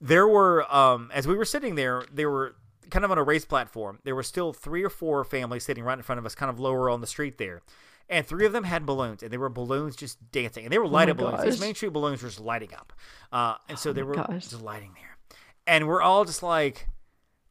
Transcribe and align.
there 0.00 0.26
were 0.26 0.72
um 0.74 1.10
as 1.14 1.26
we 1.26 1.34
were 1.34 1.44
sitting 1.44 1.74
there, 1.74 2.04
there 2.12 2.30
were 2.30 2.54
kind 2.90 3.04
of 3.04 3.10
on 3.10 3.18
a 3.18 3.22
race 3.22 3.44
platform. 3.44 3.98
There 4.04 4.14
were 4.14 4.22
still 4.22 4.52
three 4.52 4.82
or 4.82 4.90
four 4.90 5.24
families 5.24 5.64
sitting 5.64 5.84
right 5.84 5.98
in 5.98 6.02
front 6.02 6.18
of 6.18 6.26
us, 6.26 6.34
kind 6.34 6.50
of 6.50 6.58
lower 6.58 6.88
on 6.90 7.00
the 7.00 7.06
street 7.06 7.38
there. 7.38 7.62
And 8.10 8.24
three 8.24 8.46
of 8.46 8.52
them 8.52 8.64
had 8.64 8.86
balloons, 8.86 9.22
and 9.22 9.30
they 9.30 9.36
were 9.36 9.50
balloons 9.50 9.94
just 9.94 10.32
dancing, 10.32 10.64
and 10.64 10.72
they 10.72 10.78
were 10.78 10.88
light 10.88 11.08
my 11.08 11.12
up 11.12 11.18
balloons. 11.18 11.44
These. 11.44 11.60
Main 11.60 11.74
Street 11.74 11.92
balloons 11.92 12.22
were 12.22 12.28
just 12.28 12.40
lighting 12.40 12.72
up, 12.72 12.94
uh, 13.32 13.56
and 13.68 13.78
so 13.78 13.92
they 13.92 14.02
were 14.02 14.14
gosh. 14.14 14.48
just 14.48 14.62
lighting 14.62 14.92
there. 14.94 15.18
And 15.66 15.86
we're 15.86 16.00
all 16.00 16.24
just 16.24 16.42
like 16.42 16.88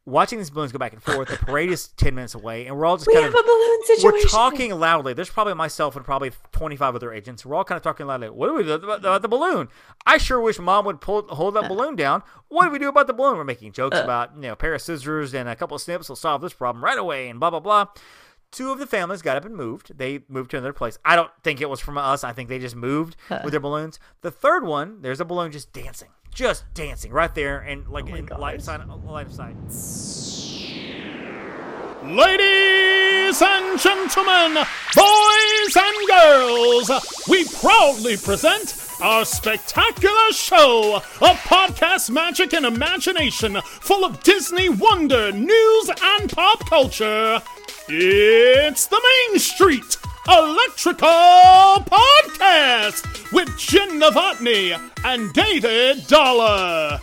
watching 0.08 0.40
these 0.40 0.50
balloons 0.50 0.72
go 0.72 0.80
back 0.80 0.94
and 0.94 1.04
forth. 1.04 1.28
The 1.28 1.38
parade 1.38 1.70
is 1.70 1.90
ten 1.90 2.16
minutes 2.16 2.34
away, 2.34 2.66
and 2.66 2.76
we're 2.76 2.86
all 2.86 2.98
just 2.98 3.08
We 3.08 3.14
kind 3.14 3.26
have 3.26 3.34
of 3.34 3.40
a 3.40 3.44
balloon 3.44 3.84
situation. 3.84 4.12
we're 4.12 4.22
talking 4.24 4.80
loudly. 4.80 5.14
There's 5.14 5.30
probably 5.30 5.54
myself 5.54 5.96
and 5.96 6.04
probably 6.04 6.32
25 6.54 6.96
other 6.96 7.14
agents. 7.14 7.46
We're 7.46 7.56
all 7.56 7.64
kind 7.64 7.78
of 7.78 7.84
talking 7.84 8.08
loudly. 8.08 8.30
What 8.30 8.48
do 8.48 8.56
we 8.56 8.64
do 8.64 8.74
about, 8.74 9.00
about 9.00 9.22
the 9.22 9.28
balloon? 9.28 9.68
I 10.06 10.18
sure 10.18 10.40
wish 10.42 10.58
mom 10.58 10.86
would 10.86 11.02
pull 11.02 11.28
hold 11.28 11.56
that 11.56 11.66
uh. 11.66 11.68
balloon 11.68 11.96
down. 11.96 12.24
What 12.48 12.66
do 12.66 12.72
we 12.72 12.80
do 12.80 12.88
about 12.90 13.08
the 13.08 13.14
balloon? 13.14 13.38
We're 13.38 13.44
making 13.44 13.74
jokes 13.74 13.98
uh. 13.98 14.04
about 14.04 14.36
you 14.36 14.44
know 14.44 14.54
a 14.54 14.56
pair 14.56 14.74
of 14.74 14.82
scissors 14.82 15.34
and 15.34 15.48
a 15.50 15.56
couple 15.56 15.76
of 15.76 15.82
snips 15.82 16.10
will 16.10 16.16
solve 16.16 16.42
this 16.42 16.54
problem 16.54 16.84
right 16.84 16.98
away 16.98 17.30
and 17.30 17.40
blah 17.40 17.50
blah 17.50 17.60
blah. 17.60 17.88
Two 18.50 18.72
of 18.72 18.80
the 18.80 18.88
families 18.88 19.22
got 19.22 19.36
up 19.36 19.44
and 19.44 19.56
moved. 19.56 19.98
They 19.98 20.22
moved 20.30 20.52
to 20.52 20.58
another 20.58 20.72
place. 20.72 20.98
I 21.04 21.18
don't 21.18 21.30
think 21.44 21.60
it 21.60 21.70
was 21.70 21.82
from 21.82 21.98
us. 21.98 22.24
I 22.24 22.32
think 22.32 22.48
they 22.48 22.60
just 22.60 22.78
moved 22.78 23.18
with 23.44 23.52
their 23.52 23.60
balloons. 23.60 24.00
The 24.22 24.32
third 24.32 24.64
one, 24.64 25.02
there's 25.02 25.20
a 25.20 25.26
balloon 25.26 25.52
just 25.52 25.74
dancing, 25.74 26.08
just 26.38 26.72
dancing 26.76 27.12
right 27.12 27.34
there, 27.34 27.58
and 27.62 27.88
like 27.88 28.06
oh 28.12 28.16
in 28.16 28.28
line 28.28 28.56
of 28.56 28.62
sight, 28.62 28.80
line 28.88 29.26
of 29.26 29.34
sight. 29.34 29.56
Ladies 32.04 33.42
and 33.42 33.80
gentlemen, 33.80 34.64
boys 34.96 35.76
and 35.76 36.08
girls, 36.08 37.26
we 37.28 37.44
proudly 37.60 38.18
present 38.18 38.76
our 39.02 39.26
spectacular 39.26 40.32
show 40.32 40.98
of 40.98 41.38
podcast 41.48 42.12
magic 42.12 42.54
and 42.54 42.68
imagination 42.68 43.60
full 43.64 44.06
of 44.06 44.22
Disney 44.22 44.70
wonder, 44.70 45.32
news, 45.32 45.90
and 46.00 46.32
pop 46.32 46.60
culture. 46.70 47.42
It's 47.88 48.86
the 48.86 49.02
Main 49.32 49.40
Street 49.40 49.98
Electrical 50.30 51.08
Podcast 51.88 53.32
with 53.32 53.58
Jen 53.58 53.92
Novotny 54.00 54.78
and 55.06 55.32
David 55.34 56.06
Dollar. 56.08 57.00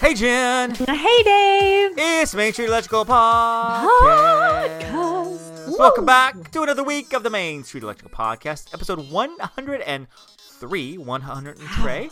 Hey 0.00 0.12
Jen, 0.14 0.74
Hey, 0.74 1.22
Dave. 1.24 1.92
it's 1.96 2.34
Main 2.34 2.52
Street 2.52 2.66
Electrical 2.66 3.04
Podcast. 3.04 3.88
Podcast. 4.02 5.78
Welcome 5.78 6.04
back 6.04 6.50
to 6.52 6.62
another 6.62 6.84
week 6.84 7.12
of 7.14 7.22
the 7.22 7.30
Main 7.30 7.64
Street 7.64 7.82
Electrical 7.82 8.16
Podcast, 8.16 8.72
episode 8.74 9.10
103, 9.10 10.98
103. 10.98 12.10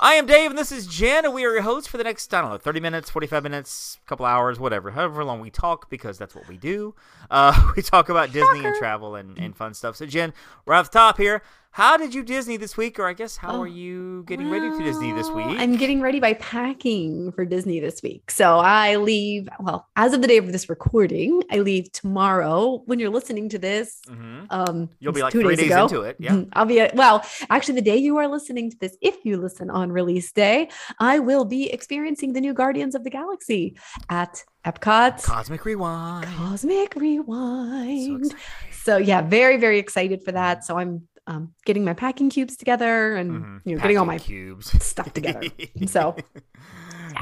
I 0.00 0.14
am 0.14 0.26
Dave, 0.26 0.50
and 0.50 0.58
this 0.58 0.72
is 0.72 0.86
Jen, 0.86 1.24
and 1.24 1.34
we 1.34 1.44
are 1.44 1.52
your 1.52 1.62
hosts 1.62 1.88
for 1.88 1.98
the 1.98 2.04
next, 2.04 2.32
I 2.32 2.40
don't 2.40 2.50
know, 2.50 2.58
30 2.58 2.80
minutes, 2.80 3.10
45 3.10 3.42
minutes, 3.42 3.98
couple 4.06 4.24
hours, 4.24 4.58
whatever, 4.58 4.90
however 4.90 5.24
long 5.24 5.40
we 5.40 5.50
talk, 5.50 5.90
because 5.90 6.18
that's 6.18 6.34
what 6.34 6.48
we 6.48 6.56
do. 6.56 6.94
Uh, 7.30 7.72
we 7.76 7.82
talk 7.82 8.08
about 8.08 8.32
Disney 8.32 8.64
and 8.64 8.74
travel 8.76 9.14
and, 9.14 9.38
and 9.38 9.56
fun 9.56 9.74
stuff. 9.74 9.96
So, 9.96 10.06
Jen, 10.06 10.32
right 10.66 10.78
off 10.78 10.90
the 10.90 10.98
top 10.98 11.18
here, 11.18 11.42
how 11.72 11.96
did 11.96 12.14
you 12.14 12.22
Disney 12.22 12.56
this 12.58 12.76
week, 12.76 12.98
or 12.98 13.06
I 13.06 13.14
guess, 13.14 13.36
how 13.36 13.52
Oh, 13.56 13.62
are 13.62 13.66
you 13.66 14.24
getting 14.26 14.50
ready 14.50 14.68
to 14.70 14.78
Disney 14.84 15.12
this 15.12 15.30
week? 15.30 15.46
I'm 15.46 15.76
getting 15.76 16.00
ready 16.02 16.20
by 16.20 16.34
packing 16.34 17.32
for 17.32 17.44
Disney 17.44 17.80
this 17.80 18.02
week. 18.02 18.30
So 18.30 18.58
I 18.58 18.96
leave, 18.96 19.48
well, 19.58 19.86
as 19.96 20.12
of 20.12 20.20
the 20.20 20.28
day 20.28 20.36
of 20.36 20.52
this 20.52 20.68
recording, 20.68 21.42
I 21.50 21.60
leave 21.60 21.90
tomorrow. 21.92 22.82
When 22.84 22.98
you're 22.98 23.10
listening 23.10 23.48
to 23.50 23.58
this, 23.58 24.00
Mhm. 24.08 24.46
um, 24.50 24.88
You'll 25.00 25.12
be 25.14 25.22
like 25.22 25.32
two 25.32 25.40
three 25.40 25.56
days 25.56 25.64
days 25.64 25.70
ago. 25.72 25.82
into 25.84 26.00
it, 26.02 26.16
yeah. 26.18 26.32
Mhm. 26.32 26.48
I'll 26.52 26.66
be 26.66 26.80
at, 26.80 26.94
well, 26.94 27.24
actually, 27.50 27.76
the 27.76 27.82
day 27.82 27.96
you 27.96 28.18
are 28.18 28.28
listening 28.28 28.70
to 28.70 28.76
this, 28.78 28.96
if 29.00 29.16
you 29.24 29.38
listen 29.38 29.70
on 29.70 29.90
release 29.90 30.30
day, 30.30 30.68
I 31.00 31.18
will 31.20 31.44
be 31.46 31.70
experiencing 31.70 32.34
the 32.34 32.40
new 32.40 32.52
Guardians 32.52 32.94
of 32.94 33.02
the 33.04 33.10
Galaxy 33.10 33.76
at 34.10 34.44
Epcot. 34.66 35.22
Cosmic 35.24 35.64
Rewind. 35.64 36.26
Cosmic 36.36 36.94
Rewind. 36.96 38.26
exciting. 38.26 38.38
So 38.84 38.96
yeah, 38.96 39.22
very 39.22 39.56
very 39.56 39.78
excited 39.78 40.22
for 40.24 40.32
that. 40.32 40.64
So 40.64 40.76
I'm 40.78 41.08
um, 41.26 41.54
getting 41.64 41.84
my 41.84 41.94
packing 41.94 42.30
cubes 42.30 42.56
together 42.56 43.14
and 43.16 43.30
Mhm. 43.44 43.60
you 43.64 43.76
know 43.76 43.82
getting 43.82 43.98
all 43.98 44.04
my 44.04 44.18
cubes. 44.18 44.70
stuff 44.84 45.12
together. 45.12 45.42
so 45.86 46.16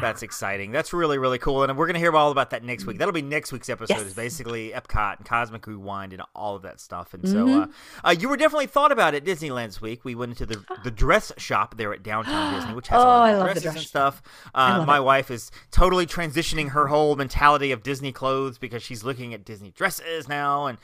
That's 0.00 0.22
exciting. 0.22 0.71
That's 0.71 0.93
really, 0.93 1.19
really 1.19 1.38
cool. 1.38 1.65
And 1.65 1.77
we're 1.77 1.87
going 1.87 1.94
to 1.94 2.00
hear 2.00 2.15
all 2.15 2.31
about 2.31 2.50
that 2.50 2.62
next 2.62 2.87
week. 2.87 2.99
That'll 2.99 3.12
be 3.12 3.22
next 3.22 3.50
week's 3.50 3.69
episode, 3.69 4.06
is 4.06 4.15
basically 4.15 4.71
Epcot 4.71 5.16
and 5.16 5.27
Cosmic 5.27 5.66
Rewind 5.66 6.12
and 6.12 6.22
all 6.33 6.55
of 6.55 6.62
that 6.62 6.78
stuff. 6.81 7.12
And 7.12 7.28
so 7.28 7.44
Mhm. 7.47 7.62
uh, 7.65 8.06
uh, 8.09 8.15
you 8.16 8.28
were 8.28 8.37
definitely 8.37 8.69
thought 8.69 8.93
about 8.93 9.15
at 9.15 9.25
Disneyland 9.25 9.66
this 9.66 9.81
week. 9.81 10.05
We 10.05 10.15
went 10.15 10.31
into 10.41 10.47
the, 10.47 10.65
the 10.84 10.93
dress 10.93 11.32
shop 11.38 11.77
there 11.77 11.93
at 11.93 12.05
downtown 12.05 12.55
Disney, 12.61 12.72
which 12.75 12.87
has 12.88 13.03
Oh, 13.03 13.05
lot 13.05 13.22
I 13.25 13.31
of 13.32 13.38
love 13.38 13.49
the 13.49 13.53
dresses 13.55 13.62
dress 13.65 13.77
and 13.77 13.84
stuff. 13.87 14.22
Uh, 14.55 14.84
my 14.87 14.99
it. 14.99 15.03
wife 15.03 15.31
is 15.31 15.50
totally 15.72 16.06
transitioning 16.06 16.69
her 16.71 16.87
whole 16.87 17.17
mentality 17.17 17.72
of 17.72 17.82
Disney 17.82 18.12
clothes 18.12 18.59
because 18.59 18.84
she's 18.84 19.03
looking 19.03 19.34
at 19.34 19.44
Disney 19.44 19.72
dresses 19.72 20.28
now. 20.28 20.67
And 20.67 20.78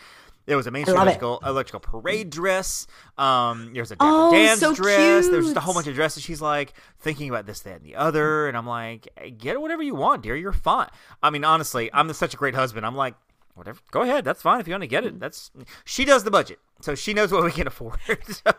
there 0.46 0.56
was 0.56 0.66
a 0.66 0.70
Main 0.70 0.84
Street 0.84 0.96
it. 0.96 1.02
electrical, 1.02 1.40
electrical 1.44 1.80
parade 1.80 2.30
dress. 2.30 2.86
Um, 3.18 3.72
there's 3.74 3.90
a 3.92 3.96
Oh, 4.00 4.32
Dance 4.32 4.60
so 4.60 4.74
dress. 4.74 5.28
There's 5.28 5.44
just 5.46 5.56
a 5.56 5.60
whole 5.60 5.74
bunch 5.74 5.86
of 5.86 5.94
dresses. 5.94 6.22
She's 6.22 6.40
like 6.40 6.72
thinking 7.00 7.28
about 7.28 7.46
this, 7.46 7.60
that, 7.60 7.76
and 7.76 7.84
the 7.84 7.96
other, 7.96 8.48
and 8.48 8.56
I'm 8.56 8.66
like, 8.66 9.08
get 9.38 9.60
whatever 9.60 9.82
you 9.82 9.94
want, 9.94 10.22
dear. 10.22 10.36
You're 10.36 10.52
fine. 10.52 10.88
I 11.22 11.30
mean, 11.30 11.44
honestly, 11.44 11.90
I'm 11.92 12.12
such 12.12 12.34
a 12.34 12.36
great 12.36 12.54
husband. 12.54 12.86
I'm 12.86 12.96
like, 12.96 13.14
whatever, 13.56 13.80
go 13.90 14.02
ahead. 14.02 14.24
That's 14.24 14.40
fine 14.42 14.60
if 14.60 14.68
you 14.68 14.72
want 14.74 14.82
to 14.82 14.86
get 14.86 15.04
it. 15.04 15.18
That's 15.18 15.50
she 15.84 16.04
does 16.04 16.22
the 16.24 16.30
budget, 16.30 16.58
so 16.80 16.94
she 16.94 17.12
knows 17.14 17.32
what 17.32 17.42
we 17.42 17.50
can 17.50 17.66
afford. 17.66 17.98
so, 18.28 18.52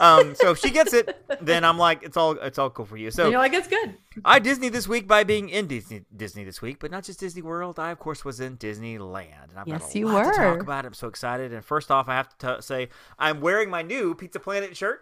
um, 0.00 0.34
so 0.36 0.50
if 0.52 0.58
she 0.58 0.70
gets 0.70 0.92
it, 0.92 1.16
then 1.40 1.64
I'm 1.64 1.78
like, 1.78 2.02
it's 2.02 2.16
all 2.16 2.32
it's 2.32 2.58
all 2.58 2.70
cool 2.70 2.84
for 2.86 2.96
you. 2.96 3.10
So 3.10 3.28
you're 3.30 3.38
like 3.38 3.52
it's 3.54 3.68
good. 3.68 3.96
I 4.24 4.38
Disney 4.38 4.68
this 4.68 4.86
week 4.86 5.08
by 5.08 5.24
being 5.24 5.48
in 5.48 5.66
Disney 5.66 6.02
Disney 6.14 6.44
this 6.44 6.62
week, 6.62 6.78
but 6.78 6.90
not 6.90 7.02
just 7.04 7.18
Disney 7.20 7.42
World. 7.42 7.78
I 7.80 7.90
of 7.90 7.98
course 7.98 8.24
was 8.24 8.38
in 8.40 8.56
Disneyland, 8.58 9.50
and 9.50 9.58
I've 9.58 9.66
got 9.66 9.80
Yes, 9.80 9.94
a 9.94 9.98
you 9.98 10.06
lot 10.08 10.22
to 10.22 10.28
were. 10.28 10.34
talk 10.34 10.60
about. 10.60 10.84
It. 10.84 10.88
I'm 10.88 10.94
so 10.94 11.08
excited. 11.08 11.52
And 11.52 11.64
first 11.64 11.90
off, 11.90 12.08
I 12.08 12.14
have 12.14 12.28
to 12.38 12.56
t- 12.56 12.62
say 12.62 12.88
I'm 13.18 13.40
wearing 13.40 13.70
my 13.70 13.82
new 13.82 14.14
Pizza 14.14 14.38
Planet 14.40 14.76
shirt. 14.76 15.00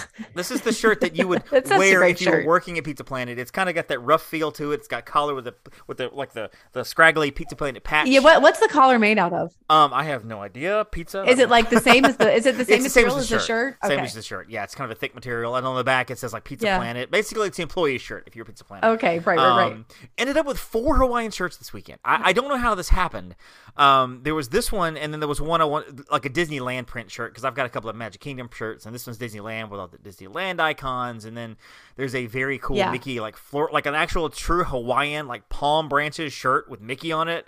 This 0.34 0.50
is 0.50 0.60
the 0.60 0.72
shirt 0.72 1.00
that 1.00 1.16
you 1.16 1.26
would 1.28 1.42
a 1.52 1.62
wear 1.78 2.04
if 2.04 2.20
you 2.20 2.30
were 2.30 2.44
working 2.44 2.76
at 2.76 2.84
Pizza 2.84 3.04
Planet. 3.04 3.38
It's 3.38 3.50
kind 3.50 3.68
of 3.70 3.74
got 3.74 3.88
that 3.88 4.00
rough 4.00 4.22
feel 4.22 4.52
to 4.52 4.72
it. 4.72 4.76
It's 4.76 4.88
got 4.88 5.06
collar 5.06 5.34
with 5.34 5.44
the 5.44 5.54
with 5.86 5.96
the 5.96 6.08
like 6.08 6.32
the 6.32 6.50
the 6.72 6.84
scraggly 6.84 7.30
Pizza 7.30 7.56
Planet 7.56 7.82
patch. 7.82 8.06
Yeah, 8.08 8.20
what 8.20 8.42
what's 8.42 8.60
the 8.60 8.68
collar 8.68 8.98
made 8.98 9.18
out 9.18 9.32
of? 9.32 9.54
Um, 9.70 9.94
I 9.94 10.04
have 10.04 10.24
no 10.26 10.42
idea. 10.42 10.84
Pizza. 10.90 11.24
Is 11.24 11.38
it 11.38 11.48
like 11.48 11.70
the 11.70 11.80
same 11.80 12.04
as 12.04 12.18
the 12.18 12.30
is 12.30 12.44
it 12.44 12.58
the 12.58 12.64
same 12.66 12.84
it's 12.84 12.94
the 12.94 13.00
material 13.00 13.12
same 13.14 13.20
as 13.20 13.28
the 13.30 13.38
shirt? 13.38 13.78
Same 13.82 13.92
Okay. 13.92 14.04
as 14.04 14.14
the 14.14 14.22
shirt. 14.22 14.50
Yeah, 14.50 14.64
it's 14.64 14.74
kind 14.74 14.90
of 14.90 14.96
a 14.96 15.00
thick 15.00 15.14
material, 15.14 15.56
and 15.56 15.66
on 15.66 15.74
the 15.76 15.84
back 15.84 16.10
it 16.10 16.18
says 16.18 16.32
like 16.34 16.44
Pizza 16.44 16.66
Yeah. 16.66 16.78
Planet. 16.78 17.10
Basically, 17.10 17.46
it's 17.46 17.56
the 17.56 17.62
employee 17.62 17.98
shirt 17.98 18.24
if 18.26 18.36
you're 18.36 18.44
Pizza 18.44 18.64
Planet. 18.64 18.84
Okay, 18.96 19.18
right, 19.20 19.38
right, 19.38 19.56
right. 19.56 19.72
Um, 19.72 19.86
ended 20.18 20.36
up 20.36 20.44
with 20.46 20.58
four 20.58 20.96
Hawaiian 20.96 21.30
shirts 21.30 21.56
this 21.56 21.72
weekend. 21.72 21.98
I, 22.04 22.30
I 22.30 22.32
don't 22.32 22.48
know 22.48 22.58
how 22.58 22.74
this 22.74 22.90
happened. 22.90 23.36
Um, 23.76 24.20
there 24.22 24.34
was 24.34 24.48
this 24.50 24.70
one, 24.72 24.96
and 24.96 25.12
then 25.12 25.20
there 25.20 25.28
was 25.28 25.40
one 25.40 25.60
I 25.60 25.64
want 25.64 26.10
like 26.10 26.24
a 26.24 26.30
Disneyland 26.30 26.86
print 26.86 27.10
shirt 27.10 27.32
because 27.32 27.44
I've 27.44 27.54
got 27.54 27.66
a 27.66 27.68
couple 27.68 27.90
of 27.90 27.96
Magic 27.96 28.20
Kingdom 28.20 28.48
shirts, 28.52 28.86
and 28.86 28.94
this 28.94 29.06
one's 29.06 29.18
Disneyland 29.18 29.68
with 29.70 29.80
all 29.86 29.90
the 29.90 29.98
Disneyland 30.10 30.60
icons, 30.60 31.24
and 31.24 31.36
then 31.36 31.56
there's 31.96 32.14
a 32.14 32.26
very 32.26 32.58
cool 32.58 32.76
Yeah. 32.76 32.90
Mickey 32.90 33.20
like 33.20 33.36
floor, 33.36 33.70
like 33.72 33.86
an 33.86 33.94
actual 33.94 34.28
true 34.28 34.64
Hawaiian 34.64 35.26
like 35.26 35.48
palm 35.48 35.88
branches 35.88 36.32
shirt 36.32 36.68
with 36.68 36.80
Mickey 36.80 37.12
on 37.12 37.28
it. 37.28 37.46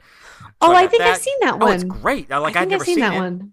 Oh, 0.61 0.73
I 0.73 0.83
got 0.83 0.91
think 0.91 1.03
I've 1.03 1.17
seen 1.19 1.37
that 1.41 1.59
Oh, 1.61 1.67
it's 1.69 1.85
one. 1.85 2.01
great. 2.01 2.33
I, 2.33 2.39
like 2.39 2.57
I 2.57 2.63
I'd 2.63 2.69
never 2.69 2.83
I've 2.83 2.87
seen, 2.87 3.01
that 3.01 3.15
it. 3.15 3.19
one. 3.19 3.53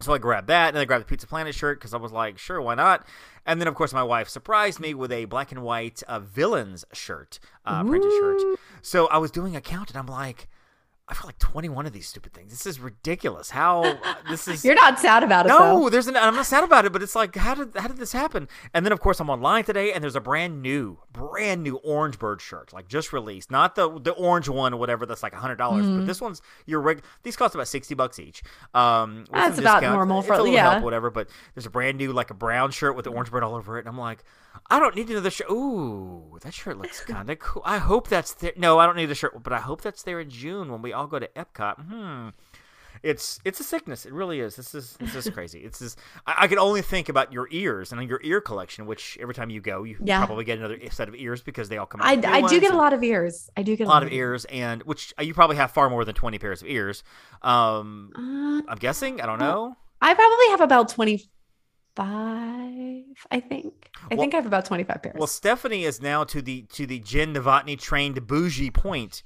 So 0.00 0.12
I 0.12 0.18
grabbed 0.18 0.48
that, 0.48 0.68
and 0.68 0.76
then 0.76 0.82
I 0.82 0.84
grabbed 0.84 1.04
the 1.04 1.08
Pizza 1.08 1.26
Planet 1.26 1.54
shirt 1.54 1.78
because 1.80 1.94
I 1.94 1.96
was 1.96 2.12
like, 2.12 2.36
sure, 2.38 2.60
why 2.60 2.74
not? 2.74 3.06
And 3.46 3.58
then, 3.60 3.66
of 3.68 3.74
course, 3.74 3.94
my 3.94 4.02
wife 4.02 4.28
surprised 4.28 4.78
me 4.78 4.92
with 4.92 5.10
a 5.10 5.24
black 5.24 5.52
and 5.52 5.62
white 5.62 6.02
uh, 6.06 6.18
villains 6.20 6.84
shirt, 6.92 7.38
uh, 7.64 7.82
printed 7.82 8.10
shirt. 8.12 8.58
So 8.82 9.06
I 9.06 9.16
was 9.16 9.30
doing 9.30 9.56
a 9.56 9.60
count, 9.62 9.88
and 9.88 9.98
I'm 9.98 10.06
like, 10.06 10.48
I've 11.08 11.16
got 11.18 11.26
like 11.26 11.38
21 11.38 11.86
of 11.86 11.92
these 11.92 12.08
stupid 12.08 12.32
things. 12.32 12.50
This 12.50 12.66
is 12.66 12.80
ridiculous. 12.80 13.50
How 13.50 13.84
uh, 13.84 14.14
this 14.28 14.48
is. 14.48 14.64
You're 14.64 14.74
not 14.74 14.98
sad 14.98 15.22
about 15.22 15.46
it 15.46 15.50
no, 15.50 15.84
though. 15.84 15.88
there's 15.88 16.08
an. 16.08 16.16
I'm 16.16 16.34
not 16.34 16.46
sad 16.46 16.64
about 16.64 16.84
it, 16.84 16.92
but 16.92 17.00
it's 17.00 17.14
like, 17.14 17.36
how 17.36 17.54
did 17.54 17.76
how 17.76 17.86
did 17.86 17.98
this 17.98 18.10
happen? 18.12 18.48
And 18.74 18.84
then, 18.84 18.92
of 18.92 18.98
course, 18.98 19.20
I'm 19.20 19.30
online 19.30 19.62
today, 19.62 19.92
and 19.92 20.02
there's 20.02 20.16
a 20.16 20.20
brand 20.20 20.62
new, 20.62 20.98
brand 21.12 21.62
new 21.62 21.76
Orange 21.76 22.18
Bird 22.18 22.40
shirt, 22.40 22.72
like 22.72 22.88
just 22.88 23.12
released, 23.12 23.52
not 23.52 23.76
the 23.76 24.00
the 24.00 24.10
orange 24.12 24.48
one 24.48 24.74
or 24.74 24.78
whatever. 24.78 25.06
That's 25.06 25.22
like 25.22 25.32
hundred 25.32 25.56
dollars, 25.58 25.84
Mm-hmm. 25.86 25.98
but 25.98 26.06
this 26.06 26.20
one's 26.20 26.42
your 26.66 26.80
reg. 26.80 27.02
These 27.22 27.36
cost 27.36 27.54
about 27.54 27.68
sixty 27.68 27.94
bucks 27.94 28.18
each. 28.18 28.42
Um, 28.74 29.26
That's 29.30 29.58
about 29.60 29.80
discount. 29.80 29.94
normal 29.94 30.18
It's 30.18 30.26
for- 30.26 30.34
a 30.34 30.38
little 30.38 30.52
yeah. 30.54 30.72
help, 30.72 30.82
whatever. 30.82 31.10
But 31.10 31.28
there's 31.54 31.66
a 31.66 31.70
brand 31.70 31.98
new, 31.98 32.12
like 32.12 32.30
a 32.30 32.34
brown 32.34 32.72
shirt 32.72 32.96
with 32.96 33.04
the 33.04 33.10
orange 33.12 33.30
bird 33.30 33.44
all 33.44 33.54
over 33.54 33.76
it, 33.76 33.80
and 33.82 33.88
I'm 33.88 33.98
like, 33.98 34.24
I 34.70 34.78
don't 34.80 34.94
need 34.96 35.08
another 35.10 35.30
shirt. 35.30 35.50
Ooh, 35.50 36.38
that 36.42 36.54
shirt 36.54 36.78
looks 36.78 37.00
kind 37.04 37.28
of 37.30 37.38
cool. 37.38 37.62
I 37.64 37.78
hope 37.78 38.08
that's 38.08 38.34
there. 38.34 38.52
No, 38.56 38.78
I 38.78 38.86
don't 38.86 38.96
need 38.96 39.10
a 39.10 39.14
shirt, 39.14 39.42
but 39.42 39.52
I 39.52 39.58
hope 39.60 39.80
that's 39.82 40.02
there 40.02 40.20
in 40.20 40.30
June 40.30 40.70
when 40.72 40.82
we 40.82 40.92
all 40.92 41.06
go 41.06 41.18
to 41.18 41.28
Epcot. 41.28 41.86
Hmm. 41.88 42.28
It's 43.02 43.38
it's 43.44 43.60
a 43.60 43.62
sickness. 43.64 44.06
It 44.06 44.12
really 44.14 44.40
is. 44.40 44.56
This 44.56 44.74
is 44.74 44.96
this 44.98 45.14
is 45.26 45.30
crazy. 45.30 45.60
It's 45.60 45.78
just 45.80 45.98
I, 46.26 46.34
I 46.44 46.48
can 46.48 46.58
only 46.58 46.80
think 46.80 47.08
about 47.10 47.30
your 47.32 47.46
ears 47.50 47.92
and 47.92 48.08
your 48.08 48.20
ear 48.24 48.40
collection, 48.40 48.86
which 48.86 49.18
every 49.20 49.34
time 49.34 49.50
you 49.50 49.60
go, 49.60 49.84
you 49.84 49.98
Yeah. 50.02 50.24
probably 50.24 50.44
get 50.44 50.58
another 50.58 50.78
set 50.90 51.06
of 51.06 51.14
ears 51.14 51.42
because 51.42 51.68
they 51.68 51.76
all 51.76 51.84
come 51.86 52.00
out. 52.00 52.24
I, 52.24 52.38
I 52.38 52.48
do 52.48 52.58
get 52.58 52.72
a 52.72 52.76
lot 52.76 52.94
of 52.94 53.02
ears. 53.04 53.50
I 53.56 53.62
do 53.62 53.76
get 53.76 53.86
a 53.86 53.90
lot 53.90 54.02
of 54.02 54.10
ears, 54.12 54.46
and 54.46 54.82
which 54.84 55.12
uh, 55.18 55.22
you 55.22 55.34
probably 55.34 55.56
have 55.56 55.72
far 55.72 55.90
more 55.90 56.04
than 56.06 56.14
twenty 56.14 56.38
pairs 56.38 56.62
of 56.62 56.68
ears. 56.68 57.04
Um, 57.42 58.12
Uh, 58.16 58.70
I'm 58.72 58.78
guessing. 58.78 59.20
I 59.20 59.26
don't 59.26 59.38
know. 59.38 59.76
I 60.00 60.14
probably 60.14 60.48
have 60.48 60.62
about 60.62 60.88
25, 61.96 63.26
I 63.30 63.40
think. 63.40 63.90
I 63.96 64.14
Well- 64.14 64.18
think 64.20 64.34
I 64.34 64.36
have 64.36 64.46
about 64.46 64.64
25 64.64 65.02
pairs. 65.02 65.14
Well, 65.18 65.26
Stephanie 65.26 65.84
is 65.84 66.00
now 66.00 66.24
to 66.24 66.40
the 66.42 66.62
to 66.72 66.86
the 66.86 66.98
Jen 66.98 67.34
Novotny 67.34 67.78
trained 67.78 68.26
bougie 68.26 68.70
point. 68.70 69.22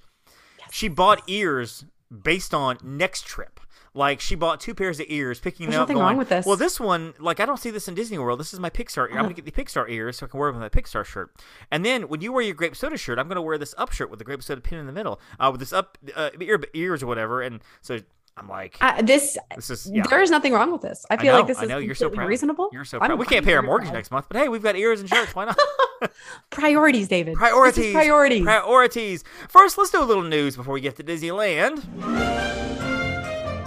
She 0.71 0.89
bought 0.89 1.23
ears 1.27 1.85
based 2.11 2.55
on 2.55 2.79
next 2.83 3.25
trip. 3.27 3.61
Like 3.93 4.21
she 4.21 4.37
bought 4.37 4.61
two 4.61 4.73
pairs 4.73 5.01
of 5.01 5.07
ears, 5.09 5.41
picking 5.41 5.67
There's 5.67 5.75
them 5.75 5.83
up. 5.83 5.89
nothing 5.89 5.97
going, 5.97 6.07
wrong 6.11 6.17
with 6.17 6.29
this. 6.29 6.47
Well, 6.47 6.57
this 6.57 6.79
one, 6.79 7.13
like 7.19 7.41
I 7.41 7.45
don't 7.47 7.57
see 7.59 7.71
this 7.71 7.89
in 7.89 7.95
Disney 7.97 8.19
World. 8.19 8.39
This 8.39 8.55
is 8.55 8.61
my 8.61 8.71
Pixar. 8.71 9.11
ear. 9.11 9.17
I'm 9.19 9.25
gonna 9.25 9.35
get 9.35 9.45
the 9.47 9.51
Pixar 9.51 9.91
ears 9.91 10.19
so 10.19 10.27
I 10.27 10.29
can 10.29 10.39
wear 10.39 10.53
them 10.53 10.61
with 10.61 10.73
my 10.73 10.81
Pixar 10.81 11.05
shirt. 11.05 11.35
And 11.73 11.85
then 11.85 12.03
when 12.05 12.21
you 12.21 12.33
wear 12.33 12.43
your 12.43 12.55
grape 12.55 12.77
soda 12.77 12.97
shirt, 12.97 13.19
I'm 13.19 13.27
gonna 13.27 13.43
wear 13.43 13.59
this 13.59 13.75
up 13.77 13.91
shirt 13.91 14.09
with 14.09 14.21
the 14.21 14.25
grape 14.25 14.45
soda 14.45 14.61
pin 14.61 14.79
in 14.79 14.87
the 14.87 14.93
middle, 14.93 15.21
uh, 15.41 15.49
with 15.51 15.59
this 15.59 15.73
up 15.73 15.99
uh, 16.15 16.31
ear 16.41 16.61
ears 16.73 17.03
or 17.03 17.09
whatever. 17.09 17.43
And 17.43 17.63
so 17.81 17.99
I'm 18.37 18.49
like, 18.49 18.77
I, 18.81 19.03
this, 19.03 19.37
this 19.55 19.69
is 19.69 19.91
yeah. 19.93 20.05
there 20.09 20.23
is 20.23 20.31
nothing 20.31 20.53
wrong 20.55 20.73
with 20.73 20.81
this. 20.81 21.05
I 21.11 21.15
I 21.15 21.17
feel 21.19 21.33
know, 21.33 21.39
like 21.41 21.47
this 21.49 21.59
I 21.59 21.65
is 21.65 21.69
know 21.69 21.79
you're 21.79 21.95
so 21.95 22.09
proud. 22.09 22.27
reasonable. 22.29 22.71
You're 22.73 22.87
so 22.87 22.99
I'm- 22.99 23.19
We 23.19 23.27
can't 23.27 23.39
I'm 23.43 23.45
pay 23.45 23.55
our 23.55 23.61
mortgage 23.63 23.89
proud. 23.89 23.97
next 23.99 24.11
month, 24.11 24.27
but 24.31 24.39
hey, 24.39 24.49
we've 24.49 24.63
got 24.63 24.77
ears 24.77 25.01
and 25.01 25.09
shirts. 25.09 25.35
Why 25.35 25.45
not? 25.47 25.59
Priorities, 26.51 27.09
David. 27.09 27.35
Priorities. 27.37 27.93
priorities. 27.93 28.45
Priorities. 28.45 29.25
First, 29.49 29.77
let's 29.77 29.91
do 29.91 30.03
a 30.03 30.05
little 30.07 30.23
news 30.23 30.57
before 30.57 30.73
we 30.73 30.81
get 30.81 30.97
to 30.97 31.03
Disneyland. 31.05 31.85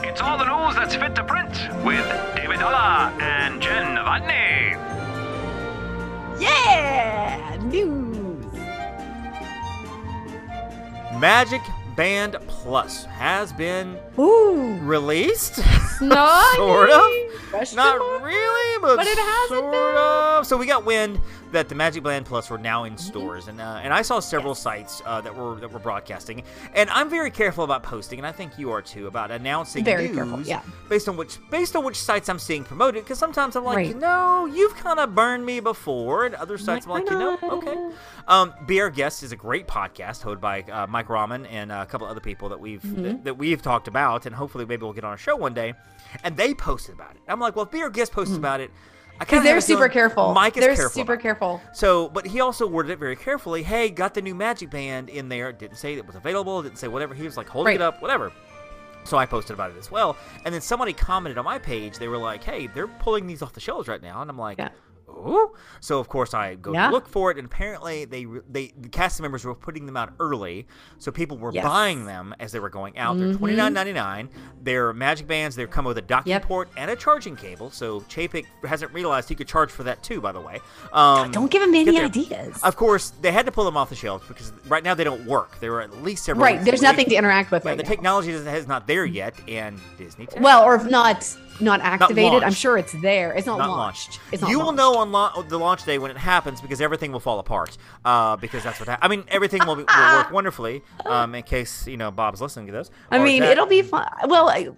It's 0.03 0.21
all 0.21 0.37
the 0.39 0.45
news 0.45 0.75
that's 0.75 0.95
fit 0.95 1.13
to 1.15 1.23
print 1.23 1.49
with 1.85 2.05
David 2.35 2.59
Dollar 2.59 3.11
and 3.21 3.61
Jen 3.61 3.95
Novotny. 3.97 4.73
yeah, 6.41 7.57
news. 7.63 8.45
Magic 11.19 11.61
Band 11.95 12.37
Plus 12.47 13.05
has 13.05 13.53
been 13.53 13.97
Ooh, 14.17 14.77
released. 14.81 15.55
Sort 16.55 16.89
of. 16.89 17.03
Question 17.49 17.77
Not 17.77 17.99
mark? 17.99 18.23
really, 18.23 18.81
but, 18.81 18.97
But 18.97 19.07
sort 19.49 19.73
been. 19.73 19.95
of. 20.39 20.47
So 20.47 20.57
we 20.57 20.65
got 20.65 20.85
wind 20.85 21.19
that 21.53 21.69
the 21.69 21.75
Magic 21.75 22.03
Band 22.03 22.25
Plus 22.25 22.49
were 22.49 22.57
now 22.57 22.83
in 22.83 22.97
stores, 22.97 23.47
and 23.47 23.61
uh, 23.61 23.79
and 23.81 23.93
I 23.93 24.01
saw 24.01 24.19
several 24.19 24.53
sites 24.53 25.01
uh, 25.05 25.21
that 25.21 25.33
were 25.35 25.55
that 25.55 25.71
were 25.71 25.79
broadcasting. 25.79 26.43
And 26.75 26.89
I'm 26.89 27.09
very 27.09 27.31
careful 27.31 27.63
about 27.63 27.81
posting, 27.83 28.19
and 28.19 28.27
I 28.27 28.31
think 28.33 28.59
you 28.59 28.71
are 28.71 28.81
too, 28.81 29.07
about 29.07 29.31
announcing 29.31 29.83
Very 29.85 30.07
news 30.07 30.15
careful, 30.15 30.41
yeah. 30.41 30.61
based 30.89 31.07
on 31.07 31.15
which 31.15 31.37
based 31.49 31.75
on 31.75 31.83
which 31.85 31.97
sites 31.97 32.27
I'm 32.29 32.39
seeing 32.39 32.63
promoted. 32.63 33.03
Because 33.05 33.17
sometimes 33.17 33.55
I'm 33.55 33.63
like, 33.63 33.77
Right. 33.77 33.87
you 33.87 33.95
know, 33.95 34.45
you've 34.45 34.75
kind 34.75 34.99
of 34.99 35.15
burned 35.15 35.45
me 35.45 35.59
before, 35.61 36.25
and 36.25 36.35
other 36.35 36.57
sites 36.57 36.85
Like, 36.85 37.09
I'm 37.11 37.19
like, 37.19 37.41
you 37.41 37.49
know, 37.49 37.57
okay. 37.57 37.95
Um, 38.27 38.53
Be 38.67 38.81
Our 38.81 38.89
Guest 38.89 39.23
is 39.23 39.31
a 39.31 39.35
great 39.35 39.67
podcast 39.67 40.23
hosted 40.23 40.41
by 40.41 40.61
uh, 40.63 40.87
Mike 40.87 41.09
Rahman 41.09 41.45
and 41.45 41.71
uh, 41.71 41.79
a 41.83 41.85
couple 41.85 42.07
other 42.07 42.19
people 42.21 42.49
that 42.49 42.59
we've 42.59 42.81
Mm-hmm. 42.83 43.03
that, 43.03 43.23
that 43.23 43.37
we've 43.37 43.61
talked 43.61 43.87
about, 43.87 44.25
and 44.25 44.35
hopefully 44.35 44.65
maybe 44.65 44.83
we'll 44.83 44.93
get 44.93 45.03
on 45.05 45.13
a 45.13 45.17
show 45.17 45.35
one 45.35 45.53
day. 45.53 45.73
And 46.23 46.35
they 46.35 46.53
posted 46.53 46.95
about 46.95 47.11
it. 47.15 47.21
I'm 47.27 47.39
like, 47.39 47.55
well, 47.55 47.65
if 47.65 47.71
Be 47.71 47.81
Our 47.81 47.89
Guest 47.89 48.11
posted 48.11 48.37
about 48.37 48.59
it, 48.59 48.71
Because 49.25 49.43
they're 49.43 49.61
super 49.61 49.89
careful. 49.89 50.33
Mike 50.33 50.57
is 50.57 50.61
they're 50.63 50.75
careful. 50.75 50.91
super 51.01 51.17
careful. 51.17 51.61
So, 51.73 52.09
but 52.09 52.25
he 52.27 52.39
also 52.41 52.67
worded 52.67 52.91
it 52.91 52.99
very 52.99 53.15
carefully. 53.15 53.63
Hey, 53.63 53.89
got 53.89 54.13
the 54.13 54.21
new 54.21 54.35
Magic 54.35 54.69
Band 54.69 55.09
in 55.09 55.29
there. 55.29 55.51
Didn't 55.51 55.77
say 55.77 55.93
it 55.95 56.05
was 56.05 56.15
available. 56.15 56.61
Didn't 56.61 56.77
say 56.77 56.87
whatever. 56.87 57.13
He 57.13 57.23
was 57.23 57.37
like 57.37 57.47
holding 57.49 57.67
Right. 57.71 57.75
it 57.75 57.81
up, 57.81 58.01
whatever. 58.01 58.31
So 59.05 59.17
I 59.17 59.25
posted 59.25 59.53
about 59.53 59.71
it 59.71 59.77
as 59.77 59.91
well. 59.91 60.15
And 60.45 60.53
then 60.53 60.61
somebody 60.61 60.93
commented 60.93 61.37
on 61.37 61.43
my 61.45 61.59
page. 61.59 61.97
They 61.99 62.07
were 62.07 62.17
like, 62.17 62.43
"Hey, 62.43 62.67
they're 62.67 62.87
pulling 62.87 63.27
these 63.27 63.41
off 63.41 63.51
the 63.53 63.59
shelves 63.59 63.87
right 63.87 64.01
now," 64.01 64.21
and 64.21 64.29
I'm 64.29 64.37
like. 64.37 64.57
Yeah. 64.59 64.69
So 65.79 65.99
of 65.99 66.07
course 66.09 66.33
I 66.33 66.55
go 66.55 66.73
Yeah. 66.73 66.89
look 66.89 67.07
for 67.07 67.31
it, 67.31 67.37
and 67.37 67.45
apparently 67.45 68.05
they 68.05 68.25
they 68.49 68.73
the 68.77 68.89
cast 68.89 69.21
members 69.21 69.45
were 69.45 69.55
putting 69.55 69.85
them 69.85 69.97
out 69.97 70.13
early, 70.19 70.67
so 70.97 71.11
people 71.11 71.37
were 71.37 71.51
Yes. 71.53 71.63
buying 71.65 72.05
them 72.05 72.33
as 72.39 72.51
they 72.51 72.59
were 72.59 72.69
going 72.69 72.97
out. 72.97 73.17
They're 73.17 73.29
Mhm. 73.29 73.37
twenty 73.37 73.55
nine 73.55 73.73
ninety 73.73 73.93
nine. 73.93 74.29
They're 74.61 74.93
Magic 74.93 75.27
Bands. 75.27 75.55
They 75.55 75.65
come 75.67 75.85
with 75.85 75.97
a 75.97 76.01
docking 76.01 76.31
Yep. 76.31 76.43
port 76.47 76.69
and 76.77 76.89
a 76.89 76.95
charging 76.95 77.35
cable. 77.35 77.69
So 77.71 78.01
Chapek 78.01 78.45
hasn't 78.65 78.93
realized 78.93 79.29
he 79.29 79.35
could 79.35 79.47
charge 79.47 79.71
for 79.71 79.83
that 79.83 80.01
too. 80.03 80.21
By 80.21 80.31
the 80.31 80.41
way, 80.41 80.59
um, 80.91 81.31
Don't 81.31 81.51
give 81.51 81.61
him 81.61 81.73
any 81.75 81.99
ideas. 81.99 82.59
Of 82.63 82.75
course, 82.75 83.11
they 83.21 83.31
had 83.31 83.45
to 83.45 83.51
pull 83.51 83.65
them 83.65 83.77
off 83.77 83.89
the 83.89 83.95
shelves 83.95 84.25
because 84.27 84.51
right 84.67 84.83
now 84.83 84.93
they 84.93 85.03
don't 85.03 85.25
work. 85.25 85.59
There 85.59 85.73
are 85.75 85.81
at 85.81 86.01
least 86.03 86.25
several. 86.25 86.43
right. 86.45 86.63
There's 86.63 86.81
nothing 86.81 87.05
to 87.09 87.15
interact 87.15 87.51
with 87.51 87.63
Yeah, 87.65 87.71
right 87.71 87.77
the 87.77 87.83
now. 87.83 87.89
technology 87.89 88.31
is, 88.31 88.45
is 88.45 88.67
not 88.67 88.87
there 88.87 89.05
yet, 89.05 89.33
and 89.47 89.79
Disney. 89.97 90.25
Tech- 90.27 90.41
Well, 90.41 90.63
or 90.63 90.75
if 90.75 90.85
not 90.85 91.27
not 91.59 91.81
activated, 91.81 92.43
I'm 92.43 92.53
sure 92.53 92.77
it's 92.77 92.93
there. 93.01 93.31
It's 93.33 93.45
not, 93.47 93.57
not 93.59 93.69
launched. 93.69 94.09
launched. 94.17 94.19
It's 94.31 94.41
not 94.41 94.51
you 94.51 94.59
will 94.59 94.65
launched. 94.67 94.77
know 94.77 94.97
on 94.97 95.11
la- 95.11 95.41
the 95.43 95.57
launch 95.59 95.85
day 95.85 95.97
when 95.97 96.11
it 96.11 96.17
happens 96.17 96.61
because 96.61 96.81
everything 96.81 97.11
will 97.11 97.19
fall 97.19 97.39
apart. 97.39 97.77
Uh, 98.05 98.35
because 98.37 98.63
that's 98.63 98.79
what 98.79 98.89
ha- 98.89 98.97
I 99.01 99.07
mean. 99.07 99.23
Everything 99.27 99.65
will, 99.65 99.75
be, 99.75 99.83
will 99.83 100.17
work 100.17 100.31
wonderfully. 100.31 100.81
Um, 101.05 101.35
in 101.35 101.43
case 101.43 101.87
you 101.87 101.97
know 101.97 102.11
Bob's 102.11 102.41
listening 102.41 102.67
to 102.67 102.71
this. 102.73 102.89
I 103.11 103.19
mean, 103.23 103.41
Jack. 103.43 103.51
it'll 103.51 103.65
be 103.67 103.81
fun. 103.81 104.07
Well, 104.25 104.49
I, 104.49 104.69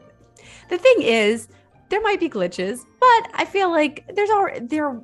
the 0.70 0.78
thing 0.78 0.96
is, 1.02 1.48
there 1.90 2.02
might 2.02 2.20
be 2.20 2.30
glitches, 2.30 2.80
but 3.00 3.32
I 3.36 3.46
feel 3.50 3.70
like 3.70 4.04
there's 4.16 4.30
already 4.30 4.66
there 4.66 5.00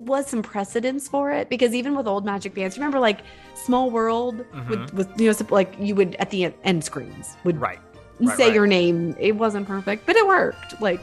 was 0.00 0.28
some 0.28 0.42
precedence 0.42 1.08
for 1.08 1.32
it 1.32 1.48
because 1.50 1.74
even 1.74 1.96
with 1.96 2.06
old 2.06 2.24
Magic 2.24 2.54
bands, 2.54 2.76
remember 2.78 3.00
like 3.00 3.20
Small 3.54 3.90
World 3.90 4.44
with, 4.68 4.94
with 4.94 5.20
you 5.20 5.30
know 5.30 5.36
like 5.50 5.74
you 5.80 5.94
would 5.96 6.14
at 6.16 6.30
the 6.30 6.44
end, 6.44 6.54
end 6.64 6.84
screens 6.84 7.36
would 7.44 7.56
Mm-hmm. 7.56 7.64
right. 7.64 7.78
Right, 8.20 8.36
say 8.36 8.46
right. 8.46 8.54
your 8.54 8.66
name. 8.66 9.14
It 9.18 9.32
wasn't 9.36 9.66
perfect, 9.66 10.06
but 10.06 10.16
it 10.16 10.26
worked. 10.26 10.80
Like 10.80 11.00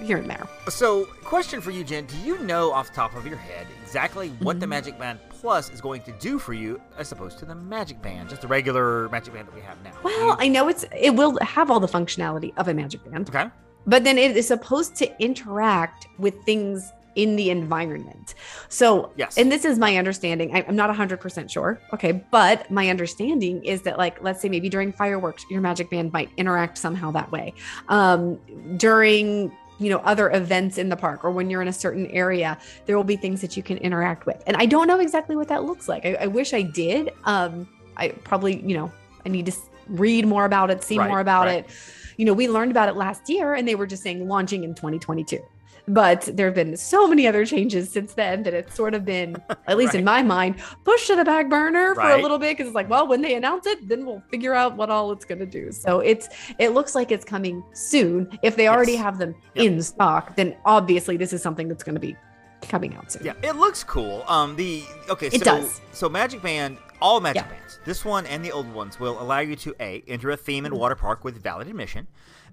here 0.00 0.16
and 0.18 0.28
there. 0.28 0.46
So, 0.68 1.04
question 1.22 1.60
for 1.60 1.70
you, 1.70 1.84
Jen. 1.84 2.04
Do 2.06 2.16
you 2.18 2.38
know 2.38 2.72
off 2.72 2.88
the 2.88 2.94
top 2.94 3.14
of 3.14 3.26
your 3.26 3.36
head 3.36 3.66
exactly 3.82 4.30
what 4.40 4.54
Mm-hmm. 4.54 4.60
the 4.60 4.66
Magic 4.66 4.98
Band 4.98 5.18
Plus 5.28 5.70
is 5.70 5.80
going 5.80 6.02
to 6.02 6.12
do 6.18 6.38
for 6.38 6.52
you 6.52 6.80
as 6.98 7.12
opposed 7.12 7.38
to 7.38 7.44
the 7.44 7.54
Magic 7.54 8.02
Band, 8.02 8.28
just 8.28 8.42
the 8.42 8.48
regular 8.48 9.08
Magic 9.10 9.32
Band 9.34 9.46
that 9.46 9.54
we 9.54 9.60
have 9.60 9.80
now? 9.84 9.92
Well, 10.02 10.26
you- 10.30 10.36
I 10.38 10.48
know 10.48 10.68
it's 10.68 10.84
it 10.96 11.14
will 11.14 11.38
have 11.42 11.70
all 11.70 11.78
the 11.80 11.86
functionality 11.88 12.52
of 12.56 12.66
a 12.68 12.74
Magic 12.74 13.08
band. 13.08 13.28
okay. 13.30 13.48
but 13.86 14.02
then 14.04 14.18
it 14.18 14.36
is 14.36 14.48
supposed 14.48 14.96
to 14.96 15.22
interact 15.22 16.08
with 16.18 16.34
things 16.44 16.92
in 17.16 17.36
the 17.36 17.50
environment. 17.50 18.34
So, 18.68 19.12
Yes. 19.16 19.38
and 19.38 19.50
this 19.50 19.64
is 19.64 19.78
my 19.78 19.96
understanding. 19.96 20.54
I, 20.54 20.64
I'm 20.66 20.76
not 20.76 20.94
100% 20.94 21.50
sure. 21.50 21.80
Okay. 21.92 22.24
But 22.30 22.70
my 22.70 22.88
understanding 22.88 23.64
is 23.64 23.82
that, 23.82 23.98
like, 23.98 24.22
let's 24.22 24.40
say 24.40 24.48
maybe 24.48 24.68
during 24.68 24.92
fireworks, 24.92 25.44
your 25.50 25.60
magic 25.60 25.90
band 25.90 26.12
might 26.12 26.30
interact 26.36 26.78
somehow 26.78 27.10
that 27.12 27.30
way. 27.30 27.54
Um, 27.88 28.38
during, 28.76 29.52
you 29.78 29.90
know, 29.90 29.98
other 29.98 30.30
events 30.30 30.78
in 30.78 30.88
the 30.88 30.96
park 30.96 31.24
or 31.24 31.30
when 31.30 31.50
you're 31.50 31.62
in 31.62 31.68
a 31.68 31.72
certain 31.72 32.06
area, 32.08 32.58
there 32.86 32.96
will 32.96 33.04
be 33.04 33.16
things 33.16 33.40
that 33.40 33.56
you 33.56 33.62
can 33.62 33.78
interact 33.78 34.26
with. 34.26 34.42
And 34.46 34.56
I 34.56 34.66
don't 34.66 34.86
know 34.86 35.00
exactly 35.00 35.36
what 35.36 35.48
that 35.48 35.64
looks 35.64 35.88
like. 35.88 36.04
I, 36.06 36.14
I 36.20 36.26
wish 36.26 36.52
I 36.54 36.62
did. 36.62 37.10
Um, 37.24 37.68
I 37.96 38.08
probably, 38.08 38.60
you 38.60 38.76
know, 38.76 38.90
I 39.24 39.28
need 39.28 39.46
to 39.46 39.52
read 39.88 40.26
more 40.26 40.44
about 40.44 40.70
it, 40.70 40.82
see 40.82 40.98
Right, 40.98 41.08
more 41.08 41.20
about 41.20 41.46
right. 41.46 41.64
it 41.64 41.70
you 42.16 42.24
know, 42.24 42.32
we 42.32 42.48
learned 42.48 42.70
about 42.70 42.88
it 42.88 42.96
last 42.96 43.28
year 43.28 43.54
and 43.54 43.66
they 43.66 43.74
were 43.74 43.86
just 43.86 44.02
saying 44.02 44.28
launching 44.28 44.64
in 44.64 44.74
2022. 44.74 45.40
But 45.86 46.30
there 46.32 46.46
have 46.46 46.54
been 46.54 46.76
so 46.78 47.06
many 47.06 47.26
other 47.26 47.44
changes 47.44 47.90
since 47.90 48.14
then 48.14 48.42
that 48.44 48.54
it's 48.54 48.74
sort 48.74 48.94
of 48.94 49.04
been, 49.04 49.36
at 49.66 49.76
least 49.76 49.94
in 49.94 50.02
my 50.02 50.22
mind, 50.22 50.56
pushed 50.84 51.08
to 51.08 51.16
the 51.16 51.24
back 51.24 51.50
burner 51.50 51.94
for 51.94 52.08
a 52.10 52.22
little 52.22 52.38
bit 52.38 52.56
because 52.56 52.68
it's 52.68 52.74
like, 52.74 52.88
well, 52.88 53.06
when 53.06 53.20
they 53.20 53.34
announce 53.34 53.66
it, 53.66 53.86
then 53.86 54.06
we'll 54.06 54.22
figure 54.30 54.54
out 54.54 54.76
what 54.76 54.88
all 54.88 55.12
it's 55.12 55.26
going 55.26 55.40
to 55.40 55.46
do. 55.46 55.70
So 55.72 56.00
it's, 56.00 56.28
it 56.58 56.70
looks 56.70 56.94
like 56.94 57.12
it's 57.12 57.24
coming 57.24 57.62
soon. 57.74 58.30
If 58.42 58.56
they 58.56 58.68
already 58.68 58.96
have 58.96 59.18
them 59.18 59.34
Yep. 59.54 59.66
in 59.66 59.82
stock, 59.82 60.36
then 60.36 60.56
obviously 60.64 61.16
this 61.18 61.32
is 61.34 61.42
something 61.42 61.68
that's 61.68 61.84
going 61.84 61.94
to 61.96 62.00
be 62.00 62.16
coming 62.62 62.94
out 62.96 63.12
soon. 63.12 63.26
Yeah, 63.26 63.34
it 63.42 63.56
looks 63.56 63.84
cool. 63.84 64.24
Um, 64.26 64.56
the 64.56 64.84
okay, 65.10 65.26
It 65.26 65.40
so 65.40 65.44
does. 65.44 65.80
so 65.92 66.08
Magic 66.08 66.40
Band, 66.40 66.78
all 67.02 67.20
Magic 67.20 67.42
Yeah. 67.42 67.48
Bands, 67.50 67.78
this 67.84 68.06
one 68.06 68.24
and 68.26 68.42
the 68.42 68.50
old 68.52 68.72
ones 68.72 68.98
will 68.98 69.20
allow 69.20 69.40
you 69.40 69.54
to 69.56 69.74
a 69.80 70.02
enter 70.08 70.30
a 70.30 70.36
theme 70.36 70.64
and 70.64 70.74
water 70.74 70.94
park 70.94 71.24
with 71.24 71.42
valid 71.42 71.68
admission. 71.68 72.06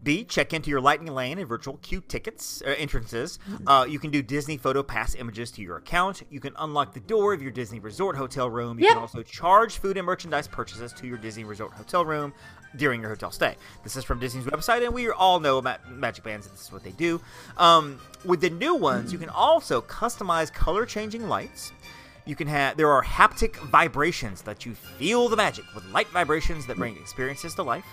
B 0.04 0.24
check 0.24 0.54
into 0.54 0.70
your 0.70 0.82
Lightning 0.82 1.14
Lane 1.14 1.38
and 1.40 1.48
virtual 1.48 1.78
queue 1.78 2.02
tickets 2.08 2.62
uh, 2.66 2.70
entrances. 2.78 3.38
Uh, 3.68 3.86
you 3.88 4.00
can 4.00 4.10
do 4.12 4.22
Disney 4.22 4.58
Photo 4.58 4.82
Pass 4.82 5.16
images 5.16 5.52
to 5.52 5.62
your 5.62 5.78
account. 5.78 6.24
You 6.30 6.40
can 6.40 6.54
unlock 6.58 6.94
the 6.94 7.00
door 7.02 7.34
of 7.34 7.42
your 7.42 7.52
Disney 7.52 7.80
Resort 7.80 8.16
hotel 8.18 8.50
room. 8.50 8.80
You 8.80 8.86
Yep. 8.86 8.94
can 8.94 9.02
also 9.02 9.22
charge 9.24 9.78
food 9.78 9.98
and 9.98 10.06
merchandise 10.06 10.48
purchases 10.48 10.92
to 10.94 11.08
your 11.08 11.18
Disney 11.18 11.44
Resort 11.44 11.72
hotel 11.74 12.04
room 12.06 12.34
during 12.78 13.02
your 13.02 13.10
hotel 13.10 13.32
stay. 13.32 13.56
This 13.84 13.96
is 13.96 14.04
from 14.04 14.20
Disney's 14.20 14.46
website, 14.46 14.84
and 14.84 14.94
we 14.94 15.10
all 15.12 15.40
know 15.40 15.62
Ma- 15.62 15.78
Magic 15.90 16.24
Bands. 16.24 16.48
This 16.48 16.62
is 16.62 16.72
what 16.72 16.84
they 16.84 16.92
do. 16.92 17.22
Um, 17.58 18.00
with 18.26 18.42
the 18.42 18.50
new 18.50 18.76
ones, 18.76 19.12
you 19.12 19.20
can 19.20 19.30
also 19.30 19.82
customize 19.82 20.52
color 20.52 20.86
changing 20.86 21.28
lights. 21.28 21.74
You 22.26 22.36
can 22.36 22.48
have 22.48 22.78
there 22.78 22.90
are 22.90 23.04
haptic 23.04 23.56
vibrations 23.70 24.42
that 24.44 24.66
you 24.66 24.74
feel 24.76 25.28
the 25.28 25.36
magic 25.36 25.66
with 25.76 25.84
light 25.92 26.08
vibrations 26.10 26.66
that 26.68 26.78
bring 26.78 26.96
experiences 26.98 27.56
to 27.56 27.64
life. 27.64 27.84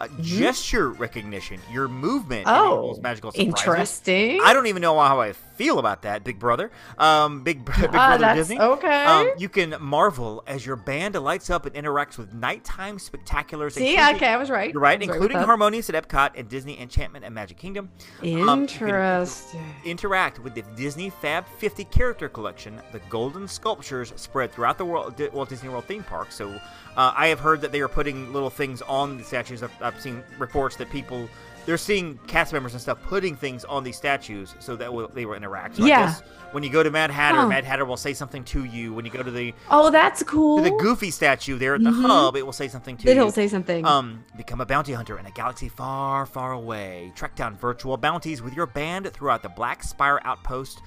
Uh, 0.00 0.08
Gesture 0.22 0.90
recognition, 0.90 1.60
your 1.70 1.86
movement 1.86 2.44
Oh, 2.48 2.72
enables 2.78 3.00
magical 3.00 3.32
surprises. 3.32 3.48
interesting. 3.60 4.40
I 4.42 4.54
don't 4.54 4.66
even 4.66 4.80
know 4.80 4.98
how 4.98 5.20
I 5.20 5.34
feel 5.60 5.78
about 5.78 6.00
that, 6.02 6.24
Big 6.24 6.38
Brother. 6.38 6.70
Um, 6.96 7.42
Big, 7.42 7.64
Big 7.66 7.74
Ah, 7.92 8.16
Brother 8.16 8.34
Disney. 8.34 8.58
okay. 8.58 9.04
Um, 9.04 9.30
you 9.36 9.50
can 9.50 9.76
marvel 9.78 10.42
as 10.46 10.64
your 10.64 10.74
band 10.76 11.14
lights 11.16 11.50
up 11.50 11.66
and 11.66 11.74
interacts 11.74 12.16
with 12.16 12.32
nighttime 12.32 12.96
spectaculars. 12.96 13.72
See, 13.72 13.92
okay, 13.92 14.28
I 14.28 14.38
was 14.38 14.48
right. 14.48 14.72
You're 14.72 14.80
right, 14.80 14.92
I 14.92 14.98
was 15.00 15.06
with 15.08 15.14
including 15.16 15.36
that. 15.36 15.44
Harmonious 15.44 15.90
at 15.90 16.08
Epcot 16.08 16.30
and 16.34 16.48
Disney 16.48 16.80
Enchantment 16.80 17.26
and 17.26 17.34
Magic 17.34 17.58
Kingdom. 17.58 17.90
Um, 18.22 18.26
Interesting. 18.62 19.60
interact 19.84 20.38
with 20.38 20.54
the 20.54 20.62
Disney 20.76 21.10
Fab 21.10 21.44
50 21.58 21.84
character 21.84 22.30
collection, 22.30 22.80
the 22.92 23.00
golden 23.10 23.46
sculptures 23.46 24.14
spread 24.16 24.52
throughout 24.52 24.78
the 24.78 24.84
world, 24.86 25.20
Walt 25.34 25.50
Disney 25.50 25.68
World 25.68 25.84
theme 25.84 26.04
park. 26.04 26.32
So, 26.32 26.48
uh, 26.96 27.12
I 27.16 27.28
have 27.28 27.38
heard 27.38 27.60
that 27.60 27.70
they 27.70 27.80
are 27.80 27.88
putting 27.88 28.32
little 28.32 28.50
things 28.50 28.82
on 28.82 29.18
the 29.18 29.24
statues. 29.24 29.62
I've, 29.62 29.72
I've 29.82 30.00
seen 30.00 30.22
reports 30.38 30.76
that 30.76 30.90
people 30.90 31.28
they're 31.70 31.78
seeing 31.78 32.18
cast 32.26 32.52
members 32.52 32.72
and 32.72 32.82
stuff 32.82 32.98
putting 33.04 33.36
things 33.36 33.64
on 33.64 33.84
these 33.84 33.96
statues 33.96 34.56
so 34.58 34.74
that 34.74 34.92
will, 34.92 35.06
they 35.14 35.24
will 35.24 35.34
interact. 35.36 35.76
So 35.76 35.84
Yeah. 35.86 36.12
when 36.50 36.64
you 36.64 36.68
go 36.68 36.82
to 36.82 36.90
Mad 36.90 37.12
Hatter, 37.12 37.38
Huh. 37.38 37.46
Mad 37.46 37.64
Hatter 37.64 37.84
will 37.84 37.96
say 37.96 38.12
something 38.12 38.42
to 38.46 38.64
you. 38.64 38.92
When 38.92 39.04
you 39.04 39.10
go 39.12 39.22
to 39.22 39.30
the 39.30 39.54
Oh, 39.70 39.88
that's 39.88 40.24
cool. 40.24 40.60
the 40.64 40.72
Goofy 40.72 41.12
statue 41.12 41.58
there 41.58 41.76
at 41.76 41.84
the 41.84 41.90
Mhm. 41.90 42.02
hub, 42.04 42.34
it 42.36 42.44
will 42.44 42.52
say 42.52 42.66
something 42.66 42.96
to 42.96 43.04
Then 43.06 43.14
you. 43.14 43.20
It'll 43.22 43.30
say 43.30 43.46
something. 43.46 43.86
Um, 43.86 44.24
become 44.36 44.60
a 44.60 44.66
bounty 44.66 44.94
hunter 44.94 45.16
in 45.16 45.26
a 45.26 45.30
galaxy 45.30 45.68
far, 45.68 46.26
far 46.26 46.50
away. 46.50 47.12
Track 47.14 47.36
down 47.36 47.56
virtual 47.56 47.96
bounties 47.96 48.42
with 48.42 48.54
your 48.54 48.66
band 48.66 49.08
throughout 49.12 49.42
the 49.44 49.48
Black 49.48 49.84
Spire 49.84 50.20
Outpost. 50.24 50.82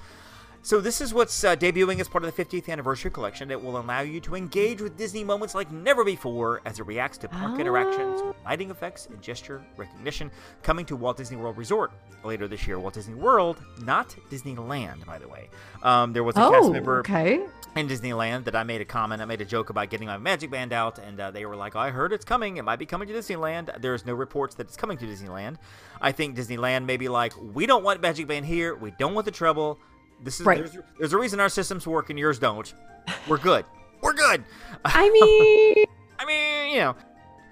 So 0.64 0.80
this 0.80 1.02
is 1.02 1.12
what's 1.12 1.44
uh, 1.44 1.54
debuting 1.56 2.00
as 2.00 2.08
part 2.08 2.24
of 2.24 2.34
the 2.34 2.42
50th 2.44 2.70
anniversary 2.70 3.10
collection. 3.10 3.50
It 3.50 3.62
will 3.62 3.76
allow 3.78 4.00
you 4.00 4.18
to 4.20 4.34
engage 4.34 4.80
with 4.80 4.96
Disney 4.96 5.22
moments 5.22 5.54
like 5.54 5.70
never 5.70 6.04
before 6.04 6.62
as 6.64 6.80
it 6.80 6.86
reacts 6.86 7.18
to 7.18 7.28
park 7.28 7.60
interactions, 7.60 8.22
Ah. 8.24 8.32
lighting 8.46 8.70
effects, 8.70 9.04
and 9.04 9.20
gesture 9.20 9.62
recognition. 9.76 10.30
Coming 10.62 10.86
to 10.86 10.96
Walt 10.96 11.18
Disney 11.18 11.36
World 11.36 11.58
Resort 11.58 11.92
later 12.24 12.48
this 12.48 12.66
year. 12.66 12.78
Walt 12.78 12.94
Disney 12.94 13.14
World, 13.14 13.58
not 13.82 14.16
Disneyland, 14.30 15.04
by 15.04 15.18
the 15.18 15.28
way. 15.28 15.50
Um, 15.82 16.14
there 16.14 16.24
was 16.24 16.34
a 16.34 16.38
cast 16.38 16.54
oh, 16.64 16.72
member 16.72 17.00
okay. 17.00 17.44
in 17.76 17.86
Disneyland 17.86 18.44
that 18.44 18.56
I 18.56 18.62
made 18.62 18.80
a 18.80 18.86
comment. 18.86 19.20
I 19.20 19.26
made 19.26 19.42
a 19.42 19.44
joke 19.44 19.68
about 19.68 19.90
getting 19.90 20.06
my 20.06 20.16
Magic 20.16 20.50
Band 20.50 20.72
out, 20.72 20.98
and 20.98 21.20
uh, 21.20 21.30
they 21.30 21.44
were 21.44 21.56
like, 21.56 21.76
"I 21.76 21.90
heard 21.90 22.10
it's 22.10 22.24
coming. 22.24 22.56
It 22.56 22.64
might 22.64 22.78
be 22.78 22.86
coming 22.86 23.06
to 23.08 23.12
Disneyland." 23.12 23.82
There's 23.82 24.06
no 24.06 24.14
reports 24.14 24.54
that 24.54 24.68
it's 24.68 24.78
coming 24.78 24.96
to 24.96 25.04
Disneyland. 25.04 25.56
I 26.00 26.12
think 26.12 26.38
Disneyland 26.38 26.86
may 26.86 26.96
be 26.96 27.10
like, 27.10 27.34
"We 27.38 27.66
don't 27.66 27.84
want 27.84 28.00
Magic 28.00 28.26
Band 28.26 28.46
here. 28.46 28.74
We 28.74 28.92
don't 28.92 29.12
want 29.12 29.26
the 29.26 29.30
trouble. 29.30 29.78
This 30.24 30.40
is 30.40 30.46
Right. 30.46 30.58
there's, 30.58 30.76
there's 30.98 31.12
a 31.12 31.18
reason 31.18 31.38
our 31.38 31.48
systems 31.48 31.86
work 31.86 32.10
and 32.10 32.18
yours 32.18 32.38
don't. 32.38 32.72
We're 33.28 33.38
good. 33.38 33.64
We're 34.02 34.12
good." 34.14 34.42
I 34.84 35.08
mean, 35.10 35.84
I 36.18 36.24
mean, 36.26 36.72
you 36.74 36.80
know. 36.80 36.96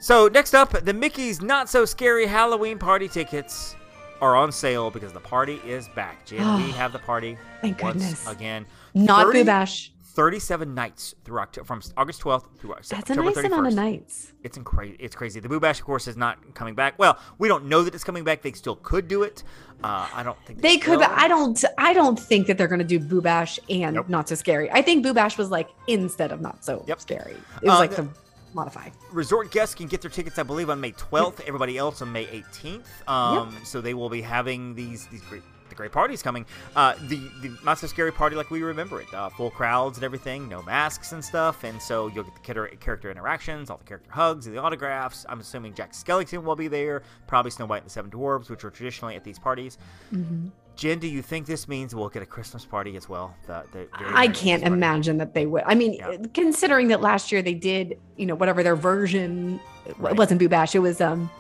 So 0.01 0.27
next 0.29 0.55
up, 0.55 0.73
the 0.85 0.93
Mickey's 0.93 1.41
Not 1.41 1.69
So 1.69 1.85
Scary 1.85 2.27
Halloween 2.27 2.79
Party 2.79 3.07
tickets 3.09 3.77
are 4.21 4.35
on 4.37 4.51
sale 4.53 4.91
because 4.91 5.13
the 5.13 5.21
party 5.21 5.61
is 5.67 5.89
back. 5.91 6.25
Jen, 6.27 6.57
we 6.63 6.71
have 6.73 6.93
the 6.93 6.99
party 6.99 7.37
Thank 7.61 7.81
once 7.83 7.99
goodness. 8.03 8.27
again. 8.29 8.67
not 8.95 9.27
30 9.27 9.41
Boo 9.41 9.45
Bash. 9.45 9.92
37 10.15 10.75
nights 10.75 11.15
through 11.25 11.39
October, 11.41 11.65
from 11.67 11.83
August 11.97 12.21
12th 12.23 12.45
through 12.59 12.73
August. 12.73 12.91
That's 12.91 13.09
a 13.11 13.13
October 13.15 13.23
nice 13.31 13.37
31st. 13.39 13.47
amount 13.47 13.67
of 13.69 13.75
nights. 13.75 14.33
It's 14.43 14.59
crazy. 14.59 14.97
It's 15.01 15.17
crazy. 15.17 15.41
The 15.41 15.49
Boo 15.49 15.59
Bash, 15.61 15.81
of 15.81 15.87
course, 15.87 16.07
is 16.07 16.17
not 16.17 16.55
coming 16.55 16.75
back. 16.75 16.99
Well, 16.99 17.19
we 17.39 17.49
don't 17.49 17.65
know 17.67 17.83
that 17.83 17.95
it's 17.95 18.05
coming 18.05 18.23
back. 18.25 18.43
They 18.43 18.53
still 18.53 18.77
could 18.77 19.09
do 19.09 19.23
it. 19.23 19.43
Uh, 19.83 20.09
I 20.15 20.23
don't 20.23 20.39
think 20.47 20.61
They 20.61 20.77
could. 20.79 21.01
I 21.03 21.27
don't. 21.29 21.63
I 21.79 21.93
don't 21.95 22.19
think 22.19 22.47
that 22.47 22.57
they're 22.59 22.69
going 22.69 22.79
to 22.79 22.85
do 22.85 23.01
Boo 23.01 23.21
Bash 23.21 23.59
and 23.71 23.97
Nope. 23.97 24.09
Not 24.09 24.29
So 24.29 24.35
Scary. 24.35 24.71
I 24.71 24.83
think 24.83 25.03
Boo 25.03 25.15
Bash 25.15 25.37
was 25.39 25.51
like 25.51 25.71
instead 25.89 26.31
of 26.31 26.41
Not 26.41 26.65
So 26.65 26.85
Yep. 26.87 27.01
Scary. 27.01 27.33
It 27.63 27.65
was 27.67 27.73
Uh, 27.75 27.79
like 27.79 27.97
the- 27.97 28.09
modify. 28.55 28.91
Resort 29.13 29.51
guests 29.51 29.75
can 29.75 29.87
get 29.87 30.03
their 30.03 30.11
tickets, 30.11 30.39
I 30.39 30.43
believe, 30.43 30.69
on 30.69 30.79
May 30.81 30.93
12th. 30.93 31.41
Everybody 31.47 31.79
else 31.79 32.03
on 32.03 32.13
May 32.13 32.27
18th. 32.27 32.87
Um, 33.09 33.57
So 33.65 33.81
they 33.81 33.95
will 33.95 34.11
be 34.11 34.21
having 34.21 34.75
these 34.75 35.07
these 35.07 35.23
great 35.23 35.43
the 35.73 35.77
great 35.77 35.93
parties 35.93 36.23
coming. 36.23 36.47
Uh, 36.77 36.95
the 37.09 37.17
the 37.41 37.57
not 37.65 37.79
so 37.79 37.87
scary 37.87 38.13
party 38.13 38.37
like 38.37 38.51
we 38.51 38.63
remember 38.63 39.01
it. 39.01 39.13
Uh, 39.13 39.29
full 39.31 39.51
crowds 39.51 39.99
and 39.99 40.05
everything, 40.05 40.49
no 40.49 40.63
masks 40.63 41.13
and 41.13 41.25
stuff, 41.25 41.65
and 41.65 41.81
so 41.81 42.07
you'll 42.09 42.25
get 42.25 42.35
the 42.35 42.41
character- 42.41 42.77
character 42.77 43.11
interactions, 43.11 43.71
all 43.71 43.79
the 43.79 43.85
character 43.85 44.11
hugs, 44.11 44.47
and 44.47 44.57
the 44.57 44.61
autographs. 44.61 45.27
I'm 45.29 45.41
assuming 45.41 45.75
Jack 45.75 45.93
Skellington 45.93 46.43
will 46.45 46.57
be 46.57 46.69
there. 46.69 47.03
Probably 47.27 47.51
Snow 47.51 47.67
White 47.67 47.79
and 47.83 47.87
the 47.87 47.91
Seven 47.91 48.11
Dwarfs, 48.11 48.49
which 48.51 48.65
are 48.65 48.71
traditionally 48.71 49.17
at 49.17 49.25
these 49.25 49.39
parties. 49.39 49.79
Mm-hmm. 50.15 50.49
Jen, 50.75 50.99
do 50.99 51.07
you 51.07 51.21
think 51.21 51.47
this 51.47 51.69
means 51.69 51.95
we'll 51.95 52.09
get 52.09 52.23
a 52.23 52.27
Christmas 52.27 52.65
party 52.65 52.97
as 52.97 53.07
well? 53.07 53.35
The, 53.47 53.63
the 53.73 53.89
I 54.01 54.29
can't 54.29 54.63
party? 54.63 54.75
imagine 54.75 55.19
that 55.19 55.35
they 55.35 55.45
would. 55.45 55.65
I 55.67 55.75
mean, 55.75 55.93
Yeah. 55.93 56.17
considering 56.33 56.89
that 56.89 57.03
last 57.03 57.31
year 57.31 57.43
they 57.43 57.53
did, 57.53 57.99
you 58.17 58.25
know, 58.25 58.35
whatever 58.35 58.63
their 58.63 58.75
version. 58.75 59.61
Right. 59.99 60.13
It 60.13 60.17
wasn't 60.19 60.41
Boo 60.41 60.49
Bash. 60.49 60.75
It 60.75 60.79
was 60.79 61.03
um, 61.03 61.31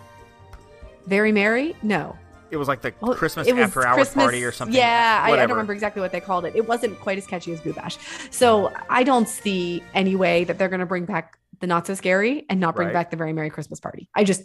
Very 1.06 1.32
Merry. 1.32 1.74
No, 1.82 2.14
It 2.52 2.56
was 2.58 2.68
like 2.68 2.82
the 2.82 2.92
Well, 3.00 3.14
Christmas 3.14 3.48
after 3.48 3.86
hours 3.86 3.94
Christmas- 3.96 4.22
party 4.24 4.44
or 4.44 4.52
something. 4.52 4.76
Yeah, 4.76 5.22
I, 5.24 5.32
I 5.32 5.36
don't 5.36 5.50
remember 5.50 5.72
exactly 5.72 6.02
what 6.02 6.12
they 6.12 6.20
called 6.20 6.44
it. 6.44 6.54
It 6.54 6.68
wasn't 6.68 7.00
quite 7.00 7.16
as 7.18 7.26
catchy 7.26 7.52
as 7.52 7.60
Boo 7.60 7.72
Bash. 7.72 7.96
So 8.30 8.70
I 8.90 9.02
don't 9.02 9.26
see 9.28 9.82
any 9.94 10.14
way 10.16 10.44
that 10.44 10.58
they're 10.58 10.68
going 10.68 10.80
to 10.80 10.86
bring 10.86 11.06
back 11.06 11.38
the 11.60 11.66
Not 11.66 11.86
So 11.86 11.94
Scary 11.94 12.44
and 12.50 12.60
not 12.60 12.76
bring 12.76 12.88
Right. 12.88 12.92
back 12.94 13.10
the 13.10 13.16
Very 13.16 13.32
Merry 13.32 13.48
Christmas 13.50 13.80
Party. 13.80 14.08
I 14.14 14.24
just, 14.24 14.42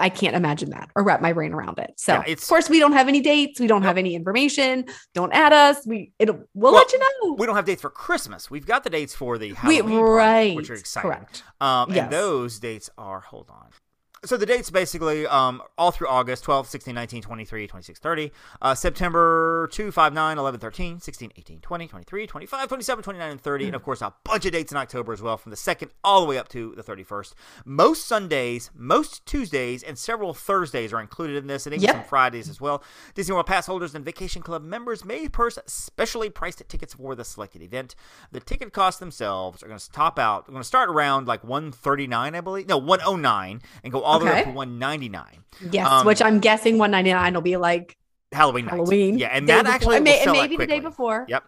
I 0.00 0.08
can't 0.08 0.34
imagine 0.34 0.70
that 0.70 0.88
or 0.96 1.04
wrap 1.04 1.20
my 1.20 1.32
brain 1.34 1.52
around 1.52 1.78
it. 1.78 1.92
So 1.96 2.14
Yeah, 2.26 2.32
of 2.32 2.46
course 2.48 2.70
we 2.70 2.80
don't 2.80 2.92
have 2.94 3.06
any 3.08 3.20
dates. 3.20 3.60
We 3.60 3.66
don't 3.66 3.82
have 3.82 3.98
any 3.98 4.14
information. 4.14 4.86
Don't 5.14 5.32
add 5.34 5.52
us. 5.52 5.86
We 5.86 6.12
it'll 6.18 6.40
we'll, 6.54 6.72
let 6.72 6.90
you 6.92 6.98
know. 6.98 7.34
We 7.34 7.44
don't 7.46 7.54
have 7.56 7.66
dates 7.66 7.82
for 7.82 7.90
Christmas. 7.90 8.50
We've 8.50 8.64
got 8.66 8.82
the 8.84 8.90
dates 8.90 9.14
for 9.14 9.36
the 9.38 9.50
We- 9.50 9.54
Halloween 9.76 9.98
party, 9.98 10.12
right, 10.12 10.56
which 10.56 10.70
are 10.70 10.74
exciting. 10.74 11.10
correct. 11.10 11.42
Um, 11.60 11.90
Yes. 11.92 12.04
And 12.04 12.12
those 12.12 12.58
dates 12.58 12.88
are, 12.96 13.20
hold 13.20 13.50
on. 13.50 13.68
So 14.24 14.36
the 14.36 14.46
dates 14.46 14.70
basically 14.70 15.26
um, 15.26 15.60
all 15.76 15.90
through 15.90 16.06
August 16.06 16.44
12, 16.44 16.68
16, 16.68 16.94
19, 16.94 17.22
23, 17.22 17.66
26, 17.66 17.98
30. 17.98 18.30
Uh, 18.60 18.72
September 18.72 19.68
2, 19.72 19.90
5, 19.90 20.12
9, 20.12 20.38
11, 20.38 20.60
13, 20.60 21.00
16, 21.00 21.32
18, 21.36 21.60
20, 21.60 21.88
23, 21.88 22.26
25, 22.28 22.68
27, 22.68 23.02
29, 23.02 23.30
and 23.32 23.40
30. 23.40 23.66
And 23.66 23.74
of 23.74 23.82
course, 23.82 24.00
a 24.00 24.14
bunch 24.22 24.46
of 24.46 24.52
dates 24.52 24.70
in 24.70 24.78
October 24.78 25.12
as 25.12 25.20
well 25.20 25.36
from 25.36 25.50
the 25.50 25.56
2nd 25.56 25.88
all 26.04 26.20
the 26.20 26.28
way 26.28 26.38
up 26.38 26.46
to 26.50 26.72
the 26.76 26.84
31st. 26.84 27.34
Most 27.64 28.06
Sundays, 28.06 28.70
most 28.76 29.26
Tuesdays, 29.26 29.82
and 29.82 29.98
several 29.98 30.34
Thursdays 30.34 30.92
are 30.92 31.00
included 31.00 31.36
in 31.38 31.48
this, 31.48 31.66
and 31.66 31.74
even 31.74 31.82
Yep. 31.82 31.94
some 31.96 32.04
Fridays 32.04 32.48
as 32.48 32.60
well. 32.60 32.84
Disney 33.14 33.32
World 33.32 33.46
Pass 33.46 33.66
holders 33.66 33.92
and 33.92 34.04
Vacation 34.04 34.40
Club 34.40 34.62
members 34.62 35.04
may 35.04 35.28
purchase 35.28 35.58
specially 35.66 36.30
priced 36.30 36.62
tickets 36.68 36.94
for 36.94 37.16
the 37.16 37.24
selected 37.24 37.60
event. 37.60 37.96
The 38.30 38.38
ticket 38.38 38.72
costs 38.72 39.00
themselves 39.00 39.64
are 39.64 39.66
going 39.66 39.80
to 39.80 39.90
top 39.90 40.16
out. 40.16 40.46
We're 40.46 40.52
going 40.52 40.62
to 40.62 40.68
start 40.68 40.90
around 40.90 41.26
like 41.26 41.42
139, 41.42 42.36
I 42.36 42.40
believe. 42.40 42.68
No, 42.68 42.78
109, 42.78 43.60
and 43.82 43.92
go 43.92 44.02
all 44.02 44.11
the 44.18 44.24
way 44.26 44.38
up 44.40 44.44
to 44.46 44.50
199. 44.52 45.44
Yes, 45.70 45.86
Um, 45.88 46.06
which 46.06 46.22
I'm 46.22 46.40
guessing 46.40 46.78
199 46.78 47.34
will 47.34 47.40
be 47.42 47.56
like 47.56 47.96
Halloween 48.32 48.64
night. 48.66 48.74
Halloween. 48.74 49.18
Yeah, 49.18 49.28
and 49.28 49.48
that 49.48 49.62
before- 49.64 49.74
actually 49.74 49.96
and 49.96 50.04
may- 50.04 50.22
and 50.22 50.32
maybe 50.32 50.56
the 50.56 50.66
day 50.66 50.80
before. 50.80 51.26
Yep. 51.28 51.44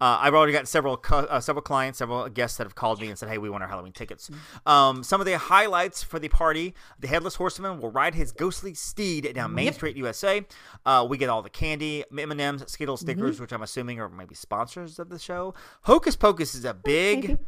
Uh, 0.00 0.18
I've 0.20 0.34
already 0.34 0.52
got 0.52 0.66
several 0.66 1.00
uh, 1.08 1.38
several 1.40 1.62
clients, 1.62 1.98
several 2.00 2.28
guests 2.28 2.58
that 2.58 2.64
have 2.64 2.74
called 2.74 3.00
me 3.00 3.08
and 3.08 3.16
said, 3.18 3.28
"Hey, 3.28 3.38
we 3.38 3.48
want 3.48 3.62
our 3.62 3.68
Halloween 3.68 3.92
tickets." 3.92 4.28
Mm-hmm. 4.28 4.68
Um, 4.68 5.02
some 5.04 5.20
of 5.20 5.24
the 5.26 5.38
highlights 5.38 6.02
for 6.02 6.18
the 6.18 6.28
party: 6.28 6.74
the 6.98 7.06
headless 7.06 7.36
horseman 7.36 7.80
will 7.80 7.90
ride 7.92 8.14
his 8.16 8.32
ghostly 8.32 8.74
steed 8.74 9.32
down 9.34 9.54
Main 9.54 9.66
Yep. 9.66 9.74
Street, 9.74 9.96
USA. 9.96 10.44
Uh, 10.84 11.06
we 11.08 11.16
get 11.16 11.30
all 11.30 11.42
the 11.42 11.48
candy, 11.48 12.04
M&Ms, 12.10 12.64
Skittles 12.66 13.00
Mm-hmm. 13.02 13.10
stickers, 13.12 13.40
which 13.40 13.52
I'm 13.52 13.62
assuming 13.62 14.00
are 14.00 14.08
maybe 14.08 14.34
sponsors 14.34 14.98
of 14.98 15.10
the 15.10 15.18
show. 15.18 15.54
Hocus 15.82 16.16
Pocus 16.16 16.56
is 16.56 16.64
a 16.64 16.74
big, 16.74 17.28
maybe. 17.28 17.38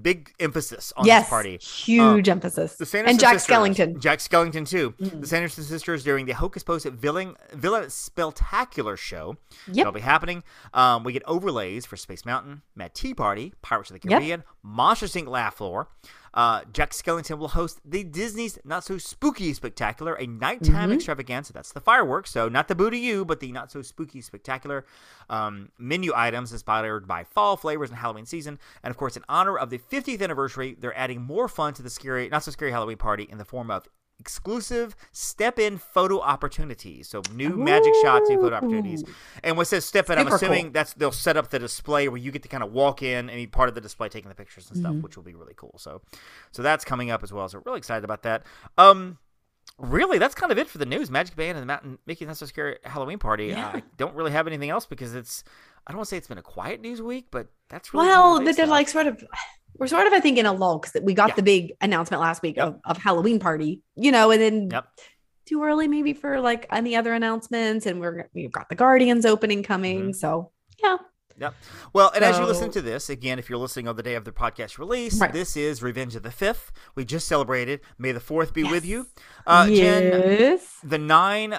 Big 0.00 0.32
emphasis 0.40 0.92
on 0.96 1.06
yes, 1.06 1.22
this 1.24 1.30
party. 1.30 1.56
huge 1.58 2.28
emphasis. 2.28 2.76
The 2.76 2.86
Sanderson 2.86 3.10
and 3.10 3.20
Jack 3.20 3.34
sisters, 3.34 3.56
Skellington. 3.56 3.98
Jack 4.00 4.18
Skellington 4.18 4.68
too. 4.68 4.92
Mm. 5.00 5.20
The 5.20 5.26
Sanderson 5.26 5.64
sisters 5.64 6.04
during 6.04 6.26
the 6.26 6.32
Hocus 6.32 6.62
Pocus 6.62 6.84
villain 6.84 7.34
villain 7.52 7.90
spectacular 7.90 8.96
show. 8.96 9.36
Yep. 9.66 9.76
That'll 9.76 9.92
be 9.92 10.00
happening. 10.00 10.42
Um, 10.72 11.04
we 11.04 11.12
get 11.12 11.22
overlays 11.26 11.86
for 11.86 11.96
Space 11.96 12.24
Mountain, 12.24 12.62
Mad 12.74 12.94
Tea 12.94 13.14
Party, 13.14 13.52
Pirates 13.62 13.90
of 13.90 14.00
the 14.00 14.08
Yep. 14.08 14.18
Caribbean, 14.18 14.44
Monsters 14.62 15.14
Inc. 15.14 15.28
Laugh 15.28 15.54
Floor. 15.56 15.88
Uh, 16.34 16.62
Jack 16.72 16.90
Skellington 16.90 17.38
will 17.38 17.48
host 17.48 17.80
the 17.84 18.02
Disney's 18.02 18.58
Not 18.64 18.82
So 18.84 18.98
Spooky 18.98 19.52
Spectacular, 19.54 20.14
a 20.14 20.26
nighttime 20.26 20.74
Mm-hmm. 20.88 20.92
extravaganza. 20.92 21.52
That's 21.52 21.72
the 21.72 21.80
fireworks, 21.80 22.30
so 22.30 22.48
not 22.48 22.66
the 22.68 22.74
boo 22.74 22.90
to 22.90 22.96
you, 22.96 23.24
but 23.24 23.38
the 23.40 23.52
Not 23.52 23.70
So 23.70 23.82
Spooky 23.82 24.20
Spectacular. 24.20 24.84
Um, 25.30 25.70
menu 25.78 26.12
items 26.14 26.52
inspired 26.52 27.06
by 27.06 27.22
fall 27.24 27.56
flavors 27.56 27.90
and 27.90 27.98
Halloween 27.98 28.26
season, 28.26 28.58
and 28.82 28.90
of 28.90 28.96
course, 28.96 29.16
in 29.16 29.22
honor 29.28 29.56
of 29.56 29.70
the 29.70 29.78
50th 29.78 30.20
anniversary, 30.20 30.76
they're 30.78 30.96
adding 30.98 31.22
more 31.22 31.48
fun 31.48 31.72
to 31.74 31.82
the 31.82 31.90
scary, 31.90 32.28
not 32.28 32.42
so 32.42 32.50
scary 32.50 32.72
Halloween 32.72 32.96
party 32.98 33.28
in 33.30 33.38
the 33.38 33.44
form 33.44 33.70
of 33.70 33.86
exclusive 34.20 34.96
step-in 35.12 35.76
photo 35.78 36.20
opportunities. 36.20 37.08
So 37.08 37.22
new 37.32 37.50
magic 37.56 37.92
shots, 38.02 38.28
new 38.28 38.40
photo 38.40 38.56
opportunities. 38.56 39.04
And 39.42 39.56
when 39.56 39.62
it 39.62 39.66
says 39.66 39.84
step 39.84 40.08
in, 40.10 40.18
I'm 40.18 40.28
assuming 40.28 40.64
cool. 40.66 40.72
that's 40.72 40.94
they'll 40.94 41.12
set 41.12 41.36
up 41.36 41.50
the 41.50 41.58
display 41.58 42.08
where 42.08 42.18
you 42.18 42.30
get 42.30 42.42
to 42.42 42.48
kind 42.48 42.62
of 42.62 42.72
walk 42.72 43.02
in 43.02 43.28
and 43.28 43.36
be 43.36 43.46
part 43.46 43.68
of 43.68 43.74
the 43.74 43.80
display, 43.80 44.08
taking 44.08 44.28
the 44.28 44.34
pictures 44.34 44.68
and 44.70 44.78
stuff, 44.78 44.92
Mm-hmm. 44.92 45.02
which 45.02 45.16
will 45.16 45.24
be 45.24 45.34
really 45.34 45.54
cool. 45.56 45.74
So, 45.78 46.00
so 46.52 46.62
that's 46.62 46.84
coming 46.84 47.10
up 47.10 47.22
as 47.22 47.32
well. 47.32 47.48
So 47.48 47.60
really 47.64 47.78
excited 47.78 48.04
about 48.04 48.22
that. 48.22 48.44
Um, 48.78 49.18
really, 49.78 50.18
that's 50.18 50.34
kind 50.34 50.52
of 50.52 50.58
it 50.58 50.68
for 50.68 50.78
the 50.78 50.86
news. 50.86 51.10
Magic 51.10 51.34
Band 51.36 51.58
and 51.58 51.62
the 51.62 51.66
Mountain 51.66 51.98
Mickey 52.06 52.24
Not 52.24 52.36
So 52.36 52.46
Scary 52.46 52.78
Halloween 52.84 53.18
Party. 53.18 53.46
Yeah. 53.46 53.72
I 53.74 53.82
don't 53.96 54.14
really 54.14 54.30
have 54.32 54.46
anything 54.46 54.70
else 54.70 54.86
because 54.86 55.14
it's. 55.14 55.44
I 55.86 55.92
don't 55.92 55.98
want 55.98 56.06
to 56.06 56.10
say 56.10 56.16
it's 56.16 56.28
been 56.28 56.38
a 56.38 56.42
quiet 56.42 56.80
news 56.80 57.02
week, 57.02 57.26
but 57.30 57.48
that's 57.68 57.92
really 57.92 58.06
Well, 58.06 58.34
the 58.38 58.40
but 58.40 58.44
they're 58.56 58.64
stuff. 58.64 58.68
like 58.70 58.88
sort 58.88 59.06
of, 59.06 59.22
we're 59.78 59.86
sort 59.86 60.06
of, 60.06 60.12
I 60.12 60.20
think, 60.20 60.38
in 60.38 60.46
a 60.46 60.52
lull 60.52 60.78
because 60.78 61.00
we 61.02 61.14
got 61.14 61.30
Yeah. 61.30 61.34
the 61.36 61.42
big 61.42 61.72
announcement 61.80 62.20
last 62.20 62.42
week 62.42 62.56
Yep. 62.56 62.66
of, 62.66 62.80
of 62.84 62.96
Halloween 62.98 63.38
party, 63.38 63.82
you 63.96 64.12
know, 64.12 64.30
and 64.30 64.40
then 64.40 64.68
Yep. 64.70 64.86
too 65.46 65.62
early 65.62 65.88
maybe 65.88 66.12
for 66.14 66.40
like 66.40 66.66
any 66.72 66.96
other 66.96 67.12
announcements, 67.12 67.86
and 67.86 68.00
we're 68.00 68.28
we've 68.34 68.52
got 68.52 68.68
the 68.68 68.74
Guardians 68.74 69.26
opening 69.26 69.62
coming. 69.62 70.10
Mhm. 70.10 70.14
So 70.14 70.50
yeah, 70.82 70.96
Yep. 71.36 71.54
Well, 71.92 72.12
and 72.14 72.24
as 72.24 72.38
you 72.38 72.44
listen 72.44 72.70
to 72.70 72.80
this, 72.80 73.10
again, 73.10 73.40
if 73.40 73.50
you're 73.50 73.58
listening 73.58 73.88
on 73.88 73.96
the 73.96 74.04
day 74.04 74.14
of 74.14 74.24
the 74.24 74.30
podcast 74.30 74.78
release, 74.78 75.20
Right. 75.20 75.32
this 75.32 75.56
is 75.56 75.82
Revenge 75.82 76.14
of 76.14 76.22
the 76.22 76.30
Fifth. 76.30 76.70
We 76.94 77.04
just 77.04 77.26
celebrated. 77.26 77.80
May 77.98 78.12
the 78.12 78.20
Fourth 78.20 78.52
be 78.54 78.62
with 78.62 78.84
you. 78.86 79.08
Uh, 79.44 79.66
Jen, 79.66 80.60
the 80.84 80.98
nine, 80.98 81.58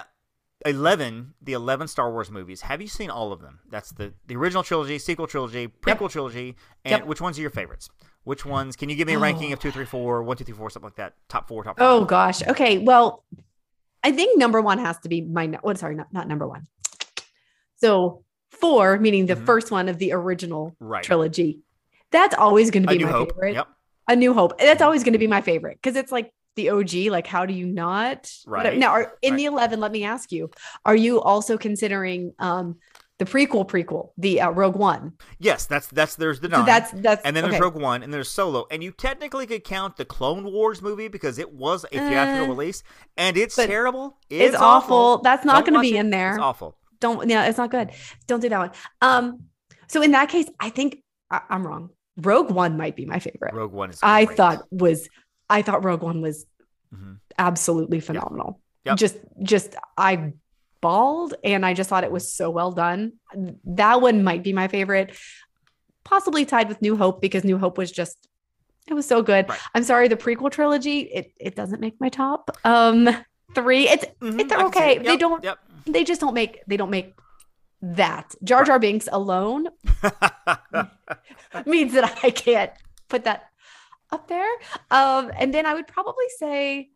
11, 0.64 1.34
the 1.42 1.52
11 1.52 1.88
Star 1.88 2.10
Wars 2.10 2.30
movies, 2.30 2.62
have 2.62 2.80
you 2.80 2.88
seen 2.88 3.10
all 3.10 3.32
of 3.32 3.40
them? 3.40 3.60
That's 3.68 3.90
the, 3.92 4.14
the 4.26 4.36
original 4.36 4.62
trilogy, 4.62 4.98
sequel 4.98 5.26
trilogy, 5.26 5.68
prequel 5.68 6.10
trilogy, 6.10 6.56
and 6.84 7.00
Yep. 7.00 7.06
which 7.06 7.20
ones 7.20 7.38
are 7.38 7.42
your 7.42 7.50
favorites? 7.50 7.88
Which 8.24 8.44
ones? 8.46 8.74
Can 8.74 8.88
you 8.88 8.96
give 8.96 9.06
me 9.06 9.14
a 9.14 9.18
ranking 9.18 9.50
Oh. 9.50 9.54
of 9.54 9.60
two, 9.60 9.70
three, 9.70 9.84
four, 9.84 10.22
one, 10.22 10.36
two, 10.36 10.44
three, 10.44 10.54
four, 10.54 10.70
something 10.70 10.86
like 10.88 10.96
that? 10.96 11.14
Top 11.28 11.46
four, 11.46 11.62
top 11.62 11.78
five. 11.78 11.86
Oh 11.86 12.04
gosh. 12.04 12.42
Okay. 12.46 12.78
Well, 12.78 13.24
I 14.02 14.12
think 14.12 14.38
number 14.38 14.60
one 14.60 14.78
has 14.78 14.98
to 15.00 15.08
be 15.08 15.20
my. 15.20 15.52
Oh, 15.62 15.74
sorry, 15.74 15.94
not, 15.94 16.12
not 16.12 16.26
number 16.26 16.48
one. 16.48 16.66
So 17.76 18.24
four, 18.50 18.98
meaning 18.98 19.26
the 19.26 19.36
Mhm. 19.36 19.46
first 19.46 19.70
one 19.70 19.88
of 19.88 19.98
the 19.98 20.12
original 20.12 20.74
right. 20.80 21.04
trilogy. 21.04 21.60
That's 22.10 22.34
always 22.34 22.70
going 22.70 22.84
to 22.84 22.88
be 22.96 23.04
my 23.04 23.10
Hope. 23.10 23.32
favorite. 23.34 23.54
Yep. 23.54 23.68
A 24.08 24.16
New 24.16 24.32
Hope. 24.32 24.58
That's 24.58 24.80
always 24.82 25.04
going 25.04 25.12
to 25.12 25.18
be 25.18 25.26
my 25.26 25.40
favorite 25.40 25.78
because 25.82 25.96
it's 25.96 26.10
like 26.12 26.32
the 26.56 26.70
OG. 26.70 26.94
Like, 27.10 27.26
how 27.26 27.46
do 27.46 27.54
you 27.54 27.66
not? 27.66 28.30
Right. 28.46 28.76
Now, 28.76 28.90
are, 28.90 29.12
in 29.22 29.32
Right. 29.32 29.36
the 29.38 29.44
eleven, 29.46 29.80
let 29.80 29.92
me 29.92 30.04
ask 30.04 30.32
you: 30.32 30.50
Are 30.84 30.96
you 30.96 31.20
also 31.20 31.56
considering 31.56 32.32
um 32.38 32.76
the 33.18 33.24
prequel, 33.24 33.66
prequel, 33.66 34.10
the 34.18 34.42
uh, 34.42 34.50
Rogue 34.50 34.76
One? 34.76 35.12
Yes, 35.38 35.64
that's 35.66 35.86
that's 35.86 36.16
there's 36.16 36.40
the 36.40 36.50
So 36.50 36.64
that's 36.64 36.90
that's 36.92 37.22
and 37.24 37.34
then 37.36 37.44
okay. 37.44 37.52
there's 37.52 37.60
Rogue 37.62 37.76
One, 37.80 38.02
and 38.02 38.12
there's 38.12 38.30
Solo, 38.30 38.66
and 38.70 38.82
you 38.82 38.90
technically 38.90 39.46
could 39.46 39.64
count 39.64 39.96
the 39.96 40.04
Clone 40.04 40.44
Wars 40.52 40.82
movie 40.82 41.08
because 41.08 41.38
it 41.38 41.52
was 41.52 41.84
a 41.84 41.88
theatrical 41.88 42.44
Uh, 42.46 42.48
release, 42.48 42.82
and 43.16 43.36
it's 43.36 43.54
terrible. 43.56 44.18
It's, 44.28 44.54
awful. 44.56 45.18
That's 45.22 45.44
not 45.44 45.64
going 45.64 45.74
to 45.74 45.80
be 45.80 45.96
it. 45.96 46.00
in 46.00 46.10
there. 46.10 46.32
It's 46.34 46.42
awful. 46.42 46.76
don't 47.00 47.28
yeah 47.28 47.44
it's 47.46 47.58
not 47.58 47.70
good 47.70 47.90
don't 48.26 48.40
do 48.40 48.48
that 48.48 48.58
one 48.58 48.70
um 49.02 49.42
so 49.86 50.00
in 50.00 50.12
that 50.12 50.30
case 50.30 50.48
i 50.60 50.70
think 50.70 51.02
I, 51.30 51.42
i'm 51.50 51.66
wrong 51.66 51.90
rogue 52.16 52.50
one 52.50 52.78
might 52.78 52.96
be 52.96 53.04
my 53.04 53.18
favorite 53.18 53.52
Rogue 53.54 53.72
One 53.72 53.90
is. 53.90 53.98
i 54.02 54.24
thought 54.24 54.62
was 54.70 55.06
i 55.50 55.62
thought 55.62 55.84
rogue 55.84 56.02
one 56.02 56.20
was 56.20 56.46
Mhm. 56.94 57.18
absolutely 57.38 58.00
phenomenal 58.00 58.60
Yep. 58.84 58.96
just 58.98 59.16
just 59.42 59.74
i 59.96 60.32
bawled 60.80 61.34
and 61.42 61.66
i 61.66 61.74
just 61.74 61.88
thought 61.90 62.04
it 62.04 62.12
was 62.12 62.30
so 62.32 62.48
well 62.50 62.70
done 62.70 63.12
that 63.64 64.00
one 64.00 64.22
might 64.22 64.42
be 64.44 64.52
my 64.52 64.68
favorite 64.68 65.16
possibly 66.04 66.44
tied 66.44 66.68
with 66.68 66.80
new 66.80 66.96
hope 66.96 67.20
because 67.20 67.42
new 67.44 67.58
hope 67.58 67.76
was 67.78 67.90
just 67.90 68.28
it 68.86 68.94
was 68.94 69.06
so 69.06 69.20
good 69.22 69.48
Right. 69.48 69.58
i'm 69.74 69.82
sorry 69.82 70.06
the 70.06 70.16
prequel 70.16 70.50
trilogy 70.50 71.00
it 71.00 71.32
it 71.40 71.56
doesn't 71.56 71.80
make 71.80 72.00
my 72.00 72.08
top 72.08 72.56
um 72.64 73.08
three 73.54 73.88
it's 73.88 74.04
Mhm, 74.20 74.48
can 74.48 74.66
okay. 74.66 74.96
it. 74.96 75.04
They 75.04 75.16
don't- 75.16 75.42
Yep. 75.42 75.58
they 75.86 76.04
just 76.04 76.20
don't 76.20 76.34
make 76.34 76.62
they 76.68 76.76
don't 76.76 76.90
make 76.90 77.14
that 77.82 78.34
jar 78.44 78.62
jar 78.64 78.78
binks 78.78 79.08
alone 79.10 79.66
means 81.66 81.92
that 81.94 82.18
i 82.22 82.30
can't 82.30 82.72
put 83.08 83.24
that 83.24 83.50
up 84.10 84.28
there. 84.28 84.50
Um 84.90 85.30
and 85.38 85.52
then 85.52 85.66
i 85.66 85.74
would 85.74 85.86
probably 85.86 86.26
say 86.38 86.88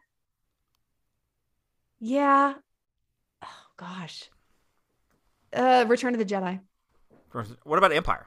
yeah 1.99 2.55
oh 3.43 3.63
gosh. 3.77 4.31
Uh 5.53 5.85
return 5.89 6.15
of 6.15 6.19
the 6.19 6.25
jedi. 6.25 6.61
What 7.65 7.79
about 7.79 7.93
Empire? 7.93 8.27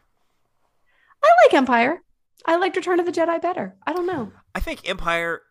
i 1.24 1.30
like 1.46 1.54
empire. 1.54 2.02
I 2.46 2.58
liked 2.58 2.76
return 2.76 3.00
of 3.00 3.06
the 3.06 3.12
jedi 3.12 3.42
better. 3.42 3.76
I 3.88 3.94
don't 3.94 4.06
know. 4.06 4.32
I 4.54 4.60
think 4.60 4.88
Empire, 4.88 5.42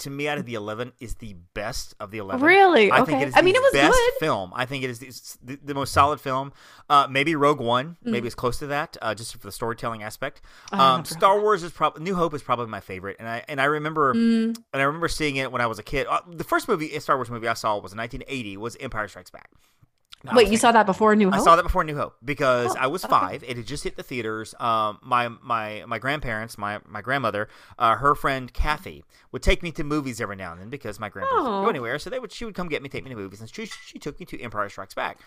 to 0.00 0.10
me, 0.10 0.28
out 0.28 0.38
of 0.38 0.46
the 0.46 0.54
eleven, 0.54 0.92
is 1.00 1.14
the 1.16 1.34
best 1.54 1.94
of 2.00 2.10
the 2.10 2.18
eleven. 2.18 2.44
really 2.46 2.90
I 2.90 3.00
okay 3.00 3.10
think 3.12 3.22
it 3.22 3.28
is 3.28 3.34
i 3.36 3.42
mean 3.42 3.54
it 3.56 3.62
was 3.62 3.72
best 3.72 3.92
good 3.92 4.12
film. 4.26 4.52
I 4.54 4.64
think 4.66 4.84
it 4.84 4.90
is 4.90 4.98
the, 4.98 5.54
the, 5.54 5.60
the 5.66 5.74
most 5.74 5.92
solid 5.92 6.20
film. 6.20 6.52
Uh, 6.90 7.06
maybe 7.10 7.34
Rogue 7.36 7.60
One, 7.60 7.96
Mm. 8.04 8.12
maybe 8.12 8.26
it's 8.26 8.34
close 8.34 8.58
to 8.60 8.66
that, 8.68 8.96
uh, 9.02 9.14
just 9.14 9.32
for 9.32 9.38
the 9.46 9.52
storytelling 9.52 10.02
aspect. 10.02 10.40
Oh, 10.72 10.78
Um, 10.78 11.04
Star 11.04 11.40
Wars 11.40 11.62
is 11.62 11.72
probably 11.72 12.02
New 12.02 12.14
Hope 12.14 12.34
is 12.34 12.42
probably 12.42 12.66
my 12.66 12.80
favorite, 12.80 13.16
and 13.18 13.28
I 13.28 13.44
and 13.48 13.60
I 13.60 13.64
remember 13.64 14.14
Mm, 14.14 14.56
and 14.72 14.82
I 14.82 14.82
remember 14.82 15.08
seeing 15.08 15.36
it 15.36 15.50
when 15.52 15.60
I 15.60 15.66
was 15.66 15.78
a 15.78 15.82
kid. 15.82 16.06
Uh, 16.08 16.20
the 16.30 16.44
first 16.44 16.68
movie, 16.68 16.98
Star 17.00 17.16
Wars 17.16 17.30
movie 17.30 17.48
I 17.48 17.54
saw 17.54 17.74
was 17.78 17.92
in 17.92 17.98
1980, 17.98 18.56
was 18.56 18.76
Empire 18.80 19.08
Strikes 19.08 19.30
Back. 19.30 19.50
Wait 20.34 20.48
you 20.48 20.56
saw 20.56 20.72
that 20.72 20.86
before 20.86 21.14
new 21.16 21.30
Hope? 21.30 21.40
I 21.40 21.44
saw 21.44 21.56
that 21.56 21.62
before 21.62 21.84
New 21.84 21.96
Hope 21.96 22.16
because 22.24 22.74
Oh, 22.74 22.78
I 22.80 22.86
was 22.86 23.04
okay. 23.04 23.10
five. 23.10 23.44
It 23.44 23.56
had 23.56 23.66
just 23.66 23.84
hit 23.84 23.96
the 23.96 24.02
theaters. 24.02 24.54
Um, 24.60 24.98
my 25.02 25.28
my 25.42 25.84
my 25.86 25.98
grandparents, 25.98 26.56
my 26.58 26.80
my 26.86 27.00
grandmother, 27.00 27.48
uh, 27.78 27.96
her 27.96 28.14
friend 28.14 28.52
Kathy 28.52 29.04
would 29.32 29.42
take 29.42 29.62
me 29.62 29.70
to 29.72 29.84
movies 29.84 30.20
every 30.20 30.36
now 30.36 30.52
and 30.52 30.60
then 30.60 30.68
because 30.70 30.98
my 31.00 31.08
grandparents 31.08 31.44
didn't 31.46 31.58
Oh. 31.60 31.62
go 31.64 31.68
anywhere. 31.68 31.98
So 31.98 32.10
they 32.10 32.18
would 32.18 32.32
she 32.32 32.44
would 32.44 32.54
come 32.54 32.68
get 32.68 32.82
me, 32.82 32.88
take 32.88 33.04
me 33.04 33.10
to 33.10 33.16
movies, 33.16 33.40
and 33.40 33.52
she 33.52 33.66
she 33.66 33.98
took 33.98 34.18
me 34.20 34.26
to 34.26 34.40
Empire 34.40 34.68
Strikes 34.68 34.94
Back. 34.94 35.18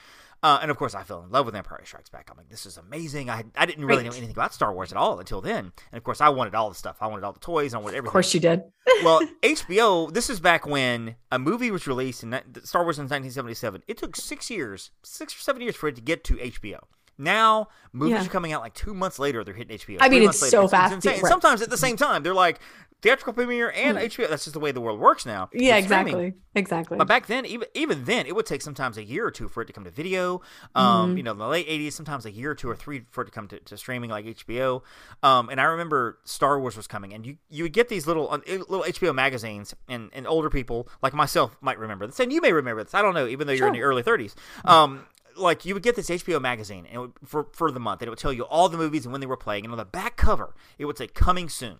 Uh, 0.43 0.57
and 0.61 0.71
of 0.71 0.77
course, 0.77 0.95
I 0.95 1.03
fell 1.03 1.21
in 1.23 1.29
love 1.29 1.45
with 1.45 1.55
Empire 1.55 1.81
Strikes 1.85 2.09
Back. 2.09 2.29
I'm 2.31 2.37
like, 2.37 2.49
this 2.49 2.65
is 2.65 2.77
amazing. 2.77 3.29
I 3.29 3.43
I 3.55 3.65
didn't 3.67 3.85
really 3.85 4.03
know 4.03 4.09
anything 4.09 4.31
about 4.31 4.53
Star 4.55 4.73
Wars 4.73 4.91
at 4.91 4.97
all 4.97 5.19
until 5.19 5.39
then. 5.39 5.71
And 5.91 5.97
of 5.97 6.03
course, 6.03 6.19
I 6.19 6.29
wanted 6.29 6.55
all 6.55 6.69
the 6.69 6.75
stuff. 6.75 6.97
I 6.99 7.07
wanted 7.07 7.23
all 7.23 7.33
the 7.33 7.39
toys. 7.39 7.73
I 7.75 7.77
wanted 7.77 7.97
everything 7.97 8.07
of 8.07 8.13
course 8.13 8.33
you 8.33 8.39
did 8.39 8.63
well, 9.03 9.21
HBO. 9.43 10.11
This 10.11 10.29
is 10.31 10.39
back 10.39 10.65
when 10.65 11.15
a 11.31 11.37
movie 11.37 11.69
was 11.69 11.85
released 11.85 12.23
in 12.23 12.31
Star 12.63 12.83
Wars 12.83 12.97
in 12.97 13.03
1977. 13.03 13.83
It 13.87 13.97
took 13.97 14.15
six 14.15 14.49
years, 14.49 14.89
six 15.03 15.35
or 15.35 15.39
seven 15.39 15.61
years 15.61 15.75
for 15.75 15.89
it 15.89 15.95
to 15.95 16.01
get 16.01 16.23
to 16.25 16.35
HBO. 16.37 16.79
Now 17.19 17.67
movies 17.93 18.13
Yeah. 18.15 18.25
are 18.25 18.29
coming 18.29 18.51
out 18.51 18.61
like 18.61 18.73
two 18.73 18.95
months 18.95 19.19
later. 19.19 19.43
They're 19.43 19.53
hitting 19.53 19.77
HBO. 19.77 19.97
I 20.01 20.09
mean, 20.09 20.23
it's 20.23 20.41
later. 20.41 20.49
so 20.51 20.67
fast, 20.67 20.93
insane. 20.95 21.21
right. 21.21 21.29
Sometimes 21.29 21.61
at 21.61 21.69
the 21.69 21.77
same 21.77 21.97
time, 21.97 22.23
they're 22.23 22.33
like 22.33 22.59
theatrical 23.01 23.33
premiere 23.33 23.71
and 23.71 23.97
HBO. 23.97 24.29
That's 24.29 24.45
just 24.45 24.53
the 24.53 24.59
way 24.59 24.71
the 24.71 24.81
world 24.81 24.99
works 24.99 25.25
now. 25.25 25.49
yeah 25.53 25.79
streaming. 25.81 26.07
exactly 26.07 26.33
exactly 26.55 26.97
But 26.97 27.07
back 27.07 27.27
then, 27.27 27.45
even 27.45 27.67
even 27.73 28.05
then, 28.05 28.25
it 28.25 28.35
would 28.35 28.45
take 28.45 28.61
sometimes 28.61 28.97
a 28.97 29.03
year 29.03 29.25
or 29.25 29.31
two 29.31 29.47
for 29.47 29.61
it 29.61 29.65
to 29.67 29.73
come 29.73 29.83
to 29.83 29.91
video. 29.91 30.39
Mm-hmm. 30.39 30.79
Um, 30.79 31.17
you 31.17 31.23
know, 31.23 31.31
in 31.31 31.37
the 31.37 31.47
late 31.47 31.67
'80s, 31.67 31.93
sometimes 31.93 32.25
a 32.25 32.31
year 32.31 32.51
or 32.51 32.55
two 32.55 32.69
or 32.69 32.75
three 32.75 33.05
for 33.11 33.23
it 33.23 33.25
to 33.25 33.31
come 33.31 33.47
to, 33.49 33.59
to 33.59 33.77
streaming 33.77 34.09
like 34.09 34.25
HBO. 34.25 34.81
Um, 35.23 35.49
and 35.49 35.59
I 35.59 35.65
remember 35.65 36.19
Star 36.23 36.59
Wars 36.59 36.77
was 36.77 36.87
coming, 36.87 37.13
and 37.13 37.25
you 37.25 37.37
you 37.49 37.63
would 37.63 37.73
get 37.73 37.89
these 37.89 38.07
little 38.07 38.29
uh, 38.31 38.39
little 38.47 38.83
HBO 38.83 39.13
magazines, 39.13 39.75
and, 39.87 40.09
and 40.13 40.27
older 40.27 40.49
people 40.49 40.87
like 41.01 41.13
myself 41.13 41.57
might 41.61 41.79
remember 41.79 42.05
this, 42.05 42.19
and 42.19 42.31
you 42.31 42.41
may 42.41 42.53
remember 42.53 42.83
this. 42.83 42.93
I 42.93 43.01
don't 43.01 43.13
know, 43.13 43.27
even 43.27 43.47
though 43.47 43.53
you're 43.53 43.67
in 43.67 43.73
the 43.73 43.81
early 43.81 44.03
30s. 44.03 44.35
Um, 44.65 45.05
like 45.37 45.65
you 45.65 45.73
would 45.73 45.83
get 45.83 45.95
this 45.95 46.09
HBO 46.09 46.41
magazine 46.41 46.85
and 46.85 46.95
it 46.95 46.99
would, 46.99 47.13
for 47.23 47.47
for 47.53 47.71
the 47.71 47.79
month, 47.79 48.01
and 48.01 48.07
it 48.07 48.09
would 48.09 48.19
tell 48.19 48.33
you 48.33 48.43
all 48.43 48.69
the 48.69 48.77
movies 48.77 49.05
and 49.05 49.11
when 49.11 49.21
they 49.21 49.27
were 49.27 49.37
playing, 49.37 49.63
and 49.65 49.71
on 49.71 49.77
the 49.77 49.85
back 49.85 50.17
cover, 50.17 50.53
it 50.77 50.85
would 50.85 50.97
say 50.97 51.07
"Coming 51.07 51.49
Soon." 51.49 51.77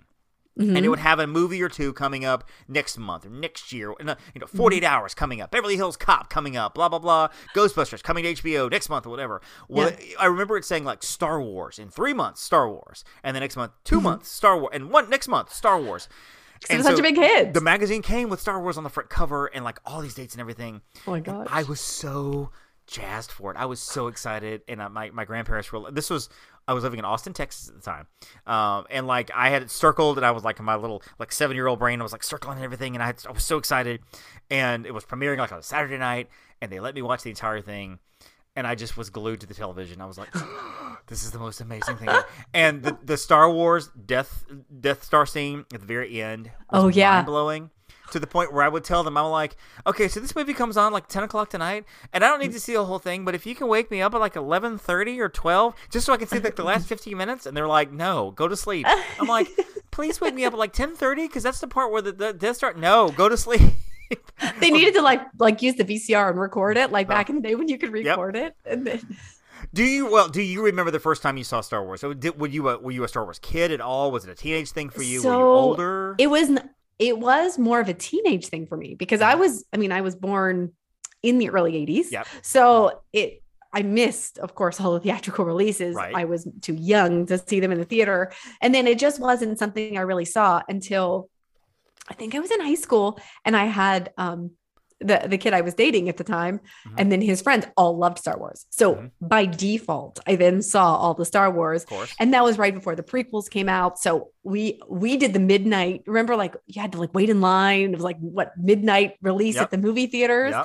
Mm-hmm. 0.60 0.76
and 0.76 0.86
it 0.86 0.90
would 0.90 1.00
have 1.00 1.18
a 1.20 1.26
movie 1.28 1.62
or 1.64 1.70
two 1.70 1.94
coming 1.94 2.26
up 2.26 2.44
next 2.68 2.98
month 2.98 3.26
or 3.26 3.30
next 3.30 3.72
year. 3.72 3.94
and, 4.02 4.10
uh, 4.10 4.16
You 4.36 4.42
know, 4.42 4.48
48 4.48 4.84
Mm-hmm. 4.84 4.94
hours 4.94 5.14
coming 5.14 5.40
up, 5.40 5.50
Beverly 5.50 5.78
Hills 5.78 5.96
Cop 5.96 6.30
coming 6.30 6.58
up, 6.58 6.76
blah 6.76 6.90
blah 6.90 7.00
blah, 7.00 7.30
Ghostbusters 7.56 8.04
coming 8.04 8.24
to 8.26 8.34
HBO 8.34 8.70
next 8.70 8.90
month 8.90 9.06
or 9.06 9.10
whatever. 9.12 9.42
Well, 9.70 9.94
I 10.20 10.26
remember 10.26 10.58
it 10.58 10.66
saying 10.66 10.84
like 10.84 11.04
Star 11.04 11.42
Wars 11.42 11.80
in 11.80 11.90
three 11.90 12.14
months, 12.14 12.42
Star 12.42 12.70
Wars, 12.70 13.06
and 13.24 13.34
the 13.34 13.40
next 13.40 13.56
month, 13.56 13.72
2 13.86 14.02
months, 14.02 14.30
Star 14.30 14.58
Wars, 14.58 14.72
and 14.74 14.90
one 14.92 15.10
next 15.10 15.30
month, 15.30 15.54
Star 15.54 15.80
Wars. 15.80 16.10
Mm-hmm. 16.66 16.78
was 16.78 16.86
such 16.86 17.00
a 17.00 17.02
big 17.02 17.16
hit. 17.16 17.54
The 17.54 17.62
magazine 17.62 18.02
came 18.02 18.28
with 18.30 18.42
Star 18.42 18.62
Wars 18.62 18.78
on 18.78 18.84
the 18.84 18.90
front 18.90 19.10
cover 19.10 19.46
and 19.48 19.64
like 19.64 19.80
all 19.86 20.02
these 20.02 20.14
dates 20.16 20.34
and 20.34 20.42
everything. 20.42 20.82
oh 21.08 21.12
my 21.12 21.20
gosh 21.22 21.48
I 21.50 21.64
was 21.64 21.80
so 21.80 22.52
jazzed 22.88 23.32
for 23.32 23.52
it. 23.52 23.58
I 23.58 23.66
was 23.66 23.80
so 23.80 24.08
excited, 24.08 24.64
and 24.68 24.82
uh, 24.82 24.90
my 24.90 25.12
my 25.12 25.24
grandparents 25.24 25.72
were. 25.72 25.90
This 25.92 26.10
was 26.10 26.28
I 26.72 26.74
was 26.74 26.84
living 26.84 27.00
in 27.00 27.06
Austin, 27.06 27.34
Texas 27.34 27.70
at 27.70 27.76
the 27.76 27.82
time, 27.82 28.08
um, 28.48 28.86
and 28.90 29.06
like 29.08 29.30
I 29.36 29.50
had 29.50 29.62
it 29.62 29.70
circled, 29.70 30.18
and 30.18 30.26
I 30.26 30.32
was 30.32 30.44
like 30.44 30.58
in 30.60 30.66
my 30.66 30.76
little 30.76 31.04
like 31.20 31.32
seven 31.32 31.56
year 31.56 31.68
old 31.68 31.80
brain, 31.80 32.00
I 32.00 32.04
was 32.04 32.12
like 32.14 32.24
circling 32.24 32.64
everything, 32.64 32.96
and 32.96 33.04
I, 33.04 33.08
had, 33.08 33.24
I 33.28 33.32
was 33.32 33.44
so 33.44 33.58
excited, 33.58 34.00
and 34.50 34.86
it 34.86 34.94
was 34.94 35.04
premiering 35.06 35.38
like 35.38 35.52
on 35.52 35.60
a 35.60 35.64
Saturday 35.64 35.98
night, 35.98 36.30
and 36.62 36.72
they 36.72 36.80
let 36.80 36.96
me 36.96 37.02
watch 37.02 37.24
the 37.24 37.30
entire 37.30 37.62
thing. 37.62 38.00
And 38.54 38.68
I 38.68 38.76
just 38.76 38.98
was 38.98 39.10
glued 39.10 39.40
to 39.42 39.48
the 39.48 39.54
television. 39.54 40.02
I 40.02 40.06
was 40.06 40.18
like, 40.18 40.28
"This 41.08 41.24
is 41.24 41.32
the 41.32 41.40
most 41.40 41.62
amazing 41.62 41.96
thing." 41.98 42.10
And 42.54 42.84
the, 42.84 42.98
the 43.04 43.16
Star 43.16 43.50
Wars 43.52 43.90
Death 44.06 44.44
Death 44.82 45.04
Star 45.04 45.26
scene 45.26 45.66
at 45.74 45.80
the 45.80 45.86
very 45.86 46.22
end. 46.22 46.52
Was 46.72 46.84
Oh, 46.84 46.88
yeah. 46.90 47.22
blowing 47.24 47.70
to 48.12 48.20
the 48.20 48.28
point 48.28 48.54
where 48.54 48.64
I 48.64 48.70
would 48.70 48.84
tell 48.84 49.04
them, 49.04 49.18
I'm 49.18 49.30
like, 49.32 49.56
okay, 49.88 50.08
so 50.08 50.20
this 50.20 50.36
movie 50.36 50.54
comes 50.54 50.78
on 50.78 50.92
like 50.92 51.08
10 51.08 51.24
o'clock 51.24 51.50
tonight, 51.50 51.86
and 52.14 52.24
I 52.24 52.28
don't 52.28 52.40
need 52.40 52.52
to 52.54 52.60
see 52.60 52.74
the 52.74 52.86
whole 52.86 53.00
thing, 53.00 53.26
but 53.26 53.36
if 53.36 53.46
you 53.46 53.56
can 53.56 53.68
wake 53.68 53.90
me 53.92 54.02
up 54.02 54.14
at 54.14 54.20
like 54.20 54.34
11:30 54.34 55.20
or 55.20 55.30
12, 55.30 55.76
just 55.90 56.06
so 56.06 56.14
I 56.14 56.18
can 56.18 56.28
see 56.28 56.40
like 56.40 56.56
the 56.56 56.64
last 56.64 56.88
15 56.90 57.18
minutes, 57.18 57.46
and 57.46 57.56
they're 57.56 57.68
like, 57.68 57.92
no, 57.92 58.32
go 58.32 58.48
to 58.48 58.56
sleep. 58.56 58.86
I'm 59.20 59.28
like, 59.28 59.48
please 59.92 60.22
wake 60.22 60.34
me 60.34 60.46
up 60.46 60.54
at 60.54 60.60
like 60.60 60.74
10:30 60.74 61.28
because 61.28 61.44
that's 61.44 61.60
the 61.60 61.68
part 61.68 61.92
where 61.92 62.02
the, 62.02 62.12
the 62.12 62.34
Death 62.34 62.58
Star. 62.58 62.74
No, 62.74 63.10
go 63.10 63.30
to 63.30 63.38
sleep. 63.38 63.62
they 64.60 64.72
needed 64.72 64.94
to 64.94 65.02
like 65.02 65.22
like 65.40 65.62
use 65.62 65.76
the 65.76 65.86
VCR 65.86 66.30
and 66.30 66.40
record 66.40 66.78
it 66.78 66.92
like 66.92 67.08
back 67.08 67.30
uh-huh. 67.30 67.38
in 67.38 67.42
the 67.42 67.48
day 67.48 67.56
when 67.56 67.70
you 67.70 67.78
could 67.78 67.92
record 67.92 68.36
it 68.36 68.56
and 68.66 68.86
then 68.86 69.18
Do 69.74 69.84
you 69.84 70.12
well? 70.12 70.28
Do 70.28 70.42
you 70.42 70.66
remember 70.66 70.92
the 70.92 71.00
first 71.00 71.22
time 71.22 71.38
you 71.38 71.44
saw 71.44 71.62
Star 71.62 71.84
Wars? 71.84 72.02
So 72.02 72.14
did, 72.14 72.40
were 72.40 72.48
you 72.48 72.68
a, 72.70 72.78
were 72.78 72.92
you 72.92 73.04
a 73.04 73.08
Star 73.08 73.24
Wars 73.24 73.40
kid 73.40 73.72
at 73.72 73.80
all? 73.80 74.12
Was 74.12 74.26
it 74.26 74.32
a 74.32 74.36
teenage 74.36 74.72
thing 74.72 74.90
for 74.90 75.04
you? 75.04 75.24
were 75.24 75.30
you 75.30 75.42
older? 75.42 76.16
it 76.18 76.28
was 76.28 76.50
n- 76.50 76.70
it 77.02 77.18
was 77.18 77.58
more 77.58 77.80
of 77.80 77.90
a 77.90 77.94
teenage 77.96 78.46
thing 78.46 78.68
for 78.68 78.78
me 78.78 78.94
because 78.94 79.22
I 79.22 79.34
was 79.34 79.66
I 79.74 79.78
mean 79.78 79.92
I 79.92 80.02
was 80.02 80.16
born 80.16 80.72
in 81.24 81.40
the 81.40 81.50
early 81.50 81.74
80s. 81.74 82.12
Yep. 82.12 82.28
So 82.44 83.02
it 83.12 83.42
I 83.74 83.82
missed 83.82 84.38
of 84.38 84.54
course 84.54 84.80
all 84.80 84.94
the 84.94 85.00
theatrical 85.00 85.44
releases. 85.44 85.96
Right. 85.96 86.16
I 86.16 86.26
was 86.26 86.48
too 86.62 86.76
young 86.76 87.26
to 87.26 87.40
see 87.40 87.60
them 87.60 87.72
in 87.72 87.80
the 87.80 87.86
theater 87.86 88.32
and 88.62 88.74
then 88.74 88.86
it 88.86 89.00
just 89.00 89.20
wasn't 89.20 89.58
something 89.58 89.98
I 89.98 90.02
really 90.02 90.26
saw 90.26 90.62
until 90.70 91.30
I 92.08 92.14
think 92.14 92.36
I 92.36 92.40
was 92.40 92.52
in 92.52 92.62
high 92.62 92.76
school 92.76 93.20
and 93.46 93.58
I 93.58 93.66
had 93.66 94.14
um 94.18 94.52
the, 95.02 95.24
the 95.28 95.38
kid 95.38 95.54
I 95.54 95.62
was 95.62 95.74
dating 95.74 96.10
at 96.10 96.18
the 96.18 96.24
time, 96.24 96.60
mm-hmm. 96.60 96.96
and 96.98 97.12
then 97.12 97.22
his 97.22 97.42
friends 97.42 97.66
all 97.76 97.98
loved 97.98 98.20
Star 98.20 98.38
Wars. 98.38 98.66
So 98.70 98.96
mm-hmm. 98.96 99.08
by 99.22 99.46
default, 99.46 100.20
I 100.26 100.36
then 100.36 100.62
saw 100.62 100.96
all 100.96 101.14
the 101.14 101.26
Star 101.26 101.52
Wars. 101.52 101.86
And 102.20 102.34
that 102.34 102.44
was 102.44 102.58
right 102.58 102.74
before 102.74 102.96
the 102.96 103.04
prequels 103.04 103.50
came 103.50 103.68
out. 103.68 104.00
So 104.00 104.30
we 104.44 104.80
we 104.88 105.18
did 105.18 105.34
the 105.34 105.40
midnight. 105.40 106.04
Remember, 106.06 106.36
like 106.36 106.56
you 106.68 106.82
had 106.82 106.94
to 106.94 107.00
like 107.00 107.14
wait 107.14 107.30
in 107.30 107.42
line. 107.42 107.92
It 107.92 107.96
was 107.96 108.04
like 108.04 108.20
what 108.20 108.54
midnight 108.58 109.16
release 109.22 109.56
yep. 109.56 109.66
at 109.66 109.72
the 109.72 109.78
movie 109.78 110.08
theaters. 110.08 110.56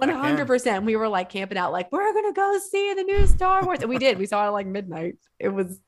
100%. 0.00 0.84
We 0.84 0.96
were 0.96 1.08
like 1.08 1.28
camping 1.28 1.58
out, 1.58 1.72
like, 1.72 1.90
we're 1.92 2.12
going 2.12 2.26
to 2.26 2.32
go 2.32 2.58
see 2.58 2.94
the 2.94 3.04
new 3.04 3.26
Star 3.26 3.64
Wars. 3.64 3.80
And 3.80 3.88
we 3.88 3.98
did. 3.98 4.18
We 4.18 4.26
saw 4.26 4.48
it 4.48 4.50
like 4.50 4.66
midnight. 4.66 5.16
It 5.38 5.48
was, 5.48 5.78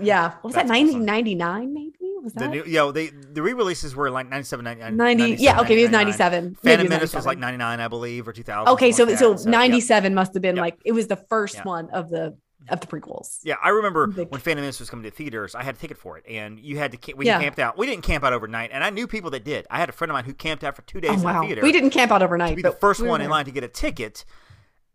yeah. 0.00 0.30
What 0.40 0.44
was 0.44 0.54
That's 0.54 0.68
that, 0.68 0.74
1999 0.74 1.74
maybe? 1.74 1.92
Was 2.22 2.32
that? 2.34 2.40
The 2.40 2.48
new, 2.48 2.64
yo, 2.64 2.92
they, 2.92 3.08
the 3.08 3.42
re-releases 3.42 3.94
were 3.94 4.10
like 4.10 4.28
97, 4.28 4.64
99, 4.64 4.96
90, 4.96 5.22
97, 5.22 5.44
yeah, 5.44 5.60
okay, 5.60 5.68
maybe 5.70 5.80
it 5.80 5.84
was 5.84 5.90
97. 5.92 6.54
Phantom 6.56 6.84
was 6.84 6.90
Menace 6.90 7.14
was 7.14 7.26
like 7.26 7.38
99, 7.38 7.80
I 7.80 7.88
believe, 7.88 8.28
or 8.28 8.32
2000. 8.32 8.72
Okay, 8.72 8.92
so, 8.92 9.04
like 9.04 9.18
so, 9.18 9.34
97 9.34 10.10
yep. 10.10 10.14
must 10.14 10.34
have 10.34 10.42
been 10.42 10.56
yep. 10.56 10.62
like, 10.62 10.78
it 10.84 10.92
was 10.92 11.06
the 11.06 11.16
first 11.16 11.56
yep. 11.56 11.64
one 11.64 11.90
of 11.90 12.10
the 12.10 12.36
of 12.68 12.80
the 12.80 12.86
prequels. 12.86 13.38
Yeah, 13.42 13.56
I 13.62 13.70
remember 13.70 14.06
when 14.06 14.40
Phantom 14.40 14.62
Menace 14.62 14.80
was 14.80 14.90
coming 14.90 15.04
to 15.04 15.10
theaters, 15.10 15.54
I 15.54 15.62
had 15.62 15.76
a 15.76 15.78
ticket 15.78 15.98
for 15.98 16.18
it, 16.18 16.24
and 16.28 16.58
you 16.58 16.78
had 16.78 16.92
to 16.92 17.14
we 17.14 17.26
yeah. 17.26 17.40
camped 17.40 17.58
out. 17.58 17.78
We 17.78 17.86
didn't 17.86 18.02
camp 18.02 18.24
out 18.24 18.32
overnight, 18.32 18.70
and 18.72 18.84
I 18.84 18.90
knew 18.90 19.06
people 19.06 19.30
that 19.30 19.44
did. 19.44 19.66
I 19.70 19.78
had 19.78 19.88
a 19.88 19.92
friend 19.92 20.10
of 20.10 20.14
mine 20.14 20.24
who 20.24 20.34
camped 20.34 20.64
out 20.64 20.76
for 20.76 20.82
two 20.82 21.00
days 21.00 21.10
oh, 21.10 21.14
in 21.14 21.22
wow. 21.22 21.40
the 21.40 21.46
theater. 21.46 21.62
We 21.62 21.72
didn't 21.72 21.90
camp 21.90 22.12
out 22.12 22.22
overnight. 22.22 22.50
To 22.50 22.56
be 22.56 22.62
the 22.62 22.72
first 22.72 23.00
we 23.00 23.08
one 23.08 23.20
there. 23.20 23.26
in 23.26 23.30
line 23.30 23.46
to 23.46 23.50
get 23.50 23.64
a 23.64 23.68
ticket, 23.68 24.24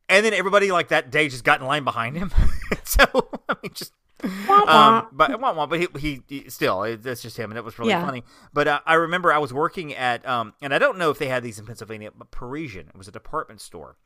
and 0.10 0.26
then 0.26 0.34
everybody 0.34 0.72
like 0.72 0.90
that 0.90 1.12
day 1.12 1.28
just 1.28 1.44
got 1.44 1.60
in 1.60 1.66
line 1.66 1.84
behind 1.84 2.18
him. 2.18 2.32
so 2.84 3.06
I 3.50 3.56
mean, 3.64 3.72
just 3.74 3.94
um, 4.23 5.08
but 5.12 5.39
but 5.69 5.80
he, 5.80 5.88
he, 5.99 6.21
he 6.28 6.49
still 6.49 6.97
that's 6.97 7.21
just 7.21 7.38
him, 7.38 7.51
and 7.51 7.58
it 7.58 7.63
was 7.63 7.78
really 7.78 7.91
Yeah. 7.91 8.06
funny. 8.06 8.23
But 8.54 8.67
uh, 8.67 8.80
I 8.86 8.93
remember 8.95 9.32
I 9.32 9.38
was 9.38 9.54
working 9.54 9.93
at 9.93 10.25
um, 10.28 10.54
and 10.62 10.73
I 10.73 10.80
don't 10.80 10.97
know 10.97 11.10
if 11.10 11.19
they 11.19 11.28
had 11.28 11.43
these 11.43 11.60
in 11.60 11.65
Pennsylvania, 11.65 12.12
but 12.15 12.32
Parisian. 12.32 12.88
It 12.88 12.97
was 12.97 13.08
a 13.08 13.12
department 13.12 13.62
store. 13.62 13.97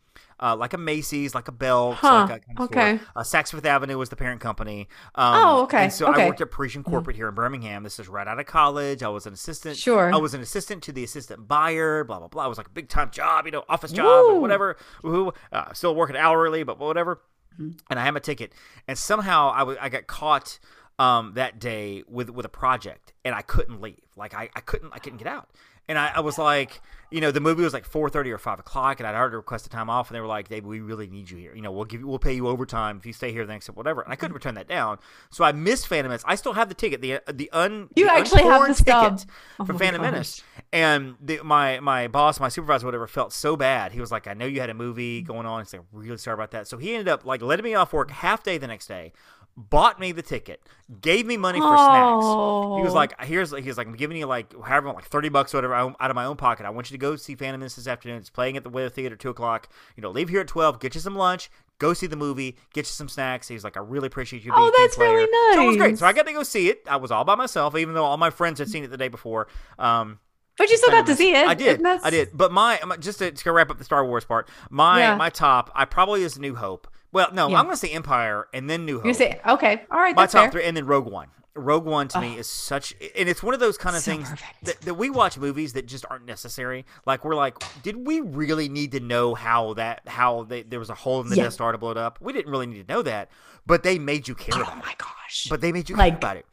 Uh, 0.42 0.56
like 0.56 0.74
a 0.74 0.78
Macy's, 0.78 1.34
like 1.36 1.48
a 1.48 1.52
Bell, 1.52 1.94
Huh, 1.94 2.28
like 2.30 2.42
a 2.42 2.46
kind 2.46 2.60
of 2.60 2.66
okay. 2.66 3.00
Uh, 3.16 3.22
Saks 3.22 3.52
Fifth 3.52 3.66
Avenue 3.66 3.98
was 3.98 4.10
the 4.10 4.16
parent 4.18 4.42
company. 4.42 4.90
Um, 5.16 5.34
Oh, 5.46 5.62
okay, 5.64 5.84
And 5.84 5.94
so 5.94 6.08
I 6.08 6.28
worked 6.28 6.42
at 6.42 6.52
Parisian 6.52 6.84
corporate 6.84 7.16
here 7.16 7.30
in 7.30 7.36
Birmingham. 7.36 7.84
This 7.84 8.00
is 8.00 8.10
right 8.10 8.28
out 8.28 8.40
of 8.40 8.46
college. 8.46 9.02
I 9.04 9.08
was 9.10 9.26
an 9.26 9.34
assistant. 9.34 9.78
Sure. 9.78 10.14
I 10.14 10.18
was 10.18 10.34
an 10.34 10.42
assistant 10.42 10.84
to 10.84 10.92
the 10.92 11.04
assistant 11.04 11.48
buyer. 11.48 12.04
Blah 12.04 12.20
blah 12.20 12.28
blah. 12.28 12.46
It 12.46 12.50
was 12.50 12.58
like 12.58 12.68
a 12.68 12.72
big 12.72 12.90
time 12.90 13.12
job, 13.12 13.46
you 13.46 13.52
know, 13.52 13.64
office 13.70 13.92
job, 13.92 14.26
Woo. 14.28 14.42
whatever. 14.42 14.76
Woohoo. 15.04 15.34
Uh, 15.54 15.72
still 15.74 15.96
working 15.96 16.18
hourly, 16.18 16.64
but 16.64 16.80
whatever 16.80 17.22
Mm-hmm. 17.60 17.78
and 17.90 18.00
I 18.00 18.06
had 18.06 18.14
my 18.14 18.20
ticket, 18.20 18.54
and 18.88 18.98
somehow 18.98 19.50
I 19.50 19.86
I 19.86 19.90
got 19.90 20.08
caught 20.08 20.60
um, 20.98 21.34
that 21.34 21.60
day 21.60 22.04
with 22.08 22.30
with 22.30 22.46
a 22.46 22.50
project, 22.50 23.14
and 23.26 23.36
I 23.36 23.42
couldn't 23.42 23.82
leave. 23.82 24.00
Like 24.16 24.34
I, 24.34 24.50
I 24.56 24.62
couldn't 24.62 24.92
I 24.94 25.00
couldn't 25.00 25.18
get 25.18 25.28
out, 25.28 25.50
and 25.90 26.00
I, 26.00 26.14
I 26.16 26.20
was 26.22 26.38
like, 26.38 26.80
you 27.12 27.22
know, 27.22 27.32
the 27.32 27.40
movie 27.40 27.64
was 27.64 27.74
like 27.74 27.86
four 27.86 28.08
thirty 28.10 28.32
or 28.32 28.38
five 28.38 28.60
o'clock, 28.60 29.00
and 29.00 29.08
I'd 29.08 29.16
already 29.16 29.36
requested 29.36 29.72
time 29.72 29.90
off, 29.90 30.10
and 30.10 30.16
they 30.16 30.22
were 30.22 30.28
like, 30.28 30.48
Dave, 30.48 30.64
we 30.64 30.80
really 30.80 31.08
need 31.08 31.30
you 31.30 31.38
here. 31.38 31.56
You 31.56 31.62
know, 31.62 31.72
we'll 31.72 31.86
give 31.86 32.02
you, 32.02 32.08
we'll 32.08 32.20
pay 32.20 32.34
you 32.34 32.48
overtime 32.48 32.98
if 32.98 33.06
you 33.06 33.14
stay 33.14 33.32
here 33.32 33.46
the 33.46 33.52
next 33.52 33.68
whatever. 33.72 34.02
And 34.02 34.14
I 34.14 34.16
couldn't 34.16 34.36
return 34.36 34.54
that 34.56 34.68
down, 34.68 35.00
so 35.32 35.44
I 35.44 35.52
missed 35.52 35.88
Phantom 35.88 36.10
Menace. 36.10 36.24
I 36.26 36.36
still 36.36 36.54
have 36.54 36.70
the 36.70 36.76
ticket, 36.76 37.02
the 37.02 37.20
the 37.34 37.50
un 37.52 37.90
You 37.96 38.06
the 38.06 38.12
actually 38.14 38.44
have 38.44 38.68
the 38.68 38.74
ticket 38.76 39.26
Oh 39.60 39.66
for 39.66 39.74
Phantom 39.74 40.02
gosh. 40.02 40.12
Menace. 40.12 40.44
And 40.72 41.16
the, 41.20 41.42
my 41.44 41.80
my 41.80 42.08
boss, 42.08 42.40
my 42.40 42.50
supervisor, 42.50 42.86
whatever, 42.86 43.08
felt 43.08 43.34
so 43.34 43.58
bad. 43.58 43.92
He 43.92 44.00
was 44.00 44.12
like, 44.12 44.28
"I 44.28 44.34
know 44.34 44.46
you 44.46 44.62
had 44.62 44.70
a 44.70 44.76
movie 44.76 45.24
going 45.24 45.48
on." 45.48 45.64
He's 45.64 45.74
like, 45.74 45.82
"Really 45.92 46.18
sorry 46.18 46.36
about 46.36 46.52
that." 46.52 46.68
So 46.68 46.78
he 46.78 46.94
ended 46.94 47.08
up 47.08 47.26
like 47.26 47.42
letting 47.42 47.64
me 47.64 47.74
off 47.74 47.92
work 47.92 48.12
half 48.12 48.44
day 48.44 48.60
the 48.60 48.68
next 48.68 48.86
day, 48.86 49.14
bought 49.60 50.00
me 50.00 50.12
the 50.14 50.22
ticket, 50.22 50.62
gave 51.02 51.26
me 51.26 51.36
money 51.36 51.60
for 51.60 51.76
snacks. 51.76 52.24
He 52.24 52.82
was 52.82 52.92
Oh. 52.92 52.96
like, 52.96 53.22
"Here's," 53.26 53.52
he 53.52 53.68
was 53.68 53.78
like, 53.78 53.88
"I'm 53.88 53.96
giving 53.96 54.16
you 54.16 54.26
like 54.26 54.54
however 54.64 54.92
like 54.94 55.06
thirty 55.06 55.28
bucks 55.30 55.54
or 55.54 55.58
whatever 55.58 55.76
out 55.76 55.96
of 56.00 56.16
my 56.16 56.26
own 56.26 56.38
pocket. 56.38 56.66
I 56.66 56.70
want 56.70 56.90
you 56.90 56.96
to 56.96 57.02
go 57.02 57.16
see 57.18 57.36
Phantom 57.36 57.60
Menace 57.60 57.76
this 57.76 57.88
afternoon. 57.88 58.18
It's 58.18 58.30
playing 58.30 58.56
at 58.58 58.64
the 58.64 58.70
Weather 58.70 58.90
Theater 58.90 59.16
two 59.16 59.30
o'clock. 59.30 59.68
You 59.98 60.02
know, 60.02 60.10
leave 60.12 60.30
here 60.30 60.40
at 60.42 60.48
twelve, 60.48 60.80
get 60.80 60.96
you 60.96 61.02
some 61.02 61.16
lunch." 61.16 61.50
Go 61.78 61.94
see 61.94 62.08
the 62.08 62.18
movie, 62.18 62.58
get 62.74 62.82
you 62.82 62.92
some 62.92 63.08
snacks. 63.08 63.48
He's 63.48 63.64
like, 63.64 63.78
I 63.78 63.80
really 63.80 64.08
appreciate 64.08 64.44
you 64.44 64.52
being 64.52 64.62
Oh, 64.62 64.68
a 64.68 64.72
team 64.72 64.84
that's 64.86 64.98
really 64.98 65.28
player." 65.28 65.54
So 65.54 65.62
it 65.64 65.66
was 65.68 65.78
great. 65.78 65.90
nice. 65.92 66.00
So 66.00 66.06
I 66.08 66.12
got 66.12 66.26
to 66.28 66.34
go 66.34 66.44
see 66.44 66.70
it. 66.70 66.82
I 66.86 66.98
was 66.98 67.10
all 67.10 67.24
by 67.24 67.36
myself, 67.36 67.74
even 67.78 67.94
though 67.94 68.04
all 68.04 68.18
my 68.18 68.30
friends 68.32 68.60
had 68.60 68.68
seen 68.68 68.84
it 68.84 68.90
the 68.92 68.98
day 68.98 69.08
before. 69.08 69.48
Um, 69.78 70.20
but 70.58 70.70
you 70.70 70.76
still 70.76 70.92
got 70.92 71.06
to 71.06 71.16
see 71.16 71.34
it. 71.34 71.48
I 71.48 71.54
did. 71.54 71.86
I 71.86 72.10
did. 72.10 72.32
But 72.34 72.52
my, 72.52 72.82
my 72.86 72.98
just 72.98 73.20
to, 73.20 73.32
to 73.32 73.52
wrap 73.54 73.70
up 73.72 73.78
the 73.78 73.86
Star 73.86 74.06
Wars 74.06 74.26
part, 74.26 74.50
my 74.70 75.00
Yeah. 75.00 75.16
my 75.16 75.30
top, 75.30 75.72
I 75.74 75.86
probably 75.86 76.24
is 76.24 76.38
New 76.38 76.54
Hope. 76.56 76.86
Well, 77.12 77.30
no, 77.34 77.48
Yeah. 77.50 77.58
I'm 77.58 77.66
going 77.66 77.74
to 77.74 77.78
say 77.78 77.90
Empire 77.92 78.48
and 78.54 78.70
then 78.70 78.86
New 78.86 78.98
Hope. 78.98 79.06
You 79.08 79.14
say 79.14 79.40
okay. 79.48 79.84
All 79.92 80.00
right, 80.00 80.16
my 80.16 80.26
top 80.26 80.44
fair. 80.44 80.52
three, 80.52 80.64
and 80.66 80.76
then 80.78 80.86
Rogue 80.86 81.08
One. 81.12 81.28
Rogue 81.56 81.84
One 81.86 82.08
to 82.10 82.22
me 82.22 82.38
is 82.38 82.48
such, 82.48 82.94
and 83.18 83.28
it's 83.28 83.44
one 83.44 83.54
of 83.54 83.60
those 83.60 83.78
kind 83.78 83.96
of 83.96 84.02
So 84.02 84.12
things 84.12 84.30
that, 84.64 84.80
that 84.82 84.94
we 84.94 85.10
watch 85.10 85.38
movies 85.38 85.74
that 85.74 85.88
just 85.88 86.06
aren't 86.10 86.26
necessary. 86.26 86.86
Like 87.06 87.26
we're 87.26 87.36
like, 87.36 87.56
did 87.84 88.06
we 88.08 88.22
really 88.22 88.70
need 88.70 88.92
to 88.94 89.00
know 89.02 89.34
how 89.36 89.74
that 89.74 90.02
how 90.08 90.44
they, 90.44 90.62
there 90.64 90.80
was 90.80 90.90
a 90.90 90.96
hole 90.96 91.20
in 91.22 91.28
the 91.30 91.36
Yeah. 91.36 91.44
Death 91.46 91.54
Star 91.54 91.72
to 91.72 91.78
blow 91.78 91.92
it 91.92 91.98
up? 91.98 92.20
We 92.22 92.32
didn't 92.32 92.52
really 92.52 92.68
need 92.68 92.88
to 92.88 92.94
know 92.94 93.02
that, 93.02 93.30
but 93.66 93.84
they 93.84 94.00
made 94.00 94.28
you 94.28 94.36
care 94.36 94.58
Oh 94.60 94.62
about 94.62 94.78
it 94.78 94.86
my 94.86 94.94
gosh. 94.98 95.48
but 95.50 95.60
they 95.60 95.72
made 95.74 95.90
you 95.90 95.96
Like- 95.98 96.14
think 96.14 96.24
about 96.24 96.38
it. 96.38 96.46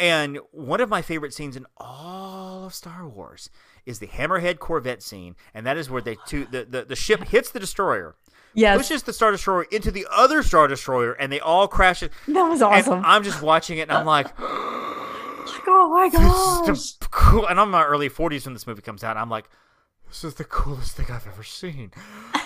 And 0.00 0.38
one 0.52 0.80
of 0.80 0.88
my 0.88 1.02
favorite 1.02 1.34
scenes 1.34 1.54
in 1.54 1.66
all 1.76 2.64
of 2.64 2.74
Star 2.74 3.06
Wars 3.06 3.50
is 3.90 3.98
the 3.98 4.06
Hammerhead 4.06 4.58
Corvette 4.58 5.02
scene, 5.02 5.36
and 5.52 5.66
that 5.66 5.76
is 5.76 5.90
where 5.90 6.00
they 6.00 6.16
two 6.26 6.46
the, 6.46 6.64
the, 6.64 6.84
the 6.84 6.96
ship 6.96 7.24
hits 7.24 7.50
the 7.50 7.60
destroyer, 7.60 8.16
yes, 8.54 8.78
pushes 8.78 9.02
the 9.02 9.12
Star 9.12 9.30
Destroyer 9.32 9.64
into 9.64 9.90
the 9.90 10.06
other 10.10 10.42
Star 10.42 10.66
Destroyer, 10.66 11.12
and 11.12 11.30
they 11.30 11.40
all 11.40 11.68
crash 11.68 12.02
it. 12.02 12.10
that 12.28 12.42
was 12.44 12.62
And 12.62 12.72
awesome. 12.72 13.02
I'm 13.04 13.22
just 13.22 13.42
watching 13.42 13.78
it, 13.78 13.82
and 13.82 13.92
I'm 13.92 14.06
like, 14.06 14.28
Like, 15.50 15.62
oh 15.66 15.88
my 15.90 16.08
god! 16.08 16.68
And 17.50 17.58
I'm 17.60 17.68
in 17.68 17.72
my 17.72 17.84
early 17.84 18.08
40s 18.08 18.44
when 18.44 18.54
this 18.54 18.66
movie 18.66 18.82
comes 18.82 19.02
out. 19.02 19.12
And 19.12 19.18
I'm 19.20 19.30
like, 19.30 19.48
this 20.08 20.22
is 20.24 20.34
the 20.34 20.44
coolest 20.44 20.96
thing 20.96 21.06
I've 21.10 21.26
ever 21.26 21.42
seen. 21.42 21.90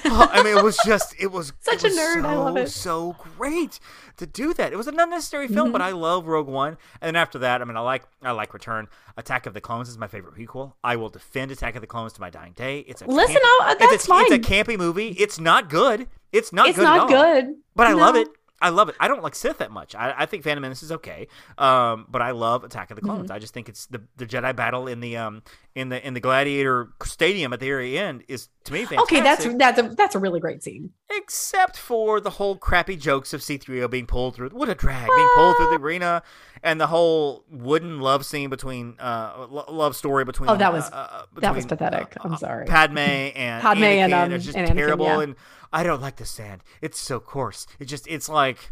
Oh, 0.07 0.29
I 0.33 0.43
mean, 0.43 0.57
it 0.57 0.63
was 0.63 0.79
just, 0.85 1.15
it 1.19 1.33
was 1.33 1.53
Such 1.61 1.83
it 1.83 1.85
a 1.85 1.89
was 1.89 1.97
nerd. 1.99 2.25
I 2.25 2.35
So, 2.35 2.43
love 2.45 2.57
it. 2.57 2.69
So 2.69 3.17
great 3.39 3.81
to 4.19 4.27
do 4.27 4.53
that. 4.55 4.73
It 4.73 4.77
was 4.77 4.87
an 4.87 4.99
unnecessary 5.01 5.49
film, 5.49 5.67
Mm-hmm. 5.69 5.73
but 5.73 5.81
I 5.83 5.91
love 5.93 6.27
Rogue 6.27 6.47
One. 6.47 6.77
And 7.01 7.09
then 7.09 7.17
after 7.17 7.39
that, 7.41 7.61
I 7.63 7.65
mean, 7.65 7.77
I 7.77 7.81
like, 7.81 8.05
I 8.23 8.31
like 8.33 8.53
Return. 8.55 8.89
Attack 9.17 9.47
of 9.47 9.55
the 9.55 9.61
Clones 9.61 9.89
is 9.89 9.97
my 9.99 10.07
favorite 10.09 10.35
prequel. 10.35 10.73
I 10.83 10.97
will 10.97 11.09
defend 11.09 11.51
Attack 11.53 11.75
of 11.77 11.81
the 11.81 11.87
Clones 11.87 12.13
to 12.15 12.21
my 12.21 12.31
dying 12.31 12.53
day. 12.53 12.81
It's 12.81 13.01
a 13.03 13.07
Listen, 13.07 13.35
camp- 13.35 13.45
I'll- 13.63 13.73
it's 13.73 14.07
that's 14.07 14.09
a, 14.09 14.35
It's 14.35 14.49
a 14.49 14.53
campy 14.53 14.77
movie. 14.79 15.09
It's 15.19 15.39
not 15.41 15.71
good. 15.71 16.09
It's 16.33 16.53
not 16.53 16.69
it's 16.69 16.77
good. 16.79 16.87
at 16.87 16.97
not 16.97 17.09
good, 17.09 17.55
But 17.77 17.87
I 17.87 17.93
love 17.93 18.17
it. 18.17 18.29
I 18.63 18.71
love 18.71 18.89
it. 18.89 18.95
I 18.99 19.09
don't 19.09 19.23
like 19.23 19.35
Sith 19.35 19.59
that 19.59 19.71
much. 19.71 19.95
I, 19.95 20.15
I 20.17 20.27
think 20.27 20.45
Phantom 20.45 20.63
Menace 20.63 20.83
is 20.83 20.93
okay, 20.93 21.29
um, 21.59 22.07
but 22.09 22.23
I 22.23 22.31
love 22.31 22.65
Attack 22.65 22.91
of 22.91 22.97
the 22.97 23.03
Clones. 23.03 23.25
Mm-hmm. 23.25 23.33
I 23.33 23.39
just 23.39 23.53
think 23.53 23.69
it's 23.69 23.87
the, 23.87 24.03
the 24.17 24.25
Jedi 24.27 24.55
battle 24.57 24.87
in 24.87 25.01
the 25.01 25.17
um 25.17 25.43
in 25.75 25.89
the 25.89 26.05
in 26.07 26.15
the 26.15 26.21
Gladiator 26.21 26.89
Stadium 27.03 27.53
at 27.53 27.61
the 27.61 27.67
very 27.67 27.99
end 27.99 28.23
is 28.29 28.49
to 28.65 28.73
me 28.73 28.85
fantastic. 28.85 29.01
Okay, 29.01 29.21
that's 29.21 29.45
that's 29.57 29.79
a 29.79 29.95
that's 29.95 30.15
a 30.15 30.19
really 30.19 30.41
great 30.41 30.63
scene. 30.63 30.91
except 31.11 31.77
for 31.77 32.21
the 32.21 32.31
whole 32.31 32.57
crappy 32.57 32.97
jokes 32.97 33.35
of 33.35 33.43
C-3PO 33.43 33.91
being 33.91 34.07
pulled 34.07 34.37
through. 34.37 34.51
What 34.51 34.69
a 34.69 34.75
drag 34.75 35.09
being 35.15 35.31
pulled 35.35 35.57
through 35.57 35.71
the 35.71 35.83
arena, 35.83 36.23
and 36.63 36.81
the 36.81 36.87
whole 36.87 37.45
wooden 37.51 38.01
love 38.01 38.25
scene 38.25 38.51
between 38.51 38.97
uh 39.01 39.47
lo- 39.51 39.67
love 39.69 39.97
story 39.97 40.25
between. 40.25 40.49
Oh, 40.49 40.57
that 40.57 40.73
was- 40.73 40.91
uh, 40.91 40.95
uh, 40.95 41.23
that 41.41 41.55
was 41.55 41.65
between, 41.67 41.79
pathetic. 41.79 42.17
I'm 42.21 42.35
uh, 42.35 42.37
sorry. 42.37 42.67
Padme 42.67 42.99
and 42.99 43.63
Padme 43.63 43.83
Anakin. 43.83 43.99
and, 44.05 44.15
um, 44.15 44.33
it's 44.33 44.45
just 44.45 44.57
and 44.57 44.71
Anakin, 44.71 44.75
terrible, 44.75 45.07
yeah. 45.07 45.21
and 45.21 45.37
I 45.75 45.83
don't 45.83 46.01
like 46.01 46.17
the 46.17 46.25
sand. 46.25 46.63
It's 46.81 47.01
so 47.01 47.19
coarse. 47.19 47.67
It 47.81 47.87
just 47.87 48.07
it's 48.07 48.29
like. 48.29 48.71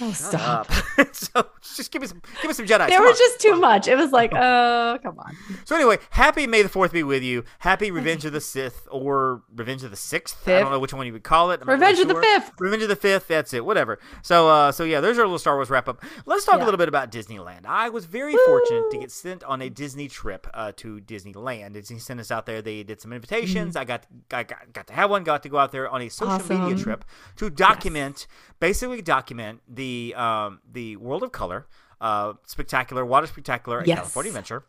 Oh, 0.00 0.12
stop. 0.12 0.70
so 1.12 1.46
just 1.60 1.90
give 1.90 2.00
me 2.00 2.08
some 2.08 2.22
give 2.40 2.48
me 2.48 2.54
some 2.54 2.66
Jedi. 2.66 2.88
There 2.88 3.02
was 3.02 3.18
just 3.18 3.40
too 3.40 3.56
much. 3.56 3.88
It 3.88 3.96
was 3.96 4.10
like, 4.10 4.32
oh, 4.34 4.98
come 5.02 5.18
on. 5.18 5.36
So 5.64 5.76
anyway, 5.76 5.98
happy 6.10 6.46
May 6.46 6.62
the 6.62 6.68
Fourth 6.68 6.92
be 6.92 7.02
with 7.02 7.22
you. 7.22 7.44
Happy 7.58 7.90
Revenge 7.90 8.24
of 8.24 8.32
the 8.32 8.40
Sith 8.40 8.88
or 8.90 9.42
Revenge 9.54 9.84
of 9.84 9.90
the 9.90 9.96
Sixth. 9.96 10.48
I 10.48 10.60
don't 10.60 10.70
know 10.70 10.78
which 10.78 10.94
one 10.94 11.06
you 11.06 11.12
would 11.12 11.24
call 11.24 11.50
it. 11.50 11.60
I'm 11.60 11.68
Revenge 11.68 11.98
really 11.98 12.10
of 12.10 12.16
the. 12.16 12.22
Fifth. 12.22 12.52
Revenge 12.58 12.82
of 12.84 12.88
the 12.88 12.96
Fifth. 12.96 13.28
That's 13.28 13.52
it. 13.52 13.64
Whatever. 13.64 13.98
So 14.22 14.48
uh, 14.48 14.72
so 14.72 14.84
yeah, 14.84 15.00
there's 15.00 15.18
our 15.18 15.24
little 15.24 15.38
Star 15.38 15.56
Wars 15.56 15.68
wrap 15.68 15.88
up. 15.88 16.02
Let's 16.24 16.46
talk 16.46 16.60
a 16.60 16.64
little 16.64 16.78
bit 16.78 16.88
about 16.88 17.12
Disneyland. 17.12 17.66
I 17.66 17.90
was 17.90 18.06
very 18.06 18.34
fortunate 18.46 18.90
to 18.92 18.98
get 18.98 19.10
sent 19.10 19.44
on 19.44 19.60
a 19.60 19.68
Disney 19.68 20.08
trip 20.08 20.46
uh, 20.54 20.72
to 20.76 21.00
Disneyland. 21.00 21.74
Disney 21.74 21.98
sent 21.98 22.18
us 22.18 22.30
out 22.30 22.46
there. 22.46 22.62
They 22.62 22.82
did 22.82 23.00
some 23.00 23.12
invitations. 23.12 23.76
I 23.76 23.84
got 23.84 24.06
I 24.32 24.44
got 24.44 24.72
got 24.72 24.86
to 24.86 24.94
have 24.94 25.10
one. 25.10 25.22
Got 25.22 25.42
to 25.42 25.48
go 25.50 25.58
out 25.58 25.70
there 25.70 25.88
on 25.88 26.00
a 26.00 26.08
social 26.08 26.40
media 26.58 26.82
trip 26.82 27.04
to 27.36 27.50
document, 27.50 28.26
basically 28.58 29.02
document 29.02 29.60
the 29.68 29.81
um, 30.14 30.60
the 30.70 30.96
World 30.96 31.22
of 31.22 31.32
Color, 31.32 31.66
uh, 32.00 32.34
spectacular 32.46 33.04
water 33.04 33.26
spectacular 33.26 33.80
at 33.80 33.86
Yes. 33.86 33.98
California 33.98 34.30
Adventure 34.30 34.64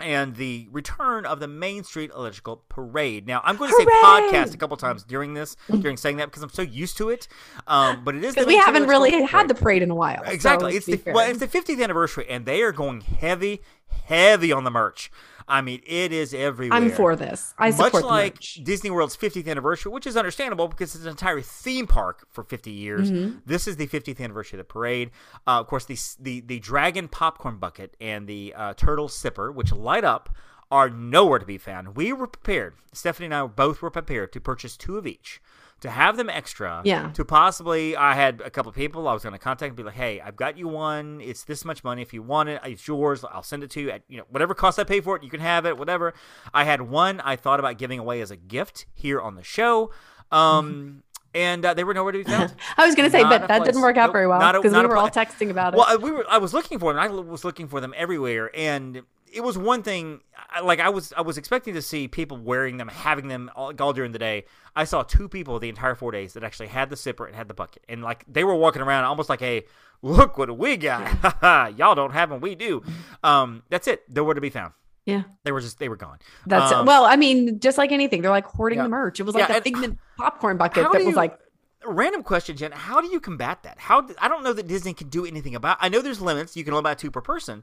and 0.00 0.36
the 0.36 0.68
return 0.70 1.26
of 1.26 1.40
the 1.40 1.48
Main 1.48 1.82
Street 1.82 2.12
Electrical 2.14 2.62
Parade. 2.68 3.26
Now, 3.26 3.40
I'm 3.44 3.56
going 3.56 3.68
to 3.70 3.76
say 3.76 3.84
podcast 4.04 4.54
a 4.54 4.56
couple 4.56 4.76
times 4.76 5.02
during 5.02 5.34
this, 5.34 5.56
during 5.80 5.96
saying 5.96 6.18
that 6.18 6.26
because 6.26 6.42
I'm 6.44 6.50
so 6.50 6.62
used 6.62 6.96
to 6.98 7.08
it. 7.08 7.26
Um, 7.66 8.04
but 8.04 8.14
it 8.14 8.22
is 8.22 8.34
Because 8.34 8.46
we 8.46 8.56
haven't 8.56 8.86
really 8.86 9.08
Electrical 9.10 9.38
had 9.38 9.48
the 9.48 9.54
Parade. 9.54 9.62
parade 9.64 9.82
in 9.82 9.90
a 9.90 9.96
while. 9.96 10.22
Exactly. 10.24 10.74
let's 10.74 10.76
it's 10.76 10.86
the 10.86 10.96
fair. 10.98 11.14
well, 11.14 11.28
it's 11.28 11.40
the 11.40 11.48
50th 11.48 11.82
anniversary, 11.82 12.26
and 12.28 12.46
they 12.46 12.62
are 12.62 12.70
going 12.70 13.00
heavy, 13.00 13.60
heavy 14.04 14.52
on 14.52 14.62
the 14.62 14.70
merch. 14.70 15.10
I 15.48 15.62
mean, 15.62 15.80
it 15.86 16.12
is 16.12 16.34
everywhere. 16.34 16.76
I'm 16.76 16.90
for 16.90 17.16
this. 17.16 17.54
I 17.58 17.70
support 17.70 17.88
it. 17.88 17.92
Much 17.94 18.04
like 18.04 18.34
merch. 18.34 18.60
Disney 18.62 18.90
World's 18.90 19.16
50th 19.16 19.48
anniversary, 19.48 19.90
which 19.90 20.06
is 20.06 20.16
understandable 20.16 20.68
because 20.68 20.94
it's 20.94 21.04
an 21.04 21.10
entire 21.10 21.40
theme 21.40 21.86
park 21.86 22.26
for 22.30 22.44
50 22.44 22.70
years. 22.70 23.10
Mm-hmm. 23.10 23.38
This 23.46 23.66
is 23.66 23.76
the 23.76 23.86
50th 23.86 24.20
anniversary 24.20 24.60
of 24.60 24.66
the 24.66 24.72
parade. 24.72 25.10
Uh, 25.46 25.60
of 25.60 25.66
course, 25.66 25.86
the, 25.86 25.96
the 26.20 26.40
the 26.40 26.58
dragon 26.58 27.08
popcorn 27.08 27.56
bucket 27.56 27.96
and 28.00 28.26
the 28.28 28.54
uh, 28.54 28.74
turtle 28.74 29.08
sipper, 29.08 29.52
which 29.52 29.72
light 29.72 30.04
up, 30.04 30.28
are 30.70 30.90
nowhere 30.90 31.38
to 31.38 31.46
be 31.46 31.58
found. 31.58 31.96
We 31.96 32.12
were 32.12 32.26
prepared. 32.26 32.74
Stephanie 32.92 33.26
and 33.26 33.34
I 33.34 33.46
both 33.46 33.80
were 33.80 33.90
prepared 33.90 34.32
to 34.34 34.40
purchase 34.40 34.76
two 34.76 34.98
of 34.98 35.06
each. 35.06 35.40
To 35.82 35.90
have 35.90 36.16
them 36.16 36.28
extra, 36.28 36.82
Yeah. 36.84 37.10
To 37.12 37.24
possibly, 37.24 37.96
I 37.96 38.14
had 38.14 38.40
a 38.40 38.50
couple 38.50 38.68
of 38.70 38.74
people 38.74 39.06
I 39.06 39.12
was 39.12 39.22
going 39.22 39.32
to 39.32 39.38
contact 39.38 39.68
and 39.68 39.76
be 39.76 39.84
like, 39.84 39.94
"Hey, 39.94 40.20
I've 40.20 40.34
got 40.34 40.58
you 40.58 40.66
one. 40.66 41.20
It's 41.22 41.44
this 41.44 41.64
much 41.64 41.84
money. 41.84 42.02
If 42.02 42.12
you 42.12 42.20
want 42.20 42.48
it, 42.48 42.60
it's 42.64 42.88
yours. 42.88 43.24
I'll 43.24 43.44
send 43.44 43.62
it 43.62 43.70
to 43.70 43.80
you 43.80 43.90
at 43.90 44.02
you 44.08 44.18
know 44.18 44.24
whatever 44.28 44.54
cost 44.54 44.80
I 44.80 44.84
pay 44.84 45.00
for 45.00 45.14
it. 45.14 45.22
You 45.22 45.30
can 45.30 45.38
have 45.40 45.66
it, 45.66 45.78
whatever." 45.78 46.14
I 46.52 46.64
had 46.64 46.82
one 46.82 47.20
I 47.20 47.36
thought 47.36 47.60
about 47.60 47.78
giving 47.78 48.00
away 48.00 48.20
as 48.20 48.32
a 48.32 48.36
gift 48.36 48.86
here 48.94 49.20
on 49.20 49.36
the 49.36 49.44
show, 49.44 49.92
um, 50.32 51.02
and 51.34 51.64
uh, 51.64 51.74
they 51.74 51.84
were 51.84 51.94
nowhere 51.94 52.12
to 52.12 52.18
be 52.18 52.24
found. 52.30 52.54
I 52.76 52.84
was 52.84 52.94
gonna 52.94 53.10
say, 53.10 53.22
Not 53.22 53.30
but 53.30 53.40
that 53.48 53.58
place. 53.58 53.66
didn't 53.66 53.82
work 53.82 53.96
out 53.96 54.06
Nope, 54.06 54.12
very 54.14 54.26
well 54.26 54.40
because 54.60 54.72
we 54.72 54.86
were 54.86 54.96
all 54.96 55.10
texting 55.10 55.50
about 55.50 55.74
it. 55.74 55.76
Well, 55.76 55.86
uh, 55.86 55.98
we 55.98 56.10
were. 56.10 56.24
I 56.28 56.38
was 56.38 56.52
looking 56.52 56.78
for 56.78 56.92
them. 56.92 57.00
I 57.00 57.08
was 57.08 57.44
looking 57.44 57.68
for 57.68 57.80
them 57.80 57.94
everywhere, 57.96 58.50
and 58.54 59.02
it 59.32 59.42
was 59.42 59.56
one 59.58 59.82
thing. 59.82 60.20
Like 60.62 60.80
I 60.80 60.88
was, 60.88 61.12
I 61.16 61.20
was 61.22 61.36
expecting 61.38 61.74
to 61.74 61.82
see 61.82 62.08
people 62.08 62.36
wearing 62.38 62.76
them, 62.78 62.88
having 62.88 63.28
them 63.28 63.50
all, 63.54 63.72
all 63.80 63.92
during 63.92 64.12
the 64.12 64.18
day. 64.18 64.44
I 64.74 64.84
saw 64.84 65.02
two 65.02 65.28
people 65.28 65.58
the 65.58 65.68
entire 65.68 65.94
four 65.94 66.10
days 66.12 66.32
that 66.34 66.42
actually 66.44 66.68
had 66.68 66.90
the 66.90 66.96
sipper 66.96 67.26
and 67.26 67.34
had 67.36 67.48
the 67.48 67.54
bucket, 67.54 67.84
and 67.88 68.02
like 68.02 68.24
they 68.26 68.44
were 68.44 68.54
walking 68.54 68.82
around 68.82 69.04
almost 69.04 69.28
like 69.28 69.42
a 69.42 69.64
look 70.02 70.38
what 70.38 70.56
we 70.56 70.76
got. 70.76 71.72
Y'all 71.78 71.94
don't 71.94 72.12
have 72.12 72.30
them, 72.30 72.40
we 72.40 72.54
do. 72.54 72.82
Um, 73.22 73.62
that's 73.68 73.86
it. 73.88 74.04
Nowhere 74.08 74.34
to 74.34 74.40
be 74.40 74.50
found. 74.50 74.72
yeah, 75.04 75.24
They 75.44 75.52
were 75.52 75.60
just 75.60 75.78
they 75.78 75.88
were 75.88 75.96
gone. 75.96 76.18
that's 76.46 76.72
Um, 76.72 76.86
well. 76.86 77.04
I 77.04 77.16
mean, 77.16 77.60
just 77.60 77.76
like 77.78 77.92
anything, 77.92 78.22
they're 78.22 78.30
like 78.30 78.46
hoarding 78.46 78.78
yeah. 78.78 78.84
the 78.84 78.88
merch. 78.90 79.20
It 79.20 79.24
was 79.24 79.34
like 79.34 79.48
Yeah, 79.48 79.56
and- 79.56 79.64
figment 79.64 79.98
popcorn 80.16 80.56
bucket 80.56 80.84
that 80.84 80.92
was 80.98 81.08
you- 81.08 81.12
like 81.14 81.38
random 81.86 82.22
question, 82.22 82.56
Jen. 82.56 82.72
How 82.72 83.00
do 83.00 83.08
you 83.08 83.20
combat 83.20 83.62
that? 83.62 83.78
How 83.78 84.06
I 84.18 84.28
don't 84.28 84.42
know 84.44 84.52
that 84.52 84.66
Disney 84.66 84.94
can 84.94 85.08
do 85.08 85.24
anything 85.26 85.54
about. 85.54 85.78
I 85.80 85.88
know 85.88 86.00
there's 86.02 86.20
limits. 86.20 86.56
You 86.56 86.64
can 86.64 86.72
only 86.74 86.82
buy 86.82 86.94
two 86.94 87.10
per 87.10 87.20
person, 87.20 87.62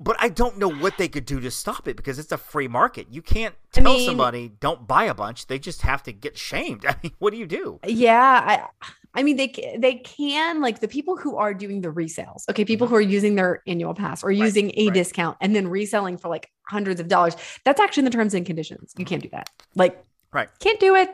but 0.00 0.16
I 0.18 0.30
don't 0.30 0.56
know 0.58 0.70
what 0.70 0.96
they 0.98 1.08
could 1.08 1.26
do 1.26 1.38
to 1.40 1.50
stop 1.50 1.86
it 1.86 1.96
because 1.96 2.18
it's 2.18 2.32
a 2.32 2.38
free 2.38 2.66
market. 2.68 3.06
You 3.10 3.22
can't 3.22 3.54
I 3.76 3.80
tell 3.82 3.92
mean- 3.94 4.06
somebody 4.06 4.48
don't 4.60 4.88
buy 4.88 5.04
a 5.04 5.14
bunch. 5.14 5.46
They 5.46 5.58
just 5.58 5.82
have 5.82 6.02
to 6.04 6.12
get 6.12 6.36
shamed. 6.38 6.86
I 6.88 6.96
mean, 7.02 7.12
what 7.18 7.32
do 7.32 7.36
you 7.38 7.46
do? 7.46 7.78
Yeah, 7.86 8.18
I 8.44 8.66
I 9.14 9.22
mean 9.22 9.36
they 9.36 9.76
they 9.78 9.96
can 9.96 10.60
like 10.60 10.80
the 10.80 10.88
people 10.88 11.16
who 11.16 11.36
are 11.36 11.52
doing 11.52 11.80
the 11.82 11.88
resales. 11.88 12.48
Okay, 12.48 12.64
people 12.64 12.86
who 12.86 12.94
are 12.94 13.00
using 13.00 13.34
their 13.34 13.62
annual 13.66 13.92
pass 13.94 14.22
or 14.24 14.30
using 14.30 14.70
a 14.70 14.72
Mm-hmm. 14.72 14.88
right. 14.88 14.94
discount 14.94 15.36
and 15.40 15.54
then 15.54 15.68
reselling 15.68 16.16
for 16.16 16.28
like 16.28 16.50
hundreds 16.68 17.00
of 17.00 17.08
dollars. 17.08 17.36
That's 17.64 17.80
actually 17.80 18.02
in 18.02 18.04
the 18.06 18.10
terms 18.12 18.34
and 18.34 18.46
conditions. 18.46 18.94
You 18.96 19.04
can't 19.04 19.22
do 19.22 19.28
that. 19.30 19.50
Like 19.74 20.02
Right. 20.32 20.48
can't 20.60 20.78
do 20.78 20.94
it. 20.94 21.10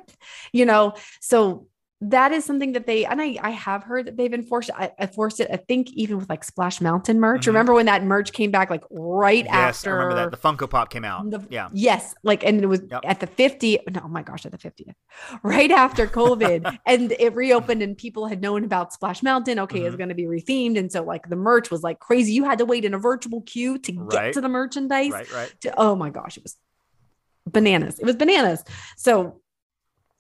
You 0.53 0.67
know, 0.67 0.93
so 1.21 1.67
that 2.03 2.31
is 2.31 2.45
something 2.45 2.73
that 2.73 2.87
they 2.87 3.07
and 3.07 3.23
I 3.23 3.39
I 3.41 3.51
have 3.51 3.83
heard 3.83 4.05
that 4.07 4.19
they've 4.19 4.33
enforced 4.35 4.69
I, 4.77 4.93
I 4.99 5.07
forced 5.07 5.41
it 5.41 5.49
I 5.51 5.57
think 5.57 5.91
even 5.95 6.19
with 6.19 6.29
like 6.29 6.45
Splash 6.45 6.83
Mountain 6.83 7.19
merch. 7.21 7.45
Mhm. 7.45 7.47
Remember 7.49 7.73
when 7.73 7.87
that 7.87 8.05
merch 8.05 8.33
came 8.35 8.51
back 8.51 8.69
like 8.69 8.85
right 8.91 9.47
yes, 9.47 9.55
after 9.79 9.93
I 9.99 10.03
remember 10.05 10.15
that 10.17 10.31
the 10.31 10.37
Funko 10.37 10.69
Pop 10.69 10.91
came 10.91 11.05
out. 11.07 11.31
the- 11.31 11.41
yeah, 11.49 11.71
Yes, 11.73 12.15
like 12.23 12.45
and 12.45 12.61
it 12.63 12.67
was 12.67 12.83
Yep. 12.91 13.01
at 13.05 13.21
the 13.21 13.27
50 13.27 13.79
no, 13.95 14.03
oh 14.05 14.09
my 14.09 14.23
gosh, 14.23 14.45
at 14.45 14.53
the 14.53 14.59
50th. 14.59 14.93
Right 15.43 15.71
after 15.71 16.07
COVID 16.07 16.79
and 16.87 17.13
it 17.19 17.35
reopened 17.35 17.81
and 17.81 17.97
people 17.97 18.27
had 18.27 18.43
known 18.43 18.63
about 18.65 18.93
Splash 18.93 19.23
Mountain, 19.23 19.59
okay, 19.61 19.81
it's 19.81 19.95
Mhm. 19.95 19.99
going 19.99 20.09
to 20.11 20.15
be 20.15 20.25
rethemed 20.27 20.79
and 20.79 20.93
so 20.93 21.03
like 21.03 21.31
the 21.31 21.37
merch 21.37 21.71
was 21.71 21.83
like 21.83 21.99
crazy. 21.99 22.33
You 22.33 22.45
had 22.45 22.59
to 22.59 22.67
wait 22.67 22.85
in 22.85 22.93
a 22.93 22.99
virtual 22.99 23.41
queue 23.41 23.79
to 23.79 23.93
get 23.93 24.03
Right. 24.15 24.35
to 24.35 24.43
the 24.43 24.51
merchandise. 24.51 25.13
right, 25.13 25.33
right. 25.33 25.55
To- 25.63 25.73
oh 25.79 25.97
my 25.97 26.11
gosh, 26.11 26.37
it 26.37 26.43
was 26.43 26.57
bananas. 27.51 27.99
It 27.99 28.05
was 28.05 28.17
bananas. 28.17 28.65
So 28.99 29.41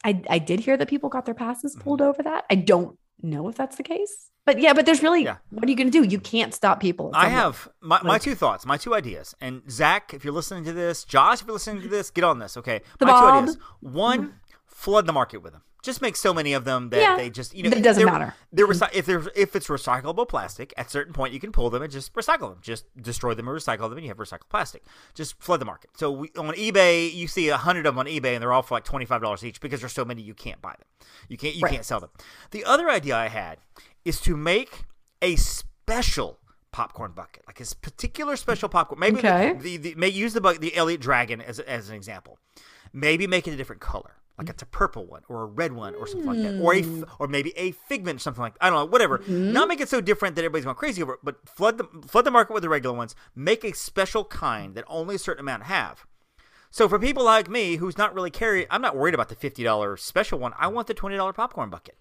I 0.09 0.11
I 0.37 0.38
did 0.51 0.59
hear 0.66 0.77
that 0.79 0.88
people 0.95 1.09
got 1.16 1.25
their 1.27 1.35
passes 1.47 1.71
Mm-hmm. 1.75 1.85
pulled 1.85 2.03
over 2.09 2.23
that. 2.23 2.42
I 2.55 2.57
don't 2.73 2.90
know 3.23 3.49
if 3.51 3.55
that's 3.61 3.77
the 3.77 3.83
case. 3.95 4.14
But 4.49 4.61
yeah, 4.64 4.73
but 4.77 4.87
there's 4.87 5.03
really 5.03 5.25
Yeah. 5.25 5.38
what 5.51 5.64
are 5.66 5.71
you 5.73 5.77
going 5.81 5.90
to 5.90 5.99
do? 6.01 6.05
You 6.14 6.21
can't 6.21 6.55
stop 6.55 6.79
people. 6.87 7.11
I 7.14 7.29
have 7.29 7.69
my, 7.81 8.01
my 8.03 8.19
two 8.27 8.37
thoughts, 8.42 8.64
my 8.64 8.77
two 8.85 8.95
ideas. 8.95 9.35
And 9.40 9.62
Zach, 9.79 10.14
if 10.14 10.21
you're 10.25 10.33
listening 10.40 10.64
to 10.71 10.73
this, 10.73 11.03
Josh, 11.05 11.40
if 11.40 11.47
you're 11.47 11.55
listening 11.61 11.83
to 11.83 11.88
this, 11.88 12.11
get 12.11 12.23
on 12.25 12.38
this. 12.38 12.57
Okay, 12.57 12.79
The 13.01 13.07
my 13.07 13.12
two 13.21 13.27
ideas. 13.27 13.59
One, 13.81 14.35
flood 14.66 15.07
the 15.07 15.12
market 15.21 15.38
with 15.42 15.53
them. 15.55 15.62
Just 15.87 16.03
make 16.03 16.16
so 16.16 16.35
many 16.35 16.53
of 16.53 16.64
them 16.64 16.90
that 16.90 17.01
Yeah, 17.01 17.16
they 17.16 17.31
just 17.31 17.55
you 17.55 17.62
know 17.62 17.70
it 17.70 17.81
doesn't 17.83 18.05
matter. 18.05 18.35
They're 18.53 18.66
recy- 18.66 18.92
if 18.92 19.07
they're 19.07 19.22
if 19.35 19.57
it's 19.57 19.68
recyclable 19.68 20.29
plastic, 20.29 20.75
at 20.77 20.88
a 20.88 20.90
certain 20.90 21.14
point 21.14 21.33
you 21.33 21.40
can 21.40 21.53
pull 21.53 21.70
them 21.70 21.81
and 21.83 21.90
just 21.90 22.12
recycle 22.12 22.51
them. 22.51 22.59
Just 22.61 22.85
destroy 23.01 23.33
them 23.35 23.49
or 23.49 23.57
recycle 23.57 23.88
them, 23.88 23.92
and 23.96 24.03
you 24.03 24.09
have 24.09 24.18
recycled 24.18 24.49
plastic. 24.51 24.83
Just 25.14 25.40
flood 25.42 25.61
the 25.61 25.64
market. 25.64 25.90
So 25.96 26.11
we, 26.11 26.29
on 26.37 26.53
eBay, 26.55 27.11
you 27.14 27.27
see 27.29 27.49
a 27.49 27.57
hundred 27.57 27.87
of 27.87 27.94
them 27.94 28.01
on 28.01 28.07
eBay, 28.07 28.35
and 28.35 28.42
they're 28.42 28.53
all 28.53 28.62
for 28.62 28.75
like 28.75 28.85
twenty 28.85 29.07
five 29.07 29.22
dollars 29.22 29.42
each 29.44 29.61
because 29.61 29.81
there's 29.81 29.92
so 29.92 30.05
many 30.05 30.20
you 30.20 30.35
can't 30.35 30.61
buy 30.61 30.72
them. 30.72 31.09
You 31.29 31.37
can't 31.38 31.55
you 31.55 31.62
Right. 31.62 31.72
can't 31.72 31.85
sell 31.85 32.01
them. 32.01 32.11
The 32.51 32.64
other 32.64 32.90
idea 32.90 33.16
I 33.16 33.29
had 33.29 33.59
is 34.05 34.20
to 34.22 34.37
make 34.37 34.83
a 35.22 35.37
special 35.37 36.38
popcorn 36.72 37.12
bucket, 37.12 37.42
like 37.46 37.61
a 37.61 37.64
particular 37.81 38.37
special 38.37 38.68
popcorn. 38.68 39.01
Maybe 39.01 39.20
the- 39.22 39.29
Okay. 39.35 39.53
the, 39.59 39.77
the, 39.79 39.94
may 39.94 40.09
use 40.09 40.35
the 40.35 40.40
bucket, 40.42 40.61
the 40.61 40.77
Elliott 40.77 41.01
Dragon 41.01 41.40
as 41.40 41.59
as 41.61 41.88
an 41.88 41.94
example. 41.96 42.38
Maybe 42.92 43.27
make 43.27 43.46
it 43.49 43.53
a 43.53 43.57
different 43.57 43.81
color, 43.81 44.16
like 44.38 44.49
it's 44.49 44.62
a 44.62 44.66
purple 44.66 45.07
one 45.07 45.22
or 45.29 45.42
a 45.42 45.46
red 45.46 45.72
one 45.72 45.94
or 45.94 46.07
something 46.07 46.27
like 46.27 46.42
that, 46.42 46.61
or 46.61 46.75
a 46.75 46.83
Hmm. 46.83 47.05
or 47.18 47.27
maybe 47.29 47.53
a 47.57 47.72
figment, 47.72 48.20
something 48.20 48.42
like 48.42 48.55
I 48.61 48.68
don't 48.70 48.79
know, 48.79 48.85
whatever. 48.85 49.18
Mm-hmm. 49.18 49.53
Not 49.53 49.68
make 49.68 49.81
it 49.81 49.88
so 49.88 50.01
different 50.01 50.37
that 50.37 50.42
everybody's 50.42 50.64
going 50.64 50.77
crazy 50.77 51.03
over 51.03 51.14
it, 51.14 51.20
but 51.22 51.49
flood 51.49 51.79
the 51.79 51.85
flood 52.07 52.25
the 52.25 52.31
market 52.31 52.53
with 52.53 52.62
the 52.62 52.68
regular 52.68 52.96
ones. 52.96 53.14
Make 53.35 53.64
a 53.64 53.72
special 53.72 54.25
kind 54.25 54.75
that 54.75 54.85
only 54.88 55.14
a 55.16 55.18
certain 55.18 55.40
amount 55.40 55.64
have. 55.64 56.07
So 56.70 56.88
for 56.88 56.99
people 56.99 57.25
like 57.25 57.49
me 57.49 57.77
who's 57.77 57.96
not 57.96 58.14
really 58.14 58.31
carry, 58.31 58.66
I'm 58.70 58.83
not 58.83 58.96
worried 58.96 59.14
about 59.14 59.29
the 59.31 59.35
fifty 59.35 59.62
dollars 59.64 60.03
special 60.03 60.38
one. 60.38 60.53
I 60.59 60.66
want 60.66 60.87
the 60.87 60.94
twenty 60.94 61.16
dollar 61.16 61.33
popcorn 61.33 61.70
bucket. 61.70 61.96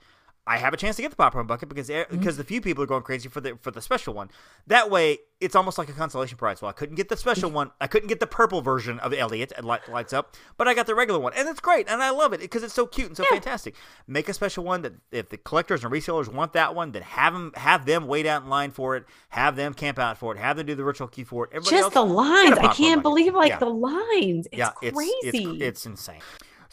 I 0.48 0.58
have 0.58 0.74
a 0.74 0.78
chance 0.78 0.96
to 0.98 1.02
get 1.02 1.10
the 1.10 1.18
popcorn 1.18 1.48
bucket 1.48 1.70
because 1.70 1.90
Mm-hmm. 1.90 2.18
because 2.20 2.38
the 2.38 2.44
few 2.44 2.62
people 2.62 2.84
are 2.84 2.88
going 2.88 3.02
crazy 3.04 3.30
for 3.30 3.42
the 3.42 3.58
for 3.62 3.72
the 3.72 3.82
special 3.82 4.14
one. 4.14 4.30
That 4.68 4.90
way, 4.92 5.20
it's 5.42 5.56
almost 5.56 5.78
like 5.78 5.90
a 5.90 5.94
consolation 5.94 6.38
prize. 6.38 6.62
Well, 6.62 6.70
I 6.70 6.74
couldn't 6.74 6.96
get 6.96 7.10
the 7.10 7.18
special 7.18 7.50
one. 7.50 7.72
I 7.82 7.88
couldn't 7.88 8.10
get 8.10 8.20
the 8.20 8.28
purple 8.28 8.62
version 8.62 9.00
of 9.00 9.12
Elliott 9.14 9.52
and 9.58 9.66
light, 9.66 9.88
lights 9.90 10.14
up, 10.14 10.36
but 10.58 10.68
I 10.68 10.74
got 10.74 10.86
the 10.88 10.94
regular 10.96 11.20
one, 11.20 11.34
and 11.36 11.50
it's 11.50 11.60
great, 11.60 11.88
and 11.90 12.02
I 12.02 12.12
love 12.12 12.32
it 12.34 12.40
because 12.42 12.62
it's 12.64 12.74
so 12.74 12.86
cute 12.86 13.08
and 13.08 13.18
so 13.18 13.24
fantastic. 13.26 13.76
Make 14.08 14.30
a 14.30 14.34
special 14.34 14.64
one 14.64 14.82
that 14.84 14.94
if 15.12 15.30
the 15.30 15.38
collectors 15.38 15.84
and 15.84 15.92
resellers 15.92 16.32
want 16.32 16.54
that 16.54 16.76
one, 16.76 16.92
then 16.92 17.02
have 17.02 17.34
them 17.34 17.52
have 17.56 17.86
them 17.86 18.08
wait 18.08 18.26
out 18.28 18.44
in 18.44 18.50
line 18.50 18.72
for 18.72 18.96
it, 18.96 19.06
have 19.30 19.56
them 19.56 19.74
camp 19.74 19.98
out 20.00 20.18
for 20.18 20.32
it, 20.36 20.38
have 20.38 20.58
them 20.58 20.66
do 20.68 20.76
the 20.76 20.84
virtual 20.84 21.08
queue 21.08 21.26
for 21.26 21.46
it. 21.46 21.50
Everybody 21.54 21.76
just 21.76 21.84
else, 21.86 21.94
the 21.96 22.02
lines. 22.06 22.58
I 22.58 22.68
can't 22.74 23.02
bucket. 23.02 23.04
believe 23.04 23.34
like 23.34 23.50
Yeah. 23.50 23.60
the 23.60 23.66
lines. 23.70 24.48
It's 24.48 24.58
yeah, 24.58 24.70
crazy. 24.72 24.92
It's, 25.24 25.38
it's 25.38 25.62
it's 25.62 25.86
insane. 25.86 26.22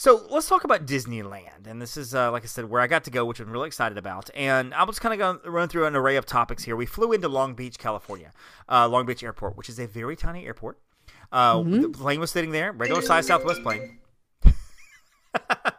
So 0.02 0.26
let's 0.30 0.48
talk 0.48 0.64
about 0.64 0.84
Disneyland, 0.84 1.68
and 1.68 1.80
this 1.80 1.96
is 1.96 2.12
uh, 2.12 2.32
like 2.32 2.42
I 2.42 2.46
said, 2.46 2.68
where 2.68 2.80
I 2.80 2.88
got 2.88 3.04
to 3.04 3.10
go, 3.12 3.24
which 3.24 3.38
I'm 3.38 3.52
really 3.52 3.68
excited 3.68 3.96
about. 3.96 4.30
And 4.34 4.74
I'm 4.74 4.88
just 4.88 5.00
kind 5.00 5.12
of 5.12 5.20
going 5.20 5.38
to 5.38 5.48
run 5.48 5.68
through 5.68 5.86
an 5.86 5.94
array 5.94 6.16
of 6.16 6.26
topics 6.26 6.64
here. 6.64 6.74
We 6.74 6.86
flew 6.86 7.12
into 7.12 7.28
Long 7.28 7.54
Beach, 7.54 7.78
California, 7.78 8.32
uh, 8.68 8.88
Long 8.88 9.06
Beach 9.06 9.22
Airport, 9.22 9.56
which 9.56 9.68
is 9.68 9.78
a 9.78 9.86
very 9.86 10.16
tiny 10.16 10.44
airport. 10.44 10.80
Uh, 11.30 11.58
Mm-hmm. 11.58 11.82
The 11.82 11.88
plane 11.90 12.18
was 12.18 12.32
sitting 12.32 12.50
there, 12.50 12.72
regular 12.72 13.00
size 13.00 13.28
Southwest 13.28 13.62
plane. 13.62 14.00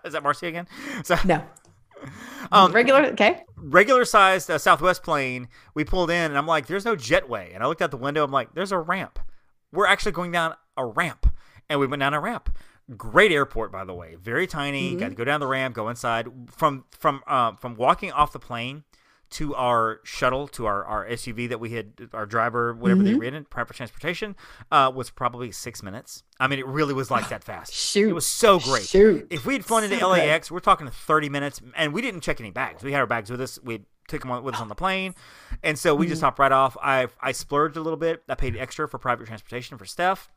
is 0.05 0.13
that 0.13 0.23
Marcy 0.23 0.47
again? 0.47 0.69
So 1.03 1.17
no. 1.25 1.43
Um, 2.51 2.71
Regular, 2.71 3.07
okay. 3.07 3.43
regular 3.57 4.05
sized 4.05 4.49
uh, 4.49 4.57
Southwest 4.57 5.03
plane. 5.03 5.49
We 5.73 5.83
pulled 5.83 6.09
in, 6.11 6.31
and 6.31 6.37
I'm 6.37 6.47
like, 6.47 6.67
"There's 6.67 6.85
no 6.85 6.95
jetway." 6.95 7.53
And 7.53 7.61
I 7.61 7.67
looked 7.67 7.81
out 7.81 7.91
the 7.91 7.97
window. 7.97 8.23
I'm 8.23 8.31
like, 8.31 8.53
"There's 8.53 8.71
a 8.71 8.77
ramp. 8.77 9.19
We're 9.73 9.87
actually 9.87 10.11
going 10.13 10.31
down 10.31 10.55
a 10.77 10.85
ramp." 10.85 11.27
And 11.69 11.79
we 11.79 11.87
went 11.87 12.01
down 12.01 12.13
a 12.13 12.19
ramp. 12.19 12.55
Great 12.97 13.31
airport, 13.31 13.71
by 13.71 13.85
the 13.85 13.93
way. 13.93 14.15
Very 14.15 14.45
tiny. 14.45 14.95
Got 14.95 15.09
to 15.09 15.15
go 15.15 15.23
down 15.23 15.39
the 15.39 15.47
ramp, 15.47 15.73
go 15.75 15.87
inside. 15.89 16.27
From 16.51 16.85
from 16.91 17.21
uh, 17.27 17.53
from 17.53 17.75
walking 17.75 18.11
off 18.11 18.33
the 18.33 18.39
plane 18.39 18.83
to 19.31 19.55
our 19.55 19.99
shuttle 20.03 20.47
to 20.47 20.67
our, 20.67 20.85
our 20.85 21.07
SUV 21.07 21.49
that 21.49 21.59
we 21.59 21.71
had 21.71 21.93
our 22.13 22.25
driver 22.27 22.71
whatever 22.75 23.01
they 23.01 23.15
were 23.15 23.23
in 23.23 23.43
private 23.45 23.75
transportation 23.75 24.35
uh, 24.71 24.91
was 24.93 25.09
probably 25.09 25.51
six 25.51 25.81
minutes. 25.81 26.23
I 26.39 26.47
mean, 26.47 26.59
it 26.59 26.67
really 26.67 26.93
was 26.93 27.09
like 27.09 27.29
that 27.29 27.43
fast. 27.43 27.73
Shoot. 27.73 28.09
It 28.09 28.13
was 28.13 28.27
so 28.27 28.59
great. 28.59 28.83
Shoot. 28.83 29.27
If 29.31 29.45
we 29.45 29.53
had 29.53 29.65
flown 29.65 29.83
into 29.85 29.97
So 29.97 30.13
good. 30.13 30.19
LAX, 30.27 30.51
we're 30.51 30.59
talking 30.59 30.87
30 30.87 31.29
minutes, 31.29 31.61
and 31.75 31.93
we 31.93 32.01
didn't 32.03 32.21
check 32.21 32.39
any 32.41 32.51
bags. 32.51 32.83
We 32.83 32.91
had 32.91 32.99
our 32.99 33.07
bags 33.07 33.31
with 33.31 33.41
us. 33.41 33.57
We 33.63 33.85
took 34.07 34.21
them 34.21 34.29
on, 34.29 34.43
with 34.43 34.53
us 34.55 34.61
on 34.61 34.67
the 34.67 34.75
plane, 34.75 35.15
and 35.63 35.79
so 35.79 35.95
we 35.95 36.05
just 36.05 36.19
Mm-hmm. 36.19 36.25
hopped 36.25 36.39
right 36.39 36.51
off. 36.51 36.77
I 36.83 37.07
I 37.21 37.31
splurged 37.31 37.77
a 37.77 37.81
little 37.81 37.97
bit. 37.97 38.21
I 38.29 38.35
paid 38.35 38.55
extra 38.57 38.87
for 38.89 38.97
private 38.99 39.25
transportation 39.25 39.77
for 39.79 39.85
Steph. 39.85 40.29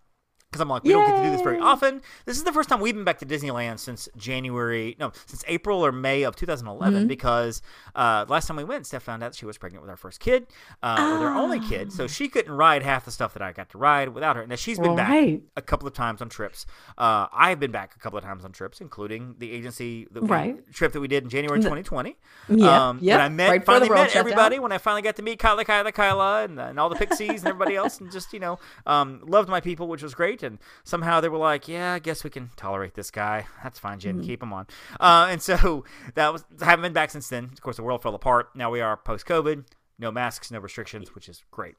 Because 0.56 0.62
I'm 0.62 0.68
like, 0.70 0.84
we 0.84 0.92
don't 0.92 1.06
get 1.06 1.16
to 1.16 1.22
do 1.22 1.30
this 1.30 1.42
very 1.42 1.58
often. 1.58 2.00
This 2.24 2.38
is 2.38 2.44
the 2.44 2.52
first 2.52 2.70
time 2.70 2.80
we've 2.80 2.94
been 2.94 3.04
back 3.04 3.18
to 3.18 3.26
Disneyland 3.26 3.78
since 3.78 4.08
January, 4.16 4.96
no, 4.98 5.12
since 5.26 5.44
April 5.48 5.84
or 5.84 5.92
May 5.92 6.22
of 6.22 6.34
2011. 6.34 6.94
Mm-hmm. 7.00 7.06
Because 7.08 7.60
uh, 7.94 8.24
last 8.28 8.46
time 8.46 8.56
we 8.56 8.64
went, 8.64 8.86
Steph 8.86 9.02
found 9.02 9.22
out 9.22 9.34
she 9.34 9.44
was 9.44 9.58
pregnant 9.58 9.82
with 9.82 9.90
our 9.90 9.96
first 9.98 10.18
kid, 10.18 10.46
uh, 10.82 10.96
with 11.12 11.22
our 11.22 11.34
only 11.34 11.60
kid. 11.60 11.92
So 11.92 12.06
she 12.06 12.28
couldn't 12.28 12.52
ride 12.52 12.82
half 12.82 13.04
the 13.04 13.10
stuff 13.10 13.34
that 13.34 13.42
I 13.42 13.52
got 13.52 13.68
to 13.70 13.78
ride 13.78 14.10
without 14.10 14.36
her. 14.36 14.46
Now 14.46 14.54
she's 14.56 14.78
been 14.78 14.96
back 14.96 15.10
a 15.56 15.62
couple 15.62 15.86
of 15.86 15.92
times 15.92 16.22
on 16.22 16.30
trips. 16.30 16.64
Uh, 16.96 17.26
I've 17.32 17.60
been 17.60 17.70
back 17.72 17.94
a 17.94 17.98
couple 17.98 18.18
of 18.18 18.24
times 18.24 18.44
on 18.44 18.52
trips, 18.52 18.80
including 18.80 19.34
the 19.38 19.52
agency 19.52 20.06
that 20.12 20.22
we, 20.22 20.28
Right. 20.28 20.72
trip 20.72 20.92
that 20.92 21.00
we 21.00 21.08
did 21.08 21.24
in 21.24 21.30
January 21.30 21.60
2020. 21.60 22.16
Yeah, 22.48 22.88
um, 22.88 23.00
When 23.00 23.20
I 23.20 23.28
met, 23.28 23.48
right 23.50 23.64
finally 23.64 23.90
met 23.90 24.16
everybody. 24.16 24.56
down. 24.56 24.62
When 24.62 24.72
I 24.72 24.78
finally 24.78 25.02
got 25.02 25.16
to 25.16 25.22
meet 25.22 25.38
Kyla, 25.38 25.64
Kyla, 25.64 25.92
Kyla, 25.92 26.44
and, 26.44 26.58
and 26.58 26.80
all 26.80 26.88
the 26.88 26.96
Pixies 26.96 27.40
and 27.42 27.48
everybody 27.48 27.76
else, 27.76 28.00
and 28.00 28.10
just 28.10 28.32
you 28.32 28.40
know, 28.40 28.58
um, 28.86 29.20
loved 29.26 29.48
my 29.48 29.60
people, 29.60 29.88
which 29.88 30.02
was 30.02 30.14
great. 30.14 30.42
And 30.46 30.58
somehow 30.84 31.20
they 31.20 31.28
were 31.28 31.38
like, 31.38 31.68
"Yeah, 31.68 31.92
I 31.94 31.98
guess 31.98 32.24
we 32.24 32.30
can 32.30 32.50
tolerate 32.56 32.94
this 32.94 33.10
guy. 33.10 33.46
That's 33.62 33.78
fine, 33.78 33.98
Jen. 33.98 34.16
Mm-hmm. 34.16 34.26
Keep 34.26 34.42
him 34.42 34.52
on." 34.52 34.66
Uh, 34.98 35.28
and 35.30 35.42
so 35.42 35.84
that 36.14 36.32
was 36.32 36.44
I 36.60 36.66
haven't 36.66 36.82
been 36.82 36.92
back 36.92 37.10
since 37.10 37.28
then. 37.28 37.44
Of 37.44 37.60
course, 37.60 37.76
the 37.76 37.82
world 37.82 38.02
fell 38.02 38.14
apart. 38.14 38.54
Now 38.54 38.70
we 38.70 38.80
are 38.80 38.96
post 38.96 39.26
COVID. 39.26 39.64
No 39.98 40.10
masks, 40.10 40.50
no 40.50 40.58
restrictions, 40.58 41.14
which 41.14 41.28
is 41.28 41.42
great. 41.50 41.74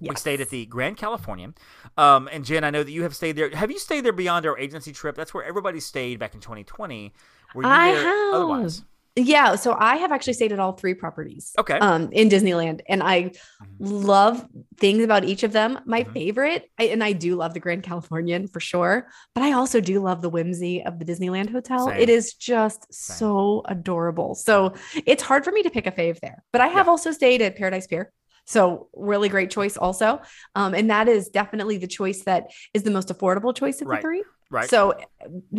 We 0.00 0.16
stayed 0.16 0.40
at 0.40 0.50
the 0.50 0.66
Grand 0.66 0.96
Californian. 0.96 1.54
Um, 1.96 2.28
and 2.32 2.44
Jen, 2.44 2.64
I 2.64 2.70
know 2.70 2.82
that 2.82 2.90
you 2.90 3.04
have 3.04 3.14
stayed 3.14 3.36
there. 3.36 3.50
Have 3.50 3.70
you 3.70 3.78
stayed 3.78 4.04
there 4.04 4.12
beyond 4.12 4.44
our 4.44 4.58
agency 4.58 4.92
trip? 4.92 5.14
That's 5.14 5.32
where 5.32 5.44
everybody 5.44 5.78
stayed 5.78 6.18
back 6.18 6.34
in 6.34 6.40
2020. 6.40 7.12
Were 7.54 7.62
you 7.62 7.68
I 7.68 7.92
there 7.92 8.02
have. 8.02 8.34
otherwise? 8.34 8.82
Yeah, 9.16 9.54
so 9.54 9.76
I 9.78 9.96
have 9.96 10.10
actually 10.10 10.32
stayed 10.32 10.50
at 10.50 10.58
all 10.58 10.72
three 10.72 10.94
properties. 10.94 11.52
Okay. 11.58 11.78
Um, 11.78 12.10
in 12.10 12.28
Disneyland, 12.28 12.80
and 12.88 13.00
I 13.00 13.22
Mhm. 13.22 13.32
love 13.78 14.44
things 14.78 15.04
about 15.04 15.24
each 15.24 15.44
of 15.44 15.52
them. 15.52 15.78
My 15.86 16.02
Mhm. 16.02 16.12
favorite, 16.12 16.68
I, 16.80 16.84
and 16.84 17.02
I 17.02 17.12
do 17.12 17.36
love 17.36 17.54
the 17.54 17.60
Grand 17.60 17.84
Californian 17.84 18.48
for 18.48 18.58
sure, 18.58 19.06
but 19.32 19.44
I 19.44 19.52
also 19.52 19.80
do 19.80 20.00
love 20.00 20.20
the 20.20 20.28
whimsy 20.28 20.82
of 20.82 20.98
the 20.98 21.04
Disneyland 21.04 21.50
Hotel. 21.50 21.88
Same. 21.90 22.00
It 22.00 22.08
is 22.08 22.34
just 22.34 22.92
Same. 22.92 23.16
so 23.18 23.62
adorable. 23.66 24.34
So 24.34 24.74
it's 25.06 25.22
hard 25.22 25.44
for 25.44 25.52
me 25.52 25.62
to 25.62 25.70
pick 25.70 25.86
a 25.86 25.92
fave 25.92 26.18
there, 26.18 26.42
but 26.52 26.60
I 26.60 26.66
have 26.66 26.86
Yeah. 26.86 26.90
also 26.90 27.12
stayed 27.12 27.40
at 27.40 27.56
Paradise 27.56 27.86
Pier. 27.86 28.10
So 28.46 28.88
really 28.94 29.28
great 29.30 29.50
choice 29.50 29.76
also. 29.76 30.20
Um, 30.54 30.74
and 30.74 30.90
that 30.90 31.08
is 31.08 31.28
definitely 31.28 31.78
the 31.78 31.86
choice 31.86 32.24
that 32.24 32.50
is 32.74 32.82
the 32.82 32.90
most 32.90 33.08
affordable 33.08 33.54
choice 33.56 33.80
of 33.80 33.86
Right. 33.88 33.98
the 33.98 34.02
three. 34.02 34.24
Right. 34.50 34.68
So 34.70 34.94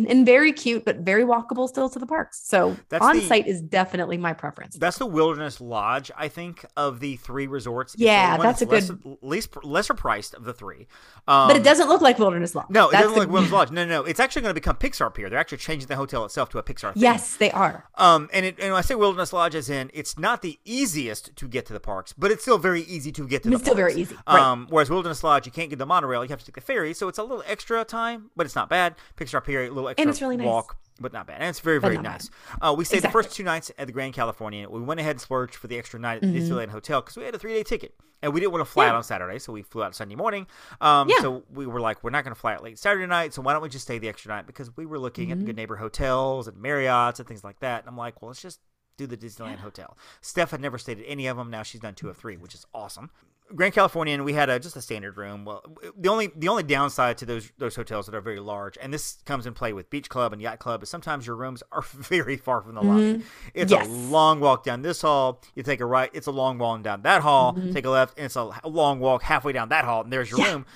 and 0.08 0.24
very 0.24 0.52
cute, 0.52 0.84
but 0.84 0.98
very 0.98 1.24
walkable 1.24 1.68
still 1.68 1.88
to 1.90 1.98
the 1.98 2.06
parks. 2.06 2.40
So 2.46 2.76
That's 2.88 3.04
on 3.04 3.16
the- 3.16 3.22
site 3.22 3.46
is 3.46 3.60
definitely 3.60 4.16
my 4.16 4.32
preference. 4.32 4.76
That's 4.76 4.96
the 4.98 5.06
Wilderness 5.06 5.60
Lodge, 5.60 6.10
I 6.16 6.28
think, 6.28 6.64
of 6.76 7.00
the 7.00 7.16
three 7.16 7.46
resorts. 7.46 7.94
Yeah, 7.98 8.36
one 8.38 8.46
that's 8.46 8.62
a 8.62 8.66
less- 8.66 8.90
good- 8.90 9.18
least 9.22 9.50
lesser 9.64 9.94
priced 9.94 10.34
of 10.34 10.44
the 10.44 10.52
three. 10.54 10.86
Um, 11.28 11.48
but 11.48 11.56
it 11.56 11.64
doesn't 11.64 11.88
look 11.88 12.00
like 12.00 12.18
Wilderness 12.18 12.54
Lodge. 12.54 12.66
No, 12.70 12.88
it 12.88 12.92
That's 12.92 13.02
doesn't 13.04 13.14
the- 13.14 13.20
look 13.20 13.26
like 13.28 13.32
Wilderness 13.32 13.52
Lodge. 13.58 13.70
No, 13.72 13.84
no, 13.84 14.02
no. 14.02 14.04
It's 14.04 14.20
actually 14.20 14.42
going 14.42 14.50
to 14.50 14.54
become 14.54 14.76
Pixar 14.76 15.12
Pier. 15.12 15.28
They're 15.28 15.38
actually 15.38 15.58
changing 15.58 15.88
the 15.88 15.96
hotel 15.96 16.24
itself 16.24 16.48
to 16.50 16.58
a 16.58 16.62
Pixar. 16.62 16.94
theme. 16.94 17.02
Yes, 17.02 17.36
they 17.36 17.50
are. 17.50 17.84
Um, 17.96 18.30
and, 18.32 18.46
it, 18.46 18.58
and 18.60 18.70
when 18.72 18.78
I 18.78 18.82
say 18.82 18.94
Wilderness 18.94 19.32
Lodge, 19.32 19.56
as 19.56 19.68
in 19.68 19.90
it's 19.92 20.16
not 20.18 20.42
the 20.42 20.58
easiest 20.64 21.34
to 21.36 21.48
get 21.48 21.66
to 21.66 21.72
the 21.72 21.80
parks, 21.80 22.12
but 22.12 22.30
it's 22.30 22.42
still 22.42 22.58
very 22.58 22.82
easy 22.82 23.10
to 23.12 23.26
get 23.26 23.42
to 23.42 23.50
the 23.50 23.56
parks. 23.56 23.62
It's 23.62 23.68
the 23.68 23.74
still 23.74 23.82
parks. 23.82 23.94
very 23.94 24.02
easy, 24.02 24.16
right. 24.28 24.40
Um, 24.40 24.66
whereas 24.70 24.88
Wilderness 24.90 25.24
Lodge, 25.24 25.44
you 25.46 25.52
can't 25.52 25.70
get 25.70 25.78
the 25.80 25.86
monorail; 25.86 26.22
you 26.24 26.28
have 26.30 26.38
to 26.38 26.46
take 26.46 26.54
the 26.54 26.60
ferry, 26.60 26.94
so 26.94 27.08
it's 27.08 27.18
a 27.18 27.22
little 27.22 27.42
extra 27.48 27.84
time, 27.84 28.30
but 28.36 28.46
it's 28.46 28.54
not 28.54 28.68
bad. 28.68 28.75
Pixar 29.16 29.44
Pier, 29.44 29.64
a 29.64 29.68
little 29.70 29.88
extra 29.88 30.02
and 30.02 30.10
it's 30.10 30.20
really 30.22 30.36
nice. 30.36 30.46
walk, 30.46 30.76
but 31.00 31.12
not 31.12 31.26
bad, 31.26 31.40
and 31.40 31.48
it's 31.48 31.60
very 31.60 31.80
very 31.80 31.98
nice. 31.98 32.30
Uh, 32.60 32.74
we 32.76 32.84
stayed 32.84 33.02
the 33.02 33.10
first 33.10 33.34
two 33.34 33.42
nights 33.42 33.70
at 33.78 33.86
the 33.86 33.92
Grand 33.92 34.14
Californian. 34.14 34.70
We 34.70 34.80
went 34.80 35.00
ahead 35.00 35.12
and 35.12 35.20
splurged 35.20 35.54
for 35.56 35.66
the 35.66 35.78
extra 35.78 35.98
night 36.00 36.16
at 36.16 36.22
Mm-hmm. 36.22 36.36
Disneyland 36.36 36.68
Hotel 36.70 37.00
because 37.00 37.16
we 37.16 37.24
had 37.24 37.34
a 37.34 37.38
three 37.38 37.54
day 37.54 37.62
ticket. 37.62 37.94
And 38.22 38.32
we 38.32 38.40
didn't 38.40 38.52
want 38.52 38.62
to 38.64 38.70
fly 38.72 38.84
Yeah. 38.86 38.90
out 38.92 38.96
on 38.96 39.04
Saturday, 39.04 39.38
so 39.38 39.52
we 39.52 39.60
flew 39.60 39.82
out 39.82 39.94
Sunday 39.94 40.14
morning. 40.14 40.46
Um, 40.80 41.06
Yeah. 41.10 41.16
So 41.20 41.42
we 41.52 41.66
were 41.66 41.80
like, 41.82 42.02
we're 42.02 42.08
not 42.10 42.24
going 42.24 42.34
to 42.34 42.40
fly 42.40 42.54
out 42.54 42.62
late 42.64 42.78
Saturday 42.78 43.06
night, 43.06 43.34
so 43.34 43.42
why 43.42 43.52
don't 43.52 43.60
we 43.62 43.68
just 43.68 43.84
stay 43.84 43.98
the 43.98 44.08
extra 44.08 44.30
night? 44.34 44.46
Because 44.46 44.74
we 44.74 44.86
were 44.86 44.98
looking 44.98 45.28
Mm-hmm. 45.28 45.40
at 45.40 45.46
good 45.46 45.56
neighbor 45.56 45.76
hotels 45.76 46.48
and 46.48 46.56
Marriott's 46.56 47.18
and 47.20 47.28
things 47.28 47.44
like 47.44 47.60
that. 47.60 47.80
And 47.82 47.88
I'm 47.90 47.96
like, 47.96 48.22
well, 48.22 48.28
let's 48.30 48.40
just 48.40 48.60
do 48.96 49.06
the 49.06 49.18
Disneyland 49.18 49.58
Hotel. 49.58 49.98
Steph 50.22 50.50
had 50.52 50.62
never 50.62 50.78
stayed 50.78 50.98
at 50.98 51.04
any 51.06 51.26
of 51.26 51.36
them. 51.36 51.50
Now 51.50 51.62
she's 51.62 51.82
done 51.82 51.94
two 51.94 52.08
of 52.08 52.16
three, 52.16 52.38
which 52.38 52.54
is 52.54 52.64
awesome. 52.72 53.10
Grand 53.54 53.72
Californian, 53.74 54.24
we 54.24 54.32
had 54.32 54.50
a 54.50 54.58
just 54.58 54.74
a 54.76 54.82
standard 54.82 55.16
room. 55.16 55.44
Well, 55.44 55.62
the 55.96 56.08
only 56.08 56.32
the 56.34 56.48
only 56.48 56.64
downside 56.64 57.18
to 57.18 57.26
those 57.26 57.52
those 57.58 57.76
hotels 57.76 58.06
that 58.06 58.14
are 58.14 58.20
very 58.20 58.40
large, 58.40 58.76
and 58.80 58.92
this 58.92 59.18
comes 59.24 59.46
in 59.46 59.54
play 59.54 59.72
with 59.72 59.88
Beach 59.88 60.08
Club 60.08 60.32
and 60.32 60.42
Yacht 60.42 60.58
Club, 60.58 60.82
is 60.82 60.88
sometimes 60.88 61.26
your 61.26 61.36
rooms 61.36 61.62
are 61.70 61.82
very 61.92 62.36
far 62.36 62.60
from 62.60 62.74
the 62.74 62.82
lobby. 62.82 63.22
It's 63.54 63.70
Yes. 63.70 63.86
a 63.86 63.90
long 63.90 64.40
walk 64.40 64.64
down 64.64 64.82
this 64.82 65.00
hall. 65.02 65.40
You 65.54 65.62
take 65.62 65.80
a 65.80 65.86
right, 65.86 66.10
it's 66.12 66.26
a 66.26 66.32
long 66.32 66.58
walk 66.58 66.82
down 66.82 67.02
that 67.02 67.22
hall. 67.22 67.56
Take 67.72 67.84
a 67.84 67.90
left, 67.90 68.18
and 68.18 68.26
it's 68.26 68.36
a 68.36 68.50
long 68.64 68.98
walk 68.98 69.22
halfway 69.22 69.52
down 69.52 69.68
that 69.68 69.84
hall, 69.84 70.02
and 70.02 70.12
there's 70.12 70.30
your 70.30 70.40
Yeah. 70.40 70.52
room. 70.52 70.66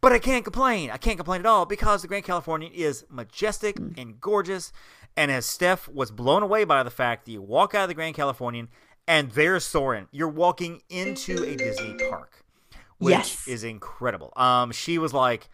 But 0.00 0.12
I 0.12 0.18
can't 0.20 0.44
complain. 0.44 0.90
I 0.90 0.96
can't 0.96 1.16
complain 1.16 1.40
at 1.40 1.46
all 1.46 1.66
because 1.66 2.02
the 2.02 2.08
Grand 2.08 2.24
Californian 2.24 2.72
is 2.72 3.04
majestic 3.10 3.76
Mm. 3.76 3.98
and 3.98 4.20
gorgeous. 4.20 4.72
And 5.16 5.32
as 5.32 5.44
Steph 5.46 5.88
was 5.88 6.12
blown 6.12 6.44
away 6.44 6.62
by 6.62 6.84
the 6.84 6.90
fact 6.90 7.24
that 7.24 7.32
you 7.32 7.42
walk 7.42 7.74
out 7.74 7.82
of 7.84 7.88
the 7.88 7.94
Grand 7.94 8.14
Californian 8.14 8.68
and 9.08 9.32
there's 9.32 9.64
Soren, 9.64 10.06
you're 10.12 10.28
walking 10.28 10.82
into 10.88 11.42
a 11.42 11.56
Disney 11.56 11.94
park, 12.08 12.44
which 12.98 13.12
Yes. 13.12 13.48
is 13.48 13.64
incredible. 13.64 14.32
Um, 14.36 14.70
she 14.70 14.98
was 14.98 15.12
like, 15.12 15.48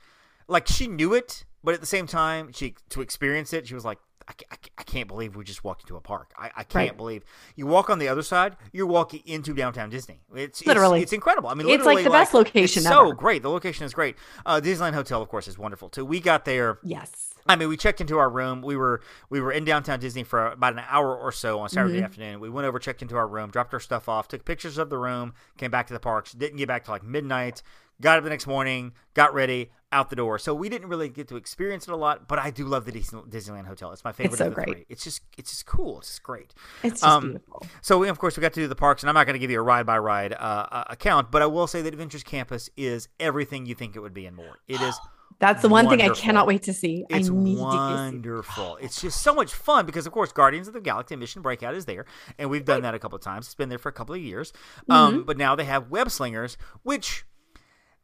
like 0.49 0.67
she 0.67 0.87
knew 0.88 1.14
it, 1.14 1.45
but 1.62 1.73
at 1.73 1.81
the 1.81 1.87
same 1.87 2.07
time, 2.07 2.53
she 2.53 2.75
to 2.90 3.01
experience 3.01 3.53
it, 3.55 3.67
she 3.67 3.75
was 3.75 3.85
like, 3.85 3.99
I, 4.28 4.32
I, 4.50 4.56
I 4.78 4.82
can't 4.84 5.06
believe 5.08 5.37
we 5.37 5.44
just 5.44 5.64
walked 5.64 5.82
into 5.82 5.96
a 5.96 6.00
park. 6.00 6.32
I, 6.38 6.46
I 6.56 6.62
can't 6.64 6.90
Right. 6.90 6.96
believe 6.96 7.24
you 7.56 7.66
walk 7.66 7.90
on 7.90 7.98
the 7.98 8.08
other 8.08 8.22
side. 8.22 8.56
You're 8.72 8.87
walking 8.87 9.22
into 9.26 9.52
downtown 9.54 9.90
Disney. 9.90 10.20
It's 10.34 10.60
it's- 10.62 10.66
Literally. 10.66 11.02
it's, 11.02 11.12
incredible. 11.12 11.48
I 11.50 11.54
mean, 11.54 11.68
It's 11.68 11.84
like 11.84 12.04
the 12.04 12.10
best 12.10 12.32
location 12.34 12.80
It's 12.80 12.88
so 12.88 13.12
great. 13.12 13.42
The 13.42 13.50
location 13.50 13.84
is 13.84 13.92
great. 13.94 14.16
Uh, 14.46 14.60
Disneyland 14.62 14.94
Hotel, 14.94 15.20
of 15.20 15.28
course, 15.28 15.46
is 15.48 15.58
wonderful 15.58 15.88
too. 15.88 16.04
We 16.04 16.20
got 16.20 16.44
there. 16.44 16.78
Yes. 16.82 17.34
I 17.46 17.56
mean, 17.56 17.68
we 17.68 17.76
checked 17.76 18.00
into 18.00 18.16
our 18.16 18.30
room. 18.30 18.62
We 18.62 18.74
were 18.74 19.02
we 19.28 19.38
were 19.42 19.52
in 19.52 19.66
downtown 19.66 20.00
Disney 20.00 20.22
for 20.24 20.46
about 20.46 20.72
an 20.72 20.82
hour 20.88 21.14
or 21.14 21.30
so 21.30 21.58
on 21.60 21.68
Saturday 21.68 21.96
Mm-hmm. 21.96 22.04
afternoon. 22.04 22.40
We 22.40 22.48
went 22.48 22.66
over, 22.66 22.78
checked 22.78 23.02
into 23.02 23.16
our 23.16 23.28
room, 23.28 23.50
dropped 23.50 23.74
our 23.74 23.80
stuff 23.80 24.08
off, 24.08 24.28
took 24.28 24.46
pictures 24.46 24.78
of 24.78 24.88
the 24.88 24.96
room, 24.96 25.34
came 25.58 25.70
back 25.70 25.87
to 25.88 25.92
the 25.92 26.00
parks. 26.00 26.32
Didn't 26.32 26.56
get 26.56 26.68
back 26.68 26.84
till 26.87 26.94
like 26.94 27.02
midnight. 27.04 27.62
Got 28.00 28.16
up 28.18 28.24
the 28.24 28.30
next 28.30 28.46
morning, 28.46 28.92
got 29.12 29.34
ready, 29.34 29.70
out 29.94 30.11
the 30.11 30.16
door. 30.16 30.38
So 30.38 30.52
we 30.54 30.68
didn't 30.68 30.88
really 30.88 31.09
get 31.09 31.28
to 31.28 31.37
experience 31.37 31.88
it 31.88 31.92
a 31.92 31.96
lot. 31.96 32.28
But 32.28 32.38
I 32.38 32.50
do 32.50 32.66
love 32.66 32.85
the 32.85 32.92
Disneyland 32.92 33.66
Hotel. 33.66 33.92
It's 33.92 34.04
my 34.04 34.12
favorite. 34.12 34.33
It's 34.33 34.38
so 34.38 34.50
great. 34.50 34.68
Three. 34.68 34.87
It's 34.88 35.04
just 35.04 35.22
it's 35.38 35.50
just 35.50 35.66
cool. 35.66 36.00
It's 36.00 36.09
just 36.09 36.22
great. 36.22 36.52
It's 36.83 37.00
just 37.00 37.04
Um, 37.04 37.22
beautiful. 37.30 37.66
So 37.80 37.98
we, 37.98 38.09
of 38.09 38.18
course 38.18 38.37
we 38.37 38.40
got 38.42 38.52
to 38.52 38.61
do 38.61 38.68
the 38.68 38.74
parks, 38.76 39.02
and 39.02 39.09
I'm 39.09 39.14
not 39.14 39.24
going 39.26 39.35
to 39.35 39.38
give 39.38 39.50
you 39.50 39.61
a 39.61 39.62
ride 39.62 39.87
by 39.87 39.98
ride 39.98 40.33
uh, 40.33 40.37
uh, 40.37 40.85
account, 40.90 41.30
but 41.30 41.40
I 41.40 41.46
will 41.46 41.66
say 41.66 41.80
that 41.83 41.94
Avengers 41.94 42.22
Campus 42.22 42.68
is 42.76 43.09
everything 43.20 43.66
you 43.66 43.74
think 43.74 43.96
it 43.96 44.00
would 44.00 44.14
be 44.14 44.26
and 44.26 44.37
more. 44.37 44.59
It 44.68 44.80
is 44.80 44.98
That's 45.40 45.62
the 45.62 45.68
one 45.68 45.88
thing 45.88 46.00
I 46.00 46.11
cannot 46.11 46.46
wait 46.46 46.62
to 46.64 46.72
see. 46.72 47.04
it's 47.11 47.28
I 47.28 47.33
need 47.33 47.57
to 47.57 47.62
get 47.62 47.70
to 47.70 47.76
see. 47.88 47.94
wonderful. 47.94 48.78
It's 48.80 49.00
just 49.00 49.20
so 49.20 49.35
much 49.35 49.52
fun 49.52 49.85
because, 49.85 50.07
of 50.07 50.12
course, 50.12 50.33
Guardians 50.33 50.68
of 50.68 50.74
the 50.74 50.80
Galaxy 50.80 51.16
Mission 51.16 51.42
Breakout 51.42 51.74
is 51.74 51.87
there, 51.87 52.07
and 52.38 52.50
we've 52.50 52.64
done 52.64 52.83
that 52.83 52.94
a 52.94 52.98
couple 53.00 53.16
of 53.16 53.22
times. 53.22 53.46
It's 53.46 53.54
been 53.54 53.68
there 53.68 53.78
for 53.78 53.88
a 53.88 53.92
couple 53.92 54.14
of 54.14 54.20
years. 54.20 54.52
Mm-hmm. 54.83 54.92
Um, 54.92 55.24
but 55.24 55.37
now 55.37 55.57
they 55.57 55.64
have 55.64 55.90
Web 55.90 56.11
Slingers, 56.11 56.57
which 56.83 57.24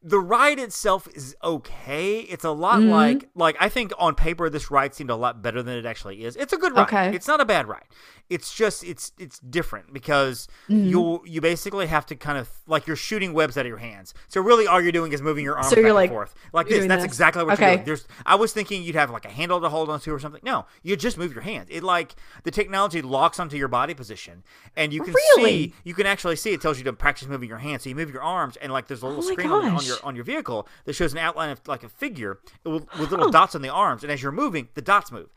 the 0.03 0.19
ride 0.19 0.57
itself 0.59 1.07
is 1.13 1.35
okay. 1.43 2.19
It's 2.21 2.43
a 2.43 2.49
lot 2.51 2.79
Mm-hmm. 2.79 2.89
like 2.89 3.29
like 3.35 3.55
I 3.59 3.69
think 3.69 3.91
on 3.99 4.15
paper 4.15 4.49
this 4.49 4.71
ride 4.71 4.95
seemed 4.95 5.09
a 5.11 5.15
lot 5.15 5.41
better 5.41 5.61
than 5.61 5.77
it 5.77 5.85
actually 5.85 6.23
is. 6.23 6.35
It's 6.35 6.53
a 6.53 6.57
good 6.57 6.75
ride. 6.75 6.83
Okay. 6.83 7.15
It's 7.15 7.27
not 7.27 7.39
a 7.39 7.45
bad 7.45 7.67
ride. 7.67 7.83
It's 8.29 8.53
just 8.53 8.83
it's 8.83 9.11
it's 9.19 9.39
different 9.39 9.93
because 9.93 10.47
Mm-hmm. 10.69 10.85
you 10.87 11.21
you 11.25 11.41
basically 11.41 11.85
have 11.87 12.05
to 12.07 12.15
kind 12.15 12.37
of 12.37 12.49
like 12.65 12.87
you're 12.87 12.95
shooting 12.95 13.33
webs 13.33 13.57
out 13.57 13.61
of 13.65 13.67
your 13.67 13.77
hands. 13.77 14.13
So 14.29 14.41
really 14.41 14.65
all 14.67 14.81
you're 14.81 14.91
doing 14.93 15.11
is 15.11 15.21
moving 15.21 15.43
your 15.43 15.55
arms 15.55 15.67
So 15.67 15.71
back 15.75 15.81
you're 15.81 15.87
and 15.89 15.95
like- 15.95 16.09
forth. 16.09 16.33
Like 16.53 16.67
this. 16.69 16.87
That's 16.87 17.03
this. 17.03 17.11
exactly 17.11 17.43
what 17.43 17.53
Okay. 17.55 17.65
you're 17.67 17.75
doing. 17.77 17.85
There's 17.85 18.07
I 18.25 18.35
was 18.35 18.53
thinking 18.53 18.83
you'd 18.83 18.95
have 18.95 19.11
like 19.11 19.25
a 19.25 19.29
handle 19.29 19.59
to 19.61 19.69
hold 19.69 19.89
onto 19.89 20.11
or 20.13 20.19
something. 20.19 20.41
No, 20.43 20.65
you 20.81 20.95
just 20.95 21.17
move 21.17 21.33
your 21.33 21.43
hands. 21.43 21.67
It 21.69 21.83
like 21.83 22.15
the 22.43 22.51
technology 22.51 23.01
locks 23.01 23.39
onto 23.39 23.57
your 23.57 23.67
body 23.67 23.93
position, 23.93 24.43
and 24.75 24.93
you 24.93 25.03
can 25.03 25.13
Really? 25.13 25.49
see 25.69 25.73
you 25.83 25.93
can 25.93 26.05
actually 26.07 26.37
see 26.37 26.53
it 26.53 26.61
tells 26.61 26.77
you 26.77 26.85
to 26.85 26.93
practice 26.93 27.27
moving 27.27 27.49
your 27.49 27.57
hands. 27.59 27.83
So 27.83 27.89
you 27.89 27.95
move 27.95 28.11
your 28.11 28.23
arms, 28.23 28.55
and 28.57 28.71
like 28.71 28.87
there's 28.87 29.01
a 29.03 29.07
little 29.07 29.23
Oh 29.23 29.31
screen 29.31 29.49
on, 29.51 29.65
on 29.65 29.71
gosh. 29.73 29.90
Your 29.91 30.05
on 30.05 30.15
your 30.15 30.23
vehicle 30.23 30.67
that 30.85 30.93
shows 30.93 31.11
an 31.13 31.19
outline 31.19 31.49
of 31.49 31.61
like 31.67 31.83
a 31.83 31.89
figure 31.89 32.39
with, 32.63 32.85
with 32.99 33.11
little 33.11 33.27
oh. 33.27 33.31
dots 33.31 33.55
on 33.55 33.61
the 33.61 33.69
arms, 33.69 34.03
and 34.03 34.11
as 34.11 34.21
you're 34.21 34.31
moving, 34.31 34.69
the 34.73 34.81
dots 34.81 35.11
move. 35.11 35.29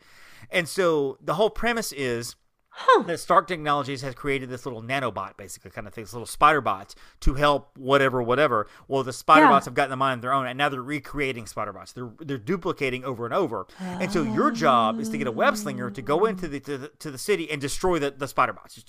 And 0.51 0.67
so 0.67 1.17
the 1.21 1.35
whole 1.35 1.49
premise 1.49 1.91
is 1.91 2.35
Huh. 2.77 3.03
that 3.03 3.21
Stark 3.21 3.47
Technologies 3.47 4.01
has 4.01 4.13
created 4.15 4.49
this 4.49 4.65
little 4.65 4.81
nanobot, 4.83 5.37
basically, 5.37 5.71
kind 5.71 5.87
of 5.87 5.93
thing, 5.93 6.03
this 6.03 6.11
little 6.11 6.25
spider 6.25 6.59
bot 6.59 6.93
to 7.21 7.35
help 7.35 7.69
whatever, 7.77 8.21
whatever. 8.21 8.67
Well, 8.89 9.01
the 9.01 9.13
spider 9.13 9.45
Yeah. 9.45 9.51
bots 9.51 9.63
have 9.65 9.73
gotten 9.73 9.93
a 9.93 9.95
mind 9.95 10.17
of 10.17 10.21
their 10.23 10.33
own, 10.33 10.45
and 10.45 10.57
now 10.57 10.67
they're 10.67 10.81
recreating 10.81 11.45
spider 11.47 11.71
bots. 11.71 11.93
They're 11.93 12.11
they're 12.19 12.37
duplicating 12.37 13.05
over 13.05 13.23
and 13.23 13.33
over. 13.33 13.65
And 13.79 14.11
so 14.11 14.23
your 14.23 14.51
job 14.51 14.99
is 14.99 15.07
to 15.09 15.17
get 15.17 15.25
a 15.25 15.31
web 15.31 15.55
slinger 15.55 15.89
to 15.89 16.01
go 16.01 16.25
into 16.25 16.49
the 16.49 16.59
to 16.59 16.77
the, 16.77 16.87
to 16.99 17.11
the 17.11 17.17
city 17.17 17.49
and 17.49 17.61
destroy 17.61 17.97
the, 17.97 18.11
the 18.11 18.27
spider 18.27 18.51
bots. 18.51 18.83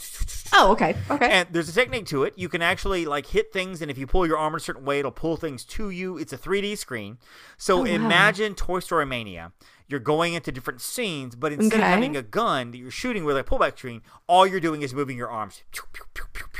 Oh, 0.52 0.72
okay. 0.72 0.96
Okay. 1.10 1.30
And 1.30 1.48
there's 1.52 1.68
a 1.68 1.72
technique 1.72 2.06
to 2.06 2.24
it. 2.24 2.34
You 2.36 2.48
can 2.48 2.62
actually 2.62 3.04
like 3.04 3.26
hit 3.26 3.52
things, 3.52 3.82
and 3.82 3.90
if 3.90 3.98
you 3.98 4.06
pull 4.08 4.26
your 4.26 4.38
arm 4.38 4.54
a 4.56 4.60
certain 4.60 4.84
way, 4.84 4.98
it'll 4.98 5.10
pull 5.12 5.36
things 5.36 5.64
to 5.64 5.90
you. 5.90 6.18
It's 6.18 6.32
a 6.32 6.38
3D 6.38 6.76
screen. 6.76 7.18
So 7.56 7.78
Oh, 7.78 7.80
wow. 7.82 7.86
imagine 7.86 8.54
Toy 8.56 8.80
Story 8.80 9.06
Mania. 9.06 9.52
You're 9.88 10.00
going 10.00 10.34
into 10.34 10.50
different 10.50 10.80
scenes, 10.80 11.36
but 11.36 11.52
instead 11.52 11.78
of 11.80 11.86
having 11.86 12.16
a 12.16 12.22
gun 12.22 12.72
that 12.72 12.78
you're 12.78 12.90
shooting 12.90 13.24
with 13.24 13.36
a 13.36 13.44
pullback 13.44 13.78
screen, 13.78 14.02
all 14.26 14.46
you're 14.46 14.58
doing 14.60 14.82
is 14.82 14.92
moving 14.92 15.16
your 15.16 15.28
arms 15.30 15.62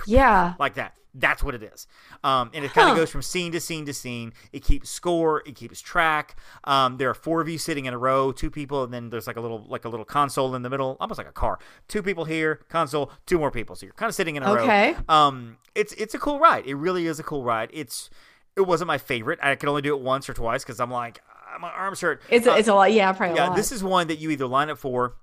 yeah. 0.06 0.54
like 0.58 0.74
that. 0.74 0.94
That's 1.18 1.42
what 1.42 1.54
it 1.54 1.62
is. 1.62 1.86
Um, 2.22 2.50
and 2.52 2.62
it 2.64 2.74
kind 2.74 2.88
of 2.90 2.94
Huh. 2.94 3.00
goes 3.00 3.10
from 3.10 3.22
scene 3.22 3.50
to 3.52 3.60
scene 3.60 3.86
to 3.86 3.94
scene. 3.94 4.34
It 4.52 4.62
keeps 4.62 4.90
score. 4.90 5.42
It 5.46 5.56
keeps 5.56 5.80
track. 5.80 6.36
Um, 6.64 6.98
there 6.98 7.08
are 7.08 7.14
four 7.14 7.40
of 7.40 7.48
you 7.48 7.56
sitting 7.56 7.86
in 7.86 7.94
a 7.94 7.98
row, 7.98 8.32
two 8.32 8.50
people, 8.50 8.84
and 8.84 8.92
then 8.92 9.08
there's 9.08 9.26
like 9.26 9.36
a 9.36 9.40
little 9.40 9.64
like 9.66 9.86
a 9.86 9.88
little 9.88 10.04
console 10.04 10.54
in 10.54 10.60
the 10.62 10.68
middle, 10.68 10.98
almost 11.00 11.16
like 11.16 11.26
a 11.28 11.32
car. 11.32 11.58
Two 11.88 12.02
people 12.02 12.26
here, 12.26 12.56
console, 12.68 13.10
two 13.24 13.38
more 13.38 13.50
people. 13.50 13.74
So 13.76 13.86
you're 13.86 13.94
kind 13.94 14.10
of 14.10 14.14
sitting 14.14 14.36
in 14.36 14.42
a 14.42 14.50
Okay. 14.52 14.58
row. 14.58 14.64
Okay. 14.64 14.96
Um, 15.08 15.56
it's 15.74 15.94
it's 15.94 16.14
a 16.14 16.18
cool 16.18 16.38
ride. 16.38 16.66
It 16.66 16.74
really 16.74 17.06
is 17.06 17.18
a 17.18 17.22
cool 17.22 17.42
ride. 17.44 17.70
It's 17.72 18.10
it 18.54 18.66
wasn't 18.66 18.88
my 18.88 18.98
favorite. 18.98 19.38
I 19.42 19.54
could 19.54 19.70
only 19.70 19.82
do 19.82 19.96
it 19.96 20.02
once 20.02 20.28
or 20.28 20.34
twice 20.34 20.64
because 20.64 20.80
I'm 20.80 20.90
like 20.90 21.22
my 21.60 21.70
arms 21.70 22.00
hurt. 22.00 22.22
It's 22.30 22.46
a, 22.46 22.52
Uh, 22.52 22.56
it's 22.56 22.68
a 22.68 22.74
lot. 22.74 22.92
Yeah, 22.92 23.12
probably 23.12 23.38
a 23.38 23.48
yeah, 23.48 23.54
this 23.54 23.72
is 23.72 23.82
one 23.84 24.08
that 24.08 24.18
you 24.18 24.30
either 24.30 24.46
line 24.46 24.70
up 24.70 24.78
for. 24.78 25.16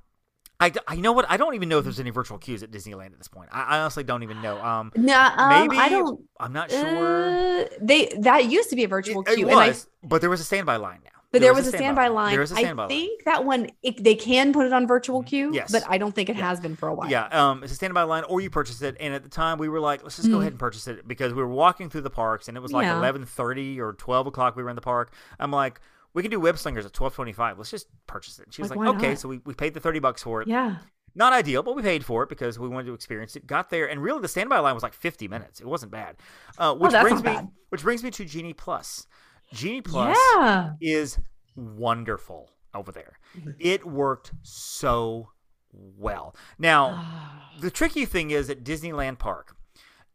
I, 0.59 0.71
I 0.87 0.95
know 0.95 1.11
what 1.11 1.25
I 1.29 1.35
don't 1.37 1.55
even 1.55 1.67
know 1.67 1.79
if 1.79 1.83
there's 1.83 1.99
any 1.99 2.11
virtual 2.11 2.37
queues 2.37 2.63
at 2.63 2.71
Disneyland 2.71 3.07
at 3.07 3.17
this 3.17 3.27
point. 3.27 3.49
I, 3.51 3.63
I 3.63 3.79
honestly 3.79 4.03
don't 4.03 4.23
even 4.23 4.41
know. 4.41 4.61
Um, 4.63 4.91
Nah, 4.95 5.33
um, 5.35 5.49
maybe 5.67 5.77
I 5.77 5.89
don't. 5.89 6.21
I'm 6.39 6.53
not 6.53 6.71
sure. 6.71 7.63
Uh, 7.63 7.65
they 7.81 8.07
that 8.19 8.45
used 8.45 8.69
to 8.69 8.75
be 8.75 8.83
a 8.83 8.87
virtual 8.87 9.23
It, 9.23 9.29
it 9.31 9.35
queue, 9.35 9.49
and 9.49 9.59
I 9.59 9.69
was, 9.69 9.87
but 10.03 10.21
there 10.21 10.29
was 10.29 10.39
a 10.39 10.45
standby 10.45 10.77
line 10.77 10.99
now. 11.03 11.09
But 11.31 11.39
There 11.41 11.47
there, 11.47 11.53
was 11.55 11.65
was 11.65 11.73
a 11.73 11.77
standby 11.77 12.03
standby 12.03 12.07
line. 12.09 12.25
line. 12.25 12.33
There 12.33 12.41
is 12.43 12.51
a 12.51 12.55
standby 12.55 12.83
I 12.83 12.85
line. 12.85 12.89
think 12.89 13.23
that 13.25 13.43
one 13.43 13.69
it, 13.81 14.03
they 14.03 14.13
can 14.13 14.53
put 14.53 14.67
it 14.67 14.71
on 14.71 14.85
virtual 14.85 15.23
queue. 15.23 15.49
Yes. 15.51 15.71
But 15.71 15.83
I 15.89 15.97
don't 15.97 16.13
think 16.13 16.29
it 16.29 16.35
has 16.35 16.59
been 16.59 16.75
for 16.75 16.87
a 16.87 16.93
while. 16.93 17.09
Yeah, 17.09 17.25
um, 17.31 17.63
it's 17.63 17.73
a 17.73 17.75
standby 17.75 18.03
line, 18.03 18.23
or 18.25 18.39
you 18.39 18.51
purchase 18.51 18.81
it. 18.83 18.95
And 18.99 19.15
at 19.15 19.23
the 19.23 19.29
time, 19.29 19.57
we 19.57 19.67
were 19.67 19.79
like, 19.79 20.03
let's 20.03 20.15
just 20.17 20.29
go 20.29 20.37
Mm. 20.37 20.41
ahead 20.41 20.53
and 20.53 20.59
purchase 20.59 20.87
it 20.87 21.07
because 21.07 21.33
we 21.33 21.41
were 21.41 21.47
walking 21.49 21.89
through 21.89 22.01
the 22.01 22.11
parks, 22.11 22.47
and 22.47 22.55
it 22.55 22.59
was 22.61 22.71
like 22.71 22.85
Yeah. 22.85 22.99
eleven 22.99 23.25
thirty 23.25 23.81
or 23.81 23.93
twelve 23.93 24.27
o'clock. 24.27 24.55
We 24.55 24.61
were 24.61 24.69
in 24.69 24.75
the 24.75 24.81
park. 24.83 25.11
I'm 25.39 25.49
like, 25.51 25.81
we 26.13 26.21
can 26.21 26.31
do 26.31 26.39
web 26.39 26.57
slingers 26.57 26.85
at 26.85 26.93
twelve 26.93 27.13
twenty 27.15 27.33
five. 27.33 27.57
Let's 27.57 27.71
just 27.71 27.87
purchase 28.07 28.39
it. 28.39 28.47
She 28.51 28.61
was 28.61 28.71
Like, 28.71 28.79
like, 28.79 28.95
okay. 28.97 29.09
not? 29.09 29.19
So 29.19 29.29
we, 29.29 29.39
we 29.45 29.53
paid 29.53 29.73
the 29.73 29.79
thirty 29.79 29.99
bucks 29.99 30.23
for 30.23 30.41
it. 30.41 30.47
Yeah. 30.47 30.77
Not 31.15 31.31
ideal, 31.31 31.61
but 31.61 31.75
we 31.75 31.83
paid 31.83 32.03
for 32.03 32.23
it 32.23 32.29
because 32.29 32.57
we 32.57 32.67
wanted 32.67 32.87
to 32.87 32.93
experience 32.95 33.35
it. 33.35 33.45
Got 33.45 33.69
there, 33.69 33.85
and 33.87 34.01
really, 34.01 34.19
the 34.21 34.27
standby 34.27 34.59
line 34.59 34.73
was 34.73 34.81
like 34.83 34.93
fifty 34.93 35.27
minutes. 35.27 35.59
It 35.59 35.67
wasn't 35.67 35.91
bad. 35.91 36.15
Uh, 36.57 36.73
which 36.73 36.93
Oh, 36.93 37.01
brings 37.01 37.19
me, 37.21 37.33
bad. 37.33 37.49
which 37.69 37.83
brings 37.83 38.03
me 38.03 38.09
to 38.11 38.25
Genie 38.25 38.53
Plus. 38.53 39.05
Genie 39.51 39.81
Plus 39.81 40.17
Yeah. 40.35 40.71
is 40.81 41.19
wonderful 41.55 42.49
over 42.73 42.91
there. 42.91 43.19
Mm-hmm. 43.37 43.51
It 43.59 43.85
worked 43.85 44.31
so 44.41 45.29
well. 45.71 46.35
Now, 46.57 47.39
the 47.59 47.69
tricky 47.71 48.05
thing 48.05 48.31
is 48.31 48.49
at 48.49 48.63
Disneyland 48.63 49.19
Park, 49.19 49.55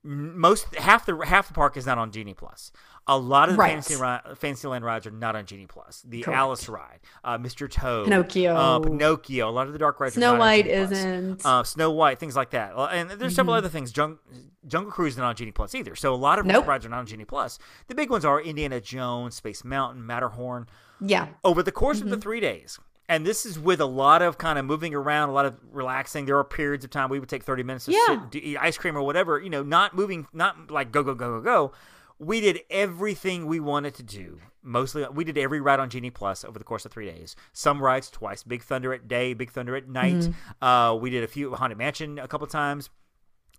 most 0.05 0.75
half 0.77 1.05
the 1.07 1.17
half 1.27 1.49
the 1.49 1.55
park 1.55 1.77
is 1.77 1.85
not 1.87 1.99
on 1.99 2.11
Genie 2.13 2.35
Plus. 2.35 2.71
A 3.11 3.17
lot 3.17 3.49
of 3.49 3.55
the 3.57 3.59
Right. 3.61 3.71
fantasy 3.85 3.97
Fantasyland 4.37 4.85
rides 4.85 5.07
are 5.07 5.11
not 5.11 5.35
on 5.35 5.47
Genie 5.47 5.67
Plus. 5.67 6.03
The 6.07 6.23
Correct. 6.23 6.39
Alice 6.39 6.69
ride, 6.69 7.01
uh, 7.25 7.39
Mr. 7.39 7.69
Toad, 7.71 8.05
Pinocchio. 8.05 8.55
uh, 8.55 8.79
Pinocchio. 8.81 9.49
A 9.49 9.51
lot 9.51 9.67
of 9.67 9.73
the 9.73 9.79
dark 9.79 9.99
rides. 9.99 10.15
are 10.17 10.21
Snow 10.21 10.35
White 10.37 10.67
Genie 10.67 10.77
Plus. 10.87 10.93
isn't. 10.93 11.47
Uh, 11.47 11.63
Snow 11.65 11.91
White, 11.91 12.19
things 12.19 12.37
like 12.37 12.51
that. 12.51 12.73
Uh, 12.77 12.85
And 12.93 13.11
there's 13.13 13.35
several 13.35 13.55
Mhm. 13.55 13.59
other 13.59 13.69
things. 13.71 13.97
Jung- 13.97 14.19
Jungle 14.67 14.93
Cruise 14.93 15.15
is 15.15 15.19
not 15.19 15.29
on 15.29 15.37
Genie 15.37 15.53
Plus 15.53 15.75
either. 15.75 15.97
So 15.97 16.15
a 16.15 16.17
lot 16.17 16.39
of 16.39 16.45
Nope. 16.47 16.67
rides 16.67 16.85
are 16.85 16.91
not 16.91 16.99
on 16.99 17.07
Genie 17.07 17.25
Plus. 17.25 17.59
The 17.87 17.95
big 17.95 18.11
ones 18.11 18.25
are 18.27 18.41
Indiana 18.41 18.81
Jones, 18.81 19.35
Space 19.37 19.65
Mountain, 19.65 20.05
Matterhorn 20.07 20.69
Yeah. 21.01 21.29
over 21.43 21.63
the 21.63 21.73
course 21.73 21.99
Mm-hmm. 21.99 22.07
of 22.09 22.11
the 22.11 22.23
three 22.23 22.41
days. 22.41 22.79
And 23.09 23.27
this 23.27 23.47
is 23.47 23.59
with 23.59 23.81
a 23.81 23.87
lot 23.87 24.21
of 24.21 24.37
kind 24.37 24.59
of 24.59 24.67
moving 24.67 24.95
around, 24.95 25.31
a 25.31 25.33
lot 25.33 25.47
of 25.47 25.59
relaxing. 25.73 26.27
There 26.27 26.37
are 26.39 26.45
periods 26.45 26.85
of 26.85 26.91
time 26.91 27.09
we 27.09 27.19
would 27.19 27.29
take 27.29 27.43
30 27.43 27.63
minutes 27.63 27.87
to 27.87 27.93
Yeah. 27.93 28.29
sit 28.31 28.45
eat 28.45 28.59
ice 28.59 28.77
cream 28.77 28.97
or 28.97 29.03
whatever, 29.03 29.41
you 29.41 29.49
know, 29.49 29.63
not 29.63 29.95
moving, 29.95 30.27
not 30.33 30.71
like 30.71 30.93
go, 30.93 31.03
go, 31.03 31.15
go, 31.15 31.41
go, 31.41 31.41
go. 31.41 31.73
We 32.19 32.41
did 32.41 32.61
everything 32.69 33.47
we 33.47 33.61
wanted 33.61 33.95
to 33.95 34.03
do. 34.03 34.41
Mostly, 34.63 35.07
we 35.11 35.25
did 35.25 35.39
every 35.39 35.61
ride 35.61 35.81
on 35.81 35.89
Genie 35.89 36.11
Plus 36.11 36.45
over 36.45 36.59
the 36.59 36.65
course 36.65 36.85
of 36.85 36.93
three 36.93 37.07
days. 37.07 37.35
Some 37.53 37.81
rides 37.81 38.11
twice 38.11 38.43
Big 38.43 38.63
Thunder 38.63 38.93
at 38.93 39.09
day, 39.09 39.33
Big 39.33 39.53
Thunder 39.53 39.75
at 39.77 39.89
night. 39.89 40.17
Mm-hmm. 40.17 40.65
Uh, 40.65 40.95
we 40.97 41.09
did 41.11 41.25
a 41.25 41.29
few 41.29 41.55
Haunted 41.55 41.79
Mansion 41.79 42.19
a 42.19 42.29
couple 42.29 42.47
times. 42.49 42.91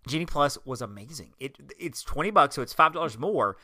Genie 0.08 0.26
Plus 0.26 0.58
was 0.66 0.82
amazing. 0.82 1.34
It 1.40 1.58
It's 1.80 2.04
20 2.04 2.32
bucks, 2.32 2.56
so 2.56 2.62
it's 2.62 2.74
$5 2.74 3.18
more. 3.18 3.58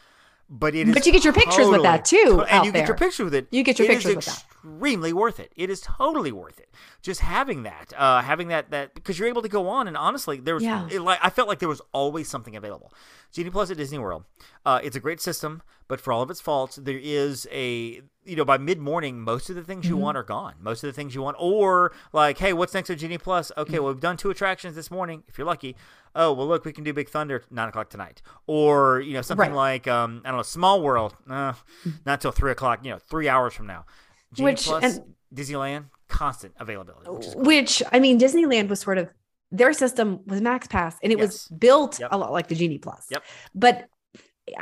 But 0.49 0.75
it 0.75 0.87
is 0.87 0.93
But 0.93 1.05
you 1.05 1.11
get 1.11 1.23
your 1.23 1.33
pictures 1.33 1.67
with 1.67 1.81
that, 1.83 2.05
too, 2.05 2.43
and 2.49 2.65
you 2.65 2.71
get 2.71 2.87
your 2.87 2.97
picture 2.97 3.23
with 3.25 3.33
it. 3.35 3.47
You 3.51 3.63
get 3.63 3.79
your 3.79 3.87
It 3.87 3.91
pictures 3.95 4.15
with 4.15 4.25
that. 4.25 4.43
Extremely 4.65 5.13
worth 5.13 5.39
it. 5.39 5.51
It 5.55 5.69
is 5.69 5.81
totally 5.81 6.31
worth 6.31 6.59
it. 6.59 6.69
Just 7.01 7.21
having 7.21 7.63
that, 7.63 7.93
uh, 7.97 8.21
having 8.21 8.47
that, 8.49 8.71
that 8.71 8.93
because 8.95 9.19
you're 9.19 9.27
able 9.27 9.41
to 9.41 9.49
go 9.49 9.67
on 9.67 9.87
and 9.87 9.95
honestly, 9.95 10.39
there 10.39 10.55
was 10.55 10.63
Yeah. 10.63 10.87
it, 10.91 11.01
like 11.01 11.19
I 11.21 11.29
felt 11.29 11.47
like 11.47 11.59
there 11.59 11.69
was 11.69 11.81
always 11.91 12.27
something 12.27 12.55
available. 12.55 12.91
Genie 13.31 13.49
Plus 13.49 13.69
at 13.69 13.77
Disney 13.77 13.97
World, 13.99 14.23
uh, 14.65 14.79
it's 14.83 14.95
a 14.95 14.99
great 14.99 15.19
system, 15.21 15.61
but 15.87 15.99
for 15.99 16.13
all 16.13 16.21
of 16.21 16.29
its 16.29 16.39
faults, 16.41 16.77
there 16.77 16.97
is 17.01 17.47
a 17.51 18.01
you 18.23 18.35
know 18.35 18.45
by 18.45 18.57
mid 18.57 18.79
morning, 18.79 19.19
most 19.21 19.49
of 19.49 19.55
the 19.55 19.63
things 19.63 19.85
Mm-hmm. 19.85 19.93
you 19.93 19.97
want 19.97 20.17
are 20.17 20.23
gone. 20.23 20.55
Most 20.59 20.83
of 20.83 20.87
the 20.87 20.93
things 20.93 21.13
you 21.13 21.21
want, 21.21 21.35
or 21.39 21.91
like, 22.13 22.37
hey, 22.37 22.53
what's 22.53 22.73
next 22.73 22.89
at 22.89 22.97
Genie 22.97 23.17
Plus? 23.17 23.51
Mm-hmm. 23.51 23.61
Okay, 23.61 23.79
well 23.79 23.91
we've 23.93 24.01
done 24.01 24.17
two 24.17 24.29
attractions 24.29 24.75
this 24.75 24.89
morning. 24.89 25.23
If 25.27 25.37
you're 25.37 25.45
lucky, 25.45 25.75
oh 26.15 26.31
well, 26.33 26.47
look, 26.47 26.63
we 26.65 26.71
can 26.71 26.83
do 26.85 26.93
Big 26.93 27.09
Thunder 27.09 27.43
nine 27.51 27.67
o'clock 27.69 27.89
tonight, 27.89 28.21
or 28.47 29.01
you 29.01 29.13
know 29.13 29.21
something 29.21 29.51
Right. 29.51 29.83
like 29.85 29.87
um, 29.87 30.21
I 30.23 30.29
don't 30.29 30.37
know, 30.37 30.43
Small 30.43 30.81
World, 30.81 31.13
uh, 31.29 31.53
not 32.05 32.21
till 32.21 32.31
three 32.31 32.51
o'clock. 32.51 32.79
You 32.83 32.91
know, 32.91 32.99
three 32.99 33.27
hours 33.27 33.53
from 33.53 33.67
now. 33.67 33.85
Genie 34.33 34.51
Which- 34.51 34.65
Plus, 34.65 34.83
and- 34.83 35.15
Disneyland, 35.33 35.85
constant 36.07 36.53
availability. 36.59 37.09
Which 37.09 37.25
is 37.27 37.35
Which 37.35 37.83
I 37.91 37.99
mean, 37.99 38.19
Disneyland 38.19 38.69
was 38.69 38.79
sort 38.79 38.97
of 38.97 39.09
their 39.51 39.73
system 39.73 40.19
was 40.25 40.41
Max 40.41 40.67
Pass, 40.67 40.97
and 41.03 41.11
it 41.11 41.17
Yes. 41.19 41.27
was 41.27 41.47
built 41.59 41.99
Yep. 41.99 42.09
a 42.11 42.17
lot 42.17 42.31
like 42.31 42.47
the 42.47 42.55
Genie 42.55 42.77
Plus. 42.79 43.05
Yep. 43.11 43.23
But 43.53 43.85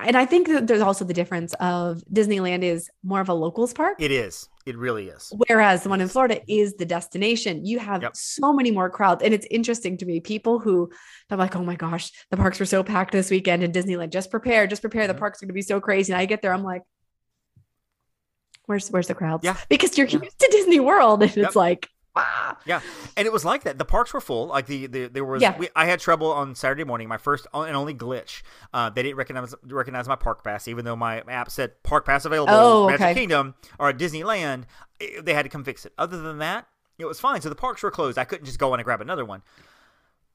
and 0.05 0.15
I 0.15 0.25
think 0.25 0.47
that 0.47 0.65
there's 0.67 0.81
also 0.81 1.03
the 1.03 1.13
difference 1.13 1.53
of 1.59 2.01
Disneyland 2.11 2.63
is 2.63 2.89
more 3.03 3.19
of 3.19 3.27
a 3.27 3.33
locals 3.33 3.73
park. 3.73 3.97
It 3.99 4.11
is. 4.11 4.47
It 4.65 4.77
really 4.77 5.09
is. 5.09 5.33
Whereas 5.47 5.83
the 5.83 5.89
one 5.89 5.99
in 5.99 6.07
Florida 6.07 6.39
is 6.47 6.75
the 6.75 6.85
destination. 6.85 7.65
You 7.65 7.79
have 7.79 8.01
Yep. 8.01 8.15
so 8.15 8.53
many 8.53 8.71
more 8.71 8.89
crowds. 8.89 9.21
And 9.23 9.33
it's 9.33 9.45
interesting 9.51 9.97
to 9.97 10.05
me. 10.05 10.21
People 10.21 10.57
who 10.59 10.89
I'm 11.29 11.37
like, 11.37 11.53
oh 11.57 11.63
my 11.65 11.75
gosh, 11.75 12.13
the 12.31 12.37
parks 12.37 12.61
were 12.61 12.65
so 12.65 12.81
packed 12.81 13.11
this 13.11 13.29
weekend 13.29 13.61
in 13.61 13.73
Disneyland. 13.73 14.11
Just 14.11 14.31
prepare, 14.31 14.67
just 14.67 14.81
prepare. 14.81 15.05
The 15.05 15.15
Mhm. 15.15 15.19
parks 15.19 15.43
are 15.43 15.47
gonna 15.47 15.53
be 15.53 15.61
so 15.61 15.81
crazy. 15.81 16.13
And 16.13 16.19
I 16.21 16.25
get 16.27 16.41
there, 16.41 16.53
I'm 16.53 16.63
like, 16.63 16.83
where's 18.65 18.89
where's 18.89 19.07
the 19.07 19.15
crowds? 19.15 19.43
Yeah. 19.43 19.57
Because 19.69 19.97
you're 19.97 20.07
Yeah. 20.07 20.19
used 20.23 20.39
to 20.39 20.47
Disney 20.51 20.79
World. 20.79 21.23
And 21.23 21.35
Yep. 21.35 21.45
it's 21.47 21.55
like, 21.55 21.89
ah. 22.15 22.57
Yeah, 22.65 22.79
and 23.17 23.25
it 23.25 23.33
was 23.33 23.43
like 23.43 23.63
that. 23.63 23.77
The 23.77 23.85
parks 23.85 24.13
were 24.13 24.21
full. 24.21 24.47
Like 24.47 24.67
the, 24.67 24.87
the 24.87 25.07
there 25.07 25.25
was. 25.25 25.41
Yeah. 25.41 25.57
We, 25.57 25.69
I 25.75 25.85
had 25.85 25.99
trouble 25.99 26.31
on 26.31 26.55
Saturday 26.55 26.83
morning. 26.83 27.07
My 27.07 27.17
first 27.17 27.45
and 27.53 27.75
only 27.75 27.93
glitch. 27.93 28.41
Uh, 28.73 28.89
they 28.89 29.03
didn't 29.03 29.17
recognize 29.17 29.53
recognize 29.63 30.07
my 30.07 30.15
park 30.15 30.43
pass, 30.43 30.67
even 30.67 30.85
though 30.85 30.95
my 30.95 31.21
app 31.27 31.49
said 31.51 31.81
park 31.83 32.05
pass 32.05 32.23
available. 32.25 32.53
Oh, 32.53 32.87
Magic 32.87 33.01
okay. 33.01 33.13
Kingdom 33.13 33.55
or 33.79 33.89
at 33.89 33.97
Disneyland. 33.97 34.63
It- 34.99 35.25
they 35.25 35.33
had 35.33 35.43
to 35.43 35.49
come 35.49 35.63
fix 35.63 35.85
it. 35.85 35.93
Other 35.97 36.17
than 36.21 36.37
that, 36.37 36.67
it 36.99 37.05
was 37.05 37.19
fine. 37.19 37.41
So 37.41 37.49
the 37.49 37.55
parks 37.55 37.83
were 37.83 37.91
closed. 37.91 38.17
I 38.17 38.23
couldn't 38.25 38.45
just 38.45 38.59
go 38.59 38.73
in 38.73 38.79
and 38.79 38.85
grab 38.85 39.01
another 39.01 39.25
one. 39.25 39.41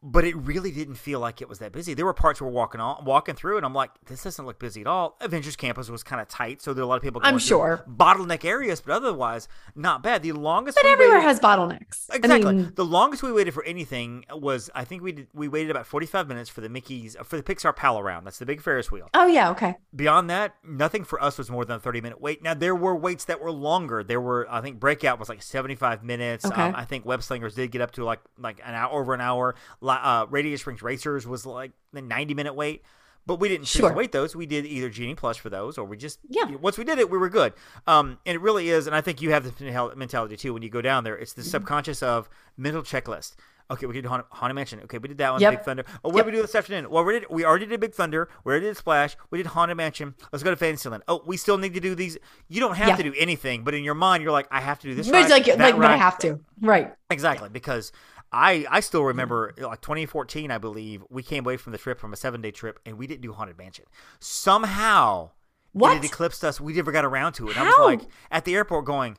But 0.02 0.24
it 0.24 0.36
really 0.36 0.70
didn't 0.70 0.94
feel 0.94 1.18
like 1.18 1.42
it 1.42 1.48
was 1.48 1.58
that 1.58 1.72
busy. 1.72 1.92
There 1.92 2.06
were 2.06 2.12
parts 2.14 2.40
we 2.40 2.44
were 2.44 2.52
walking 2.52 2.80
on, 2.80 3.04
walking 3.04 3.34
through, 3.34 3.56
and 3.56 3.66
I'm 3.66 3.74
like, 3.74 3.90
"This 4.06 4.22
doesn't 4.22 4.46
look 4.46 4.58
busy 4.60 4.80
at 4.82 4.86
all." 4.86 5.16
Avengers 5.20 5.56
Campus 5.56 5.90
was 5.90 6.04
kind 6.04 6.22
of 6.22 6.28
tight, 6.28 6.62
so 6.62 6.72
there 6.72 6.84
were 6.84 6.86
a 6.86 6.88
lot 6.88 6.96
of 6.96 7.02
people. 7.02 7.20
I'm 7.24 7.38
sure. 7.38 7.84
bottleneck 7.88 8.44
areas, 8.44 8.80
but 8.80 8.92
otherwise 8.92 9.48
not 9.74 10.02
bad. 10.04 10.22
The 10.22 10.30
longest 10.32 10.78
But 10.80 10.86
everywhere 10.88 11.16
waited- 11.18 11.26
has 11.28 11.40
bottlenecks. 11.40 12.06
I 12.12 12.16
Exactly. 12.16 12.54
mean, 12.54 12.72
the 12.76 12.84
longest 12.84 13.22
we 13.24 13.32
waited 13.32 13.54
for 13.54 13.64
anything 13.64 14.24
was 14.30 14.70
I 14.74 14.84
think 14.84 15.02
we 15.02 15.12
did, 15.12 15.26
we 15.34 15.48
waited 15.48 15.70
about 15.70 15.86
45 15.86 16.28
minutes 16.28 16.48
for 16.48 16.60
the 16.60 16.68
Mickey's 16.68 17.16
for 17.24 17.36
the 17.36 17.42
Pixar 17.42 17.74
Pal-A-Round. 17.74 18.24
That's 18.24 18.38
the 18.38 18.46
big 18.46 18.60
Ferris 18.62 18.92
wheel. 18.92 19.08
oh 19.14 19.26
yeah, 19.26 19.50
okay. 19.50 19.76
Beyond 19.96 20.30
that, 20.30 20.54
nothing 20.64 21.02
for 21.02 21.20
us 21.20 21.38
was 21.38 21.50
more 21.50 21.64
than 21.64 21.76
a 21.76 21.80
30 21.80 22.00
minute 22.02 22.20
wait. 22.20 22.40
Now 22.42 22.54
there 22.54 22.76
were 22.76 22.94
waits 22.94 23.24
that 23.24 23.40
were 23.40 23.50
longer. 23.50 24.04
There 24.04 24.20
were 24.20 24.46
I 24.48 24.60
think 24.60 24.78
Breakout 24.78 25.18
was 25.18 25.28
like 25.28 25.42
75 25.42 26.04
minutes. 26.04 26.44
Okay. 26.44 26.62
Um, 26.62 26.74
I 26.76 26.84
think 26.84 27.04
Web 27.04 27.22
Slingers 27.24 27.56
did 27.56 27.72
get 27.72 27.80
up 27.80 27.90
to 27.92 28.04
like 28.04 28.20
like 28.38 28.60
an 28.64 28.74
hour 28.76 28.92
over 29.00 29.12
an 29.12 29.20
hour. 29.20 29.56
Uh, 29.96 30.26
Radiator 30.30 30.58
Springs 30.58 30.82
Racers 30.82 31.26
was 31.26 31.44
like 31.46 31.72
the 31.92 32.02
90 32.02 32.34
minute 32.34 32.54
wait. 32.54 32.82
But 33.26 33.40
we 33.40 33.48
didn't 33.50 33.66
choose 33.66 33.80
Sure. 33.80 33.90
to 33.90 33.94
wait 33.94 34.10
those. 34.10 34.34
We 34.34 34.46
did 34.46 34.64
either 34.64 34.88
Genie 34.88 35.14
Plus 35.14 35.36
for 35.36 35.50
those, 35.50 35.76
or 35.76 35.84
we 35.84 35.98
just 35.98 36.18
Yeah. 36.30 36.44
Once 36.62 36.78
we 36.78 36.84
did 36.84 36.98
it, 36.98 37.10
we 37.10 37.18
were 37.18 37.28
good. 37.28 37.52
Um, 37.86 38.16
and 38.24 38.34
it 38.34 38.40
really 38.40 38.70
is. 38.70 38.86
And 38.86 38.96
I 38.96 39.02
think 39.02 39.20
you 39.20 39.32
have 39.32 39.44
the 39.44 39.52
mental- 39.62 39.92
mentality 39.96 40.34
too 40.38 40.54
when 40.54 40.62
you 40.62 40.70
go 40.70 40.80
down 40.80 41.04
there. 41.04 41.14
It's 41.18 41.32
Mm-hmm. 41.32 41.42
the 41.42 41.46
subconscious 41.46 42.02
of 42.02 42.30
mental 42.56 42.80
checklist. 42.82 43.34
Okay, 43.70 43.84
we 43.84 43.92
did 43.92 44.06
Haunted, 44.06 44.24
Haunted 44.30 44.54
Mansion. 44.54 44.80
Okay, 44.84 44.96
we 44.96 45.08
did 45.08 45.18
that 45.18 45.30
one. 45.32 45.42
Yep. 45.42 45.52
Big 45.52 45.60
Thunder. 45.60 45.84
Oh, 46.02 46.08
what 46.08 46.16
Yep. 46.16 46.24
did 46.24 46.32
we 46.32 46.36
do 46.38 46.42
this 46.46 46.54
afternoon? 46.54 46.88
Well, 46.88 47.04
we 47.04 47.20
did. 47.20 47.26
We 47.28 47.44
already 47.44 47.66
did 47.66 47.80
Big 47.80 47.92
Thunder. 47.92 48.30
We 48.44 48.50
already 48.52 48.64
did 48.64 48.78
Splash. 48.78 49.14
We 49.30 49.36
did 49.36 49.48
Haunted 49.48 49.76
Mansion. 49.76 50.14
Let's 50.32 50.42
go 50.42 50.48
to 50.48 50.56
Fantasyland. 50.56 51.02
Oh, 51.06 51.22
we 51.26 51.36
still 51.36 51.58
need 51.58 51.74
to 51.74 51.80
do 51.80 51.94
these. 51.94 52.16
You 52.48 52.60
don't 52.60 52.76
have 52.76 52.88
Yeah. 52.88 52.96
to 52.96 53.02
do 53.02 53.14
anything, 53.18 53.62
but 53.62 53.74
in 53.74 53.84
your 53.84 53.94
mind, 53.94 54.22
you're 54.22 54.32
like, 54.32 54.48
I 54.50 54.62
have 54.62 54.78
to 54.78 54.88
do 54.88 54.94
this. 54.94 55.06
But 55.10 55.20
it's 55.20 55.30
ride, 55.30 55.46
like, 55.46 55.58
like, 55.58 55.76
but 55.76 55.84
I 55.90 55.96
have 55.98 56.16
to. 56.20 56.40
Right. 56.62 56.94
Exactly, 57.10 57.50
because 57.50 57.92
I 58.32 58.66
I 58.70 58.80
still 58.80 59.04
remember 59.04 59.54
uh, 59.60 59.68
like 59.68 59.80
2014, 59.80 60.50
I 60.50 60.58
believe 60.58 61.02
we 61.08 61.22
came 61.22 61.44
away 61.44 61.56
from 61.56 61.72
the 61.72 61.78
trip 61.78 61.98
from 61.98 62.12
a 62.12 62.16
seven 62.16 62.40
day 62.42 62.50
trip 62.50 62.78
and 62.84 62.98
we 62.98 63.06
didn't 63.06 63.22
do 63.22 63.32
Haunted 63.32 63.56
Mansion. 63.58 63.86
Somehow, 64.20 65.30
What? 65.72 65.96
it 65.96 66.04
eclipsed 66.04 66.44
us. 66.44 66.60
We 66.60 66.72
never 66.74 66.92
got 66.92 67.04
around 67.04 67.32
to 67.34 67.48
it. 67.48 67.56
And 67.56 67.66
I 67.68 67.70
was 67.70 67.78
like 68.00 68.00
at 68.30 68.44
the 68.44 68.54
airport 68.54 68.84
going, 68.84 69.18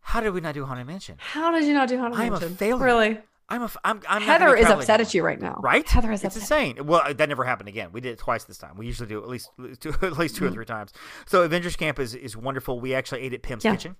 how 0.00 0.20
did 0.20 0.30
we 0.34 0.40
not 0.40 0.54
do 0.54 0.64
Haunted 0.64 0.86
Mansion? 0.86 1.16
How 1.18 1.52
did 1.52 1.64
you 1.64 1.74
not 1.74 1.88
do 1.88 1.98
Haunted 1.98 2.18
I 2.18 2.24
am 2.24 2.28
a 2.34 2.40
Mansion? 2.40 2.56
failure. 2.56 2.84
Really? 2.84 3.18
I'm 3.48 3.60
a 3.62 3.64
f- 3.66 3.76
I'm 3.84 4.00
I'm 4.08 4.22
Heather 4.22 4.56
is 4.56 4.66
upset 4.66 4.88
anymore. 5.00 5.06
at 5.08 5.14
you 5.14 5.22
right 5.24 5.40
now. 5.40 5.60
Right? 5.62 5.86
Heather 5.86 6.10
is 6.12 6.24
it's 6.24 6.36
upset. 6.36 6.66
insane. 6.68 6.86
Well, 6.86 7.12
that 7.12 7.28
never 7.28 7.44
happened 7.44 7.68
again. 7.68 7.90
We 7.92 8.00
did 8.00 8.12
it 8.12 8.18
twice 8.18 8.44
this 8.44 8.56
time. 8.56 8.76
We 8.78 8.86
usually 8.86 9.08
do 9.08 9.22
at 9.22 9.28
least 9.28 9.50
two, 9.80 9.90
at 10.02 10.16
least 10.18 10.36
Mm-hmm. 10.36 10.44
2 10.46 10.50
or 10.50 10.50
three 10.52 10.64
times. 10.64 10.92
So 11.26 11.42
Avengers 11.42 11.76
Campus, 11.76 12.14
is 12.14 12.36
wonderful. 12.36 12.80
We 12.80 12.94
actually 12.94 13.20
ate 13.22 13.34
at 13.34 13.42
Pym's 13.42 13.64
Yeah. 13.64 13.72
Kitchen. 13.72 13.96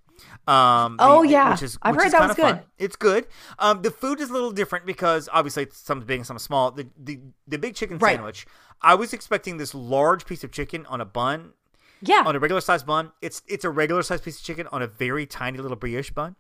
Um, 0.47 0.97
Oh, 0.99 1.22
the- 1.22 1.28
yeah. 1.28 1.51
which 1.51 1.62
is 1.62 1.76
I've 1.82 1.95
which 1.95 2.01
heard 2.03 2.07
is 2.07 2.12
that 2.12 2.36
fun. 2.36 2.55
good. 2.57 2.64
It's 2.78 2.97
good. 2.97 3.26
Um, 3.59 3.82
the 3.82 3.90
food 3.90 4.20
is 4.20 4.30
a 4.30 4.32
little 4.32 4.53
different 4.53 4.86
because 4.86 5.28
obviously 5.32 5.64
it's 5.64 5.76
some 5.78 6.01
big 6.01 6.20
and 6.20 6.26
some 6.26 6.38
small. 6.38 6.70
The 6.70 6.88
the, 6.97 7.20
the 7.47 7.59
big 7.59 7.74
chicken 7.74 7.99
Right. 7.99 8.16
sandwich. 8.16 8.47
I 8.80 8.95
was 8.95 9.12
expecting 9.12 9.59
this 9.59 9.74
large 9.74 10.24
piece 10.24 10.43
of 10.45 10.51
chicken 10.51 10.86
on 10.86 11.01
a 11.01 11.05
bun 11.05 11.53
Yeah. 12.01 12.22
on 12.26 12.34
a 12.36 12.38
regular 12.38 12.61
sized 12.62 12.86
bun. 12.86 13.12
It's 13.20 13.43
it's 13.47 13.64
a 13.64 13.70
regular 13.70 14.03
sized 14.03 14.24
piece 14.24 14.38
of 14.38 14.45
chicken 14.45 14.66
on 14.72 14.80
a 14.82 14.86
very 14.86 15.26
tiny 15.26 15.59
little 15.59 15.76
brioche 15.76 16.11
bun, 16.11 16.36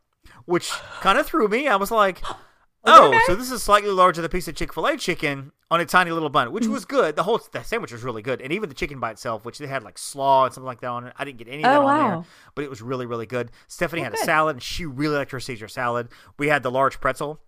which 0.46 0.70
kind 1.00 1.18
of 1.18 1.26
threw 1.26 1.46
me. 1.48 1.68
I 1.68 1.76
was 1.76 1.90
like, 1.90 2.22
oh, 2.84 3.20
so 3.26 3.34
this 3.34 3.50
is 3.50 3.62
slightly 3.62 3.90
larger 3.90 4.20
than 4.20 4.26
a 4.26 4.32
piece 4.32 4.48
of 4.48 4.54
Chick 4.54 4.72
Fil 4.72 4.86
A 4.86 4.96
chicken 4.96 5.52
on 5.70 5.80
a 5.80 5.86
tiny 5.86 6.10
little 6.10 6.28
bun, 6.28 6.52
which 6.52 6.64
mm. 6.64 6.70
was 6.70 6.84
good. 6.84 7.16
The 7.16 7.22
whole 7.22 7.40
the 7.52 7.62
sandwich 7.62 7.92
was 7.92 8.02
really 8.02 8.22
good, 8.22 8.40
and 8.40 8.52
even 8.52 8.68
the 8.68 8.74
chicken 8.74 9.00
by 9.00 9.10
itself, 9.10 9.44
which 9.44 9.58
they 9.58 9.66
had 9.66 9.82
like 9.82 9.98
slaw 9.98 10.44
and 10.44 10.54
something 10.54 10.66
like 10.66 10.80
that 10.80 10.88
on 10.88 11.06
it. 11.06 11.12
I 11.16 11.24
didn't 11.24 11.38
get 11.38 11.48
any 11.48 11.64
of 11.64 11.70
oh, 11.70 11.72
that 11.72 11.80
Oh, 11.80 11.86
on 11.86 12.10
there, 12.10 12.24
but 12.54 12.64
it 12.64 12.70
was 12.70 12.82
really 12.82 13.06
really 13.06 13.26
good. 13.26 13.50
Stephanie 13.68 14.02
Oh, 14.02 14.04
had 14.04 14.14
a 14.14 14.18
salad, 14.18 14.56
and 14.56 14.62
she 14.62 14.84
really 14.84 15.16
liked 15.16 15.30
her 15.30 15.40
Caesar 15.40 15.68
salad. 15.68 16.08
We 16.38 16.48
had 16.48 16.62
the 16.62 16.70
large 16.70 17.00
pretzel. 17.00 17.40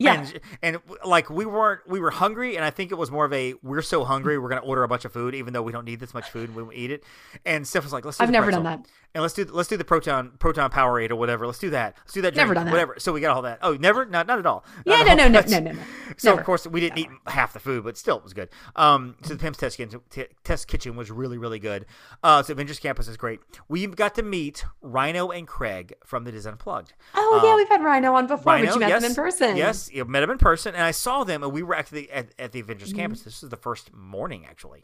Yeah. 0.00 0.14
and, 0.14 0.40
and 0.62 0.78
like 1.04 1.28
we 1.30 1.44
weren't 1.44 1.86
we 1.86 2.00
were 2.00 2.10
hungry, 2.10 2.56
and 2.56 2.64
I 2.64 2.70
think 2.70 2.90
it 2.90 2.96
was 2.96 3.10
more 3.10 3.24
of 3.26 3.32
a 3.32 3.54
we're 3.62 3.82
so 3.82 4.02
hungry 4.04 4.38
we're 4.38 4.48
gonna 4.48 4.62
order 4.62 4.82
a 4.82 4.88
bunch 4.88 5.04
of 5.04 5.12
food 5.12 5.34
even 5.34 5.52
though 5.52 5.62
we 5.62 5.72
don't 5.72 5.84
need 5.84 6.00
this 6.00 6.14
much 6.14 6.30
food 6.30 6.48
and 6.48 6.56
we 6.56 6.62
won't 6.62 6.74
eat 6.76 6.90
it. 6.90 7.04
And 7.44 7.66
Steph 7.68 7.84
was 7.84 7.92
like, 7.92 8.04
let's. 8.04 8.16
Do 8.18 8.24
I've 8.24 8.30
never 8.30 8.50
done 8.50 8.64
that. 8.64 8.86
And 9.12 9.22
let's 9.22 9.34
do 9.34 9.44
let's 9.44 9.68
do 9.68 9.76
the 9.76 9.84
proton 9.84 10.32
proton 10.38 10.70
Powerade 10.70 11.10
or 11.10 11.16
whatever. 11.16 11.44
Let's 11.46 11.58
do 11.58 11.70
that. 11.70 11.96
Let's 11.98 12.12
do 12.12 12.22
that. 12.22 12.34
Never 12.36 12.54
done 12.54 12.66
that. 12.66 12.70
Whatever. 12.70 12.94
So 12.98 13.12
we 13.12 13.20
got 13.20 13.34
all 13.34 13.42
that. 13.42 13.58
Oh, 13.60 13.74
never? 13.74 14.06
Not 14.06 14.26
not 14.26 14.38
at 14.38 14.46
all. 14.46 14.64
Yeah, 14.86 14.98
Not 14.98 15.06
no, 15.06 15.12
at 15.12 15.16
no, 15.16 15.24
no, 15.28 15.32
That's- 15.32 15.50
no, 15.50 15.58
no, 15.58 15.72
no. 15.72 15.82
So 16.16 16.30
Never. 16.30 16.40
of 16.40 16.46
course 16.46 16.66
we 16.66 16.80
didn't 16.80 16.98
eat 16.98 17.08
half 17.26 17.52
the 17.52 17.58
food, 17.58 17.82
but 17.84 17.98
still 17.98 18.16
it 18.18 18.22
was 18.22 18.32
good. 18.34 18.48
Um, 18.76 19.16
so 19.22 19.34
the 19.34 19.40
Pym's 19.40 19.56
Test 19.56 19.76
Kitchen, 19.76 20.00
t- 20.10 20.26
Test 20.44 20.68
Kitchen 20.68 20.94
was 20.96 21.10
really 21.10 21.38
really 21.38 21.58
good. 21.58 21.86
Uh, 22.22 22.42
so 22.44 22.52
Avengers 22.52 22.78
Campus 22.78 23.08
is 23.08 23.16
great. 23.16 23.40
We 23.68 23.84
got 23.88 24.14
to 24.14 24.22
meet 24.22 24.64
Rhino 24.80 25.30
and 25.30 25.46
Craig 25.46 25.92
from 26.04 26.22
the 26.24 26.30
Design 26.32 26.52
Unplugged. 26.52 26.92
Oh 27.14 27.40
yeah, 27.42 27.50
Um, 27.50 27.56
we've 27.56 27.68
had 27.68 27.82
Rhino 27.82 28.14
on 28.14 28.28
before, 28.28 28.52
Rhino, 28.52 28.66
but 28.66 28.74
you 28.74 28.80
met 28.80 28.88
yes, 28.90 29.02
them 29.02 29.10
in 29.10 29.14
person. 29.16 29.56
Yes, 29.56 29.89
you 29.92 30.04
met 30.04 30.20
them 30.20 30.30
in 30.30 30.38
person, 30.38 30.74
and 30.74 30.84
I 30.84 30.90
saw 30.90 31.24
them, 31.24 31.42
and 31.42 31.52
we 31.52 31.62
were 31.62 31.74
actually 31.74 32.10
at, 32.10 32.28
at 32.38 32.52
the 32.52 32.60
Avengers 32.60 32.90
Mm-hmm. 32.90 32.98
campus. 32.98 33.22
This 33.22 33.42
was 33.42 33.50
the 33.50 33.56
first 33.56 33.92
morning 33.94 34.46
actually, 34.48 34.82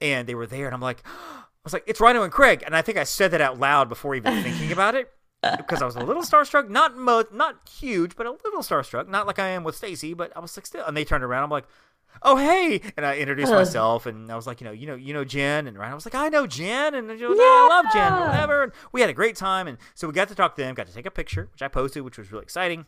and 0.00 0.26
they 0.28 0.34
were 0.34 0.46
there, 0.46 0.66
and 0.66 0.74
I'm 0.74 0.80
like, 0.80 1.02
I 1.06 1.44
was 1.64 1.72
like, 1.72 1.84
it's 1.86 2.00
Rhino 2.00 2.22
and 2.22 2.32
Craig, 2.32 2.62
and 2.64 2.76
I 2.76 2.82
think 2.82 2.96
I 2.98 3.04
said 3.04 3.32
that 3.32 3.40
out 3.40 3.58
loud 3.58 3.88
before 3.88 4.14
even 4.14 4.42
thinking 4.42 4.72
about 4.72 4.94
it. 4.94 5.10
Because 5.58 5.80
I 5.82 5.84
was 5.84 5.94
a 5.96 6.00
little 6.00 6.22
starstruck, 6.30 6.68
not 6.70 6.96
mo- 6.96 7.24
not 7.32 7.68
huge, 7.68 8.16
but 8.16 8.26
a 8.26 8.30
little 8.32 8.62
starstruck. 8.62 9.06
Not 9.06 9.26
like 9.28 9.38
I 9.38 9.48
am 9.48 9.62
with 9.64 9.76
Stacy, 9.76 10.12
but 10.14 10.32
I 10.36 10.40
was 10.40 10.56
like 10.56 10.66
still. 10.66 10.84
And 10.84 10.96
they 10.96 11.04
turned 11.04 11.22
around. 11.22 11.44
I'm 11.44 11.50
like, 11.50 11.66
"Oh 12.22 12.36
hey!" 12.36 12.80
And 12.96 13.06
I 13.06 13.18
introduced 13.18 13.52
Ugh. 13.52 13.58
myself, 13.58 14.06
and 14.06 14.32
I 14.32 14.34
was 14.34 14.46
like, 14.46 14.60
"You 14.60 14.64
know, 14.66 14.72
you 14.72 14.86
know, 14.88 14.96
you 14.96 15.12
know 15.14 15.24
Jen." 15.24 15.68
And 15.68 15.78
Ryan 15.78 15.94
was 15.94 16.04
like, 16.06 16.16
"I 16.16 16.30
know 16.30 16.48
Jen," 16.48 16.94
and 16.94 17.06
was 17.06 17.20
like, 17.20 17.30
"I 17.38 17.66
love 17.70 17.92
Jen." 17.92 18.12
Whatever. 18.28 18.62
And 18.64 18.72
we 18.90 19.00
had 19.02 19.10
a 19.10 19.12
great 19.12 19.36
time, 19.36 19.68
and 19.68 19.78
so 19.94 20.08
we 20.08 20.14
got 20.14 20.26
to 20.28 20.34
talk 20.34 20.56
to 20.56 20.62
them. 20.62 20.74
Got 20.74 20.86
to 20.88 20.94
take 20.94 21.06
a 21.06 21.10
picture, 21.12 21.48
which 21.52 21.62
I 21.62 21.68
posted, 21.68 22.02
which 22.02 22.18
was 22.18 22.32
really 22.32 22.42
exciting. 22.42 22.86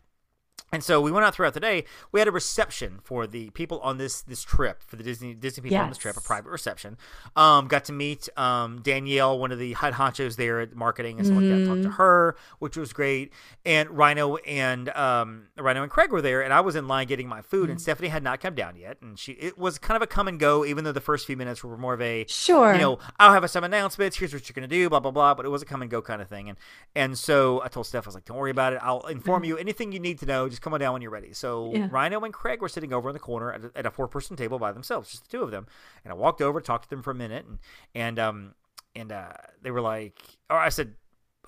And 0.71 0.85
so 0.85 1.01
we 1.01 1.11
went 1.11 1.25
out 1.25 1.35
throughout 1.35 1.55
the 1.55 1.61
day. 1.61 1.85
We 2.13 2.21
had 2.21 2.29
a 2.29 2.33
reception 2.33 2.99
for 3.03 3.27
the 3.27 3.49
people 3.51 3.81
on 3.81 3.97
this 3.97 4.21
this 4.23 4.43
trip 4.43 4.83
for 4.83 4.97
the 4.97 5.03
Disney 5.03 5.33
Disney 5.35 5.63
people 5.63 5.79
on 5.85 5.89
this 5.89 5.99
trip, 5.99 6.17
a 6.17 6.21
private 6.21 6.51
reception. 6.51 6.99
Um, 7.37 7.69
got 7.69 7.85
to 7.87 7.93
meet 7.93 8.29
um, 8.37 8.83
Danielle, 8.83 9.39
one 9.39 9.51
of 9.51 9.59
the 9.59 9.73
head 9.75 9.95
honchos 9.95 10.37
there 10.37 10.61
at 10.61 10.75
marketing, 10.75 11.19
and 11.19 11.27
so 11.27 11.33
like 11.35 11.49
that. 11.49 11.67
Talked 11.67 11.83
to 11.85 11.91
her, 11.93 12.37
which 12.59 12.77
was 12.77 12.93
great. 12.93 13.33
And 13.65 13.91
Rhino 13.91 14.37
and 14.37 14.91
um, 14.91 15.49
Rhino 15.57 15.83
and 15.83 15.91
Craig 15.91 16.13
were 16.13 16.21
there, 16.23 16.43
and 16.43 16.53
I 16.53 16.61
was 16.61 16.77
in 16.77 16.87
line 16.87 17.07
getting 17.07 17.29
my 17.29 17.41
food, 17.41 17.71
and 17.71 17.81
Stephanie 17.81 18.09
had 18.09 18.23
not 18.23 18.41
come 18.41 18.55
down 18.55 18.77
yet, 18.77 18.99
and 19.01 19.19
she 19.19 19.33
it 19.33 19.57
was 19.59 19.79
kind 19.79 19.97
of 19.97 20.03
a 20.03 20.07
come 20.07 20.29
and 20.29 20.39
go, 20.39 20.65
even 20.67 20.85
though 20.85 20.93
the 20.93 21.01
first 21.01 21.27
few 21.27 21.37
minutes 21.37 21.65
were 21.65 21.77
more 21.79 21.95
of 21.95 22.03
a 22.03 22.27
Sure. 22.29 22.73
you 22.75 22.79
know, 22.79 22.99
I'll 23.19 23.33
have 23.33 23.49
some 23.51 23.65
announcements. 23.65 24.19
Here's 24.19 24.35
what 24.35 24.47
you're 24.49 24.55
gonna 24.55 24.67
do, 24.69 24.91
blah 24.91 25.01
blah 25.01 25.11
blah. 25.13 25.33
But 25.35 25.47
it 25.47 25.49
was 25.49 25.63
a 25.63 25.65
come 25.67 25.81
and 25.81 25.91
go 25.91 26.03
kind 26.03 26.21
of 26.21 26.29
thing, 26.29 26.49
and 26.51 26.59
and 26.95 27.19
so 27.19 27.63
I 27.63 27.69
told 27.69 27.87
Steph, 27.87 28.07
I 28.07 28.09
was 28.09 28.15
like, 28.15 28.25
don't 28.27 28.37
worry 28.37 28.51
about 28.51 28.75
it. 28.75 28.81
I'll 28.83 29.07
inform 29.07 29.45
you. 29.45 29.57
Anything 29.57 29.93
you 29.93 30.01
need 30.01 30.19
to 30.19 30.27
know, 30.27 30.49
just 30.49 30.58
come 30.59 30.75
on 30.75 30.81
down 30.81 30.93
when 30.93 31.03
you're 31.03 31.11
ready. 31.11 31.33
So 31.33 31.73
Yeah. 31.75 31.89
Rhino 31.91 32.21
and 32.21 32.33
Craig 32.33 32.61
were 32.61 32.69
sitting 32.69 32.93
over 32.93 33.09
in 33.11 33.13
the 33.13 33.21
corner 33.21 33.53
at 33.53 33.65
a, 33.65 33.71
at 33.75 33.87
a 33.87 33.91
four 33.91 34.09
person 34.09 34.37
table 34.37 34.59
by 34.59 34.73
themselves, 34.73 35.11
just 35.11 35.25
the 35.25 35.37
two 35.37 35.43
of 35.43 35.51
them. 35.51 35.67
And 36.05 36.13
I 36.13 36.17
walked 36.17 36.41
over, 36.41 36.61
talked 36.61 36.85
to 36.85 36.91
them 36.91 37.03
for 37.03 37.11
a 37.11 37.15
minute, 37.15 37.47
and 37.47 37.59
and 37.95 38.19
um 38.19 38.55
and 38.95 39.13
uh, 39.13 39.33
they 39.63 39.71
were 39.71 39.81
like, 39.81 40.21
or 40.51 40.57
I 40.57 40.69
said. 40.71 40.95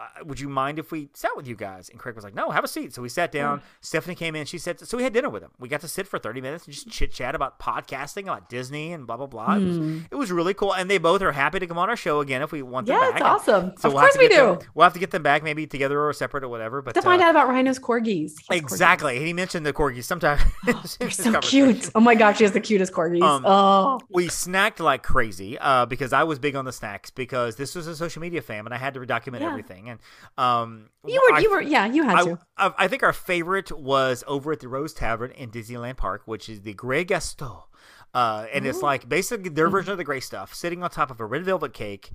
"Uh, 0.01 0.25
Would 0.25 0.41
you 0.41 0.49
mind 0.49 0.79
if 0.79 0.91
we 0.91 1.11
sat 1.15 1.33
with 1.37 1.47
you 1.47 1.55
guys? 1.57 1.89
And 1.91 1.99
Craig 1.99 2.15
was 2.15 2.25
like, 2.25 2.35
"No, 2.35 2.51
have 2.51 2.65
a 2.65 2.69
seat." 2.69 2.95
So 2.95 3.03
we 3.03 3.09
sat 3.09 3.31
down. 3.33 3.61
Stephanie 3.81 4.15
came 4.15 4.35
in. 4.35 4.47
She 4.47 4.59
said, 4.59 4.81
"So 4.81 4.97
we 4.97 5.03
had 5.03 5.13
dinner 5.13 5.29
with 5.29 5.43
them. 5.43 5.51
We 5.59 5.69
got 5.69 5.81
to 5.83 5.89
sit 5.89 6.07
for 6.07 6.19
thirty 6.19 6.41
minutes 6.41 6.65
and 6.65 6.75
just 6.75 6.89
chit 6.89 7.13
chat 7.13 7.35
about 7.35 7.59
podcasting, 7.61 8.23
about 8.25 8.49
Disney, 8.49 8.93
and 8.93 9.07
blah 9.07 9.17
blah 9.17 9.27
blah. 9.27 9.57
It, 9.57 9.65
was, 9.65 9.79
it 10.13 10.15
was 10.15 10.33
really 10.33 10.55
cool. 10.55 10.73
And 10.75 10.91
they 10.91 10.99
both 10.99 11.23
are 11.23 11.33
happy 11.33 11.59
to 11.59 11.67
come 11.67 11.79
on 11.79 11.89
our 11.91 11.97
show 11.97 12.21
again 12.21 12.43
if 12.43 12.53
we 12.53 12.63
want 12.63 12.87
them 12.87 12.97
Yeah, 12.97 13.07
back. 13.11 13.17
it's 13.17 13.23
awesome. 13.25 13.73
So 13.79 13.89
Of 13.89 13.95
we'll 13.95 14.03
course 14.03 14.17
we 14.19 14.29
get 14.29 14.37
them- 14.37 14.59
do. 14.59 14.67
we'll 14.75 14.85
have 14.85 14.93
to 14.95 14.99
get 15.01 15.11
them 15.11 15.23
back, 15.23 15.43
maybe 15.43 15.67
together 15.67 16.01
or 16.01 16.13
separate 16.13 16.45
or 16.45 16.49
whatever. 16.49 16.83
But 16.83 16.95
to 16.95 17.03
find 17.03 17.21
uh, 17.21 17.27
out 17.27 17.31
about 17.31 17.49
Rhino's 17.49 17.79
corgis. 17.79 18.33
Has 18.39 18.47
corgis. 18.49 18.57
exactly, 18.57 19.19
he 19.25 19.33
mentioned 19.33 19.67
the 19.67 19.73
corgis 19.73 20.05
sometime. 20.05 20.39
They're 20.99 21.11
so 21.11 21.39
cute. 21.41 21.91
Oh 21.95 22.01
my 22.01 22.15
gosh, 22.15 22.39
she 22.39 22.45
has 22.45 22.53
the 22.53 22.61
cutest 22.61 22.93
corgis. 22.93 23.23
Um, 23.23 23.45
oh, 23.47 24.01
We 24.09 24.29
snacked 24.29 24.81
like 24.81 25.03
crazy 25.03 25.59
uh, 25.59 25.87
because 25.87 26.13
I 26.13 26.23
was 26.25 26.39
big 26.39 26.57
on 26.57 26.65
the 26.65 26.73
snacks 26.73 27.11
because 27.11 27.57
this 27.57 27.75
was 27.75 27.87
a 27.87 27.97
social 27.97 28.21
media 28.23 28.41
fam 28.43 28.67
and 28.67 28.75
I 28.75 28.79
had 28.79 28.95
to 28.95 29.05
document 29.07 29.43
Yeah. 29.43 29.51
everything. 29.51 29.90
Um, 30.39 30.91
you 31.07 31.21
were, 31.31 31.37
I- 31.37 31.41
you 31.41 31.51
were, 31.51 31.61
yeah, 31.63 31.87
you 31.87 32.03
had 32.05 32.17
I, 32.19 32.25
to. 32.25 32.39
I, 32.57 32.73
I 32.79 32.89
think 32.89 33.03
our 33.03 33.13
favorite 33.13 33.71
was 33.79 34.23
over 34.27 34.53
at 34.53 34.61
the 34.61 34.69
Rose 34.69 34.93
Tavern 34.95 35.31
in 35.33 35.51
Disneyland 35.51 35.97
Park, 35.97 36.23
which 36.27 36.49
is 36.49 36.63
the 36.63 36.75
Grey 36.75 37.05
Gaston. 37.05 37.59
Uh, 38.13 38.47
and 38.53 38.67
it's 38.67 38.83
like 38.83 39.09
basically 39.09 39.49
their 39.51 39.67
Mm-hmm. 39.67 39.73
version 39.73 39.93
of 39.93 39.99
the 39.99 40.05
Grey 40.05 40.21
Stuff, 40.21 40.53
sitting 40.55 40.83
on 40.83 40.91
top 40.91 41.11
of 41.11 41.21
a 41.21 41.25
red 41.25 41.45
velvet 41.45 41.73
cake, 41.73 42.11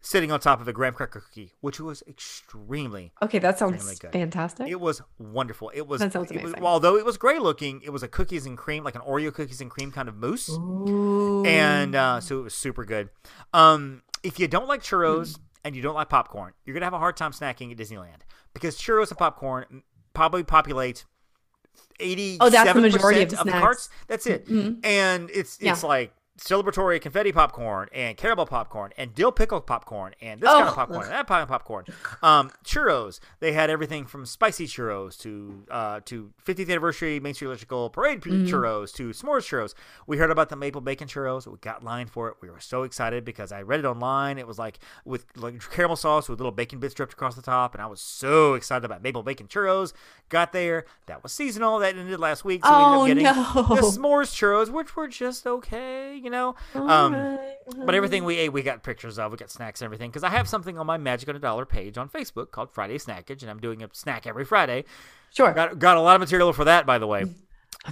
sitting 0.00 0.30
on 0.32 0.40
top 0.40 0.60
of 0.60 0.68
a 0.68 0.72
graham 0.72 0.92
cracker 0.94 1.20
cookie, 1.20 1.52
which 1.60 1.78
was 1.80 2.02
extremely 2.06 3.12
Okay, 3.22 3.38
that 3.38 3.58
sounds 3.58 3.98
fantastic. 4.00 4.68
it 4.68 4.80
was 4.80 5.00
wonderful. 5.18 5.70
It 5.74 5.86
was, 5.86 6.00
That 6.00 6.12
sounds 6.12 6.30
was- 6.30 6.40
amazing. 6.42 6.62
although 6.64 6.96
it 6.96 7.04
was 7.04 7.16
gray 7.16 7.38
looking, 7.38 7.80
it 7.82 7.90
was 7.90 8.02
a 8.02 8.08
cookies 8.08 8.46
and 8.46 8.56
cream, 8.56 8.84
like 8.84 8.94
an 8.94 9.00
Oreo 9.02 9.32
cookies 9.32 9.60
and 9.60 9.70
cream 9.70 9.90
kind 9.92 10.08
of 10.08 10.16
mousse, 10.16 10.50
Ooh. 10.50 11.44
and 11.46 11.94
uh, 11.94 12.20
so 12.20 12.38
it 12.38 12.42
was 12.42 12.54
super 12.54 12.84
good. 12.84 13.08
Um, 13.52 14.02
if 14.22 14.38
you 14.38 14.48
don't 14.48 14.68
like 14.68 14.82
churros 14.82 15.36
Hmm. 15.36 15.42
And 15.64 15.74
you 15.74 15.82
don't 15.82 15.94
like 15.94 16.08
popcorn, 16.08 16.52
you're 16.64 16.74
gonna 16.74 16.86
have 16.86 16.92
a 16.94 16.98
hard 16.98 17.16
time 17.16 17.32
snacking 17.32 17.70
at 17.72 17.76
Disneyland 17.78 18.20
because 18.52 18.76
churros 18.76 19.08
and 19.08 19.18
popcorn 19.18 19.82
probably 20.12 20.42
populate 20.44 21.04
eighty. 22.00 22.36
Oh, 22.40 22.48
that's 22.50 22.72
the 22.72 22.80
majority 22.80 23.22
of 23.22 23.30
the 23.30 23.36
the 23.36 23.42
snacks. 23.42 23.58
carts. 23.60 23.88
That's 24.06 24.26
it, 24.26 24.46
Mhm. 24.48 24.84
and 24.84 25.30
it's 25.30 25.58
Yeah. 25.60 25.72
it's 25.72 25.82
like 25.82 26.12
celebratory 26.38 27.00
confetti 27.00 27.30
popcorn 27.30 27.88
and 27.92 28.16
caramel 28.16 28.44
popcorn 28.46 28.90
and 28.98 29.14
dill 29.14 29.30
pickle 29.30 29.60
popcorn 29.60 30.14
and 30.20 30.40
this 30.40 30.48
kind 30.50 30.66
of 30.66 30.72
Oh, 30.72 30.74
popcorn 30.74 31.02
and 31.04 31.12
that 31.12 31.26
kind 31.28 31.42
of 31.42 31.48
popcorn. 31.48 31.84
Um, 32.22 32.50
churros. 32.64 33.20
They 33.40 33.52
had 33.52 33.70
everything 33.70 34.04
from 34.04 34.26
spicy 34.26 34.66
churros 34.66 35.16
to 35.20 35.64
uh, 35.70 36.00
to 36.06 36.32
50th 36.44 36.68
anniversary 36.68 37.20
Main 37.20 37.34
Street 37.34 37.46
Electrical 37.48 37.88
Parade 37.90 38.20
Mm-hmm. 38.20 38.46
churros 38.46 38.92
to 38.94 39.10
s'mores 39.10 39.42
churros. 39.48 39.74
We 40.06 40.16
heard 40.18 40.30
about 40.30 40.48
the 40.48 40.56
maple 40.56 40.80
bacon 40.80 41.06
churros. 41.08 41.46
We 41.46 41.56
got 41.58 41.84
line 41.84 42.06
for 42.06 42.28
it. 42.28 42.36
We 42.40 42.50
were 42.50 42.60
so 42.60 42.82
excited 42.82 43.24
because 43.24 43.52
I 43.52 43.62
read 43.62 43.80
it 43.80 43.86
online. 43.86 44.38
It 44.38 44.46
was 44.46 44.58
like 44.58 44.78
with 45.04 45.26
like 45.36 45.60
caramel 45.70 45.96
sauce 45.96 46.28
with 46.28 46.38
little 46.40 46.52
bacon 46.52 46.78
bits 46.80 46.94
dripped 46.94 47.12
across 47.12 47.36
the 47.36 47.42
top, 47.42 47.74
and 47.74 47.82
I 47.82 47.86
was 47.86 48.00
so 48.00 48.54
excited 48.54 48.84
about 48.84 49.02
maple 49.02 49.22
bacon 49.22 49.46
churros. 49.46 49.92
Got 50.30 50.52
there. 50.52 50.84
That 51.06 51.22
was 51.22 51.32
seasonal. 51.32 51.78
That 51.78 51.96
ended 51.96 52.18
last 52.18 52.44
week, 52.44 52.64
so 52.64 52.70
Oh, 52.72 53.04
we 53.04 53.10
ended 53.12 53.26
up 53.26 53.36
getting 53.54 53.62
no. 53.68 53.76
the 53.76 53.82
s'mores 53.82 54.32
churros, 54.34 54.68
which 54.70 54.96
were 54.96 55.06
just 55.08 55.46
okay, 55.46 56.18
you 56.24 56.30
know. 56.30 56.54
Um, 56.74 57.14
Alright, 57.14 57.56
but 57.84 57.94
everything 57.94 58.24
we 58.24 58.36
ate, 58.38 58.48
we 58.48 58.62
got 58.62 58.82
pictures 58.82 59.18
of. 59.18 59.30
We 59.30 59.38
got 59.38 59.50
snacks 59.50 59.80
and 59.80 59.86
everything. 59.86 60.10
Because 60.10 60.24
I 60.24 60.30
have 60.30 60.48
something 60.48 60.78
on 60.78 60.86
my 60.86 60.96
Magic 60.96 61.28
on 61.28 61.36
a 61.36 61.38
Dollar 61.38 61.66
page 61.66 61.98
on 61.98 62.08
Facebook 62.08 62.50
called 62.50 62.70
Friday 62.70 62.98
Snackage, 62.98 63.42
and 63.42 63.50
I'm 63.50 63.60
doing 63.60 63.82
a 63.82 63.88
snack 63.92 64.26
every 64.26 64.44
Friday. 64.44 64.84
Sure. 65.32 65.52
Got 65.52 65.78
got 65.78 65.96
a 65.96 66.00
lot 66.00 66.16
of 66.16 66.20
material 66.20 66.52
for 66.52 66.64
that, 66.64 66.86
by 66.86 66.98
the 66.98 67.06
way. 67.06 67.26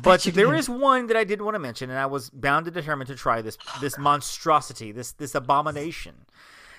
But 0.02 0.22
there 0.22 0.50
did. 0.50 0.58
is 0.58 0.70
one 0.70 1.08
that 1.08 1.16
I 1.18 1.24
did 1.24 1.42
want 1.42 1.54
to 1.54 1.58
mention, 1.58 1.90
and 1.90 1.98
I 1.98 2.06
was 2.06 2.30
bound 2.30 2.66
and 2.66 2.74
determined 2.74 3.08
to 3.08 3.16
try 3.16 3.42
this 3.42 3.58
this 3.80 3.98
monstrosity, 3.98 4.90
this 4.90 5.12
this 5.12 5.34
abomination. 5.34 6.24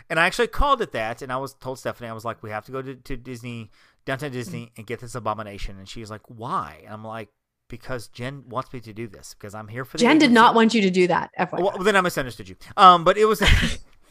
And 0.09 0.19
I 0.19 0.25
actually 0.25 0.47
called 0.47 0.81
it 0.81 0.93
that, 0.93 1.21
and 1.21 1.31
I 1.31 1.37
was 1.37 1.53
told 1.53 1.77
Stephanie, 1.79 2.09
I 2.09 2.13
was 2.13 2.25
like, 2.25 2.41
we 2.41 2.49
have 2.49 2.65
to 2.65 2.71
go 2.71 2.81
to, 2.81 2.95
to 2.95 3.15
Disney, 3.15 3.69
downtown 4.05 4.31
Disney, 4.31 4.71
and 4.77 4.87
get 4.87 4.99
this 4.99 5.15
abomination. 5.15 5.77
And 5.77 5.87
she's 5.87 6.09
like, 6.09 6.21
why? 6.27 6.81
And 6.83 6.93
I'm 6.93 7.03
like, 7.03 7.29
because 7.73 8.07
Jen 8.07 8.43
wants 8.47 8.71
me 8.71 8.79
to 8.81 8.93
do 8.93 9.07
this 9.07 9.33
because 9.33 9.55
I'm 9.55 9.67
here 9.67 9.83
for 9.83 9.97
the 9.97 10.03
Jen 10.03 10.19
did 10.19 10.31
not 10.31 10.53
want 10.53 10.75
you 10.75 10.81
to 10.83 10.91
do 10.91 11.07
that. 11.07 11.31
FYI. 11.39 11.59
Well, 11.59 11.79
then 11.79 11.95
I 11.95 12.01
misunderstood 12.01 12.47
you. 12.47 12.55
Um, 12.77 13.03
but 13.03 13.17
it 13.17 13.25
was 13.25 13.39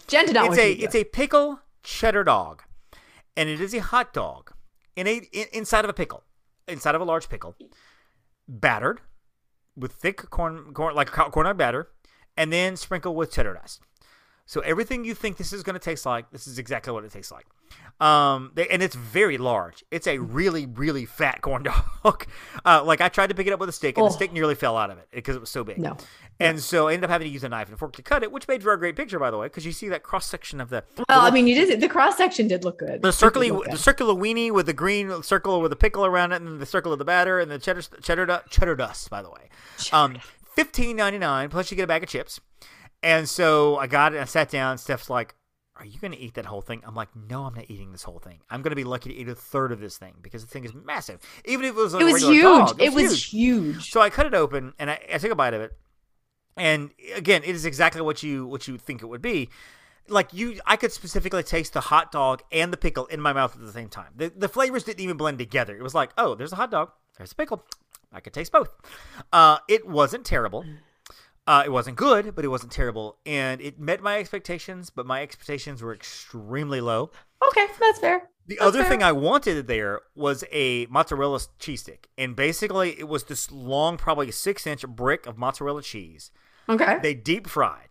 Jen 0.08 0.26
did 0.26 0.34
not 0.34 0.46
it's 0.46 0.48
want 0.48 0.60
a 0.60 0.68
you 0.70 0.74
to 0.74 0.80
do 0.80 0.84
it's 0.86 0.94
a 0.96 1.04
pickle 1.04 1.60
cheddar 1.84 2.24
dog, 2.24 2.64
and 3.36 3.48
it 3.48 3.60
is 3.60 3.72
a 3.72 3.78
hot 3.78 4.12
dog 4.12 4.52
in 4.96 5.06
a 5.06 5.18
in, 5.32 5.46
inside 5.52 5.84
of 5.84 5.90
a 5.90 5.92
pickle, 5.92 6.24
inside 6.66 6.96
of 6.96 7.00
a 7.00 7.04
large 7.04 7.28
pickle, 7.28 7.54
battered 8.48 9.00
with 9.76 9.92
thick 9.92 10.28
corn 10.30 10.74
corn 10.74 10.96
like 10.96 11.12
co- 11.12 11.30
corn 11.30 11.46
dog 11.46 11.56
batter, 11.56 11.88
and 12.36 12.52
then 12.52 12.76
sprinkled 12.76 13.14
with 13.14 13.30
cheddar 13.30 13.54
dust. 13.54 13.80
So 14.46 14.60
everything 14.60 15.04
you 15.04 15.14
think 15.14 15.36
this 15.36 15.52
is 15.52 15.62
going 15.62 15.74
to 15.74 15.80
taste 15.80 16.04
like, 16.04 16.30
this 16.30 16.46
is 16.46 16.58
exactly 16.58 16.92
what 16.92 17.04
it 17.04 17.12
tastes 17.12 17.32
like. 17.32 17.46
Um, 18.00 18.50
they, 18.54 18.66
and 18.68 18.82
it's 18.82 18.96
very 18.96 19.38
large. 19.38 19.84
It's 19.90 20.06
a 20.06 20.18
really, 20.18 20.66
really 20.66 21.06
fat 21.06 21.40
corn 21.40 21.62
dog. 22.04 22.26
uh, 22.66 22.82
like 22.84 23.00
I 23.00 23.08
tried 23.08 23.28
to 23.28 23.34
pick 23.34 23.46
it 23.46 23.52
up 23.52 23.60
with 23.60 23.68
a 23.68 23.72
stick, 23.72 23.96
and 23.96 24.04
the 24.06 24.10
Oh. 24.10 24.12
stick 24.12 24.32
nearly 24.32 24.54
fell 24.56 24.76
out 24.76 24.90
of 24.90 24.98
it 24.98 25.08
because 25.12 25.36
it 25.36 25.40
was 25.40 25.48
so 25.50 25.62
big. 25.64 25.78
No. 25.78 25.96
And 26.40 26.58
so 26.60 26.88
I 26.88 26.94
ended 26.94 27.04
up 27.04 27.10
having 27.10 27.28
to 27.28 27.32
use 27.32 27.44
a 27.44 27.48
knife 27.48 27.68
and 27.68 27.78
fork 27.78 27.92
to 27.94 28.02
cut 28.02 28.24
it, 28.24 28.32
which 28.32 28.48
made 28.48 28.62
for 28.64 28.72
a 28.72 28.78
great 28.78 28.96
picture, 28.96 29.18
by 29.20 29.30
the 29.30 29.38
way, 29.38 29.46
because 29.46 29.64
you 29.64 29.70
see 29.70 29.88
that 29.90 30.02
cross 30.02 30.26
section 30.26 30.60
of 30.60 30.70
the 30.70 30.82
Well, 31.08 31.20
I 31.20 31.30
mean, 31.30 31.46
you 31.46 31.54
did. 31.54 31.80
The 31.80 31.88
cross 31.88 32.16
section 32.16 32.48
did 32.48 32.64
look 32.64 32.78
good. 32.78 33.00
the 33.00 33.08
It 33.08 33.12
circular 33.12 33.60
the 33.70 33.78
circular 33.78 34.12
weenie 34.14 34.50
with 34.50 34.66
the 34.66 34.72
green 34.72 35.22
circle 35.22 35.60
with 35.60 35.70
the 35.70 35.76
pickle 35.76 36.04
around 36.04 36.32
it, 36.32 36.42
and 36.42 36.60
the 36.60 36.66
circle 36.66 36.92
of 36.92 36.98
the 36.98 37.04
batter, 37.04 37.38
and 37.38 37.48
the 37.50 37.58
cheddar 37.60 37.82
cheddar 38.02 38.42
cheddar 38.50 38.74
dust. 38.74 39.08
By 39.08 39.22
the 39.22 39.30
way, 39.30 39.48
um, 39.92 40.18
fifteen 40.56 40.96
ninety 40.96 41.18
nine 41.18 41.48
plus 41.48 41.70
you 41.70 41.76
get 41.76 41.84
a 41.84 41.86
bag 41.86 42.02
of 42.02 42.08
chips. 42.08 42.40
And 43.02 43.28
so 43.28 43.76
I 43.76 43.86
got 43.86 44.14
it. 44.14 44.20
I 44.20 44.24
sat 44.24 44.48
down. 44.50 44.78
Steph's 44.78 45.10
like, 45.10 45.34
"Are 45.76 45.84
you 45.84 45.98
going 45.98 46.12
to 46.12 46.18
eat 46.18 46.34
that 46.34 46.46
whole 46.46 46.60
thing?" 46.60 46.82
I'm 46.86 46.94
like, 46.94 47.08
"No, 47.16 47.44
I'm 47.44 47.54
not 47.54 47.64
eating 47.68 47.90
this 47.92 48.04
whole 48.04 48.18
thing. 48.20 48.40
I'm 48.50 48.62
going 48.62 48.70
to 48.70 48.76
be 48.76 48.84
lucky 48.84 49.10
to 49.10 49.16
eat 49.16 49.28
a 49.28 49.34
third 49.34 49.72
of 49.72 49.80
this 49.80 49.96
thing 49.98 50.14
because 50.22 50.44
the 50.44 50.50
thing 50.50 50.64
is 50.64 50.72
massive. 50.72 51.20
Even 51.44 51.64
if 51.64 51.72
it 51.72 51.76
was 51.76 51.94
like 51.94 52.02
It 52.04 52.12
was 52.12 52.22
huge. 52.22 52.42
dog, 52.42 52.80
It 52.80 52.92
was 52.92 53.24
huge. 53.32 53.90
so 53.90 54.00
I 54.00 54.08
cut 54.10 54.26
it 54.26 54.34
open 54.34 54.72
and 54.78 54.90
I, 54.90 55.00
I 55.12 55.18
took 55.18 55.32
a 55.32 55.34
bite 55.34 55.54
of 55.54 55.60
it, 55.60 55.72
and 56.56 56.90
again, 57.16 57.42
it 57.44 57.54
is 57.54 57.64
exactly 57.64 58.00
what 58.02 58.22
you 58.22 58.46
what 58.46 58.68
you 58.68 58.78
think 58.78 59.02
it 59.02 59.06
would 59.06 59.22
be. 59.22 59.48
Like 60.08 60.32
you, 60.34 60.60
I 60.66 60.76
could 60.76 60.90
specifically 60.92 61.42
taste 61.44 61.72
the 61.74 61.80
hot 61.80 62.10
dog 62.12 62.42
and 62.50 62.72
the 62.72 62.76
pickle 62.76 63.06
in 63.06 63.20
my 63.20 63.32
mouth 63.32 63.54
at 63.54 63.60
the 63.64 63.72
same 63.72 63.88
time. 63.88 64.12
The 64.16 64.32
the 64.36 64.48
flavors 64.48 64.84
didn't 64.84 65.00
even 65.00 65.16
blend 65.16 65.38
together. 65.38 65.76
It 65.76 65.82
was 65.82 65.94
like, 65.94 66.10
oh, 66.18 66.34
there's 66.34 66.52
a 66.52 66.56
hot 66.56 66.70
dog, 66.70 66.90
there's 67.16 67.32
a 67.32 67.34
pickle, 67.36 67.64
I 68.12 68.20
could 68.20 68.32
taste 68.32 68.52
both. 68.52 68.68
Uh, 69.32 69.58
it 69.68 69.86
wasn't 69.88 70.24
terrible. 70.24 70.64
Uh, 71.46 71.62
it 71.66 71.70
wasn't 71.70 71.96
good, 71.96 72.34
but 72.34 72.44
it 72.44 72.48
wasn't 72.48 72.70
terrible, 72.70 73.18
and 73.26 73.60
it 73.60 73.78
met 73.78 74.00
my 74.00 74.18
expectations. 74.18 74.90
But 74.90 75.06
my 75.06 75.22
expectations 75.22 75.82
were 75.82 75.92
extremely 75.92 76.80
low. 76.80 77.10
Okay, 77.48 77.66
that's 77.80 77.98
fair. 77.98 78.28
The 78.46 78.56
That's 78.56 78.66
other 78.68 78.80
fair. 78.80 78.90
thing 78.90 79.02
I 79.02 79.12
wanted 79.12 79.66
there 79.68 80.00
was 80.16 80.42
a 80.50 80.86
mozzarella 80.86 81.40
cheese 81.58 81.82
stick, 81.82 82.08
and 82.18 82.34
basically 82.34 82.98
it 82.98 83.06
was 83.08 83.24
this 83.24 83.52
long, 83.52 83.96
probably 83.96 84.30
six 84.32 84.66
inch 84.66 84.86
brick 84.86 85.26
of 85.26 85.38
mozzarella 85.38 85.82
cheese. 85.82 86.32
Okay. 86.68 86.98
They 87.02 87.14
deep 87.14 87.46
fried 87.48 87.88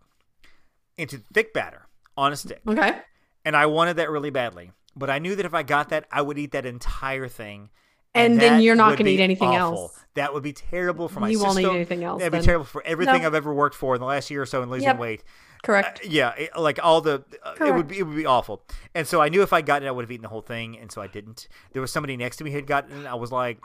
into 0.98 1.22
thick 1.32 1.54
batter 1.54 1.88
on 2.18 2.32
a 2.32 2.36
stick, 2.36 2.60
okay. 2.68 3.00
and 3.46 3.56
I 3.56 3.66
wanted 3.66 3.96
that 3.96 4.10
really 4.10 4.30
badly. 4.30 4.72
But 4.94 5.08
I 5.08 5.18
knew 5.18 5.34
that 5.36 5.46
if 5.46 5.54
I 5.54 5.62
got 5.62 5.88
that, 5.88 6.06
I 6.12 6.20
would 6.20 6.38
eat 6.38 6.52
that 6.52 6.66
entire 6.66 7.28
thing. 7.28 7.70
And 8.14 8.38
then 8.38 8.60
you're 8.60 8.76
not 8.76 8.98
gonna 8.98 9.08
eat 9.08 9.20
anything 9.20 9.48
awful. 9.48 9.84
else. 9.84 10.01
That 10.14 10.34
would 10.34 10.42
be 10.42 10.52
terrible 10.52 11.08
for 11.08 11.20
my 11.20 11.28
You 11.30 11.38
won't 11.38 11.52
eat 11.58 11.62
system. 11.62 11.76
anything 11.76 12.04
else, 12.04 12.20
That'd 12.20 12.38
be 12.38 12.44
terrible 12.44 12.66
for 12.66 12.82
everything 12.84 13.22
No. 13.22 13.26
I've 13.28 13.34
ever 13.34 13.52
worked 13.54 13.74
for 13.74 13.94
in 13.94 14.00
the 14.00 14.06
last 14.06 14.30
year 14.30 14.42
or 14.42 14.46
so 14.46 14.62
in 14.62 14.68
losing 14.70 14.88
Yep. 14.88 14.98
weight. 14.98 15.24
Correct. 15.62 16.00
Uh, 16.04 16.08
yeah, 16.10 16.34
it, 16.36 16.50
like 16.56 16.78
all 16.82 17.00
the 17.00 17.24
uh, 17.42 17.54
it 17.64 17.74
would 17.74 17.88
be 17.88 17.98
it 17.98 18.02
would 18.02 18.16
be 18.16 18.26
awful. 18.26 18.62
And 18.94 19.06
so 19.06 19.22
I 19.22 19.28
knew 19.28 19.42
if 19.42 19.52
I 19.52 19.62
got 19.62 19.82
it, 19.82 19.86
I 19.86 19.90
would 19.90 20.02
have 20.04 20.10
eaten 20.10 20.22
the 20.22 20.28
whole 20.28 20.42
thing, 20.42 20.76
and 20.78 20.90
so 20.92 21.00
I 21.00 21.06
didn't. 21.06 21.48
There 21.72 21.80
was 21.80 21.92
somebody 21.92 22.16
next 22.16 22.36
to 22.38 22.44
me 22.44 22.50
who 22.50 22.56
had 22.56 22.66
gotten 22.66 23.04
it. 23.04 23.06
I 23.06 23.14
was 23.14 23.30
like, 23.32 23.58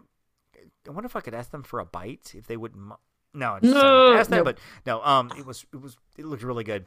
I 0.88 0.92
wonder 0.92 1.08
if 1.08 1.16
I 1.16 1.22
could 1.22 1.34
ask 1.34 1.52
them 1.52 1.64
for 1.64 1.80
a 1.80 1.86
bite 1.86 2.34
if 2.36 2.48
they 2.48 2.56
wouldn't. 2.56 2.94
No, 3.34 3.54
I 3.54 3.60
just 3.60 3.74
No, 3.74 4.14
asked 4.16 4.30
that, 4.30 4.38
nope. 4.38 4.46
but 4.46 4.58
no. 4.86 5.04
Um, 5.04 5.32
it 5.38 5.46
was 5.46 5.66
it 5.74 5.82
was 5.82 5.98
it 6.18 6.26
looked 6.26 6.44
really 6.44 6.64
good. 6.64 6.86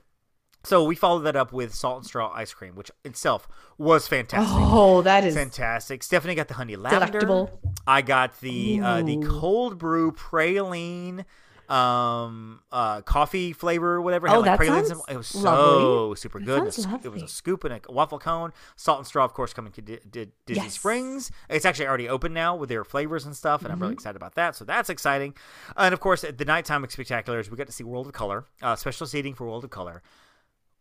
So 0.63 0.85
we 0.85 0.95
followed 0.95 1.21
that 1.21 1.37
up 1.37 1.53
with 1.53 1.75
salt 1.75 1.99
and 1.99 2.07
straw 2.07 2.31
ice 2.35 2.53
cream, 2.53 2.75
which 2.75 2.91
itself 3.05 3.49
was 3.79 4.07
fantastic. 4.07 4.57
Oh, 4.61 5.01
that 5.03 5.25
is 5.25 5.35
Fantastic. 5.35 6.03
Stephanie 6.03 6.35
got 6.35 6.49
the 6.49 6.55
honey 6.55 6.77
lavender. 6.77 7.19
Delectable. 7.21 7.61
I 7.87 8.03
got 8.03 8.39
the 8.41 8.81
uh, 8.83 9.03
the 9.03 9.17
cold 9.27 9.79
brew 9.79 10.13
praline 10.13 11.25
um 11.71 12.61
uh 12.73 13.01
coffee 13.03 13.53
flavor 13.53 13.95
or 13.95 14.01
whatever 14.03 14.27
It 14.27 14.31
Oh, 14.31 14.43
had, 14.43 14.59
like, 14.59 14.69
that 14.69 14.87
sounds 14.89 15.03
it 15.09 15.17
was 15.17 15.33
lovely. 15.37 15.83
so 15.85 16.15
super 16.17 16.41
That 16.41 16.45
good 16.45 16.75
sounds 16.75 17.07
it 17.07 17.11
was 17.11 17.23
a 17.23 17.29
scoop 17.29 17.63
and 17.63 17.73
a 17.73 17.93
waffle 17.93 18.19
cone 18.19 18.53
salt 18.75 18.99
and 18.99 19.07
straw 19.07 19.25
of 19.25 19.35
course 19.35 19.53
coming 19.55 19.71
to 19.75 19.81
Di- 19.81 20.01
Di- 20.11 20.33
disney 20.47 20.65
Yes. 20.65 20.75
springs 20.75 21.31
it's 21.49 21.65
actually 21.65 21.87
already 21.87 22.09
open 22.09 22.33
now 22.33 22.57
with 22.57 22.71
their 22.71 22.83
flavors 22.83 23.25
and 23.25 23.37
stuff 23.37 23.63
and 23.63 23.71
i'm 23.71 23.77
Mm-hmm. 23.77 23.83
really 23.83 23.95
excited 23.95 24.17
about 24.17 24.35
that 24.35 24.57
so 24.57 24.65
that's 24.65 24.91
exciting 24.91 25.33
and 25.77 25.95
of 25.95 26.01
course 26.01 26.25
at 26.25 26.39
the 26.39 26.45
nighttime 26.45 26.83
spectaculars 26.87 27.49
we 27.49 27.57
got 27.57 27.69
to 27.69 27.73
see 27.73 27.85
world 27.85 28.09
of 28.09 28.13
color 28.13 28.47
uh, 28.63 28.75
special 28.75 29.07
seating 29.07 29.35
for 29.35 29.47
world 29.47 29.63
of 29.63 29.71
color 29.71 30.03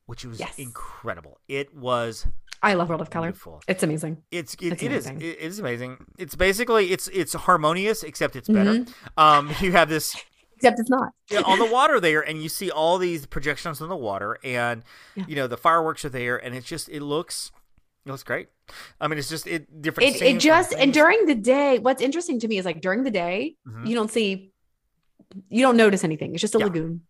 which 0.10 0.26
was 0.26 0.39
Yes. 0.39 0.57
incredible 0.57 1.39
it 1.47 1.74
was 1.74 2.26
I 2.62 2.74
love 2.74 2.89
World 2.89 2.99
of 3.01 3.10
Color. 3.10 3.34
It's 3.70 3.84
amazing. 3.84 4.18
it's 4.32 4.53
it, 4.55 4.74
It's 4.74 4.84
it 4.84 4.91
is 4.91 5.05
amazing. 5.05 5.22
it, 5.30 5.38
it 5.39 5.47
is 5.51 5.60
amazing. 5.60 5.91
It's 6.18 6.36
basically 6.36 6.91
it's 6.91 7.07
it's 7.10 7.34
harmonious 7.34 8.03
except 8.03 8.36
it's 8.36 8.49
better. 8.49 8.74
Mm-hmm. 8.80 9.20
Um, 9.26 9.43
you 9.62 9.72
have 9.72 9.88
this 9.88 10.16
Except 10.57 10.78
it's 10.78 10.89
not. 10.89 11.10
yeah, 11.32 11.39
on 11.45 11.57
the 11.57 11.72
water 11.72 12.01
there, 12.01 12.20
and 12.20 12.43
you 12.43 12.49
see 12.49 12.70
all 12.70 12.97
these 12.97 13.26
projections 13.26 13.80
on 13.82 13.88
the 13.88 13.95
water, 13.95 14.38
and 14.43 14.84
Yeah. 15.16 15.24
you 15.30 15.36
know 15.38 15.47
the 15.47 15.55
fireworks 15.55 16.03
are 16.03 16.10
there, 16.10 16.36
and 16.36 16.53
it's 16.53 16.68
just 16.68 16.89
it 16.89 17.01
looks 17.01 17.51
it 18.05 18.12
looks 18.12 18.24
great. 18.24 18.49
I 18.99 19.07
mean, 19.07 19.18
it's 19.20 19.30
just 19.30 19.47
it 19.47 19.82
different. 19.82 20.16
It, 20.18 20.22
it 20.22 20.39
just 20.41 20.74
and 20.74 20.93
during 20.93 21.28
the 21.28 21.36
day, 21.36 21.80
what's 21.80 22.01
interesting 22.01 22.41
to 22.41 22.47
me 22.49 22.57
is 22.57 22.66
like 22.66 22.82
during 22.82 23.03
the 23.03 23.12
day, 23.12 23.55
Mhm. 23.66 23.88
you 23.88 23.95
don't 23.95 24.12
see, 24.12 24.51
you 25.49 25.62
don't 25.62 25.78
notice 25.78 26.03
anything. 26.03 26.34
It's 26.34 26.41
just 26.41 26.55
a 26.55 26.60
Yeah. 26.60 26.66
lagoon. 26.66 27.01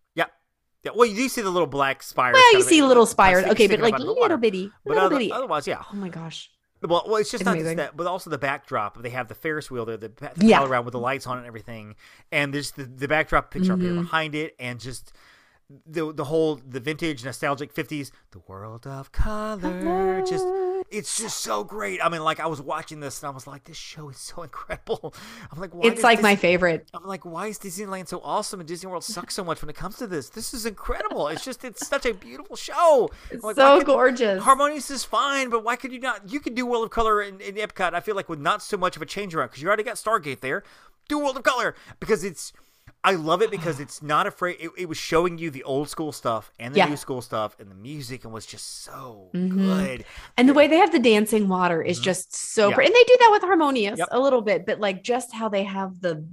Yeah, 0.84 0.92
well, 0.94 1.06
you 1.06 1.14
do 1.16 1.28
see 1.28 1.42
the 1.42 1.50
little 1.50 1.66
black 1.68 2.02
spires. 2.02 2.34
Well, 2.34 2.52
you 2.54 2.62
see 2.62 2.82
little 2.82 3.06
spires. 3.06 3.44
Okay, 3.44 3.66
but 3.66 3.80
like 3.80 3.98
little 3.98 4.16
water. 4.16 4.36
bitty, 4.36 4.70
But 4.84 4.90
little 4.94 5.06
other, 5.06 5.16
bitty. 5.16 5.32
otherwise, 5.32 5.66
yeah. 5.66 5.82
Oh 5.92 5.96
my 5.96 6.08
gosh. 6.08 6.50
Well, 6.82 7.04
well, 7.06 7.16
it's 7.16 7.30
just 7.30 7.42
It's 7.42 7.46
not 7.46 7.52
just 7.56 7.60
amazing. 7.62 7.76
that, 7.76 7.96
but 7.96 8.06
also 8.06 8.30
the 8.30 8.38
backdrop. 8.38 9.02
They 9.02 9.10
have 9.10 9.28
the 9.28 9.34
Ferris 9.34 9.70
wheel 9.70 9.84
there, 9.84 9.98
the, 9.98 10.08
the 10.08 10.46
Yeah. 10.46 10.64
around 10.64 10.86
with 10.86 10.92
the 10.92 10.98
lights 10.98 11.26
on 11.26 11.36
it 11.36 11.40
and 11.40 11.46
everything, 11.46 11.94
and 12.32 12.54
there's 12.54 12.70
the, 12.70 12.84
the 12.84 13.06
backdrop 13.06 13.50
picture 13.50 13.74
up 13.74 13.80
here 13.80 13.92
Mhm. 13.92 14.00
behind 14.02 14.34
it, 14.34 14.54
and 14.58 14.80
just 14.80 15.12
the 15.86 16.12
the 16.12 16.24
whole 16.24 16.56
the 16.56 16.80
vintage 16.80 17.22
nostalgic 17.24 17.74
'50s, 17.74 18.10
the 18.32 18.40
world 18.48 18.86
of 18.86 19.12
color. 19.12 20.22
Just 20.26 20.46
it's 20.90 21.16
just 21.18 21.38
so 21.38 21.62
great. 21.64 22.04
I 22.04 22.08
mean, 22.08 22.22
like 22.24 22.40
I 22.40 22.46
was 22.46 22.60
watching 22.60 23.00
this 23.00 23.22
and 23.22 23.30
I 23.30 23.34
was 23.34 23.46
like, 23.46 23.64
this 23.64 23.76
show 23.76 24.08
is 24.08 24.16
so 24.18 24.42
incredible. 24.44 25.14
I'm 25.52 25.60
like, 25.60 25.74
why 25.74 25.88
It's 25.88 26.02
like 26.02 26.20
my 26.22 26.36
favorite. 26.36 26.88
I'm 26.92 27.04
like, 27.04 27.24
why 27.24 27.46
is 27.48 27.58
Disneyland 27.58 28.08
so 28.08 28.20
awesome 28.24 28.60
and 28.60 28.68
Disney 28.68 28.88
World 28.90 29.04
sucks 29.04 29.34
so 29.34 29.44
much 29.44 29.62
when 29.62 29.68
it 29.70 29.76
comes 29.76 29.96
to 29.98 30.06
this? 30.06 30.28
This 30.30 30.52
is 30.52 30.66
incredible. 30.66 31.28
It's 31.28 31.44
just 31.44 31.64
it's 31.64 31.86
such 31.86 32.06
a 32.06 32.14
beautiful 32.14 32.56
show. 32.56 33.10
It's 33.30 33.44
Like, 33.44 33.56
so 33.56 33.78
could- 33.78 33.86
gorgeous. 33.86 34.42
Harmonious 34.42 34.90
is 34.90 35.04
fine, 35.04 35.48
but 35.50 35.64
why 35.64 35.76
could 35.76 35.92
you 35.92 36.00
not? 36.00 36.30
You 36.30 36.40
could 36.40 36.54
do 36.54 36.66
World 36.66 36.84
of 36.84 36.90
Color 36.90 37.22
in, 37.22 37.40
in 37.40 37.54
Epcot. 37.54 37.94
I 37.94 38.00
feel 38.00 38.16
like 38.16 38.28
with 38.28 38.40
not 38.40 38.62
so 38.62 38.76
much 38.76 38.96
of 38.96 39.02
a 39.02 39.06
change 39.06 39.34
around 39.34 39.48
because 39.48 39.62
you 39.62 39.68
already 39.68 39.82
got 39.84 39.96
Stargate 39.96 40.40
there. 40.40 40.62
Do 41.08 41.18
World 41.18 41.36
of 41.36 41.42
Color 41.42 41.74
because 41.98 42.24
it's. 42.24 42.52
I 43.02 43.12
love 43.12 43.40
it 43.42 43.50
because 43.50 43.80
it's 43.84 44.02
not 44.02 44.26
afraid. 44.26 44.56
It, 44.60 44.70
it 44.76 44.88
was 44.88 44.98
showing 44.98 45.38
you 45.38 45.50
the 45.50 45.62
old 45.64 45.88
school 45.88 46.12
stuff 46.12 46.52
and 46.58 46.74
the 46.74 46.78
Yeah. 46.78 46.86
new 46.88 46.96
school 46.96 47.22
stuff, 47.22 47.56
and 47.58 47.70
the 47.70 47.74
music, 47.74 48.24
and 48.24 48.32
was 48.32 48.46
just 48.46 48.82
so 48.84 49.30
Mhm. 49.34 49.50
good. 49.56 50.04
And 50.36 50.48
the 50.48 50.54
way 50.54 50.66
they 50.68 50.76
have 50.78 50.92
the 50.92 50.98
dancing 50.98 51.48
water 51.48 51.80
is 51.82 51.98
Mhm. 52.00 52.04
just 52.04 52.34
so 52.36 52.68
Yeah. 52.68 52.76
And 52.76 52.94
they 52.94 53.04
do 53.04 53.16
that 53.20 53.28
with 53.32 53.42
Harmonious 53.42 53.98
Yep. 53.98 54.08
a 54.12 54.18
little 54.20 54.42
bit, 54.42 54.66
but 54.66 54.80
like 54.80 55.02
just 55.02 55.32
how 55.32 55.48
they 55.48 55.64
have 55.64 56.00
the, 56.00 56.26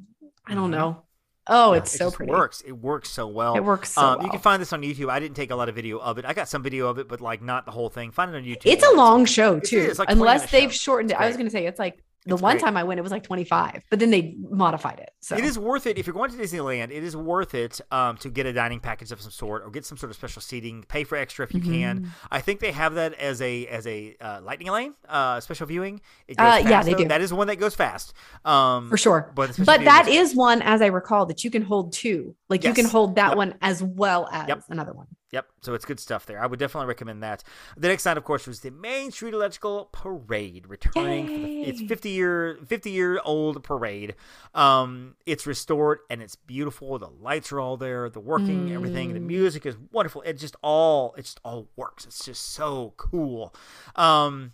I 0.46 0.54
don't 0.56 0.70
Mhm. 0.70 0.76
know. 0.76 1.04
Oh, 1.50 1.72
Yeah, 1.72 1.78
it's 1.80 1.96
it 1.96 1.98
so 2.00 2.12
pretty. 2.12 2.30
works. 2.30 2.60
It 2.66 2.74
works 2.74 3.08
so 3.10 3.26
well. 3.28 3.56
It 3.56 3.64
works 3.64 3.92
so 3.94 4.02
um, 4.02 4.22
You 4.22 4.30
can 4.30 4.40
find 4.42 4.62
this 4.62 4.74
on 4.74 4.82
YouTube. 4.82 5.10
I 5.10 5.20
didn't 5.20 5.38
take 5.38 5.50
a 5.50 5.56
lot 5.56 5.70
of 5.70 5.76
video 5.76 5.98
of 5.98 6.18
it. 6.18 6.26
I 6.26 6.34
got 6.34 6.50
some 6.50 6.62
video 6.62 6.90
of 6.90 6.98
it, 7.00 7.08
but 7.08 7.22
like 7.22 7.42
not 7.42 7.66
the 7.66 7.72
whole 7.72 7.88
thing. 7.88 8.12
Find 8.12 8.36
it 8.36 8.38
on 8.38 8.44
YouTube. 8.44 8.66
It's 8.66 8.86
a 8.86 8.92
long 8.92 9.24
show 9.24 9.58
too. 9.58 9.94
like 9.98 10.12
Unless 10.12 10.52
they've 10.52 10.74
show. 10.74 10.78
shortened 10.92 11.12
it. 11.12 11.18
I 11.18 11.28
was 11.28 11.38
going 11.38 11.48
to 11.48 11.52
say 11.52 11.66
it's 11.66 11.80
like 11.80 12.04
the 12.28 12.34
It's 12.36 12.42
one 12.42 12.54
great. 12.58 12.64
time 12.64 12.78
I 12.78 12.84
went, 12.84 13.00
it 13.00 13.04
was 13.04 13.12
like 13.12 13.24
25, 13.24 13.84
but 13.90 14.00
then 14.00 14.12
they 14.12 14.36
modified 14.50 15.00
it. 15.00 15.10
So 15.22 15.36
It 15.36 15.44
is 15.44 15.58
worth 15.58 15.88
it 15.88 15.98
if 15.98 16.06
you're 16.08 16.14
going 16.14 16.30
to 16.32 16.38
Disneyland. 16.38 16.92
It 16.92 17.04
is 17.04 17.16
worth 17.16 17.56
it 17.56 17.82
um, 17.92 18.18
to 18.18 18.30
get 18.30 18.46
a 18.46 18.54
dining 18.54 18.80
package 18.80 19.12
of 19.12 19.22
some 19.22 19.32
sort 19.32 19.64
or 19.64 19.70
get 19.72 19.86
some 19.86 19.98
sort 19.98 20.10
of 20.10 20.16
special 20.16 20.42
seating. 20.42 20.84
Pay 20.88 21.04
for 21.04 21.18
extra 21.18 21.46
if 21.46 21.54
you 21.54 21.60
Mm-hmm. 21.62 21.72
can. 21.72 22.12
I 22.32 22.40
think 22.42 22.60
they 22.60 22.72
have 22.72 22.94
that 22.96 23.14
as 23.16 23.42
a 23.42 23.66
as 23.68 23.88
a 23.88 24.16
uh, 24.22 24.42
lightning 24.44 24.70
lane 24.72 24.94
uh, 25.10 25.40
special 25.40 25.66
viewing. 25.68 26.02
Uh, 26.38 26.62
yeah, 26.64 26.84
they 26.84 26.92
though. 26.94 26.98
do. 27.00 27.08
That 27.08 27.22
is 27.22 27.34
one 27.34 27.48
that 27.48 27.56
goes 27.58 27.74
fast. 27.76 28.14
Um, 28.46 28.90
for 28.90 28.98
sure. 28.98 29.32
But, 29.36 29.56
But 29.66 29.84
that 29.86 30.08
is 30.08 30.36
one, 30.36 30.62
as 30.62 30.82
I 30.82 30.88
recall, 30.88 31.26
that 31.28 31.44
you 31.44 31.52
can 31.52 31.62
hold 31.64 31.94
two. 31.94 32.36
Like 32.50 32.64
you 32.64 32.74
can 32.74 32.86
hold 32.86 33.16
that 33.16 33.30
Yep. 33.30 33.38
one 33.38 33.56
as 33.62 33.82
well 33.84 34.28
as 34.32 34.48
Yep. 34.48 34.64
another 34.70 34.94
one. 34.94 35.08
Yep. 35.32 35.46
So 35.62 35.74
it's 35.74 35.84
good 35.84 36.00
stuff 36.00 36.26
there. 36.26 36.42
I 36.42 36.46
would 36.46 36.58
definitely 36.58 36.88
recommend 36.88 37.22
that. 37.22 37.44
The 37.76 37.90
next 37.90 38.06
night, 38.06 38.16
of 38.18 38.24
course, 38.24 38.48
was 38.48 38.62
the 38.62 38.72
Main 38.72 39.12
Street 39.12 39.34
Electrical 39.34 39.90
Parade, 39.92 40.66
returning 40.70 41.26
for 41.28 41.34
the, 41.34 41.62
its 41.64 41.82
50 41.82 42.10
year 42.10 42.58
50 42.66 42.90
year 42.92 43.20
old 43.26 43.62
parade. 43.62 44.16
Um, 44.56 45.16
it's 45.26 45.46
restored 45.46 46.00
and 46.10 46.22
it's 46.22 46.38
beautiful. 46.38 46.98
The 46.98 47.10
lights 47.10 47.52
are 47.52 47.60
all 47.60 47.76
there, 47.76 48.10
the 48.10 48.22
working, 48.22 48.72
everything. 48.72 49.14
The 49.14 49.20
Mm. 49.20 49.24
music 49.28 49.66
is 49.66 49.76
wonderful. 49.92 50.22
It 50.22 50.34
just 50.38 50.56
all 50.64 51.14
it 51.18 51.24
just 51.24 51.42
all 51.44 51.68
works. 51.76 52.06
It's 52.06 52.24
just 52.24 52.54
so 52.54 52.94
cool. 52.96 53.54
Um, 53.98 54.54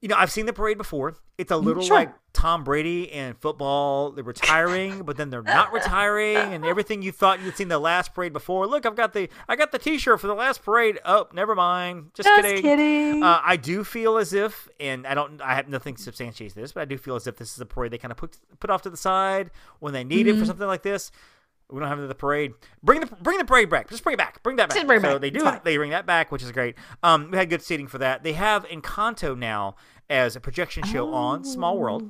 you 0.00 0.08
know, 0.08 0.14
I've 0.16 0.30
seen 0.30 0.46
the 0.46 0.52
parade 0.52 0.78
before. 0.78 1.16
It's 1.38 1.50
a 1.50 1.56
little 1.56 1.82
Mm, 1.82 1.86
sure. 1.86 1.96
like 1.96 2.12
Tom 2.32 2.62
Brady 2.64 3.10
and 3.12 3.36
football. 3.38 4.10
They're 4.12 4.22
retiring, 4.24 5.02
but 5.02 5.16
then 5.16 5.30
they're 5.30 5.42
not 5.42 5.72
retiring, 5.72 6.36
and 6.36 6.64
everything 6.64 7.02
you 7.02 7.10
thought 7.12 7.40
you'd 7.40 7.56
seen 7.56 7.68
the 7.68 7.78
last 7.78 8.14
parade 8.14 8.32
before. 8.32 8.66
Look, 8.66 8.86
I've 8.86 8.94
got 8.96 9.12
the 9.12 9.28
I 9.48 9.56
got 9.56 9.72
the 9.72 9.78
T-shirt 9.78 10.20
for 10.20 10.26
the 10.28 10.34
last 10.34 10.62
parade. 10.64 10.98
Oh, 11.04 11.26
never 11.32 11.54
mind. 11.54 12.10
Just, 12.14 12.28
Just 12.28 12.42
kidding. 12.42 12.62
kidding. 12.62 13.22
Uh, 13.22 13.40
I 13.44 13.56
do 13.56 13.82
feel 13.84 14.18
as 14.18 14.32
if, 14.32 14.68
and 14.78 15.06
I 15.06 15.14
don't, 15.14 15.40
I 15.40 15.54
have 15.54 15.68
nothing 15.68 15.96
substantiated 15.96 15.98
to 15.98 16.02
substantiate 16.02 16.54
this, 16.54 16.72
but 16.72 16.80
I 16.82 16.84
do 16.84 16.98
feel 16.98 17.16
as 17.16 17.26
if 17.26 17.36
this 17.36 17.52
is 17.54 17.60
a 17.60 17.66
parade 17.66 17.92
they 17.92 17.98
kind 17.98 18.10
of 18.12 18.18
put 18.18 18.36
put 18.60 18.70
off 18.70 18.82
to 18.82 18.90
the 18.90 18.96
side 18.96 19.50
when 19.80 19.92
they 19.92 20.04
need 20.04 20.26
it 20.26 20.30
Mm-hmm. 20.32 20.40
for 20.40 20.46
something 20.46 20.66
like 20.66 20.82
this. 20.82 21.10
We 21.70 21.80
don't 21.80 21.88
have 21.88 22.08
the 22.08 22.14
parade. 22.14 22.54
Bring 22.82 23.00
the 23.00 23.06
bring 23.06 23.38
the 23.38 23.44
parade 23.44 23.68
back. 23.68 23.90
Just 23.90 24.02
bring 24.02 24.14
it 24.14 24.18
back. 24.18 24.42
Bring 24.42 24.56
that 24.56 24.70
back. 24.70 24.86
Bring 24.86 25.00
so 25.00 25.12
back. 25.12 25.20
they 25.20 25.30
do. 25.30 25.50
They 25.64 25.76
bring 25.76 25.90
that 25.90 26.06
back, 26.06 26.32
which 26.32 26.42
is 26.42 26.50
great. 26.50 26.76
Um, 27.02 27.30
we 27.30 27.36
had 27.36 27.50
good 27.50 27.62
seating 27.62 27.86
for 27.86 27.98
that. 27.98 28.22
They 28.22 28.32
have 28.32 28.66
Encanto 28.68 29.36
now 29.36 29.76
as 30.08 30.34
a 30.34 30.40
projection 30.40 30.84
show 30.84 31.12
on 31.12 31.44
Small 31.44 31.78
World, 31.78 32.08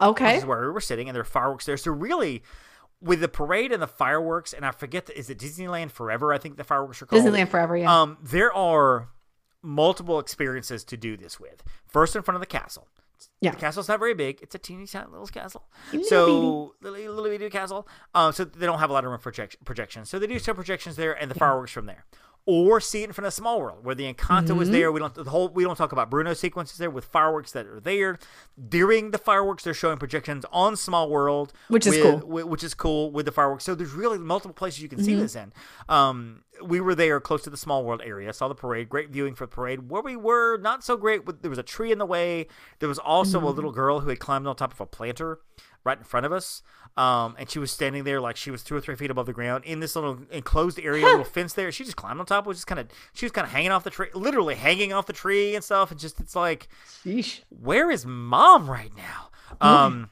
Okay, 0.00 0.34
this 0.34 0.42
is 0.42 0.46
where 0.46 0.60
we 0.60 0.68
were 0.68 0.80
sitting, 0.80 1.08
and 1.08 1.14
there 1.14 1.22
are 1.22 1.24
fireworks 1.24 1.66
there. 1.66 1.76
So 1.76 1.90
really. 1.90 2.42
With 3.02 3.20
the 3.20 3.28
parade 3.28 3.72
and 3.72 3.80
the 3.80 3.86
fireworks, 3.86 4.52
and 4.52 4.62
I 4.62 4.72
forget, 4.72 5.06
the, 5.06 5.18
is 5.18 5.30
it 5.30 5.38
Disneyland 5.38 5.90
Forever? 5.90 6.34
I 6.34 6.38
think 6.38 6.58
the 6.58 6.64
fireworks 6.64 7.00
are 7.00 7.06
called. 7.06 7.24
Disneyland 7.24 7.48
Forever. 7.48 7.74
Yeah. 7.74 8.02
Um, 8.02 8.18
there 8.22 8.52
are 8.52 9.08
multiple 9.62 10.18
experiences 10.18 10.84
to 10.84 10.98
do 10.98 11.16
this 11.16 11.40
with. 11.40 11.62
First, 11.86 12.16
in 12.16 12.20
front 12.22 12.36
of 12.36 12.40
the 12.40 12.46
castle. 12.46 12.88
Yeah. 13.40 13.50
The 13.52 13.56
castle's 13.58 13.88
not 13.88 13.98
very 13.98 14.14
big. 14.14 14.38
It's 14.42 14.54
a 14.54 14.58
teeny 14.58 14.86
tiny 14.86 15.08
little 15.10 15.26
castle. 15.26 15.64
Little 15.92 16.06
so 16.08 16.74
little, 16.80 17.12
little 17.14 17.24
bitty 17.30 17.50
castle. 17.50 17.86
Um, 18.14 18.32
so 18.32 18.44
they 18.44 18.66
don't 18.66 18.78
have 18.78 18.90
a 18.90 18.92
lot 18.92 19.04
of 19.04 19.10
room 19.10 19.18
for 19.18 19.30
project- 19.32 19.64
projections. 19.64 20.08
So 20.08 20.18
they 20.18 20.26
do 20.26 20.38
some 20.38 20.56
projections 20.56 20.96
there 20.96 21.12
and 21.12 21.30
the 21.30 21.34
fireworks 21.34 21.72
from 21.72 21.86
there. 21.86 22.04
Or 22.46 22.80
see 22.80 23.02
it 23.02 23.04
in 23.04 23.12
front 23.12 23.26
of 23.26 23.34
Small 23.34 23.60
World, 23.60 23.84
where 23.84 23.94
the 23.94 24.10
Encanto 24.12 24.48
Mm-hmm. 24.48 24.62
is 24.62 24.70
there. 24.70 24.90
We 24.90 24.98
don't 24.98 25.14
the 25.14 25.24
whole 25.24 25.50
we 25.50 25.62
don't 25.62 25.76
talk 25.76 25.92
about 25.92 26.08
Bruno 26.10 26.32
sequences 26.32 26.78
there 26.78 26.88
with 26.90 27.04
fireworks 27.04 27.52
that 27.52 27.66
are 27.66 27.80
there. 27.80 28.18
During 28.68 29.10
the 29.10 29.18
fireworks, 29.18 29.62
they're 29.62 29.74
showing 29.74 29.98
projections 29.98 30.46
on 30.50 30.74
Small 30.76 31.10
World, 31.10 31.52
Which 31.68 31.86
is 31.86 31.92
with- 31.96 32.02
cool. 32.02 32.18
wi- 32.20 32.44
which 32.44 32.64
is 32.64 32.72
cool 32.74 33.10
with 33.12 33.26
the 33.26 33.32
fireworks. 33.32 33.64
So 33.64 33.74
there's 33.74 33.92
really 33.92 34.18
multiple 34.18 34.54
places 34.54 34.80
you 34.82 34.88
can 34.88 35.04
see 35.04 35.12
Mm-hmm. 35.12 35.20
this 35.20 35.36
in. 35.36 35.52
Um, 35.90 36.42
we 36.62 36.80
were 36.80 36.94
there 36.94 37.20
close 37.20 37.42
to 37.44 37.50
the 37.50 37.56
Small 37.56 37.84
World 37.84 38.02
area, 38.04 38.32
saw 38.32 38.48
the 38.48 38.54
parade. 38.54 38.88
Great 38.88 39.10
viewing 39.10 39.34
for 39.34 39.44
the 39.46 39.50
parade. 39.54 39.88
Where 39.90 40.02
we 40.02 40.16
were, 40.16 40.56
not 40.58 40.82
so 40.84 40.96
great. 40.96 41.24
With, 41.24 41.42
there 41.42 41.50
was 41.50 41.58
a 41.58 41.62
tree 41.62 41.92
in 41.92 41.98
the 41.98 42.06
way. 42.06 42.46
There 42.78 42.88
was 42.88 42.98
also 42.98 43.38
Mm-hmm. 43.38 43.46
a 43.46 43.50
little 43.50 43.72
girl 43.72 44.00
who 44.00 44.08
had 44.08 44.18
climbed 44.18 44.46
on 44.46 44.56
top 44.56 44.72
of 44.72 44.80
a 44.80 44.86
planter. 44.86 45.40
right 45.82 45.96
in 45.98 46.04
front 46.04 46.26
of 46.26 46.32
us. 46.32 46.62
Um, 46.96 47.36
and 47.38 47.48
she 47.50 47.58
was 47.58 47.70
standing 47.70 48.04
there 48.04 48.20
like 48.20 48.36
she 48.36 48.50
was 48.50 48.62
two 48.62 48.74
or 48.74 48.80
three 48.82 48.96
feet 48.96 49.10
above 49.10 49.24
the 49.26 49.32
ground 49.32 49.64
in 49.64 49.80
this 49.80 49.94
little 49.94 50.18
enclosed 50.30 50.78
area, 50.78 51.06
little 51.06 51.24
fence 51.36 51.54
there. 51.54 51.72
She 51.72 51.84
just 51.84 51.96
climbed 51.96 52.20
on 52.20 52.26
top, 52.26 52.44
was 52.46 52.58
just 52.58 52.66
kind 52.66 52.78
of 52.80 52.88
she 53.14 53.24
was 53.24 53.32
kind 53.32 53.46
of 53.46 53.52
hanging 53.52 53.70
off 53.70 53.84
the 53.84 53.90
tree, 53.90 54.08
literally 54.12 54.56
hanging 54.56 54.92
off 54.92 55.06
the 55.06 55.12
tree 55.14 55.54
and 55.54 55.64
stuff. 55.64 55.90
And 55.90 55.98
just 55.98 56.20
it's 56.20 56.36
like, 56.36 56.68
Sheesh. 57.04 57.40
where 57.48 57.90
is 57.90 58.04
mom 58.04 58.68
right 58.70 58.90
now? 58.96 59.30
Um, 59.60 60.10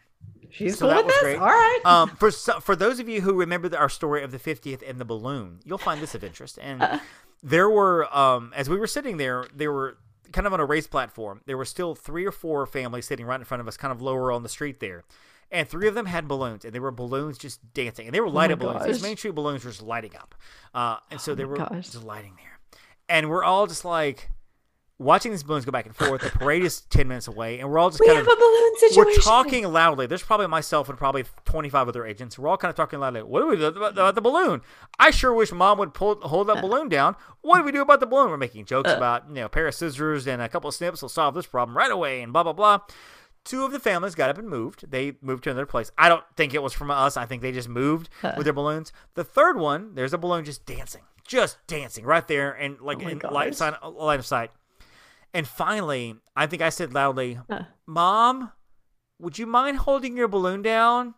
She's 0.59 0.77
So 0.79 0.87
cool 0.87 0.91
that 0.91 0.97
with 0.97 1.07
was 1.07 1.15
this. 1.15 1.23
great. 1.23 1.39
All 1.39 1.47
right. 1.47 1.81
um, 1.85 2.09
for 2.19 2.31
for 2.31 2.77
those 2.77 3.01
of 3.01 3.09
you 3.09 3.21
who 3.21 3.35
remember 3.35 3.69
the, 3.69 3.79
our 3.79 3.89
story 3.89 4.23
of 4.23 4.31
the 4.33 4.39
50th 4.39 4.89
and 4.89 4.99
the 5.01 5.05
balloon, 5.05 5.61
you'll 5.65 5.79
find 5.79 6.01
this 6.01 6.15
of 6.15 6.23
interest. 6.25 6.59
And 6.61 7.01
there 7.43 7.71
were, 7.71 8.15
um, 8.17 8.53
as 8.57 8.69
we 8.69 8.77
were 8.77 8.87
sitting 8.87 9.17
there, 9.17 9.47
there 9.55 9.73
were 9.73 9.97
kind 10.33 10.47
of 10.47 10.53
on 10.53 10.61
a 10.61 10.65
raised 10.67 10.91
platform. 10.91 11.41
There 11.47 11.57
were 11.57 11.65
still 11.65 11.95
three 11.95 12.27
or 12.27 12.33
four 12.33 12.67
families 12.67 13.07
sitting 13.07 13.25
right 13.27 13.39
in 13.41 13.45
front 13.45 13.61
of 13.61 13.69
us, 13.69 13.77
kind 13.77 13.93
of 13.93 14.03
lower 14.03 14.31
on 14.33 14.43
the 14.43 14.49
street 14.49 14.81
there. 14.81 15.05
And 15.51 15.67
three 15.67 15.89
of 15.89 15.95
them 15.95 16.05
had 16.05 16.29
balloons, 16.29 16.67
and 16.67 16.75
they 16.75 16.81
were 16.81 16.91
balloons 16.91 17.39
just 17.39 17.73
dancing, 17.73 18.07
and 18.07 18.15
they 18.15 18.21
were 18.21 18.29
light 18.29 18.51
Oh 18.51 18.57
balloons. 18.57 18.85
These. 18.85 19.03
Main 19.03 19.17
Street 19.17 19.35
balloons 19.35 19.65
were 19.65 19.71
just 19.71 19.83
lighting 19.83 20.15
up, 20.15 20.35
uh, 20.75 20.99
and 21.11 21.19
so 21.19 21.33
Oh 21.33 21.35
they 21.35 21.47
were 21.47 21.57
gosh. 21.57 21.89
just 21.91 22.05
lighting 22.05 22.35
there. 22.37 22.59
And 23.09 23.31
we're 23.31 23.45
all 23.45 23.67
just 23.67 23.83
like 23.87 24.29
watching 24.99 25.31
these 25.33 25.43
balloons 25.43 25.65
go 25.65 25.73
back 25.73 25.87
and 25.87 25.95
forth. 25.95 26.23
The 26.23 26.31
parade 26.31 26.65
is 26.65 26.81
ten 26.83 27.09
minutes 27.09 27.29
away, 27.29 27.61
and 27.61 27.71
we're 27.71 27.79
all 27.79 27.91
just 27.91 28.01
we 28.01 28.07
kind 28.07 28.19
have 28.19 28.27
of 28.27 28.33
a 28.33 28.37
balloon 28.37 28.77
situation. 28.79 29.05
we're 29.05 29.15
talking 29.23 29.65
loudly. 29.73 30.07
There's 30.07 30.23
probably 30.23 30.47
myself 30.49 30.89
and 30.89 30.99
probably 30.99 31.25
25 31.45 31.89
other 31.89 32.07
agents. 32.07 32.39
We're 32.39 32.49
all 32.49 32.57
kind 32.57 32.71
of 32.71 32.77
talking 32.77 32.99
loudly. 32.99 33.23
What 33.23 33.41
do 33.41 33.49
we 33.49 33.57
do 33.57 33.67
about, 33.67 33.93
about 33.93 34.15
the 34.15 34.21
balloon? 34.21 34.63
I 34.99 35.11
sure 35.11 35.33
wish 35.33 35.53
mom 35.53 35.79
would 35.79 35.95
pull 35.95 36.17
hold 36.21 36.49
that 36.49 36.59
uh. 36.59 36.63
balloon 36.63 36.89
down. 36.89 37.17
What 37.43 37.59
do 37.59 37.65
we 37.65 37.73
do 37.73 37.83
about 37.83 38.01
the 38.01 38.07
balloon? 38.07 38.31
We're 38.31 38.37
making 38.37 38.65
jokes 38.65 38.91
uh. 38.91 38.97
about, 38.97 39.29
you 39.29 39.37
know, 39.37 39.47
a 39.47 39.49
pair 39.49 39.67
of 39.67 39.75
scissors 39.75 40.27
and 40.27 40.43
a 40.43 40.49
couple 40.49 40.69
of 40.69 40.75
snips 40.75 41.03
will 41.03 41.09
solve 41.09 41.35
this 41.35 41.47
problem 41.47 41.77
right 41.77 41.91
away 41.91 42.23
and 42.23 42.33
blah, 42.33 42.43
blah, 42.43 42.53
blah. 42.53 42.81
Two 43.45 43.65
of 43.65 43.73
the 43.73 43.81
families 43.81 44.15
got 44.15 44.29
up 44.29 44.37
and 44.37 44.49
moved. 44.49 44.91
They 44.91 45.15
moved 45.23 45.45
to 45.45 45.51
another 45.51 45.65
place. 45.65 45.91
I 45.97 46.11
don't 46.11 46.25
think 46.37 46.53
it 46.53 46.63
was 46.63 46.75
from 46.75 46.91
us. 46.91 47.17
I 47.17 47.25
think 47.25 47.41
they 47.41 47.53
just 47.53 47.69
moved 47.69 48.11
with 48.37 48.45
their 48.45 48.53
balloons. 48.53 48.93
The 49.15 49.25
third 49.25 49.57
one, 49.57 49.95
there's 49.95 50.13
a 50.13 50.19
balloon 50.19 50.45
just 50.45 50.67
dancing, 50.67 51.03
just 51.27 51.57
dancing 51.67 52.05
right 52.05 52.27
there 52.29 52.53
and 52.53 52.79
like 52.81 53.03
Oh 53.03 53.09
in 53.09 53.21
light, 53.21 53.55
sign, 53.55 53.75
line 53.83 54.19
of 54.19 54.27
sight. 54.27 54.51
And 55.35 55.47
finally, 55.47 56.17
I 56.35 56.47
think 56.47 56.63
I 56.63 56.71
said 56.71 56.95
loudly, 56.95 57.39
Huh. 57.51 57.65
Mom, 57.87 58.53
would 59.19 59.39
you 59.39 59.47
mind 59.47 59.79
holding 59.79 60.17
your 60.17 60.29
balloon 60.29 60.63
down? 60.63 61.15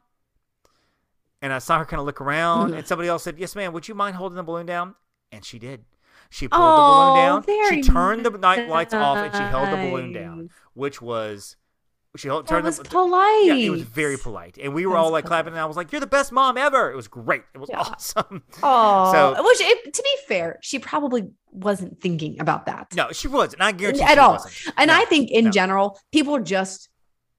And 1.42 1.52
I 1.52 1.58
saw 1.58 1.78
her 1.78 1.84
kind 1.84 2.00
of 2.00 2.06
look 2.06 2.20
around, 2.20 2.68
mm-hmm. 2.68 2.78
and 2.78 2.86
somebody 2.86 3.08
else 3.08 3.22
said, 3.22 3.38
Yes, 3.38 3.54
ma'am, 3.56 3.72
would 3.72 3.88
you 3.88 3.94
mind 3.94 4.16
holding 4.16 4.36
the 4.36 4.42
balloon 4.42 4.66
down? 4.66 4.94
And 5.32 5.44
she 5.44 5.58
did. 5.58 5.84
She 6.28 6.48
pulled 6.48 6.60
the 6.60 6.66
Oh, 6.66 7.42
balloon 7.42 7.58
down. 7.58 7.68
She 7.72 7.82
turned 7.82 8.24
the 8.24 8.30
night 8.30 8.68
lights 8.68 8.94
off 8.94 9.16
and 9.16 9.32
she 9.32 9.40
held 9.40 9.68
the 9.68 9.76
balloon 9.76 10.12
down, 10.12 10.50
which 10.74 11.00
was. 11.02 11.56
She 12.16 12.26
held, 12.26 12.46
That 12.46 12.50
turned 12.50 12.64
was 12.64 12.78
the, 12.78 12.84
polite. 12.84 13.42
Yeah, 13.44 13.54
it 13.54 13.70
was 13.70 13.82
very 13.82 14.16
polite. 14.16 14.58
And 14.60 14.74
we 14.74 14.84
were 14.84 14.96
all 14.96 15.12
like 15.12 15.24
clapping, 15.26 15.52
and 15.52 15.60
I 15.60 15.66
was 15.66 15.76
like, 15.76 15.92
You're 15.92 16.00
the 16.00 16.06
best 16.08 16.32
mom 16.32 16.56
ever. 16.58 16.90
It 16.90 16.96
was 16.96 17.06
great. 17.06 17.42
It 17.54 17.58
was 17.58 17.68
Yeah. 17.70 17.80
awesome. 17.80 18.42
Oh, 18.62 19.12
So- 19.12 19.44
which 19.44 19.60
it, 19.60 19.94
to 19.94 20.02
be 20.02 20.16
fair, 20.26 20.58
she 20.60 20.78
probably 20.80 21.30
wasn't 21.52 22.00
thinking 22.00 22.40
about 22.40 22.66
that 22.66 22.88
No, 22.94 23.10
she 23.12 23.26
wasn't. 23.28 23.62
I 23.62 23.72
guarantee 23.72 24.02
at 24.02 24.18
all. 24.18 24.32
wasn't. 24.34 24.74
And 24.76 24.88
No, 24.88 24.94
I 24.96 25.04
think 25.04 25.30
in 25.30 25.46
no. 25.46 25.50
general, 25.52 25.98
people 26.12 26.38
just 26.40 26.88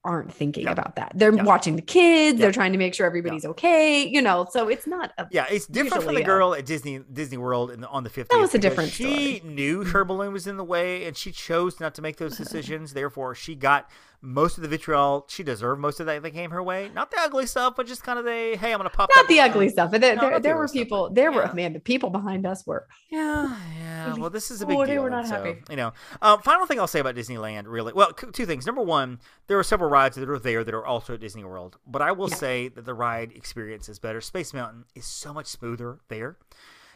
aren't 0.04 0.32
thinking 0.32 0.64
Yeah. 0.64 0.72
about 0.72 0.96
that. 0.96 1.12
They're 1.14 1.30
watching 1.32 1.76
the 1.76 1.82
kids. 1.82 2.40
They're 2.40 2.50
trying 2.50 2.72
to 2.72 2.78
make 2.78 2.92
sure 2.94 3.06
everybody's 3.06 3.44
okay. 3.44 4.04
You 4.08 4.20
know, 4.20 4.46
so 4.50 4.68
it's 4.68 4.86
not. 4.86 5.12
A, 5.18 5.28
Yeah, 5.30 5.46
it's 5.50 5.66
different 5.66 6.02
from 6.02 6.14
the 6.16 6.24
girl 6.24 6.54
at 6.54 6.64
Disney 6.66 7.00
Disney 7.12 7.36
World 7.36 7.70
in 7.70 7.82
the, 7.82 7.88
on 7.88 8.02
the 8.04 8.10
50th. 8.10 8.28
That 8.30 8.40
was 8.40 8.54
a 8.54 8.58
different 8.58 8.90
She 8.90 9.36
story. 9.38 9.52
knew 9.54 9.84
her 9.84 10.04
balloon 10.04 10.32
was 10.32 10.46
in 10.46 10.56
the 10.56 10.64
way, 10.64 11.04
and 11.04 11.16
she 11.16 11.30
chose 11.30 11.78
not 11.78 11.94
to 11.96 12.02
make 12.02 12.16
those 12.16 12.36
decisions. 12.38 12.94
Therefore, 12.94 13.34
she 13.36 13.54
got 13.54 13.88
most 14.22 14.56
of 14.56 14.62
the 14.62 14.68
vitriol. 14.68 15.26
She 15.28 15.42
deserved 15.42 15.80
most 15.80 15.98
of 16.00 16.06
that 16.06 16.22
that 16.22 16.30
came 16.30 16.50
her 16.52 16.62
way. 16.62 16.90
Not 16.94 17.10
the 17.10 17.18
ugly 17.20 17.44
stuff, 17.46 17.74
but 17.76 17.86
just 17.86 18.02
kind 18.04 18.18
of 18.18 18.24
the 18.24 18.56
hey, 18.58 18.72
I'm 18.72 18.78
gonna 18.78 18.88
pop. 18.90 19.10
Not 19.14 19.26
the 19.28 19.34
balloon." 19.38 19.50
ugly 19.50 19.68
stuff, 19.68 19.90
but 19.90 20.00
there, 20.00 20.14
No, 20.16 20.22
there, 20.30 20.40
there 20.40 20.56
were 20.56 20.68
stuff, 20.68 20.74
people. 20.74 21.10
There 21.10 21.32
were 21.32 21.42
yeah. 21.42 21.52
man, 21.52 21.72
the 21.72 21.80
people 21.80 22.08
behind 22.10 22.46
us 22.46 22.64
were. 22.66 22.86
Yeah, 23.10 23.56
yeah. 23.78 24.14
Well, 24.14 24.30
this 24.30 24.50
is 24.50 24.62
a 24.62 24.66
big 24.66 24.76
Oh, 24.76 24.84
deal. 24.84 24.94
they 24.94 24.98
were 25.00 25.10
not 25.10 25.26
so, 25.26 25.34
happy. 25.36 25.62
You 25.68 25.76
know, 25.76 25.92
um, 26.22 26.40
final 26.42 26.66
thing 26.66 26.78
I'll 26.80 26.86
say 26.86 27.00
about 27.00 27.14
Disneyland, 27.16 27.64
really. 27.66 27.92
Well, 27.92 28.12
two 28.12 28.46
things. 28.46 28.64
Number 28.64 28.82
one, 28.82 29.20
there 29.48 29.58
are 29.58 29.64
several 29.64 29.90
rides 29.90 30.16
that 30.16 30.28
are 30.28 30.38
there 30.38 30.62
that 30.64 30.74
are 30.74 30.86
also 30.86 31.14
at 31.14 31.20
Disney 31.20 31.44
World, 31.44 31.76
but 31.86 32.00
I 32.00 32.12
will 32.12 32.28
Yeah. 32.30 32.36
say 32.36 32.68
that 32.68 32.84
the 32.84 32.94
ride 32.94 33.32
experience 33.32 33.88
is 33.88 33.98
better. 33.98 34.20
Space 34.20 34.54
Mountain 34.54 34.84
is 34.94 35.04
so 35.04 35.34
much 35.34 35.46
smoother 35.46 35.98
there. 36.08 36.36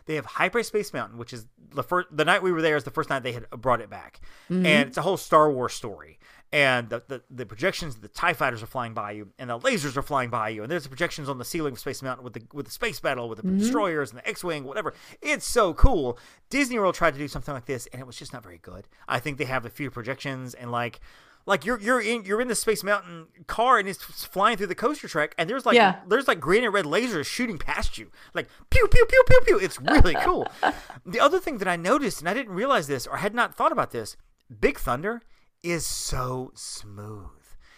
They 0.07 0.15
have 0.15 0.25
Hyperspace 0.27 0.69
Space 0.89 0.93
Mountain, 0.95 1.19
which 1.19 1.33
is 1.33 1.47
the 1.75 1.83
first. 1.83 2.07
The 2.17 2.25
night 2.25 2.41
we 2.41 2.53
were 2.53 2.63
there 2.63 2.77
is 2.77 2.85
the 2.85 2.93
first 2.93 3.11
night 3.11 3.25
they 3.25 3.33
had 3.33 3.51
brought 3.51 3.81
it 3.81 3.91
back, 3.91 4.21
Mm-hmm. 4.49 4.65
and 4.65 4.89
it's 4.89 4.97
a 4.97 5.03
whole 5.03 5.17
Star 5.17 5.51
Wars 5.51 5.75
story. 5.75 6.21
And 6.53 6.89
the, 6.91 7.03
the 7.09 7.23
the 7.29 7.45
projections, 7.45 7.97
the 7.97 8.07
Tie 8.09 8.33
Fighters 8.33 8.63
are 8.63 8.67
flying 8.67 8.95
by 8.95 9.11
you, 9.11 9.29
and 9.39 9.51
the 9.51 9.59
lasers 9.59 9.97
are 9.97 10.03
flying 10.03 10.31
by 10.31 10.51
you, 10.51 10.63
and 10.63 10.71
there's 10.71 10.85
the 10.85 10.89
projections 10.89 11.29
on 11.29 11.39
the 11.39 11.45
ceiling 11.45 11.73
of 11.73 11.79
Space 11.81 12.03
Mountain 12.03 12.23
with 12.25 12.35
the 12.35 12.43
with 12.53 12.67
the 12.67 12.73
space 12.73 13.01
battle, 13.01 13.29
with 13.29 13.39
the 13.39 13.43
Mm-hmm. 13.49 13.59
destroyers 13.59 14.11
and 14.11 14.19
the 14.21 14.29
X-wing, 14.29 14.63
whatever. 14.65 14.95
It's 15.21 15.47
so 15.47 15.75
cool. 15.75 16.19
Disney 16.49 16.79
World 16.79 16.95
tried 16.95 17.15
to 17.15 17.19
do 17.19 17.27
something 17.27 17.53
like 17.53 17.67
this, 17.67 17.87
and 17.93 18.01
it 18.01 18.07
was 18.07 18.17
just 18.17 18.33
not 18.33 18.45
very 18.45 18.59
good. 18.59 18.87
I 19.09 19.19
think 19.19 19.39
they 19.39 19.45
have 19.47 19.67
a 19.67 19.71
few 19.71 19.91
projections 19.91 20.55
and 20.55 20.71
like. 20.71 21.01
Like 21.49 21.65
you're 21.65 21.79
you're 21.79 22.01
in 22.01 22.25
you're 22.25 22.41
in 22.41 22.49
the 22.49 22.57
Space 22.57 22.83
Mountain 22.83 23.29
car 23.47 23.79
and 23.79 23.89
it's 23.89 24.03
flying 24.03 24.57
through 24.57 24.67
the 24.67 24.75
coaster 24.75 25.07
track 25.07 25.33
and 25.39 25.49
there's 25.49 25.65
like 25.65 25.77
Yeah. 25.77 26.01
there's 26.09 26.27
like 26.27 26.41
green 26.41 26.65
and 26.65 26.75
red 26.75 26.87
lasers 26.87 27.27
shooting 27.27 27.57
past 27.57 27.99
you 27.99 28.11
like 28.35 28.49
pew 28.69 28.85
pew 28.89 29.07
pew 29.09 29.23
pew 29.29 29.41
pew 29.47 29.59
it's 29.61 29.81
really 29.81 30.17
cool 30.23 30.49
the 31.07 31.21
other 31.21 31.39
thing 31.39 31.59
that 31.59 31.69
i 31.69 31.77
noticed 31.77 32.19
and 32.19 32.29
i 32.29 32.35
didn't 32.35 32.53
realize 32.53 32.89
this 32.89 33.07
or 33.07 33.19
had 33.19 33.33
not 33.33 33.55
thought 33.55 33.71
about 33.71 33.93
this 33.93 34.17
big 34.59 34.77
thunder 34.77 35.23
is 35.67 35.87
so 35.87 36.51
smooth 36.55 37.29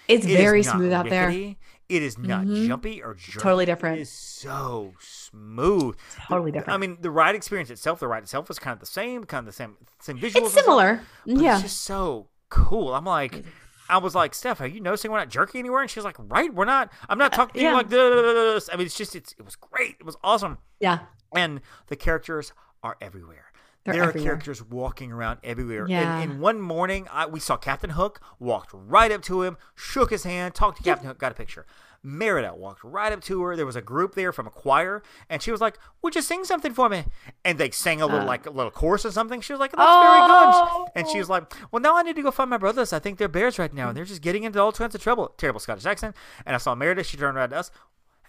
It's 0.08 0.24
It 0.24 0.36
very 0.36 0.62
smooth 0.62 0.92
out 0.92 1.08
there. 1.10 1.28
it 1.30 1.56
is 1.88 2.16
not 2.18 2.44
Mhm. 2.46 2.66
jumpy 2.66 3.02
or 3.02 3.14
jerky. 3.14 3.40
Totally 3.40 3.64
different. 3.66 3.98
it 3.98 4.02
is 4.02 4.12
so 4.12 4.94
smooth 5.00 5.96
Totally 6.28 6.52
different. 6.52 6.74
i 6.74 6.76
mean 6.78 6.98
the 7.00 7.10
ride 7.10 7.34
experience 7.34 7.70
itself 7.70 8.00
the 8.00 8.08
ride 8.08 8.22
itself 8.22 8.48
was 8.48 8.58
kind 8.58 8.72
of 8.74 8.80
the 8.80 8.86
same 8.86 9.24
kind 9.24 9.40
of 9.40 9.46
the 9.46 9.52
same 9.56 9.76
same 10.00 10.18
visuals 10.18 10.36
it's 10.46 10.52
similar. 10.52 11.00
Yeah. 11.24 11.54
it's 11.54 11.62
just 11.62 11.82
so 11.82 12.28
cool 12.50 12.94
i'm 12.94 13.04
like 13.04 13.44
I 13.90 13.96
was 13.96 14.14
like, 14.14 14.34
Steph, 14.34 14.60
are 14.60 14.66
you 14.66 14.80
noticing 14.80 15.10
we're 15.10 15.16
not 15.16 15.30
jerky 15.30 15.58
anywhere? 15.58 15.80
And 15.80 15.90
she's 15.90 16.04
like, 16.04 16.16
right, 16.18 16.52
we're 16.52 16.66
not. 16.66 16.92
I'm 17.08 17.16
not 17.16 17.32
talking 17.32 17.54
to 17.54 17.60
you 17.62 17.68
Uh, 17.68 17.70
yeah. 17.70 17.76
like 17.78 17.88
this. 17.88 18.68
I 18.70 18.76
mean, 18.76 18.84
it's 18.84 18.94
just, 18.98 19.16
it's, 19.16 19.32
it 19.38 19.46
was 19.46 19.56
great. 19.56 19.96
It 19.98 20.04
was 20.04 20.14
awesome 20.22 20.58
yeah. 20.78 20.98
and 21.34 21.62
the 21.86 21.96
characters 21.96 22.52
are 22.82 22.98
everywhere. 23.00 23.46
They're 23.92 24.12
there 24.12 24.22
are 24.22 24.24
characters 24.24 24.62
walking 24.62 25.12
around 25.12 25.40
everywhere. 25.42 25.86
Yeah. 25.88 26.20
And, 26.20 26.32
and 26.32 26.40
one 26.40 26.60
morning, 26.60 27.06
I, 27.10 27.26
we 27.26 27.40
saw 27.40 27.56
Captain 27.56 27.90
Hook, 27.90 28.20
walked 28.38 28.70
right 28.72 29.10
up 29.10 29.22
to 29.22 29.42
him, 29.42 29.56
shook 29.74 30.10
his 30.10 30.24
hand, 30.24 30.54
talked 30.54 30.78
to 30.78 30.82
Captain 30.82 31.06
Hook, 31.06 31.18
got 31.18 31.32
a 31.32 31.34
picture. 31.34 31.66
Merida 32.02 32.54
walked 32.54 32.84
right 32.84 33.12
up 33.12 33.20
to 33.22 33.42
her. 33.42 33.56
There 33.56 33.66
was 33.66 33.76
a 33.76 33.82
group 33.82 34.14
there 34.14 34.32
from 34.32 34.46
a 34.46 34.50
choir, 34.50 35.02
and 35.28 35.42
she 35.42 35.50
was 35.50 35.60
like, 35.60 35.78
"Would 36.02 36.14
you 36.14 36.22
sing 36.22 36.44
something 36.44 36.72
for 36.72 36.88
me?" 36.88 37.04
And 37.44 37.58
they 37.58 37.70
sang 37.70 38.00
a 38.00 38.06
little 38.06 38.20
uh. 38.20 38.24
like 38.24 38.46
a 38.46 38.50
little 38.50 38.70
chorus 38.70 39.04
or 39.04 39.10
something. 39.10 39.40
She 39.40 39.52
was 39.52 39.58
like, 39.58 39.72
"That's 39.72 39.82
very 39.82 40.28
good." 40.28 40.88
And 40.94 41.08
she 41.08 41.18
was 41.18 41.28
oh. 41.28 41.34
like, 41.34 41.54
"Well, 41.72 41.82
now 41.82 41.96
I 41.96 42.02
need 42.02 42.16
to 42.16 42.22
go 42.22 42.30
find 42.30 42.50
my 42.50 42.56
brothers. 42.56 42.92
I 42.92 43.00
think 43.00 43.18
they're 43.18 43.28
bears 43.28 43.58
right 43.58 43.72
now, 43.72 43.88
and 43.88 43.96
they're 43.96 44.04
just 44.04 44.22
getting 44.22 44.44
into 44.44 44.60
all 44.60 44.70
kinds 44.70 44.94
of 44.94 45.02
trouble." 45.02 45.34
Terrible 45.38 45.60
Scottish 45.60 45.86
accent. 45.86 46.14
And 46.46 46.54
I 46.54 46.58
saw 46.58 46.74
Merida. 46.74 47.02
She 47.02 47.16
turned 47.16 47.36
around 47.36 47.50
to 47.50 47.56
us. 47.56 47.70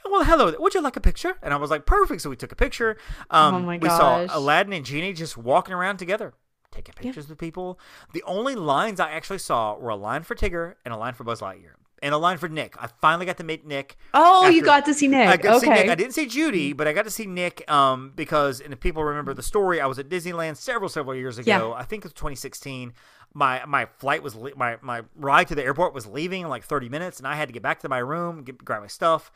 Well, 0.05 0.23
hello. 0.23 0.53
Would 0.57 0.73
you 0.73 0.81
like 0.81 0.95
a 0.95 1.01
picture? 1.01 1.37
And 1.41 1.53
I 1.53 1.57
was 1.57 1.69
like, 1.69 1.85
perfect. 1.85 2.21
So 2.21 2.29
we 2.29 2.35
took 2.35 2.51
a 2.51 2.55
picture. 2.55 2.97
Um, 3.29 3.55
Oh 3.55 3.59
my 3.59 3.77
gosh. 3.77 3.91
We 3.91 4.27
saw. 4.27 4.37
Aladdin 4.37 4.73
and 4.73 4.85
Genie 4.85 5.13
just 5.13 5.37
walking 5.37 5.73
around 5.73 5.97
together, 5.97 6.33
taking 6.71 6.93
pictures 6.95 7.27
with 7.29 7.37
people. 7.37 7.79
The 8.13 8.23
only 8.23 8.55
lines 8.55 8.99
I 8.99 9.11
actually 9.11 9.39
saw 9.39 9.75
were 9.77 9.89
a 9.89 9.95
line 9.95 10.23
for 10.23 10.35
Tigger 10.35 10.75
and 10.85 10.93
a 10.93 10.97
line 10.97 11.13
for 11.13 11.23
Buzz 11.23 11.41
Lightyear. 11.41 11.73
And 12.01 12.13
a 12.13 12.17
line 12.17 12.37
for 12.37 12.47
Nick. 12.47 12.81
I 12.81 12.87
finally 13.01 13.25
got 13.25 13.35
to 13.37 13.43
meet 13.43 13.65
Nick. 13.67 13.97
Oh, 14.13 14.47
you 14.47 14.63
got 14.63 14.85
to 14.85 14.93
see 14.93 15.09
Nick. 15.09 15.27
I 15.27 15.35
got 15.35 15.55
to 15.55 15.59
see 15.59 15.69
okay. 15.69 15.81
Nick. 15.81 15.89
I 15.89 15.95
didn't 15.95 16.13
see 16.13 16.27
Judy, 16.27 16.71
but 16.71 16.87
I 16.87 16.93
got 16.93 17.03
to 17.03 17.11
see 17.11 17.25
Nick 17.25 17.69
um, 17.69 18.13
because, 18.15 18.61
and 18.61 18.71
if 18.71 18.79
people 18.79 19.03
remember 19.03 19.33
the 19.33 19.43
story, 19.43 19.81
I 19.81 19.85
was 19.85 19.99
at 19.99 20.07
Disneyland 20.07 20.55
several, 20.55 20.87
several 20.89 21.13
years 21.13 21.37
ago. 21.37 21.45
Yeah. 21.51 21.73
I 21.73 21.83
think 21.83 22.05
it 22.05 22.05
was 22.05 22.13
2016. 22.13 22.93
My 23.33 23.63
my 23.65 23.85
flight 23.97 24.23
was 24.23 24.33
le- 24.33 24.55
my 24.55 24.77
my 24.81 25.01
ride 25.15 25.49
to 25.49 25.55
the 25.55 25.63
airport 25.63 25.93
was 25.93 26.07
leaving 26.07 26.43
in 26.43 26.47
like 26.47 26.63
30 26.63 26.87
minutes, 26.87 27.17
and 27.19 27.27
I 27.27 27.35
had 27.35 27.49
to 27.49 27.53
get 27.53 27.61
back 27.61 27.81
to 27.81 27.89
my 27.89 27.99
room, 27.99 28.43
get, 28.45 28.63
grab 28.63 28.81
my 28.81 28.87
stuff. 28.87 29.29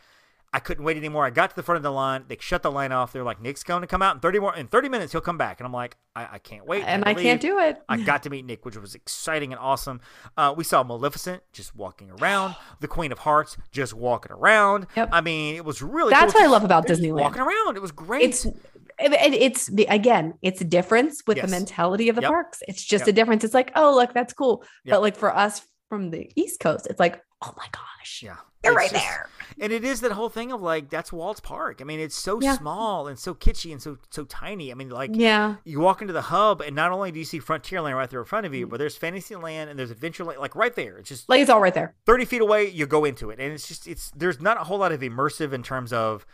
I 0.56 0.60
couldn't 0.60 0.84
wait 0.84 0.98
anymore. 0.98 1.26
I 1.26 1.32
got 1.32 1.50
to 1.50 1.56
the 1.56 1.64
front 1.64 1.78
of 1.78 1.84
the 1.84 1.92
line. 1.92 2.26
They 2.28 2.38
shut 2.40 2.62
the 2.62 2.72
line 2.72 2.92
off. 2.92 3.12
They're 3.12 3.24
like, 3.24 3.42
Nick's 3.42 3.64
going 3.64 3.82
to 3.82 3.88
come 3.88 4.04
out 4.04 4.14
in 4.16 4.22
30 4.22 4.40
more 4.40 4.56
in 4.56 4.68
30 4.68 4.88
minutes. 4.88 5.12
He'll 5.12 5.20
come 5.22 5.38
back, 5.38 5.60
and 5.60 5.66
I'm 5.66 5.74
like, 5.74 5.98
I, 6.16 6.28
I 6.34 6.38
can't 6.38 6.66
wait. 6.68 6.84
and 6.86 7.04
had 7.04 7.18
I 7.18 7.20
can't 7.20 7.42
do 7.42 7.58
it. 7.60 7.82
I 7.90 7.98
got 7.98 8.22
to 8.24 8.30
meet 8.30 8.46
Nick, 8.46 8.64
which 8.64 8.78
was 8.78 8.94
exciting 8.94 9.52
and 9.52 9.60
awesome. 9.60 10.00
Uh, 10.38 10.54
we 10.56 10.64
saw 10.64 10.84
Maleficent 10.84 11.42
just 11.54 11.76
walking 11.76 12.12
around, 12.12 12.56
the 12.82 12.88
Queen 12.88 13.12
of 13.12 13.20
Hearts 13.20 13.58
just 13.72 13.94
walking 13.96 14.32
around. 14.32 14.86
Yep. 14.96 15.10
I 15.12 15.22
mean, 15.22 15.56
it 15.56 15.66
was 15.66 15.82
really 15.82 16.12
That's 16.12 16.32
cool. 16.34 16.42
what 16.42 16.48
I 16.48 16.52
love 16.52 16.64
about 16.64 16.86
Disneyland. 16.88 17.22
Walking 17.22 17.42
around, 17.42 17.76
it 17.76 17.82
was 17.82 17.92
great. 17.92 18.24
It's 18.24 18.46
it, 18.46 18.54
it's 19.00 19.66
the- 19.68 19.86
again, 19.86 20.36
it's 20.44 20.62
a 20.62 20.66
difference 20.66 21.24
with 21.26 21.38
Yes. 21.38 21.48
the 21.48 21.52
mentality 21.52 22.10
of 22.10 22.16
the 22.16 22.22
Yep. 22.22 22.30
parks. 22.30 22.62
It's 22.68 22.84
just 22.84 23.02
Yep. 23.04 23.08
a 23.08 23.12
difference. 23.14 23.44
It's 23.44 23.56
like, 23.56 23.72
oh, 23.76 23.96
look, 23.96 24.14
that's 24.14 24.34
cool. 24.34 24.64
But 24.86 25.02
like 25.02 25.16
for 25.18 25.36
us 25.36 25.64
from 25.90 26.12
the 26.12 26.32
East 26.36 26.60
Coast, 26.60 26.86
it's 26.88 27.00
like, 27.00 27.20
oh 27.44 27.54
my 27.58 27.68
gosh, 27.72 28.22
Yeah. 28.24 28.38
they're 28.62 28.72
It's 28.72 28.78
right 28.78 28.92
just- 28.92 29.04
there. 29.06 29.30
And 29.60 29.72
it 29.74 29.84
is 29.84 30.02
that 30.02 30.14
whole 30.14 30.30
thing 30.30 30.52
of 30.52 30.62
like 30.62 30.90
that's 30.90 31.12
Walt's 31.12 31.40
Park. 31.40 31.80
I 31.82 31.84
mean, 31.84 32.00
it's 32.00 32.16
so 32.16 32.40
Yeah. 32.42 32.58
small 32.58 33.08
and 33.08 33.20
so 33.20 33.36
kitschy 33.36 33.72
and 33.72 33.82
so 33.82 33.98
so 34.10 34.24
tiny. 34.26 34.72
I 34.72 34.76
mean, 34.76 34.90
like 34.90 35.12
Yeah, 35.14 35.56
you 35.64 35.80
walk 35.80 36.02
into 36.02 36.14
the 36.14 36.24
hub 36.24 36.62
and 36.62 36.76
not 36.76 36.92
only 36.92 37.12
do 37.12 37.20
you 37.20 37.26
see 37.26 37.40
Frontierland 37.40 37.96
right 37.96 38.10
there 38.10 38.20
in 38.20 38.26
front 38.26 38.46
of 38.46 38.52
Mm. 38.52 38.58
you, 38.60 38.68
but 38.68 38.78
there's 38.78 38.96
Fantasyland 38.98 39.70
and 39.70 39.78
there's 39.78 39.92
Adventureland 39.92 40.38
like 40.40 40.56
right 40.56 40.74
there. 40.76 40.98
It's 40.98 41.10
just 41.10 41.28
like 41.30 41.42
it's 41.42 41.50
all 41.50 41.60
right 41.62 41.74
there. 41.74 41.94
30 42.06 42.26
feet 42.26 42.42
away, 42.42 42.68
you 42.70 42.86
go 42.88 43.04
into 43.06 43.30
it. 43.30 43.40
And 43.40 43.52
it's 43.54 43.68
just 43.68 43.88
it's 43.88 44.12
there's 44.16 44.40
not 44.42 44.60
a 44.60 44.64
whole 44.64 44.78
lot 44.80 44.92
of 44.92 45.02
immersive 45.02 45.52
in 45.54 45.62
terms 45.64 45.92
of 45.94 46.26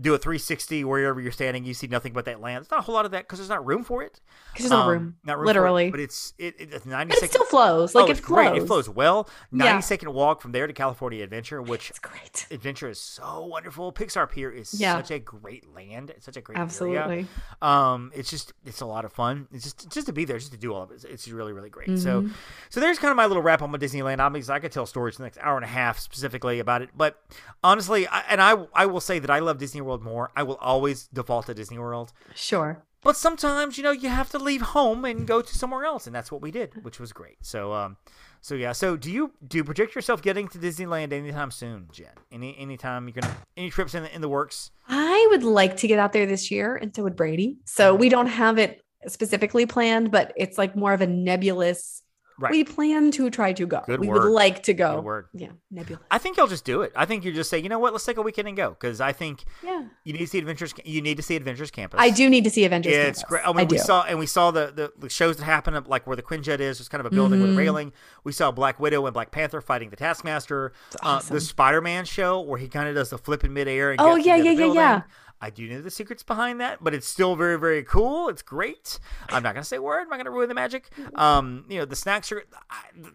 do 0.00 0.14
a 0.14 0.18
360 0.18 0.84
wherever 0.84 1.20
you're 1.20 1.30
standing, 1.32 1.64
you 1.64 1.74
see 1.74 1.86
nothing 1.86 2.12
but 2.14 2.24
that 2.24 2.40
land. 2.40 2.62
It's 2.62 2.70
not 2.70 2.80
a 2.80 2.82
whole 2.82 2.94
lot 2.94 3.04
of 3.04 3.10
that 3.10 3.24
because 3.24 3.38
there's 3.38 3.50
not 3.50 3.64
room 3.66 3.84
for 3.84 4.02
it. 4.02 4.20
Because 4.52 4.64
there's 4.68 4.70
no 4.70 4.80
Um, 4.84 4.88
room, 4.88 5.16
not 5.24 5.36
room 5.38 5.44
for 5.44 5.44
it, 5.44 5.46
literally. 5.54 5.90
but 5.90 6.00
it's 6.00 6.32
it, 6.38 6.54
it, 6.58 6.72
it's 6.72 6.86
90 6.86 7.10
But 7.14 7.22
it 7.22 7.30
still 7.30 7.44
flows. 7.44 7.94
Like 7.94 8.04
oh, 8.04 8.08
it 8.08 8.10
it's 8.12 8.20
flows. 8.20 8.48
great. 8.50 8.62
It 8.62 8.66
flows 8.66 8.88
well. 8.88 9.28
90 9.50 9.64
Yeah. 9.68 9.80
second 9.80 10.14
walk 10.14 10.40
from 10.40 10.52
there 10.52 10.66
to 10.66 10.72
California 10.72 11.22
Adventure, 11.22 11.60
which 11.60 11.90
It's 11.90 11.98
great. 11.98 12.46
Adventure 12.50 12.88
is 12.88 12.98
so 12.98 13.44
wonderful. 13.44 13.92
Pixar 13.92 14.30
Pier 14.30 14.50
is 14.50 14.72
Yeah. 14.72 14.96
such 14.96 15.10
a 15.10 15.18
great 15.18 15.72
land. 15.74 16.08
It's 16.10 16.24
such 16.24 16.38
a 16.38 16.40
great 16.40 16.56
area. 16.56 16.64
Absolutely. 16.64 17.26
Um, 17.60 18.12
it's 18.14 18.30
just 18.30 18.54
it's 18.64 18.80
a 18.80 18.86
lot 18.86 19.04
of 19.04 19.12
fun. 19.12 19.46
It's 19.52 19.64
just 19.64 19.90
just 19.90 20.06
to 20.06 20.12
be 20.14 20.24
there, 20.24 20.38
just 20.38 20.52
to 20.52 20.58
do 20.58 20.72
all 20.72 20.82
of 20.84 20.90
it. 20.90 21.04
It's 21.04 21.28
really 21.28 21.52
really 21.52 21.70
great. 21.70 21.98
So 21.98 22.22
Mm-hmm. 22.22 22.32
so 22.70 22.80
there's 22.80 22.98
kind 22.98 23.10
of 23.10 23.16
my 23.18 23.26
little 23.26 23.42
wrap 23.42 23.60
on 23.60 23.70
my 23.70 23.78
Disneyland. 23.78 24.20
Obviously, 24.20 24.54
I 24.54 24.58
could 24.58 24.72
tell 24.72 24.86
stories 24.86 25.18
the 25.18 25.24
next 25.24 25.38
hour 25.42 25.56
and 25.56 25.64
a 25.64 25.68
half 25.68 25.98
specifically 25.98 26.60
about 26.60 26.80
it. 26.80 26.90
But 26.96 27.20
honestly, 27.62 28.06
I, 28.08 28.20
and 28.30 28.40
I 28.40 28.54
I 28.74 28.86
will 28.86 29.00
say 29.00 29.18
that 29.18 29.30
I 29.30 29.40
love 29.40 29.58
Disney 29.58 29.81
World 29.82 30.02
more. 30.02 30.30
I 30.36 30.42
will 30.42 30.56
always 30.56 31.08
default 31.08 31.46
to 31.46 31.54
Disney 31.54 31.78
World. 31.78 32.12
Sure. 32.34 32.84
But 33.02 33.16
sometimes, 33.16 33.76
you 33.76 33.82
know, 33.82 33.90
you 33.90 34.08
have 34.08 34.30
to 34.30 34.38
leave 34.38 34.62
home 34.62 35.04
and 35.04 35.26
go 35.26 35.42
to 35.42 35.54
somewhere 35.58 35.84
else, 35.84 36.06
and 36.06 36.14
that's 36.14 36.30
what 36.30 36.40
we 36.40 36.52
did, 36.52 36.84
which 36.84 37.00
was 37.00 37.12
great. 37.12 37.36
So, 37.40 37.72
um, 37.72 37.96
so 38.40 38.54
yeah. 38.54 38.72
So, 38.72 38.96
do 38.96 39.10
you 39.10 39.32
do 39.46 39.58
you 39.58 39.64
project 39.64 39.96
yourself 39.96 40.22
getting 40.22 40.46
to 40.48 40.58
Disneyland 40.58 41.12
anytime 41.12 41.50
soon, 41.50 41.88
Jen? 41.92 42.06
Any 42.30 42.56
anytime 42.56 43.08
you're 43.08 43.20
gonna 43.20 43.36
any 43.56 43.70
trips 43.70 43.94
in 43.94 44.04
the 44.04 44.14
in 44.14 44.20
the 44.20 44.28
works? 44.28 44.70
I 44.88 45.26
would 45.30 45.42
like 45.42 45.76
to 45.78 45.88
get 45.88 45.98
out 45.98 46.12
there 46.12 46.26
this 46.26 46.50
year, 46.50 46.76
and 46.76 46.94
so 46.94 47.02
would 47.02 47.16
Brady. 47.16 47.58
So 47.64 47.92
we 47.94 48.08
don't 48.08 48.28
have 48.28 48.58
it 48.58 48.82
specifically 49.08 49.66
planned, 49.66 50.12
but 50.12 50.32
it's 50.36 50.56
like 50.56 50.76
more 50.76 50.92
of 50.92 51.00
a 51.00 51.06
nebulous. 51.06 52.02
Right. 52.38 52.50
We 52.52 52.64
plan 52.64 53.10
to 53.12 53.30
try 53.30 53.52
to 53.52 53.66
go. 53.66 53.82
Good 53.86 54.00
we 54.00 54.08
word. 54.08 54.22
would 54.24 54.32
like 54.32 54.62
to 54.64 54.74
go. 54.74 54.96
Good 54.96 55.04
word. 55.04 55.26
Yeah, 55.34 55.48
nebulous. 55.70 56.02
I 56.10 56.18
think 56.18 56.36
you'll 56.36 56.46
just 56.48 56.64
do 56.64 56.82
it. 56.82 56.92
I 56.96 57.04
think 57.04 57.24
you 57.24 57.32
just 57.32 57.50
say, 57.50 57.58
you 57.58 57.68
know 57.68 57.78
what, 57.78 57.92
let's 57.92 58.04
take 58.04 58.16
a 58.16 58.22
weekend 58.22 58.48
and 58.48 58.56
go, 58.56 58.70
because 58.70 59.00
I 59.00 59.12
think 59.12 59.44
yeah, 59.62 59.84
you 60.04 60.12
need 60.12 60.18
to 60.20 60.26
see 60.26 60.38
Adventures. 60.38 60.74
You 60.84 61.02
need 61.02 61.16
to 61.18 61.22
see 61.22 61.36
Avengers 61.36 61.70
Campus. 61.70 62.00
I 62.00 62.10
do 62.10 62.28
need 62.30 62.44
to 62.44 62.50
see 62.50 62.64
Avengers. 62.64 62.92
It's 62.94 63.18
Campus. 63.20 63.24
great. 63.28 63.42
I 63.44 63.52
mean, 63.52 63.68
we 63.68 63.76
do. 63.76 63.78
saw 63.78 64.02
and 64.04 64.18
we 64.18 64.26
saw 64.26 64.50
the, 64.50 64.90
the, 64.98 65.08
shows 65.08 65.36
that 65.36 65.44
happen 65.44 65.74
up 65.74 65.88
like 65.88 66.06
where 66.06 66.16
the 66.16 66.22
Quinjet 66.22 66.60
is, 66.60 66.78
just 66.78 66.90
kind 66.90 67.00
of 67.00 67.06
a 67.06 67.14
building 67.14 67.40
with 67.42 67.50
a 67.50 67.52
Mhm. 67.52 67.58
railing. 67.58 67.92
We 68.24 68.32
saw 68.32 68.50
Black 68.50 68.80
Widow 68.80 69.04
and 69.06 69.12
Black 69.14 69.30
Panther 69.30 69.60
fighting 69.60 69.90
the 69.90 69.96
Taskmaster. 69.96 70.72
awesome. 71.02 71.32
Uh, 71.32 71.34
the 71.34 71.40
Spider-Man 71.40 72.04
show 72.06 72.40
where 72.40 72.58
he 72.58 72.68
kind 72.68 72.88
of 72.88 72.94
does 72.94 73.10
the 73.10 73.18
flip 73.18 73.44
in 73.44 73.52
midair. 73.52 73.90
And 73.92 74.00
Oh, 74.00 74.16
yeah, 74.16 74.36
yeah, 74.36 74.50
yeah, 74.52 74.72
yeah. 74.72 75.02
I 75.42 75.50
do 75.50 75.68
know 75.68 75.82
the 75.82 75.90
secrets 75.90 76.22
behind 76.22 76.60
that, 76.60 76.78
but 76.82 76.94
it's 76.94 77.06
still 77.08 77.34
very, 77.36 77.58
very 77.58 77.82
cool. 77.82 78.28
It's 78.28 78.42
great. 78.42 79.00
I'm 79.28 79.42
not 79.42 79.54
gonna 79.54 79.64
say 79.64 79.76
a 79.78 79.82
word. 79.82 80.02
I'm 80.02 80.08
not 80.08 80.16
gonna 80.18 80.30
ruin 80.30 80.48
the 80.48 80.54
magic. 80.54 80.88
Um, 81.16 81.64
you 81.68 81.78
know, 81.78 81.84
the 81.84 81.96
snacks 81.96 82.30
are 82.30 82.44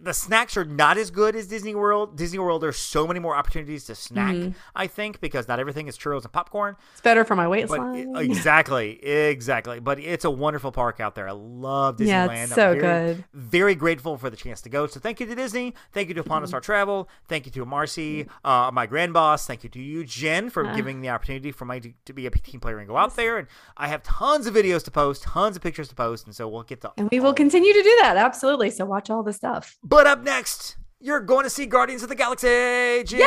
the 0.01 0.13
snacks 0.13 0.57
are 0.57 0.65
not 0.65 0.97
as 0.97 1.09
good 1.09 1.35
as 1.37 1.47
Disney 1.47 1.73
World. 1.73 2.17
Disney 2.17 2.39
World, 2.39 2.61
there's 2.61 2.77
so 2.77 3.07
many 3.07 3.21
more 3.21 3.35
opportunities 3.35 3.85
to 3.85 3.95
snack. 3.95 4.35
Mm-hmm. 4.35 4.51
I 4.75 4.87
think 4.87 5.21
because 5.21 5.47
not 5.47 5.59
everything 5.59 5.87
is 5.87 5.97
churros 5.97 6.23
and 6.23 6.31
popcorn. 6.33 6.75
It's 6.91 7.01
better 7.01 7.23
for 7.23 7.35
my 7.35 7.47
waistline. 7.47 7.95
it- 8.15 8.21
exactly, 8.29 9.03
exactly. 9.05 9.79
But 9.79 9.99
it's 9.99 10.25
a 10.25 10.31
wonderful 10.31 10.73
park 10.73 10.99
out 10.99 11.15
there. 11.15 11.29
I 11.29 11.31
love 11.31 11.95
Disneyland. 11.95 12.07
Yeah, 12.07 12.43
it's 12.43 12.53
so 12.53 12.73
very, 12.73 12.81
good. 12.81 13.23
Very 13.33 13.75
grateful 13.75 14.17
for 14.17 14.29
the 14.29 14.35
chance 14.37 14.59
to 14.63 14.69
go. 14.69 14.85
So 14.87 14.99
thank 14.99 15.21
you 15.21 15.25
to 15.27 15.35
Disney. 15.35 15.73
Thank 15.93 16.09
you 16.09 16.13
to 16.15 16.21
Upon 16.21 16.41
Mm-hmm. 16.41 16.47
Star 16.49 16.59
Travel. 16.59 17.07
Thank 17.29 17.45
you 17.45 17.51
to 17.53 17.65
Marcy, 17.65 18.27
uh, 18.43 18.69
my 18.73 18.85
grand 18.85 19.13
boss. 19.13 19.47
Thank 19.47 19.63
you 19.63 19.69
to 19.69 19.79
you, 19.79 20.03
Jen, 20.03 20.49
for 20.49 20.65
Uh. 20.67 20.75
giving 20.75 20.99
the 21.01 21.09
opportunity 21.09 21.51
for 21.53 21.65
to, 21.79 21.93
to 22.05 22.13
be 22.17 22.27
a 22.27 22.31
team 22.31 22.59
player 22.59 22.79
and 22.79 22.87
go 22.87 22.97
out 22.97 23.15
there. 23.15 23.37
And 23.37 23.47
I 23.77 23.87
have 23.87 24.03
tons 24.03 24.45
of 24.47 24.53
videos 24.53 24.83
to 24.85 24.91
post, 24.91 25.23
tons 25.23 25.55
of 25.55 25.61
pictures 25.61 25.87
to 25.89 25.95
post, 25.95 26.25
and 26.25 26.35
so 26.35 26.47
we'll 26.47 26.63
get 26.63 26.81
to. 26.81 26.91
and 26.97 27.09
we 27.11 27.19
will 27.19 27.33
continue 27.33 27.71
to 27.73 27.81
do 27.83 27.97
that. 28.01 28.17
Absolutely. 28.17 28.69
So 28.71 28.83
watch 28.85 29.09
all 29.09 29.23
the 29.23 29.33
stuff. 29.33 29.77
But 29.83 30.05
up 30.07 30.23
next, 30.23 30.77
you're 30.99 31.19
going 31.21 31.43
to 31.45 31.49
see 31.49 31.65
Guardians 31.65 32.03
of 32.03 32.09
the 32.09 32.15
Galaxy, 32.15 33.03
Jen. 33.05 33.19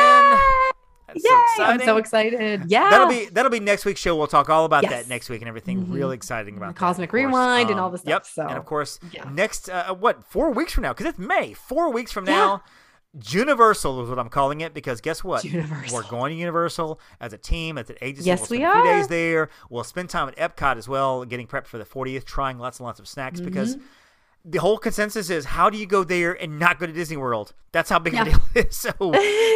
That's 1.07 1.25
Yay! 1.25 1.29
so 1.57 1.63
I'm 1.63 1.79
so 1.81 1.97
excited. 1.97 2.63
Yeah. 2.67 2.89
That'll 2.89 3.09
be 3.09 3.25
that'll 3.25 3.51
be 3.51 3.59
next 3.59 3.83
week's 3.83 3.99
show. 3.99 4.15
We'll 4.15 4.27
talk 4.27 4.49
all 4.49 4.63
about 4.63 4.83
Yes. 4.83 4.91
that 4.93 5.09
next 5.09 5.29
week 5.29 5.41
and 5.41 5.49
everything. 5.49 5.85
Mhm. 5.85 5.93
Really 5.93 6.15
exciting 6.15 6.55
about 6.55 6.75
Cosmic. 6.77 7.11
Rewind 7.11 7.69
and 7.69 7.79
all 7.81 7.87
Um, 7.87 7.91
the 7.91 7.97
stuff, 7.97 8.09
Yep, 8.09 8.25
so, 8.27 8.47
and 8.47 8.57
of 8.57 8.65
course, 8.65 8.97
yeah. 9.11 9.25
next 9.29 9.69
uh, 9.69 9.93
what 9.93 10.23
four 10.23 10.51
weeks 10.51 10.71
from 10.71 10.83
now? 10.83 10.93
Because 10.93 11.07
it's 11.07 11.19
May. 11.19 11.51
Four 11.53 11.91
weeks 11.91 12.13
from 12.13 12.25
Yeah. 12.27 12.35
now, 12.35 12.63
Universal 13.29 14.03
is 14.03 14.09
what 14.09 14.19
I'm 14.19 14.29
calling 14.29 14.61
it. 14.61 14.73
Because 14.73 15.01
guess 15.01 15.23
what? 15.23 15.43
Universal. 15.43 15.95
We're 15.97 16.03
going 16.09 16.31
to 16.31 16.37
Universal 16.37 16.99
as 17.19 17.33
a 17.33 17.37
team, 17.37 17.77
as 17.77 17.89
an 17.89 17.97
agency. 18.01 18.27
Yes, 18.27 18.49
we'll 18.49 18.59
we 18.59 18.65
spend 18.65 18.71
a 18.79 18.81
few 18.83 18.91
are. 18.91 18.97
days 18.97 19.07
there. 19.07 19.49
We'll 19.69 19.83
spend 19.83 20.09
time 20.09 20.29
at 20.29 20.37
Epcot 20.37 20.77
as 20.77 20.87
well, 20.87 21.25
getting 21.25 21.47
prepped 21.47 21.67
for 21.67 21.77
the 21.77 21.85
40th, 21.85 22.23
trying 22.25 22.57
lots 22.57 22.79
and 22.79 22.85
lots 22.85 22.99
of 22.99 23.07
snacks 23.07 23.39
because. 23.41 23.75
Mm-hmm. 23.75 23.85
The 24.43 24.57
whole 24.57 24.79
consensus 24.79 25.29
is 25.29 25.45
how 25.45 25.69
do 25.69 25.77
you 25.77 25.85
go 25.85 26.03
there 26.03 26.33
and 26.33 26.57
not 26.57 26.79
go 26.79 26.87
to 26.87 26.91
Disney 26.91 27.15
World? 27.15 27.53
That's 27.73 27.91
how 27.91 27.99
big 27.99 28.13
Yeah. 28.13 28.23
a 28.23 28.25
deal 28.25 28.39
it 28.55 28.67
is. 28.69 28.75
So, 28.81 28.91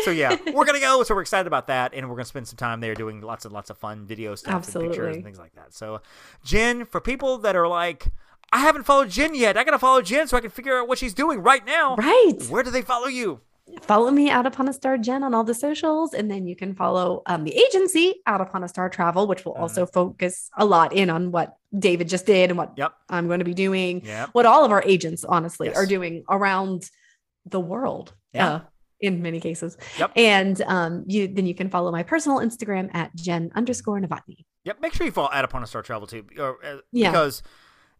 so 0.03 0.11
yeah, 0.11 0.37
we're 0.53 0.63
gonna 0.65 0.79
go. 0.79 1.01
So 1.01 1.15
we're 1.15 1.21
excited 1.21 1.47
about 1.47 1.65
that, 1.65 1.95
and 1.95 2.07
we're 2.07 2.15
gonna 2.17 2.25
spend 2.25 2.47
some 2.47 2.57
time 2.57 2.81
there 2.81 2.93
doing 2.93 3.19
lots 3.21 3.45
and 3.45 3.51
lots 3.51 3.71
of 3.71 3.79
fun 3.79 4.05
video 4.05 4.35
stuff 4.35 4.53
and 4.53 4.61
pictures 4.65 4.75
Absolutely. 4.85 5.13
and 5.15 5.23
things 5.23 5.39
like 5.39 5.55
that. 5.55 5.73
So, 5.73 6.01
Jen, 6.43 6.85
for 6.85 7.01
people 7.01 7.39
that 7.39 7.55
are 7.55 7.67
like, 7.67 8.09
I 8.55 8.59
haven't 8.59 8.83
followed 8.83 9.09
Jen 9.09 9.35
yet. 9.35 9.57
I 9.57 9.63
gotta 9.65 9.77
follow 9.79 10.01
Jen 10.01 10.27
so 10.27 10.37
I 10.37 10.41
can 10.41 10.49
figure 10.49 10.77
out 10.79 10.87
what 10.87 10.97
she's 10.97 11.13
doing 11.13 11.39
right 11.39 11.65
now. 11.65 11.95
Right. 11.97 12.37
Where 12.49 12.63
do 12.63 12.71
they 12.71 12.81
follow 12.81 13.07
you? 13.07 13.41
follow 13.81 14.11
me 14.11 14.29
out 14.29 14.45
upon 14.45 14.67
a 14.69 14.73
star 14.73 14.95
jen 14.95 15.23
on 15.23 15.33
all 15.33 15.43
the 15.43 15.53
socials 15.53 16.13
and 16.13 16.29
then 16.29 16.45
you 16.45 16.55
can 16.55 16.75
follow 16.75 17.23
um, 17.25 17.43
the 17.43 17.53
agency 17.55 18.21
out 18.27 18.39
upon 18.39 18.63
a 18.63 18.67
star 18.67 18.89
travel 18.89 19.25
which 19.27 19.43
will 19.43 19.53
Mm-hmm. 19.53 19.61
also 19.63 19.85
focus 19.87 20.49
a 20.55 20.63
lot 20.63 20.93
in 20.93 21.09
on 21.09 21.31
what 21.31 21.57
david 21.77 22.07
just 22.07 22.27
did 22.27 22.51
and 22.51 22.59
what 22.59 22.73
Yep. 22.77 22.93
i'm 23.09 23.25
going 23.25 23.39
to 23.39 23.43
be 23.45 23.55
doing 23.55 24.05
Yep. 24.05 24.29
what 24.33 24.45
all 24.45 24.63
of 24.65 24.71
our 24.71 24.83
agents 24.85 25.25
honestly 25.25 25.67
Yes. 25.69 25.77
are 25.77 25.87
doing 25.87 26.23
around 26.29 26.89
the 27.47 27.59
world 27.59 28.13
Yeah. 28.33 28.47
uh, 28.47 28.59
in 29.01 29.23
many 29.23 29.39
cases 29.39 29.77
Yep. 29.97 30.11
and 30.15 30.61
um, 30.61 31.03
you 31.07 31.27
then 31.27 31.47
you 31.47 31.55
can 31.55 31.69
follow 31.71 31.91
my 31.91 32.03
personal 32.03 32.37
instagram 32.39 32.93
at 32.93 33.15
jen 33.15 33.51
underscore 33.55 33.99
novotny 33.99 34.45
Yep. 34.65 34.79
Make 34.81 34.93
sure 34.93 35.05
you 35.05 35.11
follow 35.11 35.29
at 35.31 35.43
Upon 35.45 35.61
a 35.61 35.67
Star 35.67 35.83
Travel 35.83 36.07
too, 36.07 36.23
or, 36.39 36.57
uh, 36.65 36.77
Yeah. 36.91 37.11
because 37.11 37.43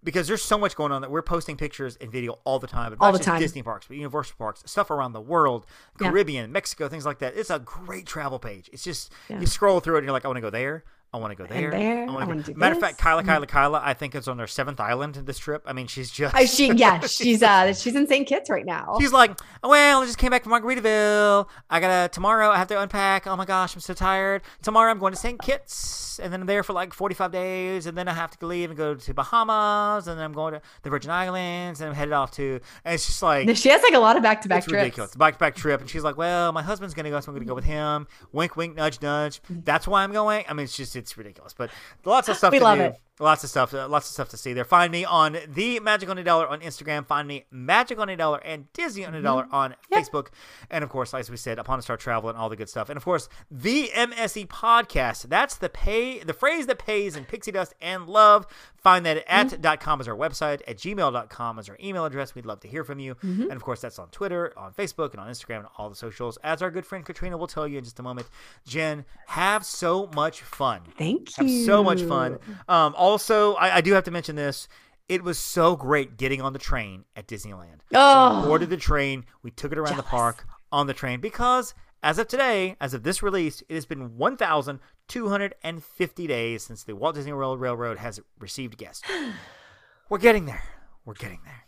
because 0.06 0.28
there's 0.28 0.42
so 0.44 0.58
much 0.58 0.76
going 0.78 0.94
on 0.94 1.02
that 1.02 1.12
we're 1.12 1.22
posting 1.22 1.58
pictures 1.58 1.98
and 2.00 2.10
video 2.10 2.40
all 2.46 2.60
the 2.60 2.68
time. 2.68 2.96
All 3.02 3.08
not 3.08 3.12
the 3.12 3.18
just 3.18 3.28
time. 3.28 3.42
Disney 3.42 3.62
parks, 3.64 3.88
but 3.88 3.98
Universal 3.98 4.36
parks, 4.38 4.64
stuff 4.66 4.90
around 4.90 5.12
the 5.12 5.20
world, 5.20 5.66
Yeah. 6.00 6.08
Caribbean, 6.10 6.52
Mexico, 6.54 6.88
things 6.88 7.06
like 7.06 7.20
that. 7.20 7.36
It's 7.36 7.50
a 7.50 7.60
great 7.60 8.06
travel 8.06 8.40
page. 8.40 8.70
It's 8.72 8.84
just 8.84 9.12
Yeah. 9.28 9.42
you 9.42 9.48
scroll 9.48 9.82
through 9.82 9.96
it 9.96 9.98
and 10.00 10.06
you're 10.06 10.14
like, 10.14 10.24
I 10.24 10.30
want 10.30 10.38
to 10.38 10.42
go 10.42 10.50
there. 10.50 10.86
I 11.16 11.20
want 11.20 11.32
to 11.32 11.36
go 11.36 11.46
there. 11.46 11.72
there, 11.72 12.10
I 12.10 12.12
wanna 12.12 12.44
do 12.44 12.54
Matter 12.56 12.76
of 12.76 12.82
fact, 12.82 12.98
Kyla, 12.98 13.24
Kyla, 13.24 13.48
Kyla, 13.48 13.82
I 13.84 13.94
think 13.94 14.16
is 14.16 14.28
on 14.28 14.38
their 14.38 14.48
seventh 14.48 14.80
island 14.80 15.18
in 15.18 15.26
this 15.26 15.38
trip. 15.40 15.64
I 15.66 15.74
mean, 15.74 15.88
she's 15.88 16.12
just. 16.12 16.36
Oh, 16.36 16.46
she 16.46 16.72
yeah 16.74 17.00
she's 17.08 17.42
uh 17.42 17.74
she's 17.74 17.96
in 17.96 18.08
st 18.08 18.28
kitts 18.28 18.50
right 18.50 18.66
now 18.66 18.98
She's 19.00 19.14
like, 19.14 19.40
oh, 19.64 19.70
well, 19.70 20.02
I 20.02 20.06
just 20.06 20.18
came 20.18 20.32
back 20.32 20.44
from 20.44 20.52
Margaritaville. 20.52 21.48
I 21.70 21.80
gotta 21.80 22.10
tomorrow. 22.10 22.50
I 22.50 22.58
have 22.58 22.68
to 22.68 22.82
unpack. 22.82 23.28
Oh 23.28 23.36
my 23.36 23.46
gosh, 23.46 23.76
I'm 23.76 23.82
so 23.82 23.94
tired. 23.94 24.42
Tomorrow 24.62 24.92
I'm 24.92 25.00
going 25.00 25.14
to 25.14 25.20
St. 25.20 25.42
Kitts, 25.42 26.20
and 26.20 26.32
then 26.32 26.42
I'm 26.42 26.48
there 26.48 26.64
for 26.64 26.74
like 26.74 26.94
45 26.94 27.32
days, 27.32 27.86
and 27.86 27.98
then 27.98 28.08
I 28.08 28.14
have 28.14 28.38
to 28.40 28.46
leave 28.46 28.70
and 28.70 28.78
go 28.78 28.96
to 28.96 29.14
Bahamas, 29.14 30.08
and 30.08 30.18
then 30.18 30.26
I'm 30.26 30.34
going 30.34 30.54
to 30.54 30.62
the 30.84 30.90
Virgin 30.90 31.12
Islands, 31.12 31.82
and 31.82 31.90
I'm 31.90 31.96
headed 31.96 32.14
off 32.14 32.32
to. 32.32 32.60
And 32.84 32.96
it's 32.96 33.06
just 33.06 33.22
like 33.22 33.56
she 33.56 33.70
has 33.70 33.82
like 33.84 33.94
a 33.94 34.00
lot 34.00 34.18
of 34.18 34.24
back-to-back 34.24 34.64
trips 34.64 34.74
ridiculous. 34.74 35.16
Back 35.16 35.36
to 35.36 35.40
back 35.40 35.56
trip, 35.56 35.82
and 35.82 35.90
she's 35.90 36.04
like, 36.04 36.18
"Well, 36.18 36.52
my 36.52 36.62
husband's 36.62 36.94
gonna 36.94 37.10
go, 37.10 37.20
so 37.20 37.32
I'm 37.32 37.36
gonna 37.36 37.46
go 37.46 37.56
with 37.56 37.66
him." 37.66 38.08
Wink, 38.32 38.56
wink, 38.56 38.76
nudge, 38.76 39.02
nudge. 39.02 39.42
That's 39.50 39.88
why 39.88 40.04
I'm 40.04 40.12
going. 40.12 40.46
I 40.48 40.54
mean, 40.54 40.66
it's 40.66 40.76
just 40.76 40.96
it's 40.96 41.05
ridiculous, 41.18 41.54
but 41.54 41.70
lots 42.04 42.28
of 42.30 42.38
stuff 42.38 42.52
We 42.52 42.60
to 42.60 42.64
love 42.64 42.78
do. 42.78 42.84
it. 42.86 43.00
Lots 43.20 43.44
of 43.44 43.50
stuff, 43.50 43.74
uh, 43.74 43.88
lots 43.88 44.08
of 44.10 44.14
stuff 44.14 44.30
to 44.30 44.38
see 44.38 44.52
there. 44.54 44.66
Find 44.66 44.92
me 44.92 45.06
on 45.06 45.38
the 45.48 45.80
Magic 45.80 46.10
on 46.10 46.18
a 46.18 46.24
Dollar 46.24 46.48
on 46.48 46.60
Instagram. 46.60 47.06
Find 47.08 47.28
me 47.28 47.46
Magic 47.50 47.98
on 47.98 48.10
a 48.10 48.18
Dollar 48.18 48.40
and 48.40 48.72
Disney 48.74 49.06
on 49.06 49.16
a 49.16 49.22
Dollar 49.22 49.48
on 49.52 49.76
Facebook, 49.92 50.28
and 50.70 50.84
of 50.84 50.90
course, 50.90 51.14
as 51.14 51.30
we 51.30 51.38
said, 51.38 51.58
Upon 51.58 51.80
a 51.80 51.82
Star 51.82 51.98
Travel 51.98 52.30
and 52.30 52.38
all 52.38 52.50
the 52.50 52.56
good 52.56 52.70
stuff. 52.70 52.90
And 52.90 52.98
of 52.98 53.06
course, 53.06 53.30
the 53.50 53.90
MSE 53.96 54.48
podcast. 54.48 55.30
That's 55.30 55.56
the 55.56 55.70
pay, 55.70 56.20
the 56.20 56.34
phrase 56.34 56.68
that 56.68 56.80
pays 56.80 57.16
in 57.16 57.26
pixie 57.26 57.52
dust 57.52 57.74
and 57.82 58.08
love. 58.08 58.46
Find 58.76 59.06
that 59.06 59.24
at 59.28 59.62
dot 59.62 59.80
.com 59.80 60.00
is 60.02 60.08
our 60.08 60.16
website. 60.16 60.62
At 60.68 60.78
gmail.com 60.78 61.60
is 61.60 61.70
our 61.70 61.78
email 61.84 62.06
address. 62.06 62.36
We'd 62.36 62.46
love 62.46 62.60
to 62.60 62.68
hear 62.68 62.84
from 62.84 63.00
you. 63.00 63.16
And 63.22 63.54
of 63.54 63.64
course, 63.64 63.82
that's 63.82 63.98
on 63.98 64.10
Twitter, 64.10 64.54
on 64.58 64.74
Facebook, 64.74 65.12
and 65.12 65.20
on 65.20 65.28
Instagram, 65.30 65.60
and 65.60 65.68
all 65.78 65.90
the 65.90 65.96
socials. 65.96 66.38
As 66.44 66.62
our 66.62 66.70
good 66.70 66.86
friend 66.86 67.04
Katrina 67.06 67.38
will 67.38 67.48
tell 67.48 67.68
you 67.68 67.78
in 67.78 67.84
just 67.84 68.00
a 68.00 68.04
moment. 68.04 68.28
Jen, 68.68 69.06
have 69.28 69.66
so 69.66 70.08
much 70.14 70.42
fun 70.42 70.82
thank 70.98 71.36
have 71.36 71.48
you 71.48 71.66
so 71.66 71.84
much 71.84 72.02
fun. 72.02 72.40
Um, 72.68 72.94
also, 73.06 73.54
I, 73.54 73.78
I 73.78 73.82
do 73.82 73.94
have 73.94 74.04
to 74.06 74.12
mention 74.12 74.36
this. 74.36 74.68
It 75.08 75.24
was 75.24 75.38
so 75.38 75.76
great 75.76 76.18
getting 76.18 76.42
on 76.42 76.54
the 76.54 76.60
train 76.60 77.06
at 77.16 77.28
Disneyland. 77.28 77.82
Oh. 77.94 78.42
We 78.42 78.48
boarded 78.48 78.72
the 78.72 78.78
train. 78.78 79.26
We 79.44 79.52
took 79.52 79.72
it 79.72 79.78
around 79.78 79.98
the 79.98 80.04
park 80.04 80.48
on 80.72 80.88
the 80.88 80.96
train 80.96 81.22
because, 81.22 81.76
as 82.02 82.18
of 82.18 82.28
today, 82.28 82.76
as 82.82 82.96
of 82.96 83.04
this 83.04 83.22
release, 83.22 83.62
it 83.70 83.76
has 83.76 83.86
been 83.86 84.18
1,250 84.18 86.28
days 86.28 86.64
since 86.64 86.84
the 86.84 86.96
Walt 86.96 87.14
Disney 87.14 87.34
World 87.34 87.62
Railroad 87.62 88.00
has 88.00 88.20
received 88.40 88.78
guests. 88.78 89.08
We're 90.10 90.18
getting 90.18 90.48
there. 90.48 90.64
We're 91.06 91.14
getting 91.14 91.42
there. 91.46 91.66